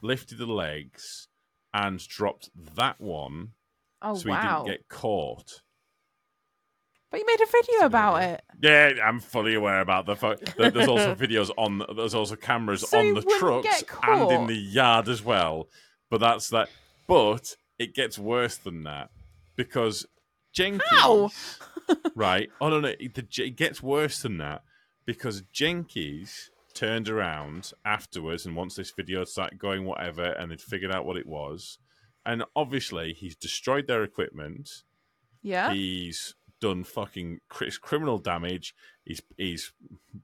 lifted 0.00 0.38
the 0.38 0.46
legs, 0.46 1.28
and 1.72 2.06
dropped 2.06 2.50
that 2.54 3.00
one 3.00 3.52
Oh 4.00 4.14
so 4.14 4.28
wow. 4.28 4.40
So 4.40 4.40
he 4.40 4.48
didn't 4.48 4.66
get 4.66 4.88
caught. 4.88 5.62
But 7.14 7.20
you 7.20 7.26
made 7.26 7.40
a 7.42 7.46
video 7.46 7.86
about 7.86 8.22
it. 8.24 8.42
Yeah, 8.60 8.90
I'm 9.06 9.20
fully 9.20 9.54
aware 9.54 9.78
about 9.80 10.04
the. 10.04 10.16
fact 10.16 10.56
there- 10.56 10.72
there's 10.72 10.88
also 10.94 11.14
videos 11.14 11.48
on. 11.56 11.80
There's 11.94 12.12
also 12.12 12.34
cameras 12.34 12.88
So 12.88 12.98
on 12.98 13.06
the 13.10 13.14
wouldn't 13.20 13.38
trucks 13.38 13.82
get 13.82 13.84
and 14.02 14.22
in 14.32 14.36
caught? 14.38 14.48
the 14.48 14.56
yard 14.56 15.08
as 15.08 15.22
well. 15.22 15.68
But 16.10 16.18
that's 16.18 16.48
that. 16.48 16.68
But 17.06 17.54
it 17.78 17.94
gets 17.94 18.18
worse 18.18 18.56
than 18.56 18.82
that 18.82 19.10
because 19.54 20.06
Jenkins. 20.52 20.82
How? 20.90 21.30
right? 22.16 22.50
Oh 22.60 22.68
no, 22.68 22.80
no. 22.80 22.88
It, 22.98 23.14
the, 23.14 23.24
it 23.44 23.54
gets 23.56 23.80
worse 23.80 24.20
than 24.20 24.38
that 24.38 24.62
because 25.06 25.42
Jenkins 25.52 26.50
turned 26.74 27.08
around 27.08 27.70
afterwards 27.84 28.44
and 28.44 28.56
once 28.56 28.74
this 28.74 28.90
video 28.90 29.22
started 29.22 29.60
going 29.60 29.84
whatever 29.84 30.24
and 30.32 30.50
they'd 30.50 30.60
figured 30.60 30.90
out 30.92 31.06
what 31.06 31.16
it 31.16 31.26
was, 31.28 31.78
and 32.26 32.42
obviously 32.56 33.12
he's 33.12 33.36
destroyed 33.36 33.86
their 33.86 34.02
equipment. 34.02 34.68
Yeah. 35.44 35.72
He's 35.72 36.34
done 36.60 36.84
fucking 36.84 37.40
criminal 37.48 38.18
damage. 38.18 38.74
He's 39.04 39.20
he's 39.36 39.72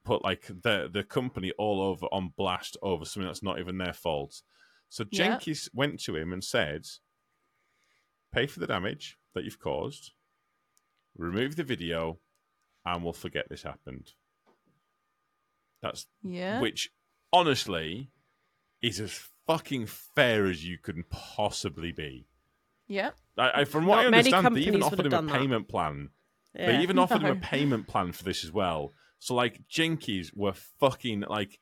put 0.05 0.25
like 0.25 0.47
the 0.47 0.89
the 0.93 1.05
company 1.05 1.53
all 1.59 1.83
over 1.83 2.07
on 2.07 2.33
blast 2.37 2.77
over 2.83 3.05
something 3.05 3.27
that's 3.27 3.43
not 3.43 3.59
even 3.59 3.79
their 3.79 3.93
fault. 3.93 4.43
So. 4.89 5.05
Jenkins 5.05 5.69
went 5.73 6.01
to 6.01 6.17
him 6.17 6.33
and 6.33 6.43
said, 6.43 6.87
"Pay 8.33 8.47
for 8.47 8.59
the 8.61 8.67
damage 8.67 9.19
that 9.35 9.45
you've 9.45 9.61
caused. 9.61 10.13
Remove 11.17 11.57
the 11.57 11.65
video, 11.65 12.19
and 12.85 13.05
we'll 13.05 13.13
forget 13.13 13.49
this 13.49 13.63
happened." 13.63 14.13
That's 15.83 16.07
yeah. 16.23 16.61
which 16.61 16.91
honestly 17.33 18.11
is 18.83 18.99
as 19.01 19.29
fucking 19.47 19.87
fair 19.87 20.47
as 20.47 20.65
you 20.65 20.79
can 20.79 21.05
possibly 21.11 21.93
be. 21.93 22.27
yeah. 22.89 23.11
I, 23.39 23.61
I, 23.61 23.65
from 23.65 23.87
what 23.87 23.97
Not 23.97 24.05
I 24.05 24.19
understand, 24.19 24.57
they 24.57 24.61
even 24.61 24.83
offered 24.83 25.07
him 25.07 25.15
a 25.15 25.23
that. 25.23 25.29
payment 25.29 25.69
plan. 25.69 26.11
Yeah. 26.55 26.67
They 26.67 26.83
even 26.83 26.99
offered 26.99 27.23
him 27.23 27.37
a 27.37 27.41
payment 27.41 27.87
plan 27.87 28.13
for 28.13 28.25
this 28.25 28.45
as 28.45 28.53
well. 28.53 28.93
So 29.19 29.35
like 29.35 29.61
Jinkies 29.71 30.35
were 30.35 30.55
fucking 30.81 31.25
like 31.29 31.59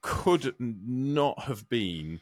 could 0.00 0.54
not 0.58 1.44
have 1.44 1.68
been 1.68 2.20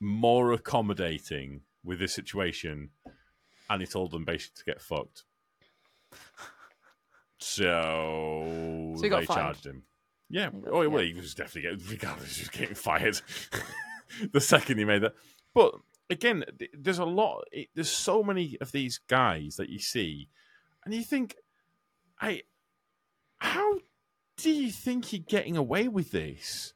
more 0.00 0.52
accommodating 0.52 1.62
with 1.84 1.98
this 2.00 2.12
situation, 2.14 2.90
and 3.70 3.80
he 3.80 3.86
told 3.86 4.10
them 4.10 4.24
basically 4.24 4.58
to 4.58 4.64
get 4.72 4.82
fucked. 4.82 5.22
So, 7.38 8.92
So 8.96 9.02
he 9.02 9.08
got 9.08 9.20
they 9.20 9.26
fined. 9.26 9.40
charged 9.40 9.66
him. 9.66 9.82
Yeah. 10.30 10.50
Got- 10.50 10.72
oh, 10.72 10.88
well, 10.88 11.02
he 11.02 11.14
was 11.14 11.34
definitely 11.34 11.62
getting, 11.70 11.86
regardless, 11.90 12.36
he 12.36 12.42
was 12.42 12.48
getting 12.50 12.74
fired 12.74 13.20
the 14.32 14.40
second 14.40 14.78
he 14.78 14.84
made 14.84 15.02
that. 15.02 15.14
But 15.54 15.74
again, 16.10 16.44
there's 16.78 16.98
a 16.98 17.04
lot. 17.04 17.44
It, 17.52 17.68
there's 17.74 17.90
so 17.90 18.22
many 18.22 18.56
of 18.60 18.72
these 18.72 18.98
guys 19.08 19.56
that 19.56 19.68
you 19.68 19.78
see, 19.78 20.28
and 20.84 20.94
you 20.94 21.02
think, 21.02 21.36
I, 22.20 22.42
how 23.38 23.78
do 24.36 24.50
you 24.50 24.70
think 24.70 25.12
you're 25.12 25.22
getting 25.26 25.56
away 25.56 25.88
with 25.88 26.10
this? 26.10 26.74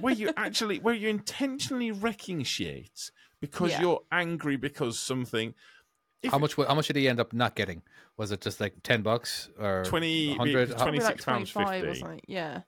where 0.00 0.14
you 0.14 0.30
actually, 0.36 0.78
where 0.78 0.94
you're 0.94 1.10
intentionally 1.10 1.90
wrecking 1.92 2.42
shit 2.44 3.10
because 3.40 3.70
Yeah. 3.72 3.80
you're 3.82 4.02
angry 4.10 4.56
because 4.56 4.98
something. 4.98 5.54
If 6.22 6.30
How 6.32 6.38
much? 6.38 6.54
How 6.56 6.74
much 6.74 6.86
did 6.86 6.96
he 6.96 7.08
end 7.08 7.20
up 7.20 7.32
not 7.34 7.54
getting? 7.54 7.82
Was 8.16 8.32
it 8.32 8.40
just 8.40 8.58
like 8.58 8.74
ten 8.82 9.02
bucks 9.02 9.50
or 9.58 9.84
20 9.84 10.30
100? 10.30 10.70
How- 10.70 10.76
Probably 10.76 11.00
like 11.00 11.18
£26.50. 11.18 11.52
25 11.52 11.84
or 11.84 11.94
something. 11.94 12.20
Yeah. 12.26 12.60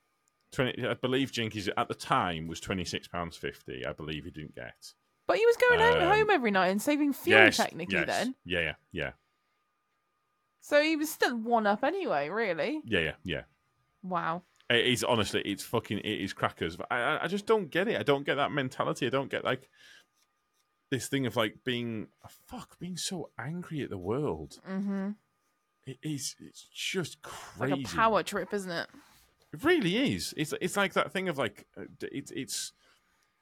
20, 0.53 0.87
I 0.87 0.95
believe 0.95 1.31
Jinkies 1.33 1.69
at 1.77 1.89
the 1.89 1.95
time 1.95 2.47
was 2.47 2.61
twenty 2.61 2.85
six 2.85 3.07
pounds 3.09 3.37
fifty. 3.37 3.85
I 3.87 3.93
believe 3.93 4.25
he 4.25 4.31
didn't 4.31 4.55
get. 4.55 4.93
But 5.27 5.37
he 5.39 5.45
was 5.47 5.57
going 5.57 5.81
home, 5.81 6.03
Um, 6.03 6.09
home 6.19 6.31
every 6.31 6.51
night 6.51 6.69
and 6.69 6.81
saving 6.81 7.13
fuel 7.15 7.39
yes, 7.41 7.57
technically 7.59 7.97
yes. 7.99 8.07
then. 8.07 8.35
Yeah, 8.47 8.61
yeah, 8.61 8.75
yeah, 8.93 9.11
So 10.61 10.83
he 10.83 10.97
was 10.97 11.11
still 11.11 11.37
one 11.37 11.67
up 11.67 11.83
anyway, 11.85 12.29
really. 12.29 12.81
yeah, 12.85 13.01
yeah, 13.01 13.13
yeah. 13.25 13.43
Wow. 14.03 14.43
It 14.71 14.87
is 14.87 15.03
honestly, 15.03 15.41
it's 15.43 15.65
fucking, 15.65 15.99
it 15.99 16.21
is 16.21 16.33
crackers. 16.35 16.77
But 16.77 16.89
I, 16.91 17.21
I- 17.23 17.27
just 17.29 17.47
don't 17.47 17.71
get 17.71 17.89
it. 17.89 17.99
I 17.99 18.03
don't 18.03 18.27
get 18.27 18.35
that 18.37 18.53
mentality. 18.53 19.07
I 19.07 19.11
don't 19.11 19.31
get 19.31 19.45
like 19.45 19.71
this 20.91 21.09
thing 21.09 21.27
of 21.27 21.37
like 21.37 21.57
being 21.65 22.09
fuck, 22.47 22.79
being 22.79 22.97
so 22.97 23.31
angry 23.39 23.83
at 23.83 23.91
the 23.91 23.99
world. 23.99 24.59
Mm-hmm. 24.69 25.11
It 25.87 25.99
is, 26.03 26.37
it's 26.41 26.69
just 26.71 27.17
Like 27.59 27.71
crazy. 27.71 27.85
a 27.85 27.89
power 27.97 28.23
trip, 28.23 28.53
isn't 28.53 28.71
it? 28.71 28.89
It 29.55 29.65
really 29.65 29.97
is. 30.15 30.35
It's 30.37 30.53
it's 30.61 30.77
like 30.77 30.93
that 30.93 31.11
thing 31.13 31.31
of 31.31 31.39
like 31.39 31.67
uh, 31.79 31.85
it's 32.03 32.31
it's 32.33 32.73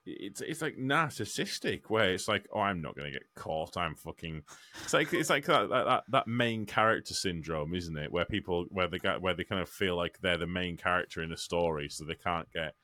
it's 0.06 0.40
it's 0.40 0.62
like 0.62 0.76
narcissistic 0.76 1.82
where 1.88 2.12
it's 2.12 2.28
like 2.28 2.46
oh 2.54 2.60
I'm 2.60 2.80
not 2.80 2.94
going 2.96 3.12
to 3.12 3.18
get 3.18 3.26
caught 3.34 3.76
I'm 3.76 3.94
fucking 3.96 4.42
it's 4.84 4.94
like 4.94 5.12
it's 5.12 5.30
like 5.30 5.44
that, 5.46 5.68
that 5.68 5.84
that 5.84 6.04
that 6.08 6.28
main 6.28 6.64
character 6.64 7.12
syndrome 7.14 7.74
isn't 7.74 7.96
it 7.98 8.12
where 8.12 8.24
people 8.24 8.66
where 8.70 8.88
they 8.88 8.98
got 8.98 9.20
where 9.20 9.34
they 9.34 9.44
kind 9.44 9.60
of 9.60 9.68
feel 9.68 9.96
like 9.96 10.18
they're 10.20 10.38
the 10.38 10.46
main 10.46 10.76
character 10.76 11.22
in 11.22 11.32
a 11.32 11.36
story 11.36 11.88
so 11.88 12.04
they 12.04 12.14
can't 12.14 12.50
get 12.52 12.74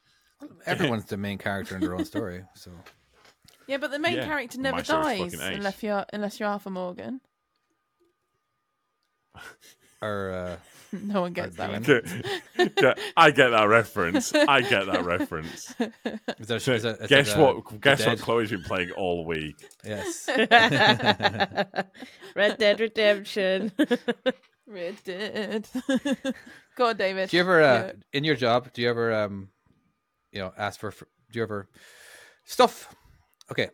Everyone's 0.67 1.05
the 1.05 1.17
main 1.17 1.39
character 1.39 1.77
in 1.77 1.81
their 1.83 1.95
own 1.95 2.05
story. 2.05 2.43
So 2.57 2.73
Yeah, 3.69 3.77
but 3.77 3.93
the 3.93 3.99
main 4.01 4.17
Yeah, 4.17 4.27
character 4.27 4.59
never 4.59 4.83
dies 4.83 5.35
unless 5.35 5.83
you're 5.83 6.05
unless 6.13 6.41
you're 6.41 6.49
Arthur 6.49 6.71
Morgan. 6.71 7.21
or 10.03 10.31
uh, 10.33 10.57
No 11.03 11.23
one 11.23 11.33
gets 11.33 11.57
that. 11.57 11.83
Dean. 11.83 12.03
one. 12.57 12.71
Yeah, 12.83 12.95
I 13.17 13.31
get 13.31 13.49
that 13.49 13.65
reference 13.65 14.35
I 14.35 14.61
get 14.61 14.87
that 14.87 15.05
reference 15.05 15.75
is 16.39 16.47
there, 16.49 16.59
is 16.59 16.65
there, 16.67 16.75
is 16.75 16.83
guess 17.09 17.33
there, 17.33 17.43
uh, 17.43 17.55
what 17.55 17.81
guess 17.81 18.05
what 18.07 18.19
Chloe's 18.21 18.51
been 18.51 18.63
playing 18.63 18.91
all 18.93 19.25
week 19.25 19.57
Yes. 19.85 20.29
Red 22.37 22.59
Dead 22.59 22.81
Redemption. 22.81 23.73
Red 24.67 24.97
Dead. 25.05 25.67
Go 26.77 26.89
on, 26.89 26.97
David. 26.97 27.31
Do 27.31 27.37
you 27.37 27.43
ever, 27.43 27.63
uh, 27.63 27.75
Yeah. 27.87 27.93
in 28.13 28.25
your 28.25 28.37
job, 28.37 28.73
do 28.73 28.83
you 28.83 28.89
ever, 28.91 29.13
um, 29.13 29.49
you 30.31 30.41
know, 30.41 30.53
ask 30.57 30.79
for, 30.81 30.91
for 30.91 31.07
do 31.31 31.39
you 31.39 31.43
ever 31.43 31.69
stuff? 32.45 32.95
Okay, 33.51 33.71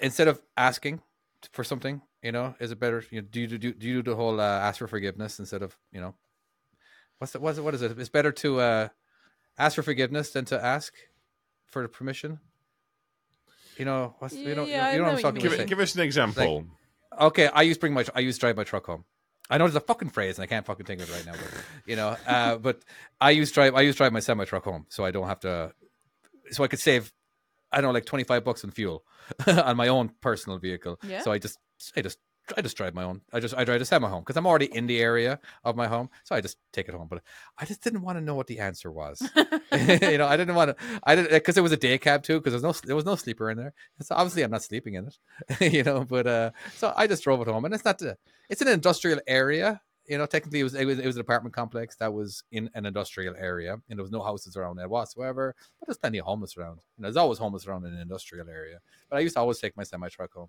instead 0.00 0.28
of 0.28 0.40
asking 0.56 1.00
for 1.52 1.64
something, 1.64 2.00
you 2.22 2.32
know, 2.32 2.54
is 2.60 2.70
it 2.70 2.80
better? 2.80 3.04
You 3.10 3.22
know, 3.22 3.28
do 3.30 3.40
you 3.40 3.46
do, 3.46 3.58
do 3.58 3.86
you 3.86 4.02
do 4.02 4.10
the 4.10 4.16
whole 4.16 4.40
uh, 4.40 4.44
ask 4.44 4.78
for 4.78 4.88
forgiveness 4.88 5.38
instead 5.38 5.62
of 5.62 5.76
you 5.92 6.00
know, 6.00 6.14
what's 7.18 7.32
the, 7.32 7.40
what's 7.40 7.58
it, 7.58 7.62
what 7.62 7.74
is 7.74 7.82
it? 7.82 7.98
It's 7.98 8.08
better 8.08 8.32
to 8.32 8.60
uh, 8.60 8.88
ask 9.58 9.76
for 9.76 9.82
forgiveness 9.82 10.30
than 10.30 10.44
to 10.46 10.62
ask 10.64 10.92
for 11.66 11.86
permission. 11.88 12.40
You 13.76 13.84
know, 13.84 14.14
what's 14.18 14.34
you 14.34 14.54
know, 14.54 14.64
Yeah, 14.64 14.86
I 14.88 14.92
you 14.92 14.98
know, 14.98 15.04
know 15.04 15.04
what 15.04 15.08
I'm 15.10 15.14
what 15.14 15.22
talking 15.22 15.42
give, 15.42 15.52
about. 15.52 15.62
it, 15.62 15.68
give 15.68 15.78
us 15.80 15.94
an 15.94 16.00
example 16.02 16.66
Okay, 17.20 17.48
I 17.48 17.62
used 17.62 17.78
to 17.78 17.80
bring 17.80 17.94
my 17.94 18.04
I 18.14 18.20
used 18.20 18.38
to 18.38 18.40
drive 18.40 18.56
my 18.56 18.64
truck 18.64 18.86
home. 18.86 19.04
I 19.50 19.56
know 19.56 19.64
there's 19.64 19.76
a 19.76 19.80
fucking 19.80 20.10
phrase 20.10 20.38
and 20.38 20.42
I 20.42 20.46
can't 20.46 20.66
fucking 20.66 20.84
think 20.84 21.00
of 21.00 21.08
it 21.08 21.12
right 21.14 21.26
now, 21.26 21.32
but 21.32 21.64
you 21.86 21.96
know, 21.96 22.16
uh, 22.26 22.56
but 22.58 22.82
I 23.20 23.30
used 23.30 23.54
drive 23.54 23.74
I 23.74 23.80
used 23.82 23.98
drive 23.98 24.12
my 24.12 24.20
semi 24.20 24.44
truck 24.44 24.64
home, 24.64 24.86
so 24.88 25.04
I 25.04 25.10
don't 25.10 25.26
have 25.26 25.40
to, 25.40 25.72
so 26.50 26.64
I 26.64 26.68
could 26.68 26.80
save, 26.80 27.12
I 27.72 27.76
don't 27.80 27.88
know, 27.88 27.94
like 27.94 28.04
twenty 28.04 28.24
five 28.24 28.44
bucks 28.44 28.62
in 28.62 28.70
fuel 28.70 29.04
on 29.46 29.76
my 29.76 29.88
own 29.88 30.10
personal 30.20 30.58
vehicle. 30.58 31.00
Yeah. 31.02 31.22
So 31.22 31.32
I 31.32 31.38
just 31.38 31.58
I 31.96 32.02
just 32.02 32.18
I 32.56 32.62
just 32.62 32.76
drive 32.76 32.94
my 32.94 33.02
own. 33.02 33.20
I 33.32 33.40
just 33.40 33.54
I 33.54 33.64
drive 33.64 33.80
a 33.80 33.84
semi 33.84 34.08
home 34.08 34.22
because 34.22 34.36
I'm 34.36 34.46
already 34.46 34.66
in 34.74 34.86
the 34.86 35.00
area 35.00 35.38
of 35.64 35.76
my 35.76 35.86
home, 35.86 36.10
so 36.24 36.34
I 36.34 36.40
just 36.40 36.56
take 36.72 36.88
it 36.88 36.94
home. 36.94 37.08
But 37.08 37.22
I 37.58 37.64
just 37.64 37.82
didn't 37.82 38.02
want 38.02 38.18
to 38.18 38.24
know 38.24 38.34
what 38.34 38.46
the 38.46 38.60
answer 38.60 38.90
was. 38.90 39.20
you 39.72 40.18
know, 40.18 40.26
I 40.26 40.36
didn't 40.36 40.54
want 40.54 40.76
to. 40.76 41.00
I 41.04 41.14
didn't 41.14 41.30
because 41.30 41.56
it 41.56 41.62
was 41.62 41.72
a 41.72 41.76
day 41.76 41.98
cab 41.98 42.22
too. 42.22 42.40
Because 42.40 42.52
there's 42.52 42.62
no 42.62 42.72
there 42.86 42.96
was 42.96 43.04
no 43.04 43.16
sleeper 43.16 43.50
in 43.50 43.58
there. 43.58 43.74
So 44.00 44.14
obviously 44.14 44.42
I'm 44.42 44.50
not 44.50 44.62
sleeping 44.62 44.94
in 44.94 45.08
it. 45.08 45.72
you 45.72 45.82
know, 45.82 46.04
but 46.04 46.26
uh, 46.26 46.50
so 46.76 46.92
I 46.96 47.06
just 47.06 47.22
drove 47.22 47.40
it 47.40 47.48
home, 47.48 47.64
and 47.64 47.74
it's 47.74 47.84
not. 47.84 47.98
The, 47.98 48.16
it's 48.48 48.62
an 48.62 48.68
industrial 48.68 49.20
area. 49.26 49.80
You 50.06 50.16
know, 50.16 50.24
technically 50.24 50.60
it 50.60 50.64
was, 50.64 50.74
it 50.74 50.86
was 50.86 50.98
it 50.98 51.06
was 51.06 51.16
an 51.16 51.20
apartment 51.20 51.54
complex 51.54 51.96
that 51.96 52.14
was 52.14 52.42
in 52.50 52.70
an 52.74 52.86
industrial 52.86 53.34
area, 53.36 53.74
and 53.90 53.98
there 53.98 54.02
was 54.02 54.10
no 54.10 54.22
houses 54.22 54.56
around 54.56 54.76
there 54.76 54.88
whatsoever. 54.88 55.54
But 55.78 55.86
there's 55.86 55.98
plenty 55.98 56.18
of 56.18 56.24
homeless 56.24 56.56
around. 56.56 56.78
You 56.96 57.02
know, 57.02 57.08
there's 57.08 57.18
always 57.18 57.38
homeless 57.38 57.66
around 57.66 57.84
in 57.84 57.92
an 57.92 58.00
industrial 58.00 58.48
area. 58.48 58.78
But 59.10 59.18
I 59.18 59.20
used 59.20 59.34
to 59.34 59.40
always 59.40 59.58
take 59.58 59.76
my 59.76 59.84
semi 59.84 60.08
truck 60.08 60.32
home 60.32 60.48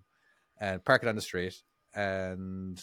and 0.60 0.84
park 0.84 1.02
it 1.02 1.08
on 1.08 1.16
the 1.16 1.22
street, 1.22 1.54
and 1.94 2.80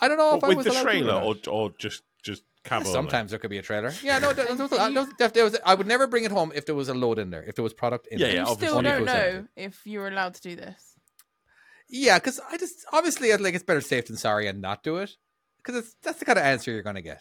I 0.00 0.08
don't 0.08 0.16
know 0.18 0.36
if 0.36 0.44
I 0.44 0.48
was 0.54 0.64
the 0.64 0.70
allowed 0.72 0.80
to 0.82 0.88
or 0.88 0.90
trailer 0.90 1.14
or 1.20 1.34
or 1.48 1.70
just 1.78 2.02
just 2.22 2.42
cab 2.64 2.80
only? 2.82 2.92
Sometimes 2.92 3.30
there 3.30 3.38
could 3.38 3.50
be 3.50 3.58
a 3.58 3.62
trailer. 3.62 3.92
Yeah, 4.02 4.18
no, 4.18 4.32
there, 4.32 4.46
there 4.54 4.56
was, 4.56 4.70
there 4.70 4.92
was- 4.92 5.32
there 5.32 5.44
was- 5.44 5.58
I 5.66 5.74
would 5.74 5.86
never 5.86 6.06
bring 6.06 6.24
it 6.24 6.30
home 6.32 6.52
if 6.54 6.64
there 6.66 6.74
was 6.74 6.88
a 6.88 6.94
load 6.94 7.18
in 7.18 7.30
there, 7.30 7.42
if 7.44 7.54
there 7.56 7.62
was 7.62 7.74
product 7.74 8.06
in 8.06 8.18
Yeah, 8.18 8.26
there. 8.26 8.34
yeah, 8.36 8.48
you 8.48 8.54
still 8.54 8.76
Only 8.78 8.90
if 8.90 8.94
it 8.94 8.98
don't 8.98 9.06
know 9.06 9.12
empty. 9.12 9.48
if 9.56 9.80
you're 9.86 10.08
allowed 10.08 10.34
to 10.34 10.40
do 10.42 10.56
this. 10.56 10.92
Yeah, 11.88 12.18
because 12.18 12.40
I 12.50 12.56
just 12.56 12.76
obviously 12.92 13.32
I'd 13.32 13.40
like 13.42 13.54
it's 13.54 13.62
better 13.64 13.80
safe 13.82 14.06
than 14.06 14.16
sorry 14.16 14.46
and 14.46 14.60
not 14.62 14.82
do 14.82 14.96
it 14.96 15.10
because 15.58 15.94
that's 16.02 16.18
the 16.18 16.24
kind 16.24 16.38
of 16.38 16.44
answer 16.44 16.70
you're 16.70 16.82
gonna 16.82 17.02
get. 17.02 17.20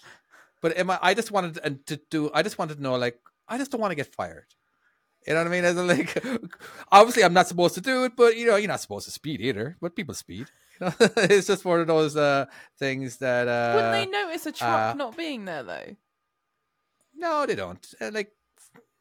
But 0.62 0.78
am 0.78 0.90
I? 0.90 1.00
I 1.02 1.14
just 1.14 1.32
wanted 1.32 1.56
to, 1.56 1.96
to 1.98 2.02
do. 2.10 2.32
I 2.34 2.42
just 2.44 2.58
wanted 2.58 2.76
to 2.78 2.82
know, 2.82 2.96
like, 2.96 3.20
I 3.50 3.58
just 3.58 3.72
don't 3.72 3.82
want 3.82 3.92
to 3.92 3.96
get 3.96 4.16
fired. 4.16 4.46
You 5.28 5.34
know 5.34 5.40
what 5.42 5.48
I 5.48 5.52
mean? 5.52 5.64
As 5.66 5.78
in, 5.78 5.88
like, 5.88 6.24
obviously 6.92 7.24
I'm 7.24 7.34
not 7.34 7.48
supposed 7.48 7.76
to 7.76 7.82
do 7.82 8.04
it, 8.06 8.14
but 8.16 8.36
you 8.38 8.46
know, 8.48 8.56
you're 8.58 8.68
not 8.68 8.82
supposed 8.82 9.06
to 9.06 9.12
speed 9.12 9.40
either. 9.42 9.78
But 9.82 9.96
people 9.96 10.14
speed. 10.14 10.48
You 10.82 10.88
know? 10.88 10.94
it's 11.18 11.48
just 11.48 11.64
one 11.66 11.80
of 11.80 11.88
those 11.88 12.16
uh, 12.18 12.46
things 12.80 13.18
that. 13.18 13.48
Uh, 13.48 13.74
Wouldn't 13.76 14.12
they 14.12 14.18
notice 14.22 14.46
a 14.46 14.52
truck 14.52 14.70
uh, 14.70 14.94
not 14.96 15.16
being 15.16 15.46
there 15.46 15.64
though? 15.64 15.96
No, 17.16 17.46
they 17.46 17.56
don't. 17.56 17.86
Uh, 18.02 18.12
like, 18.14 18.32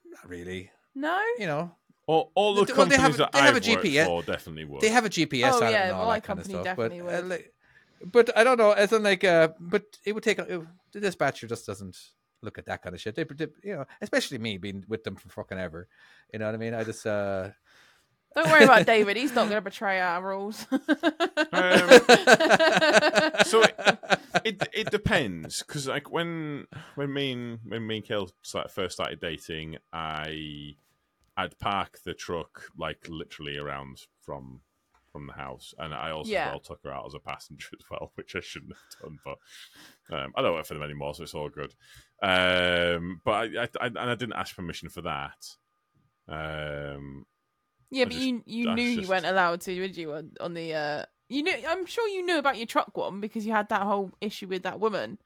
not 0.07 0.29
really. 0.29 0.71
No. 0.95 1.21
You 1.39 1.47
know, 1.47 1.73
All, 2.07 2.31
all 2.35 2.55
the 2.55 2.61
Well, 2.61 2.65
they 2.67 2.73
companies 2.97 3.01
have- 3.01 3.17
that 3.17 3.33
they 3.33 3.39
have 3.41 3.57
I've 3.57 3.57
a 3.57 3.61
GPS. 3.61 4.07
for 4.07 4.23
definitely 4.23 4.65
would. 4.67 4.81
they 4.81 4.91
have 4.91 5.05
a 5.07 5.11
GPS 5.11 5.53
Oh, 5.53 5.57
on 5.63 5.69
it 5.69 5.71
yeah, 5.73 5.83
and 5.85 5.93
all 5.93 5.99
well, 6.01 6.09
my 6.09 6.17
that 6.19 6.25
kind 6.25 6.39
of 6.39 6.45
company 6.47 6.63
stuff. 6.65 6.77
But, 6.77 6.89
definitely 6.91 7.15
uh, 7.15 7.21
would. 7.23 7.29
like, 7.31 7.53
but 8.05 8.37
I 8.37 8.45
don't 8.45 8.59
know. 8.59 8.73
As 8.73 8.93
in, 8.93 9.03
like, 9.03 9.25
uh, 9.25 9.49
but 9.59 9.85
it 10.05 10.13
would 10.13 10.23
take 10.23 10.39
a, 10.39 10.55
it- 10.55 10.67
the 10.93 11.01
dispatcher 11.01 11.47
just 11.47 11.67
doesn't 11.67 11.97
look 12.43 12.59
at 12.59 12.67
that 12.67 12.83
kind 12.83 12.95
of 12.95 13.01
shit. 13.01 13.15
They, 13.15 13.25
they- 13.25 13.47
you 13.63 13.75
know, 13.77 13.85
especially 14.01 14.39
me 14.39 14.59
being 14.59 14.85
with 14.89 15.05
them 15.05 15.17
for 15.17 15.29
fucking 15.29 15.59
ever. 15.59 15.89
You 16.33 16.39
know 16.39 16.47
what 16.47 16.55
I 16.55 16.59
mean? 16.59 16.75
I 16.75 16.85
just, 16.85 17.07
uh, 17.07 17.51
Don't 18.35 18.51
worry 18.51 18.65
about 18.65 18.87
David. 18.95 19.17
He's 19.17 19.35
not 19.35 19.45
going 19.49 19.57
to 19.57 19.61
betray 19.61 20.01
our 20.01 20.23
rules. 20.23 20.67
Um, 21.55 22.01
so 23.45 23.63
it, 23.63 23.99
it 24.45 24.69
it 24.73 24.91
depends 24.91 25.63
because 25.63 25.87
like 25.87 26.11
when 26.11 26.67
when 26.95 27.13
me 27.13 27.33
and 27.33 27.59
when 27.67 27.87
me 27.87 27.97
and 27.97 28.05
Kale 28.07 28.31
first 28.71 28.95
started 28.95 29.21
dating, 29.21 29.77
I 29.93 30.77
I'd 31.37 31.59
park 31.59 31.99
the 32.05 32.15
truck 32.15 32.71
like 32.77 33.07
literally 33.09 33.59
around 33.59 34.03
from 34.23 34.61
from 35.13 35.27
the 35.27 35.35
house, 35.35 35.75
and 35.79 35.93
I 35.93 36.11
also 36.11 36.31
Yeah. 36.31 36.49
well 36.51 36.61
took 36.61 36.83
her 36.85 36.91
out 36.93 37.05
as 37.07 37.15
a 37.15 37.19
passenger 37.19 37.69
as 37.79 37.85
well, 37.91 38.13
which 38.15 38.35
I 38.35 38.41
shouldn't 38.41 38.73
have 38.73 39.03
done. 39.03 39.19
But 39.25 40.17
um, 40.17 40.33
I 40.37 40.41
don't 40.43 40.55
work 40.55 40.65
for 40.67 40.75
them 40.75 40.83
anymore, 40.83 41.15
so 41.15 41.23
it's 41.25 41.35
all 41.35 41.51
good. 41.51 41.75
Um, 42.23 43.21
but 43.25 43.33
I, 43.33 43.63
I, 43.65 43.69
I 43.81 43.87
and 43.87 43.99
I 43.99 44.15
didn't 44.15 44.35
ask 44.37 44.55
permission 44.55 44.89
for 44.89 45.03
that. 45.03 45.45
Um, 46.29 47.27
Yeah, 47.91 48.03
I 48.03 48.05
but 48.07 48.13
just- 48.13 48.25
you 48.25 48.43
you 48.47 48.65
that's 48.67 48.77
knew 48.77 48.85
you 48.85 49.09
weren't 49.09 49.27
allowed 49.27 49.61
to, 49.63 49.75
did 49.75 49.97
you? 49.97 50.13
On, 50.15 50.31
on 50.41 50.55
the 50.55 50.75
uh, 50.75 51.05
you 51.29 51.43
knew. 51.43 51.55
I'm 51.69 51.87
sure 51.87 52.09
you 52.09 52.25
knew 52.25 52.39
about 52.39 52.57
your 52.57 52.67
truck 52.67 52.97
one 52.97 53.21
because 53.21 53.45
you 53.47 53.53
had 53.53 53.69
that 53.71 53.83
whole 53.83 54.13
issue 54.21 54.47
with 54.47 54.63
that 54.63 54.81
woman. 54.81 55.19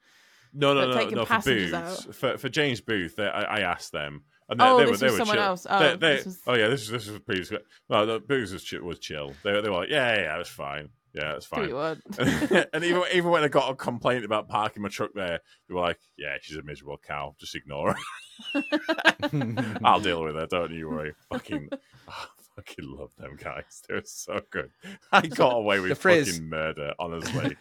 no, 0.55 0.73
no, 0.75 0.87
no, 0.93 1.09
no. 1.11 1.25
For 1.27 1.41
Booth, 1.43 2.17
for 2.17 2.39
for 2.39 2.49
James 2.49 2.81
Booth, 2.81 3.17
they, 3.17 3.27
I, 3.27 3.59
I 3.59 3.61
asked 3.61 3.93
them. 3.93 4.23
And 4.49 4.61
they, 4.61 4.65
Oh, 4.65 4.79
they 4.79 4.85
this 4.93 5.01
were, 5.03 5.07
was 5.09 5.17
someone 5.17 5.37
chill. 5.37 5.45
else. 5.45 5.67
Oh, 5.69 5.79
they- 5.79 5.97
this 5.97 6.25
was- 6.25 6.41
oh 6.47 6.55
yeah, 6.55 6.69
this 6.69 6.91
was 6.91 7.05
this 7.05 7.13
was 7.13 7.21
previous. 7.21 7.53
No, 7.91 8.07
the 8.07 8.21
Booth 8.21 8.53
was 8.53 8.63
chill, 8.65 8.83
was 8.83 8.99
chill. 9.01 9.33
They, 9.45 9.61
they 9.61 9.69
were 9.69 9.77
like, 9.77 9.91
yeah, 9.91 10.15
yeah, 10.15 10.23
yeah, 10.23 10.39
it's 10.41 10.49
fine. 10.49 10.89
Yeah, 11.17 11.37
it's 11.37 11.47
fine. 11.47 11.71
you 11.71 11.79
and 12.75 12.85
even 12.85 13.03
even 13.13 13.31
when 13.31 13.43
I 13.43 13.49
got 13.49 13.71
a 13.71 13.75
complaint 13.75 14.27
about 14.27 14.49
parking 14.49 14.83
my 14.83 14.91
truck 14.91 15.13
there, 15.15 15.41
they 15.67 15.75
were 15.75 15.81
like, 15.81 15.99
"Yeah, 16.19 16.37
she's 16.43 16.59
a 16.59 16.63
miserable 16.63 16.99
cow. 16.99 17.35
Just 17.41 17.55
ignore 17.55 17.95
her. 18.55 18.63
I'll 19.85 20.01
deal 20.01 20.23
with 20.23 20.35
her. 20.35 20.47
Don't 20.47 20.73
you 20.73 20.91
worry." 20.91 21.15
Fucking, 21.33 21.71
I 22.09 22.27
fucking 22.55 22.85
love 22.87 23.13
them 23.17 23.39
guys. 23.43 23.83
They're 23.89 24.03
so 24.05 24.41
good. 24.51 24.71
I 25.11 25.23
got 25.27 25.55
away 25.57 25.81
with 25.81 25.97
phrase- 25.99 26.33
fucking 26.33 26.51
murder. 26.51 26.93
Honestly, 26.99 27.57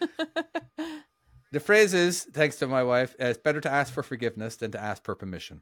the 1.54 1.60
phrase 1.62 1.94
is, 1.94 2.24
thanks 2.24 2.58
to 2.58 2.68
my 2.68 2.84
wife, 2.84 3.16
uh, 3.22 3.28
it's 3.28 3.40
better 3.40 3.62
to 3.62 3.72
ask 3.72 3.94
for 3.94 4.04
forgiveness 4.04 4.58
than 4.58 4.72
to 4.72 4.82
ask 4.82 5.02
for 5.06 5.16
permission. 5.16 5.62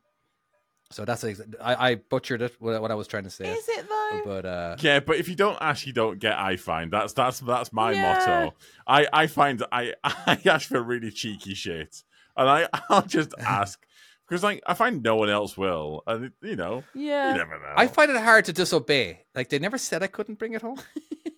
So 0.93 1.05
that's 1.05 1.23
ex- 1.23 1.41
I, 1.61 1.89
I 1.91 1.95
butchered 1.95 2.41
it 2.41 2.55
what, 2.59 2.81
what 2.81 2.91
I 2.91 2.95
was 2.95 3.07
trying 3.07 3.23
to 3.23 3.29
say, 3.29 3.51
Is 3.51 3.67
it 3.67 3.87
though? 3.89 4.21
but 4.25 4.45
uh, 4.45 4.75
yeah. 4.79 4.99
But 4.99 5.17
if 5.17 5.27
you 5.27 5.35
don't 5.35 5.57
ask, 5.59 5.85
you 5.87 5.93
don't 5.93 6.19
get. 6.19 6.37
I 6.37 6.55
find 6.55 6.91
that's 6.91 7.13
that's 7.13 7.39
that's 7.39 7.73
my 7.73 7.91
Yeah. 7.93 8.01
motto. 8.03 8.53
I 8.87 9.07
I 9.11 9.27
find 9.27 9.63
I 9.71 9.93
I 10.03 10.39
ask 10.45 10.67
for 10.69 10.81
really 10.81 11.11
cheeky 11.11 11.53
shit, 11.55 12.03
and 12.37 12.49
I 12.49 12.67
I'll 12.89 13.01
just 13.05 13.33
ask 13.39 13.83
because 14.27 14.43
like 14.43 14.61
I 14.67 14.73
find 14.75 15.01
no 15.03 15.15
one 15.15 15.29
else 15.29 15.57
will, 15.57 16.03
and 16.07 16.31
you 16.41 16.55
know 16.55 16.83
Yeah. 16.93 17.31
you 17.31 17.37
never 17.39 17.57
know. 17.59 17.73
I 17.75 17.87
find 17.87 18.11
it 18.11 18.17
hard 18.21 18.45
to 18.45 18.53
disobey. 18.53 19.25
Like 19.35 19.49
they 19.49 19.59
never 19.59 19.77
said 19.77 20.03
I 20.03 20.07
couldn't 20.07 20.37
bring 20.39 20.53
it 20.53 20.61
home. 20.61 20.79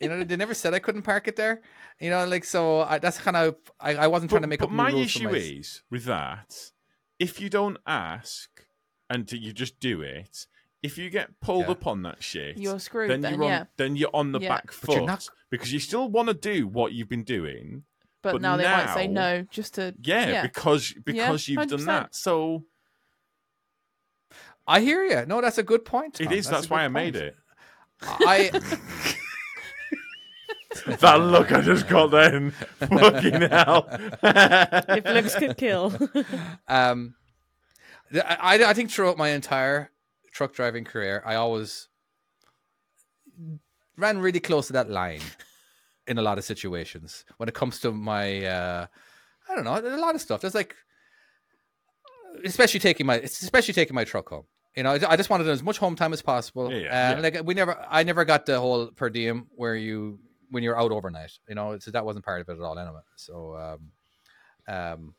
you 0.02 0.10
know, 0.10 0.24
they 0.26 0.36
never 0.36 0.54
said 0.54 0.74
I 0.74 0.80
couldn't 0.80 1.04
park 1.04 1.28
it 1.30 1.38
there. 1.38 1.62
You 2.02 2.10
know, 2.10 2.26
like 2.28 2.44
so 2.44 2.82
I, 2.82 3.00
that's 3.00 3.18
kind 3.20 3.38
of 3.38 3.56
I, 3.80 3.96
I 3.96 4.08
wasn't 4.08 4.32
trying 4.32 4.42
to 4.42 4.48
make 4.50 4.60
but 4.60 4.66
up 4.66 4.72
new 4.72 4.78
my 4.78 4.92
issue 4.92 5.30
my- 5.30 5.38
is 5.38 5.82
with 5.90 6.04
that 6.06 6.54
if 7.20 7.40
you 7.40 7.50
don't 7.50 7.78
ask 7.88 8.50
and 9.10 9.32
you 9.32 9.54
just 9.54 9.80
do 9.80 10.02
it 10.02 10.48
if 10.84 10.98
you 11.00 11.10
get 11.10 11.40
pulled 11.40 11.66
Yeah. 11.66 11.72
up 11.72 11.88
on 11.88 12.04
that 12.04 12.22
shit 12.22 12.58
You're 12.58 12.80
screwed 12.80 13.10
then, 13.10 13.22
then, 13.22 13.34
you're 13.36 13.44
on 13.44 13.50
yeah. 13.50 13.64
then 13.78 13.96
you're 13.96 14.10
on 14.14 14.32
the 14.32 14.40
Yeah. 14.40 14.50
back 14.50 14.66
But 14.68 14.74
foot 14.76 14.96
you're 14.98 15.06
not- 15.06 15.30
because 15.50 15.72
you 15.74 15.80
still 15.80 16.10
want 16.10 16.28
to 16.28 16.34
do 16.34 16.68
what 16.68 16.92
you've 16.94 17.10
been 17.10 17.24
doing 17.24 17.84
But, 18.22 18.34
but 18.34 18.42
now 18.42 18.58
they 18.58 18.64
might 18.64 18.94
say 18.94 19.08
no 19.08 19.44
just 19.50 19.76
to 19.76 19.94
yeah, 20.02 20.30
Yeah. 20.30 20.42
because 20.44 20.94
because 21.04 21.48
you've 21.48 21.68
done 21.68 21.80
100%. 21.80 21.86
that 21.86 22.16
so 22.16 22.66
I 24.68 24.80
hear 24.82 25.04
you. 25.06 25.26
No, 25.28 25.42
that's 25.42 25.60
a 25.60 25.64
good 25.64 25.86
point. 25.86 26.20
it 26.20 26.26
Tom. 26.26 26.34
is 26.34 26.48
that's, 26.50 26.66
a 26.66 26.70
why 26.70 26.80
good 26.80 26.86
i 26.86 26.88
made 26.88 27.16
it 27.16 27.36
I 28.02 28.50
that 31.00 31.16
look 31.22 31.52
i 31.52 31.62
just 31.62 31.88
got 31.88 32.08
then 32.12 32.52
fucking 32.80 33.42
hell 33.42 33.88
if 34.22 35.06
looks 35.06 35.36
could 35.36 35.58
kill. 35.58 35.86
um, 36.68 37.16
the- 37.16 37.25
I, 38.24 38.64
I 38.64 38.74
think 38.74 38.92
throughout 38.92 39.18
my 39.18 39.30
entire 39.30 39.92
truck 40.32 40.54
driving 40.54 40.84
career, 40.84 41.24
I 41.26 41.36
always 41.36 41.88
ran 43.98 44.20
really 44.20 44.40
close 44.40 44.68
to 44.68 44.74
that 44.74 44.90
line 44.90 45.22
in 46.08 46.18
a 46.18 46.22
lot 46.22 46.38
of 46.38 46.44
situations 46.44 47.26
when 47.38 47.50
it 47.50 47.56
comes 47.56 47.80
to 47.82 47.92
my, 47.92 48.46
uh, 48.46 48.88
I 49.50 49.56
don't 49.56 49.64
know, 49.64 49.78
a 49.78 49.98
lot 49.98 50.16
of 50.16 50.22
stuff. 50.22 50.42
There's 50.42 50.56
like, 50.56 50.76
especially 52.44 52.80
taking 52.80 53.06
my, 53.06 53.16
especially 53.18 53.74
taking 53.74 53.96
my 53.96 54.04
truck 54.04 54.30
home. 54.30 54.46
You 54.76 54.84
know, 54.84 54.92
I 54.92 55.12
I 55.12 55.16
just 55.16 55.30
wanted 55.30 55.48
as 55.48 55.64
much 55.64 55.78
home 55.78 55.96
time 55.96 56.12
as 56.12 56.22
possible. 56.22 56.70
Yeah, 56.70 56.80
yeah, 56.80 57.12
and 57.12 57.24
yeah. 57.24 57.30
like 57.30 57.48
we 57.48 57.54
never, 57.54 57.78
I 57.90 58.04
never 58.04 58.26
got 58.26 58.46
the 58.46 58.60
whole 58.60 58.88
per 58.88 59.10
diem 59.10 59.48
where 59.56 59.76
you 59.76 60.20
when 60.52 60.64
you're 60.64 60.78
out 60.78 60.92
overnight. 60.92 61.32
You 61.48 61.56
know, 61.56 61.80
so 61.80 61.92
that 61.92 62.06
wasn't 62.06 62.26
part 62.26 62.42
of 62.42 62.50
it 62.50 62.60
at 62.60 62.62
all 62.62 62.78
anyway. 62.78 63.00
So, 63.16 63.56
um, 63.56 64.76
um, 64.76 65.16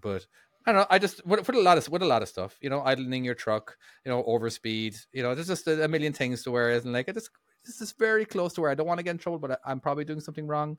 but 0.00 0.26
I 0.68 0.72
don't 0.72 0.82
know. 0.82 0.86
I 0.90 0.98
just 0.98 1.24
with, 1.26 1.48
a 1.48 1.52
lot 1.62 1.78
of 1.78 1.88
with 1.88 2.02
a 2.02 2.06
lot 2.06 2.20
of 2.20 2.28
stuff, 2.28 2.58
you 2.60 2.68
know, 2.68 2.82
idling 2.82 3.24
your 3.24 3.34
truck, 3.34 3.78
you 4.04 4.12
know, 4.12 4.22
overspeed, 4.24 4.98
you 5.14 5.22
know, 5.22 5.34
there's 5.34 5.46
just 5.46 5.66
a, 5.66 5.82
a 5.82 5.88
million 5.88 6.12
things 6.12 6.42
to 6.42 6.50
where 6.50 6.68
isn't 6.68 6.92
like 6.92 7.08
it 7.08 7.14
just 7.14 7.30
this 7.64 7.80
is 7.80 7.92
very 7.92 8.26
close 8.26 8.52
to 8.52 8.60
where 8.60 8.70
I 8.70 8.74
don't 8.74 8.86
want 8.86 8.98
to 8.98 9.02
get 9.02 9.12
in 9.12 9.18
trouble, 9.18 9.38
but 9.38 9.52
I, 9.52 9.56
I'm 9.64 9.80
probably 9.80 10.04
doing 10.04 10.20
something 10.20 10.46
wrong, 10.46 10.76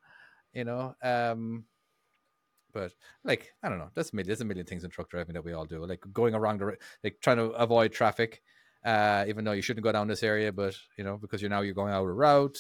you 0.54 0.64
know. 0.64 0.94
Um, 1.02 1.66
but 2.72 2.94
like 3.24 3.52
I 3.64 3.70
don't 3.70 3.80
know, 3.80 3.90
there's 3.96 4.14
a 4.14 4.16
million, 4.16 4.28
there's 4.28 4.42
a 4.42 4.46
million 4.46 4.68
things 4.68 4.84
in 4.84 4.92
truck 4.92 5.10
driving 5.10 5.34
that 5.34 5.44
we 5.44 5.54
all 5.54 5.66
do, 5.66 5.84
like 5.84 6.04
going 6.14 6.36
around 6.36 6.60
the 6.60 6.78
like 7.04 7.18
trying 7.20 7.38
to 7.38 7.46
avoid 7.46 7.92
traffic, 7.92 8.44
uh, 8.86 9.26
even 9.28 9.44
though 9.44 9.54
you 9.54 9.64
shouldn't 9.64 9.84
go 9.84 9.92
down 9.92 10.08
this 10.08 10.22
area, 10.22 10.52
but 10.52 10.76
you 11.00 11.04
know 11.04 11.18
because 11.18 11.42
you're 11.42 11.50
now 11.50 11.62
you're 11.62 11.74
going 11.74 11.92
out 11.92 12.08
of 12.08 12.16
route. 12.16 12.60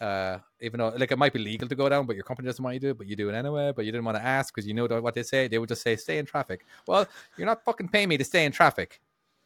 Uh, 0.00 0.38
even 0.60 0.78
though 0.78 0.88
like 0.96 1.10
it 1.10 1.18
might 1.18 1.32
be 1.32 1.40
legal 1.40 1.68
to 1.68 1.74
go 1.74 1.88
down, 1.88 2.06
but 2.06 2.14
your 2.14 2.24
company 2.24 2.46
doesn't 2.46 2.62
want 2.62 2.74
you 2.74 2.80
to, 2.80 2.86
do 2.86 2.90
it, 2.90 2.98
but 2.98 3.06
you 3.08 3.16
do 3.16 3.28
it 3.28 3.34
anyway. 3.34 3.72
But 3.74 3.84
you 3.84 3.90
didn't 3.90 4.04
want 4.04 4.16
to 4.16 4.24
ask 4.24 4.54
because 4.54 4.66
you 4.66 4.74
know 4.74 4.86
what 4.86 5.14
they 5.14 5.24
say. 5.24 5.48
They 5.48 5.58
would 5.58 5.68
just 5.68 5.82
say, 5.82 5.96
"Stay 5.96 6.18
in 6.18 6.26
traffic." 6.26 6.64
Well, 6.86 7.06
you're 7.36 7.46
not 7.46 7.64
fucking 7.64 7.88
paying 7.88 8.08
me 8.08 8.16
to 8.16 8.24
stay 8.24 8.44
in 8.44 8.52
traffic. 8.52 9.00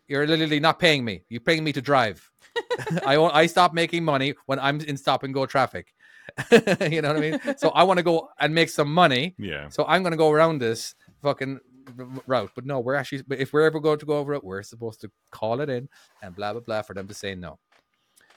You're 0.08 0.26
literally 0.26 0.60
not 0.60 0.78
paying 0.78 1.04
me. 1.04 1.24
You're 1.30 1.40
paying 1.40 1.64
me 1.64 1.72
to 1.72 1.80
drive. 1.80 2.30
I 3.06 3.16
I 3.16 3.46
stop 3.46 3.72
making 3.72 4.04
money 4.04 4.34
when 4.46 4.58
I'm 4.58 4.80
in 4.80 4.96
stop 4.96 5.22
and 5.22 5.32
go 5.32 5.46
traffic. 5.46 5.94
you 6.50 7.02
know 7.02 7.08
what 7.08 7.16
I 7.16 7.20
mean? 7.20 7.40
So 7.56 7.70
I 7.70 7.82
want 7.82 7.98
to 7.98 8.02
go 8.02 8.28
and 8.38 8.54
make 8.54 8.68
some 8.68 8.92
money. 8.92 9.34
yeah 9.38 9.68
So 9.68 9.84
I'm 9.86 10.02
going 10.02 10.12
to 10.12 10.18
go 10.18 10.30
around 10.30 10.58
this 10.58 10.94
fucking 11.22 11.60
r- 11.98 12.04
r- 12.04 12.22
route. 12.26 12.50
But 12.54 12.64
no, 12.66 12.80
we're 12.80 12.94
actually, 12.94 13.22
but 13.26 13.38
if 13.38 13.52
we're 13.52 13.62
ever 13.62 13.80
going 13.80 13.98
to 13.98 14.06
go 14.06 14.18
over 14.18 14.34
it, 14.34 14.44
we're 14.44 14.62
supposed 14.62 15.00
to 15.02 15.10
call 15.30 15.60
it 15.60 15.68
in 15.68 15.88
and 16.22 16.34
blah, 16.34 16.52
blah, 16.52 16.60
blah 16.60 16.82
for 16.82 16.94
them 16.94 17.08
to 17.08 17.14
say 17.14 17.34
no. 17.34 17.58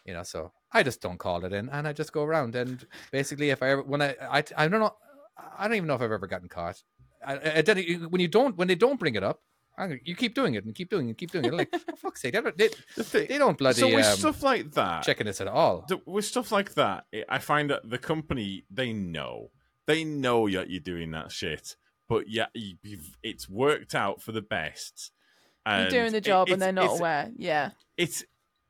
You 0.06 0.14
know, 0.14 0.24
so 0.24 0.52
I 0.72 0.84
just 0.84 1.02
don't 1.02 1.18
call 1.18 1.44
it 1.46 1.54
in 1.54 1.70
and 1.70 1.88
I 1.88 1.94
just 1.94 2.12
go 2.14 2.24
around. 2.24 2.56
And 2.56 2.86
basically, 3.12 3.50
if 3.50 3.64
I 3.64 3.70
ever, 3.72 3.82
when 3.84 4.02
I, 4.02 4.16
I, 4.22 4.44
I 4.56 4.68
don't 4.68 4.80
know, 4.80 4.96
I 5.58 5.68
don't 5.68 5.78
even 5.78 5.88
know 5.88 5.96
if 5.96 6.02
I've 6.02 6.12
ever 6.12 6.28
gotten 6.28 6.48
caught. 6.48 6.82
I, 7.26 7.34
I, 7.36 7.64
I 7.68 7.84
when 8.10 8.22
you 8.22 8.28
don't, 8.28 8.56
when 8.56 8.68
they 8.68 8.76
don't 8.76 9.00
bring 9.00 9.16
it 9.16 9.24
up, 9.24 9.42
you 10.04 10.16
keep 10.16 10.36
doing 10.36 10.54
it 10.54 10.64
and 10.64 10.74
keep 10.74 10.90
doing 10.90 11.08
it 11.08 11.10
and 11.10 11.18
keep 11.18 11.32
doing 11.32 11.46
it. 11.46 11.54
Like, 11.54 11.70
for 11.90 11.96
fuck's 11.98 12.22
sake, 12.22 12.34
they, 12.34 12.42
don't- 12.42 12.58
they, 12.58 12.70
The 12.96 13.04
thing- 13.04 13.28
they 13.28 13.38
don't 13.38 13.58
bloody 13.58 13.82
so 13.82 13.88
with 13.88 14.06
um, 14.06 14.18
stuff 14.18 14.44
like 14.44 14.72
that 14.74 15.04
checking 15.04 15.26
this 15.26 15.42
at 15.42 15.48
all. 15.48 15.86
the, 15.90 16.00
with 16.06 16.26
stuff 16.26 16.52
like 16.52 16.76
that, 16.76 17.06
I 17.28 17.40
find 17.40 17.70
that 17.72 17.90
the 17.90 17.98
company 17.98 18.66
they 18.70 18.94
know 18.94 19.50
they 19.88 20.04
know 20.04 20.50
that 20.50 20.70
you're 20.70 20.80
doing 20.80 21.12
that 21.12 21.32
shit, 21.32 21.76
but 22.08 22.28
yeah, 22.30 22.48
you, 22.54 22.76
you've, 22.84 23.18
it's 23.22 23.48
worked 23.50 23.94
out 23.94 24.22
for 24.22 24.32
the 24.32 24.42
best. 24.42 25.12
you're 25.68 25.90
doing 25.90 26.12
the 26.12 26.18
it- 26.20 26.24
job 26.24 26.50
and 26.50 26.62
they're 26.62 26.72
not 26.72 26.98
aware. 26.98 27.32
Yeah. 27.38 27.72
It's 27.98 28.24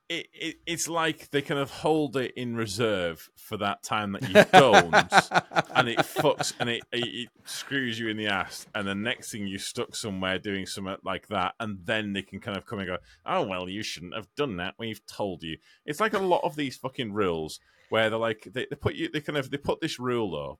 it, 0.08 0.28
it, 0.34 0.56
it's 0.66 0.88
like 0.88 1.32
they 1.32 1.42
kind 1.42 1.60
of 1.60 1.72
hold 1.72 2.16
it 2.16 2.34
in 2.36 2.56
reserve 2.56 3.30
for 3.36 3.58
that 3.58 3.82
time 3.82 4.12
that 4.12 4.22
you 4.24 4.46
don't, 4.52 4.94
and 5.76 5.90
it 5.90 6.00
fucks 6.00 6.54
and 6.60 6.70
it, 6.70 6.84
it, 6.92 7.08
it 7.08 7.30
screws 7.46 7.98
you 7.98 8.10
in 8.10 8.18
the 8.18 8.28
ass, 8.28 8.68
and 8.76 8.88
the 8.88 8.96
next 8.96 9.32
thing 9.32 9.48
you're 9.48 9.58
stuck 9.58 9.96
somewhere 9.96 10.38
doing 10.38 10.66
something 10.66 10.98
like 11.04 11.28
that, 11.30 11.56
and 11.60 11.80
then 11.86 12.14
they 12.14 12.22
can 12.22 12.40
kind 12.40 12.58
of 12.58 12.66
come 12.66 12.80
and 12.80 12.88
go, 12.88 12.98
"Oh 13.26 13.48
well, 13.48 13.68
you 13.68 13.82
shouldn't 13.82 14.16
have 14.16 14.28
done 14.36 14.58
that. 14.58 14.76
We've 14.78 15.06
told 15.08 15.42
you." 15.42 15.58
It's 15.86 16.00
like 16.00 16.14
a 16.14 16.20
lot 16.20 16.44
of 16.44 16.56
these 16.56 16.78
fucking 16.78 17.14
rules 17.14 17.60
where 17.90 18.10
they're 18.10 18.20
like 18.20 18.48
they, 18.52 18.68
they 18.70 18.76
put 18.76 18.96
you 18.96 19.10
they 19.10 19.22
kind 19.22 19.38
of 19.38 19.50
they 19.50 19.58
put 19.58 19.82
this 19.82 20.00
rule 20.00 20.36
up, 20.36 20.60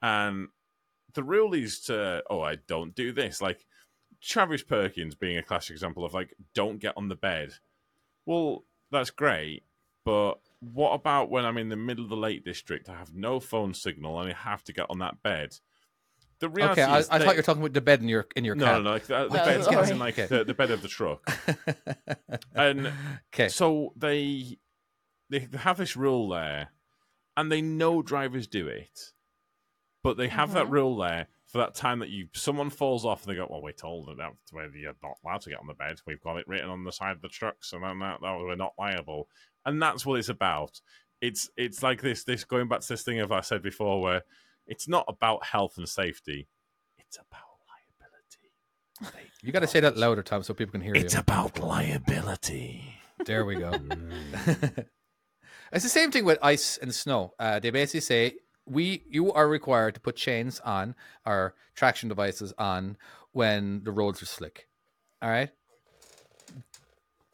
and 0.00 0.48
the 1.12 1.22
rule 1.22 1.52
is 1.52 1.80
to 1.80 2.22
oh 2.30 2.40
I 2.40 2.56
don't 2.66 2.94
do 2.94 3.12
this 3.12 3.42
like 3.42 3.66
Travis 4.22 4.62
Perkins 4.62 5.14
being 5.14 5.36
a 5.36 5.42
classic 5.42 5.72
example 5.72 6.04
of 6.04 6.14
like 6.14 6.34
don't 6.54 6.78
get 6.78 6.94
on 6.96 7.08
the 7.08 7.16
bed. 7.16 7.52
Well, 8.26 8.64
that's 8.90 9.10
great, 9.10 9.64
but 10.04 10.34
what 10.60 10.92
about 10.92 11.30
when 11.30 11.44
I'm 11.44 11.58
in 11.58 11.68
the 11.68 11.76
middle 11.76 12.04
of 12.04 12.10
the 12.10 12.16
Lake 12.16 12.44
District? 12.44 12.88
I 12.88 12.94
have 12.96 13.14
no 13.14 13.40
phone 13.40 13.74
signal 13.74 14.18
and 14.20 14.30
I 14.30 14.34
have 14.34 14.64
to 14.64 14.72
get 14.72 14.86
on 14.88 14.98
that 15.00 15.22
bed. 15.22 15.56
The 16.40 16.48
reality 16.48 16.82
Okay, 16.82 16.90
I, 16.90 16.96
I 16.96 17.00
is 17.00 17.08
thought 17.08 17.20
you 17.20 17.36
were 17.36 17.42
talking 17.42 17.62
about 17.62 17.74
the 17.74 17.80
bed 17.80 18.00
in 18.00 18.08
your 18.08 18.26
in 18.36 18.44
your 18.44 18.54
no, 18.54 18.64
car. 18.66 18.76
no, 18.78 18.82
no, 18.82 18.90
like 18.92 19.06
the, 19.06 19.24
the 19.24 19.30
Oh, 19.30 19.44
bed, 19.44 19.60
as 19.60 19.64
sorry. 19.66 19.90
in 19.90 19.98
like 19.98 20.18
Okay. 20.18 20.26
the, 20.26 20.44
the 20.44 20.54
bed 20.54 20.70
of 20.70 20.82
the 20.82 20.88
truck. 20.88 21.30
And 22.56 22.92
Okay, 23.32 23.48
so 23.48 23.92
they 23.96 24.58
they 25.28 25.48
have 25.54 25.76
this 25.76 25.96
rule 25.96 26.28
there, 26.28 26.68
and 27.36 27.50
they 27.50 27.60
know 27.60 28.00
drivers 28.00 28.46
do 28.46 28.68
it, 28.68 29.12
but 30.02 30.16
they 30.16 30.28
have 30.28 30.52
that 30.54 30.66
Mhm. 30.66 30.70
rule 30.70 30.96
there 30.96 31.26
for 31.54 31.58
that 31.58 31.76
time 31.76 32.00
that 32.00 32.08
you 32.08 32.26
someone 32.32 32.68
falls 32.68 33.04
off 33.04 33.22
and 33.22 33.30
they 33.30 33.36
go, 33.36 33.46
"Well, 33.48 33.62
we're 33.62 33.70
told 33.70 34.08
them 34.08 34.16
that 34.16 34.32
where 34.50 34.68
you're 34.74 34.96
not 35.04 35.18
allowed 35.24 35.42
to 35.42 35.50
get 35.50 35.60
on 35.60 35.68
the 35.68 35.74
bed. 35.74 36.00
We've 36.04 36.20
got 36.20 36.36
it 36.36 36.48
written 36.48 36.68
on 36.68 36.82
the 36.82 36.90
side 36.90 37.12
of 37.14 37.22
the 37.22 37.28
truck, 37.28 37.62
so 37.62 37.78
then 37.78 38.00
that, 38.00 38.18
that 38.22 38.38
we're 38.40 38.56
not 38.56 38.72
liable." 38.76 39.28
And 39.64 39.80
that's 39.80 40.04
what 40.04 40.18
it's 40.18 40.28
about. 40.28 40.80
It's 41.20 41.48
it's 41.56 41.80
like 41.80 42.02
this 42.02 42.24
this 42.24 42.42
going 42.42 42.66
back 42.66 42.80
to 42.80 42.88
this 42.88 43.04
thing 43.04 43.20
of 43.20 43.30
I 43.30 43.40
said 43.40 43.62
before, 43.62 44.02
where 44.02 44.22
it's 44.66 44.88
not 44.88 45.04
about 45.06 45.44
health 45.44 45.78
and 45.78 45.88
safety, 45.88 46.48
it's 46.98 47.18
about 47.18 47.60
liability. 49.00 49.22
you 49.40 49.52
got 49.52 49.60
to 49.60 49.68
say 49.68 49.78
that 49.78 49.96
louder, 49.96 50.24
Tom, 50.24 50.42
so 50.42 50.54
people 50.54 50.72
can 50.72 50.80
hear 50.80 50.96
you. 50.96 51.02
It's 51.02 51.14
about 51.14 51.60
liability. 51.60 52.82
There 53.24 53.44
we 53.44 53.54
go. 53.54 53.72
It's 55.72 55.82
the 55.82 55.90
same 55.90 56.12
thing 56.12 56.24
with 56.24 56.38
ice 56.40 56.78
and 56.78 56.94
snow. 56.94 57.34
Uh, 57.36 57.58
they 57.58 57.70
basically 57.70 58.00
say 58.00 58.34
we 58.66 59.04
you 59.08 59.32
are 59.32 59.48
required 59.48 59.94
to 59.94 60.00
put 60.00 60.16
chains 60.16 60.60
on 60.60 60.94
or 61.26 61.54
traction 61.74 62.08
devices 62.08 62.52
on 62.58 62.96
when 63.32 63.82
the 63.84 63.92
roads 63.92 64.22
are 64.22 64.26
slick. 64.26 64.68
All 65.20 65.30
right. 65.30 65.50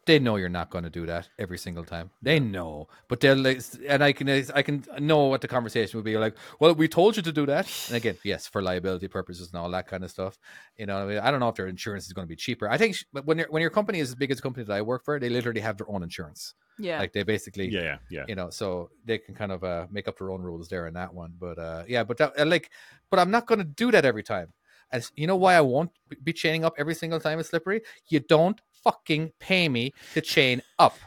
They 0.07 0.17
know 0.17 0.35
you're 0.35 0.49
not 0.49 0.71
going 0.71 0.83
to 0.83 0.89
do 0.89 1.05
that 1.05 1.29
every 1.37 1.59
single 1.59 1.85
time. 1.85 2.09
They 2.23 2.39
know, 2.39 2.87
but 3.07 3.19
they'll 3.19 3.37
like, 3.37 3.61
and 3.87 4.03
I 4.03 4.13
can 4.13 4.27
I 4.29 4.63
can 4.63 4.83
know 4.99 5.25
what 5.25 5.41
the 5.41 5.47
conversation 5.47 5.99
would 5.99 6.05
be 6.05 6.17
like. 6.17 6.35
Well, 6.59 6.73
we 6.73 6.87
told 6.87 7.15
you 7.15 7.21
to 7.21 7.31
do 7.31 7.45
that, 7.45 7.69
and 7.87 7.97
again, 7.97 8.17
yes, 8.23 8.47
for 8.47 8.63
liability 8.63 9.07
purposes 9.07 9.51
and 9.51 9.61
all 9.61 9.69
that 9.69 9.87
kind 9.87 10.03
of 10.03 10.09
stuff. 10.09 10.39
You 10.75 10.87
know, 10.87 10.97
I, 10.97 11.05
mean, 11.05 11.19
I 11.19 11.29
don't 11.29 11.39
know 11.39 11.49
if 11.49 11.55
their 11.55 11.67
insurance 11.67 12.07
is 12.07 12.13
going 12.13 12.25
to 12.25 12.29
be 12.29 12.35
cheaper. 12.35 12.67
I 12.67 12.79
think, 12.79 12.97
when 13.23 13.37
your 13.37 13.47
when 13.51 13.61
your 13.61 13.69
company 13.69 13.99
is 13.99 14.09
as 14.09 14.15
big 14.15 14.31
as 14.31 14.37
the 14.37 14.43
company 14.43 14.65
that 14.65 14.73
I 14.73 14.81
work 14.81 15.05
for, 15.05 15.19
they 15.19 15.29
literally 15.29 15.61
have 15.61 15.77
their 15.77 15.89
own 15.89 16.01
insurance. 16.01 16.55
Yeah. 16.83 16.99
Like 16.99 17.13
they 17.13 17.23
basically, 17.23 17.69
Yeah, 17.69 17.81
yeah, 17.83 17.97
yeah. 18.09 18.25
you 18.27 18.35
know 18.35 18.49
so 18.49 18.89
they 19.05 19.17
can 19.17 19.33
kind 19.35 19.51
of 19.51 19.63
uh 19.63 19.87
make 19.91 20.07
up 20.07 20.17
their 20.17 20.31
own 20.31 20.41
rules 20.41 20.67
there 20.67 20.87
in 20.87 20.93
that 20.95 21.13
one 21.13 21.33
but 21.39 21.57
uh 21.59 21.83
yeah 21.87 22.03
but 22.03 22.17
that, 22.17 22.39
uh, 22.39 22.45
like 22.45 22.69
but 23.09 23.19
i'm 23.19 23.31
not 23.31 23.45
going 23.47 23.59
to 23.59 23.65
do 23.65 23.91
that 23.91 24.05
every 24.05 24.23
time. 24.23 24.51
As 24.91 25.11
you 25.15 25.27
know 25.27 25.35
why 25.37 25.55
i 25.55 25.61
won't 25.61 25.91
be 26.23 26.33
chaining 26.33 26.65
up 26.65 26.73
every 26.77 26.95
single 26.95 27.19
time 27.19 27.39
it's 27.39 27.49
slippery? 27.49 27.81
You 28.09 28.19
don't 28.19 28.59
fucking 28.83 29.31
pay 29.39 29.69
me 29.69 29.93
to 30.13 30.21
chain 30.21 30.61
up. 30.79 30.97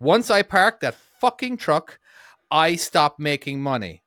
Once 0.00 0.30
i 0.30 0.42
park 0.42 0.80
that 0.80 0.94
fucking 1.20 1.56
truck 1.56 1.98
i 2.50 2.76
stop 2.76 3.18
making 3.18 3.60
money. 3.60 4.02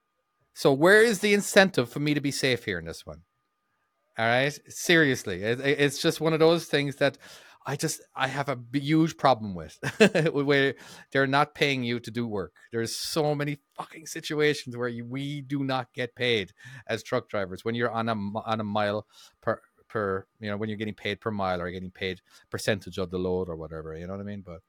So 0.54 0.72
where 0.74 1.02
is 1.04 1.20
the 1.20 1.34
incentive 1.34 1.90
for 1.90 2.00
me 2.00 2.14
to 2.14 2.22
be 2.22 2.32
safe 2.32 2.64
here 2.66 2.80
in 2.80 2.86
this 2.86 3.06
one? 3.06 3.22
All 4.18 4.26
right? 4.26 4.58
Seriously. 4.68 5.42
It, 5.44 5.60
it- 5.62 5.80
it's 5.80 6.02
just 6.02 6.22
one 6.22 6.34
of 6.34 6.40
those 6.40 6.66
things 6.66 6.96
that 6.98 7.18
I 7.66 7.76
just 7.76 8.02
I 8.16 8.28
have 8.28 8.50
a 8.50 8.58
huge 8.74 9.18
problem 9.18 9.54
with 9.56 9.78
where 10.34 10.74
they're 11.12 11.28
not 11.28 11.54
paying 11.54 11.84
you 11.84 12.00
to 12.00 12.10
do 12.12 12.26
work. 12.28 12.54
There's 12.72 12.96
so 12.96 13.36
many 13.36 13.60
fucking 13.78 14.08
situations 14.08 14.76
where 14.76 14.88
you, 14.88 15.06
we 15.06 15.42
do 15.42 15.64
not 15.64 15.94
get 15.94 16.16
paid 16.16 16.54
as 16.88 17.04
truck 17.04 17.30
drivers 17.30 17.64
when 17.64 17.76
you're 17.76 17.92
on 17.92 18.10
a 18.10 18.16
on 18.46 18.60
a 18.60 18.64
mile 18.64 19.06
per 19.42 19.62
per 19.88 20.26
you 20.40 20.50
know 20.50 20.58
when 20.58 20.70
you're 20.70 20.78
getting 20.78 20.94
paid 20.96 21.20
per 21.22 21.30
mile 21.32 21.62
or 21.62 21.70
getting 21.70 21.92
paid 21.92 22.22
percentage 22.50 22.98
of 22.98 23.12
the 23.12 23.20
load 23.20 23.48
or 23.48 23.56
whatever. 23.56 23.96
You 23.96 24.08
know 24.08 24.14
what 24.14 24.22
I 24.22 24.26
mean? 24.26 24.42
But 24.46 24.62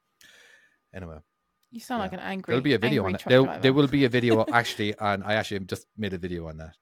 anyway, 0.94 1.18
You 1.70 1.80
sound 1.80 2.00
Yeah. 2.00 2.04
like 2.04 2.12
an 2.12 2.20
angry. 2.20 2.52
there'll 2.52 2.62
be 2.62 2.74
a 2.74 2.78
video 2.78 3.04
on 3.04 3.14
angry 3.14 3.22
it. 3.24 3.28
There, 3.30 3.42
driver. 3.44 3.60
there 3.62 3.72
will 3.72 3.88
be 3.88 4.04
a 4.04 4.08
video 4.10 4.44
actually 4.52 4.94
and 5.00 5.24
I 5.24 5.34
actually 5.34 5.60
just 5.60 5.86
made 5.96 6.12
a 6.12 6.18
video 6.18 6.46
on 6.48 6.58
that, 6.58 6.76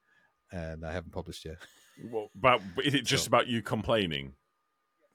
and 0.50 0.84
I 0.84 0.92
haven't 0.92 1.12
published 1.12 1.44
yet. 1.44 1.58
Well, 2.02 2.30
but 2.34 2.60
but 2.74 2.84
is 2.86 2.94
it 2.94 3.04
just 3.04 3.24
So- 3.24 3.28
about 3.28 3.46
you 3.46 3.62
complaining? 3.62 4.34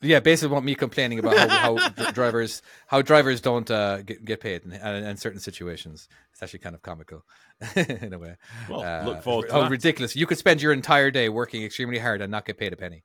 Yeah, 0.02 0.20
basically, 0.20 0.54
about 0.54 0.66
me 0.66 0.76
complaining 0.76 1.20
about 1.20 1.38
how, 1.50 1.78
how 1.78 2.12
drivers 2.12 2.62
how 2.88 3.02
drivers 3.02 3.42
don't 3.42 3.70
uh, 3.72 4.02
get, 4.02 4.24
get 4.26 4.40
paid 4.42 4.64
in, 4.64 4.74
in, 4.74 5.04
in 5.06 5.18
certain 5.18 5.40
situations. 5.40 6.08
It's 6.34 6.44
actually 6.44 6.60
kind 6.60 6.76
of 6.76 6.82
comical 6.82 7.26
in 7.76 8.14
a 8.14 8.20
way. 8.20 8.36
Well, 8.70 8.84
Uh, 8.84 9.06
look 9.06 9.24
forward 9.24 9.48
to 9.48 9.54
how 9.54 9.62
that. 9.62 9.72
ridiculous! 9.72 10.16
You 10.16 10.28
could 10.28 10.38
spend 10.38 10.62
your 10.62 10.74
entire 10.74 11.12
day 11.12 11.30
working 11.30 11.64
extremely 11.64 11.98
hard 12.00 12.22
and 12.22 12.30
not 12.30 12.46
get 12.46 12.58
paid 12.58 12.74
a 12.74 12.76
penny. 12.76 13.04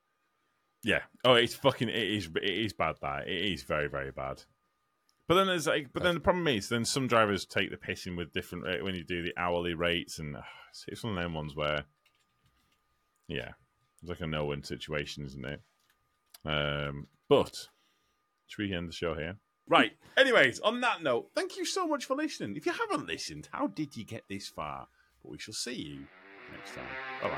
Yeah. 0.82 1.02
Oh, 1.24 1.34
it's 1.34 1.54
fucking. 1.54 1.88
It 1.88 1.94
is. 1.96 2.28
It 2.36 2.42
is 2.50 2.72
bad. 2.72 2.96
That 3.00 3.28
it 3.28 3.52
is 3.52 3.62
very, 3.62 3.88
very 3.88 4.10
bad. 4.10 4.42
But 5.28 5.34
then 5.36 5.46
there's 5.46 5.68
like. 5.68 5.92
But 5.92 6.02
then 6.02 6.14
the 6.14 6.20
problem 6.20 6.48
is, 6.48 6.68
then 6.68 6.84
some 6.84 7.06
drivers 7.06 7.46
take 7.46 7.70
the 7.70 7.76
pissing 7.76 8.16
with 8.16 8.32
different 8.32 8.64
rate 8.64 8.82
when 8.82 8.94
you 8.96 9.04
do 9.04 9.22
the 9.22 9.32
hourly 9.36 9.74
rates, 9.74 10.18
and 10.18 10.36
uh, 10.36 10.40
it's, 10.70 10.84
it's 10.88 11.04
one 11.04 11.16
of 11.16 11.22
them 11.22 11.34
ones 11.34 11.54
where, 11.54 11.84
yeah, 13.28 13.50
it's 14.02 14.10
like 14.10 14.20
a 14.20 14.26
no-win 14.26 14.64
situation, 14.64 15.24
isn't 15.24 15.44
it? 15.44 15.60
Um, 16.44 17.06
but 17.28 17.68
should 18.46 18.62
we 18.62 18.74
end 18.74 18.88
the 18.88 18.92
show 18.92 19.14
here? 19.14 19.36
Right. 19.68 19.92
Anyways, 20.16 20.58
on 20.60 20.80
that 20.80 21.02
note, 21.02 21.30
thank 21.34 21.56
you 21.56 21.64
so 21.64 21.86
much 21.86 22.04
for 22.04 22.16
listening. 22.16 22.56
If 22.56 22.66
you 22.66 22.72
haven't 22.72 23.06
listened, 23.06 23.48
how 23.52 23.68
did 23.68 23.96
you 23.96 24.04
get 24.04 24.24
this 24.28 24.48
far? 24.48 24.88
But 25.22 25.30
we 25.30 25.38
shall 25.38 25.54
see 25.54 25.74
you 25.74 26.06
next 26.52 26.74
time. 26.74 26.84
Bye 27.22 27.28
bye. 27.28 27.36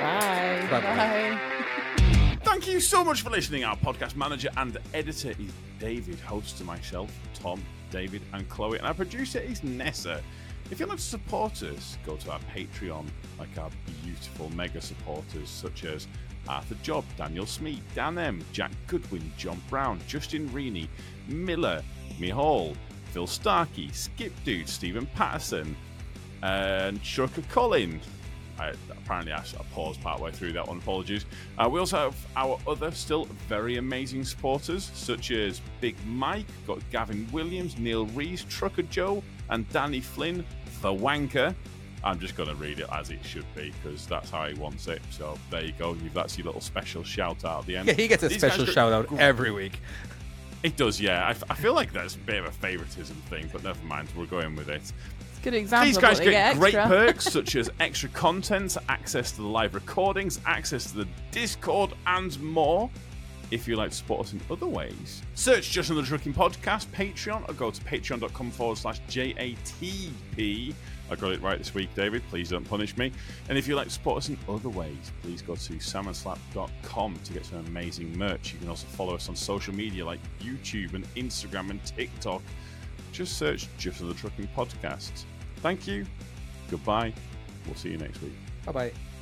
Bye. 0.00 0.66
Bye-bye. 0.70 2.38
Thank 2.44 2.66
you 2.68 2.80
so 2.80 3.04
much 3.04 3.22
for 3.22 3.30
listening. 3.30 3.64
Our 3.64 3.76
podcast 3.76 4.16
manager 4.16 4.48
and 4.56 4.76
editor 4.92 5.30
is 5.30 5.52
David, 5.78 6.18
host 6.20 6.58
to 6.58 6.64
myself, 6.64 7.10
Tom, 7.34 7.62
David, 7.90 8.22
and 8.32 8.48
Chloe, 8.48 8.78
and 8.78 8.86
our 8.86 8.94
producer 8.94 9.38
is 9.38 9.62
Nessa. 9.64 10.22
If 10.70 10.80
you'd 10.80 10.88
like 10.88 10.98
to 10.98 11.04
support 11.04 11.62
us, 11.62 11.98
go 12.06 12.16
to 12.16 12.32
our 12.32 12.40
Patreon, 12.54 13.06
like 13.38 13.56
our 13.58 13.70
beautiful 14.02 14.50
mega 14.50 14.80
supporters 14.80 15.48
such 15.48 15.84
as 15.84 16.06
Arthur 16.48 16.76
Job, 16.82 17.04
Daniel 17.16 17.46
Smeet, 17.46 17.80
Dan 17.94 18.18
M, 18.18 18.44
Jack 18.52 18.72
Goodwin, 18.86 19.32
John 19.36 19.60
Brown, 19.68 20.00
Justin 20.06 20.48
Reaney, 20.50 20.88
Miller, 21.28 21.82
Mihal, 22.18 22.74
Phil 23.12 23.26
Starkey, 23.26 23.90
Skip 23.92 24.32
Dude, 24.44 24.68
Stephen 24.68 25.06
Patterson, 25.14 25.76
and 26.42 27.02
Chucker 27.02 27.42
Collin. 27.50 28.00
I, 28.58 28.72
apparently, 28.90 29.32
I, 29.32 29.38
I 29.38 29.64
paused 29.72 30.00
partway 30.00 30.30
through 30.30 30.52
that 30.52 30.66
one. 30.66 30.78
Apologies. 30.78 31.26
Uh, 31.58 31.68
we 31.68 31.80
also 31.80 31.96
have 31.96 32.26
our 32.36 32.58
other 32.66 32.92
still 32.92 33.24
very 33.48 33.78
amazing 33.78 34.24
supporters, 34.24 34.90
such 34.94 35.30
as 35.30 35.60
Big 35.80 35.96
Mike, 36.06 36.46
got 36.66 36.78
Gavin 36.90 37.28
Williams, 37.32 37.78
Neil 37.78 38.06
Rees, 38.06 38.44
Trucker 38.44 38.82
Joe, 38.82 39.22
and 39.50 39.68
Danny 39.70 40.00
Flynn, 40.00 40.44
the 40.82 40.92
Wanker. 40.92 41.54
I'm 42.04 42.18
just 42.20 42.36
going 42.36 42.48
to 42.48 42.54
read 42.56 42.80
it 42.80 42.86
as 42.92 43.10
it 43.10 43.24
should 43.24 43.46
be 43.54 43.72
because 43.82 44.06
that's 44.06 44.30
how 44.30 44.46
he 44.46 44.54
wants 44.54 44.86
it. 44.86 45.00
So 45.10 45.38
there 45.50 45.64
you 45.64 45.72
go. 45.78 45.94
You've 45.94 46.14
that's 46.14 46.36
your 46.36 46.46
little 46.46 46.60
special 46.60 47.02
shout 47.02 47.44
out 47.44 47.60
at 47.60 47.66
the 47.66 47.76
end. 47.76 47.88
Yeah, 47.88 47.94
he 47.94 48.08
gets 48.08 48.22
a 48.22 48.28
These 48.28 48.38
special 48.38 48.66
shout 48.66 48.92
out 48.92 49.18
every 49.18 49.50
week. 49.50 49.80
It 50.62 50.76
does, 50.76 50.98
yeah. 51.00 51.26
I, 51.26 51.30
f- 51.30 51.44
I 51.50 51.54
feel 51.54 51.74
like 51.74 51.92
that's 51.92 52.14
a 52.14 52.18
bit 52.18 52.36
of 52.38 52.46
a 52.46 52.50
favoritism 52.50 53.16
thing, 53.28 53.50
but 53.52 53.62
never 53.64 53.84
mind. 53.84 54.08
We're 54.16 54.24
going 54.26 54.56
with 54.56 54.70
it. 54.70 54.76
It's 54.76 54.92
a 55.38 55.42
good 55.42 55.52
example. 55.54 55.86
These 55.86 55.98
guys 55.98 56.18
get, 56.18 56.30
get 56.30 56.56
great 56.56 56.74
perks 56.74 57.24
such 57.32 57.54
as 57.56 57.70
extra 57.80 58.08
content, 58.10 58.76
access 58.88 59.30
to 59.32 59.42
the 59.42 59.46
live 59.46 59.74
recordings, 59.74 60.40
access 60.46 60.90
to 60.92 60.96
the 60.98 61.08
Discord, 61.32 61.92
and 62.06 62.40
more. 62.40 62.88
If 63.50 63.68
you'd 63.68 63.76
like 63.76 63.90
to 63.90 63.96
support 63.96 64.26
us 64.26 64.32
in 64.32 64.40
other 64.50 64.66
ways, 64.66 65.20
search 65.34 65.70
Just 65.70 65.90
Another 65.90 66.06
Trucking 66.06 66.32
Podcast, 66.32 66.86
Patreon, 66.86 67.46
or 67.48 67.52
go 67.52 67.70
to 67.70 67.80
patreon.com 67.82 68.50
forward 68.50 68.78
slash 68.78 69.02
JATP. 69.02 70.74
I 71.14 71.20
got 71.20 71.32
it 71.32 71.40
right 71.40 71.58
this 71.58 71.74
week, 71.74 71.94
David. 71.94 72.22
Please 72.28 72.50
don't 72.50 72.68
punish 72.68 72.96
me. 72.96 73.12
And 73.48 73.56
if 73.56 73.68
you'd 73.68 73.76
like 73.76 73.86
to 73.86 73.92
support 73.92 74.18
us 74.18 74.28
in 74.28 74.36
other 74.48 74.68
ways, 74.68 75.12
please 75.22 75.42
go 75.42 75.54
to 75.54 75.72
salmonslap.com 75.74 77.18
to 77.22 77.32
get 77.32 77.46
some 77.46 77.64
amazing 77.66 78.16
merch. 78.18 78.52
You 78.52 78.58
can 78.58 78.68
also 78.68 78.86
follow 78.88 79.14
us 79.14 79.28
on 79.28 79.36
social 79.36 79.74
media 79.74 80.04
like 80.04 80.18
YouTube 80.40 80.94
and 80.94 81.04
Instagram 81.14 81.70
and 81.70 81.84
TikTok. 81.84 82.42
Just 83.12 83.38
search 83.38 83.68
Just 83.78 84.00
Another 84.00 84.18
Trucking 84.18 84.48
Podcast. 84.56 85.24
Thank 85.58 85.86
you. 85.86 86.04
Goodbye. 86.68 87.12
We'll 87.66 87.76
see 87.76 87.90
you 87.90 87.98
next 87.98 88.20
week. 88.20 88.34
Bye 88.66 88.72
bye. 88.72 89.13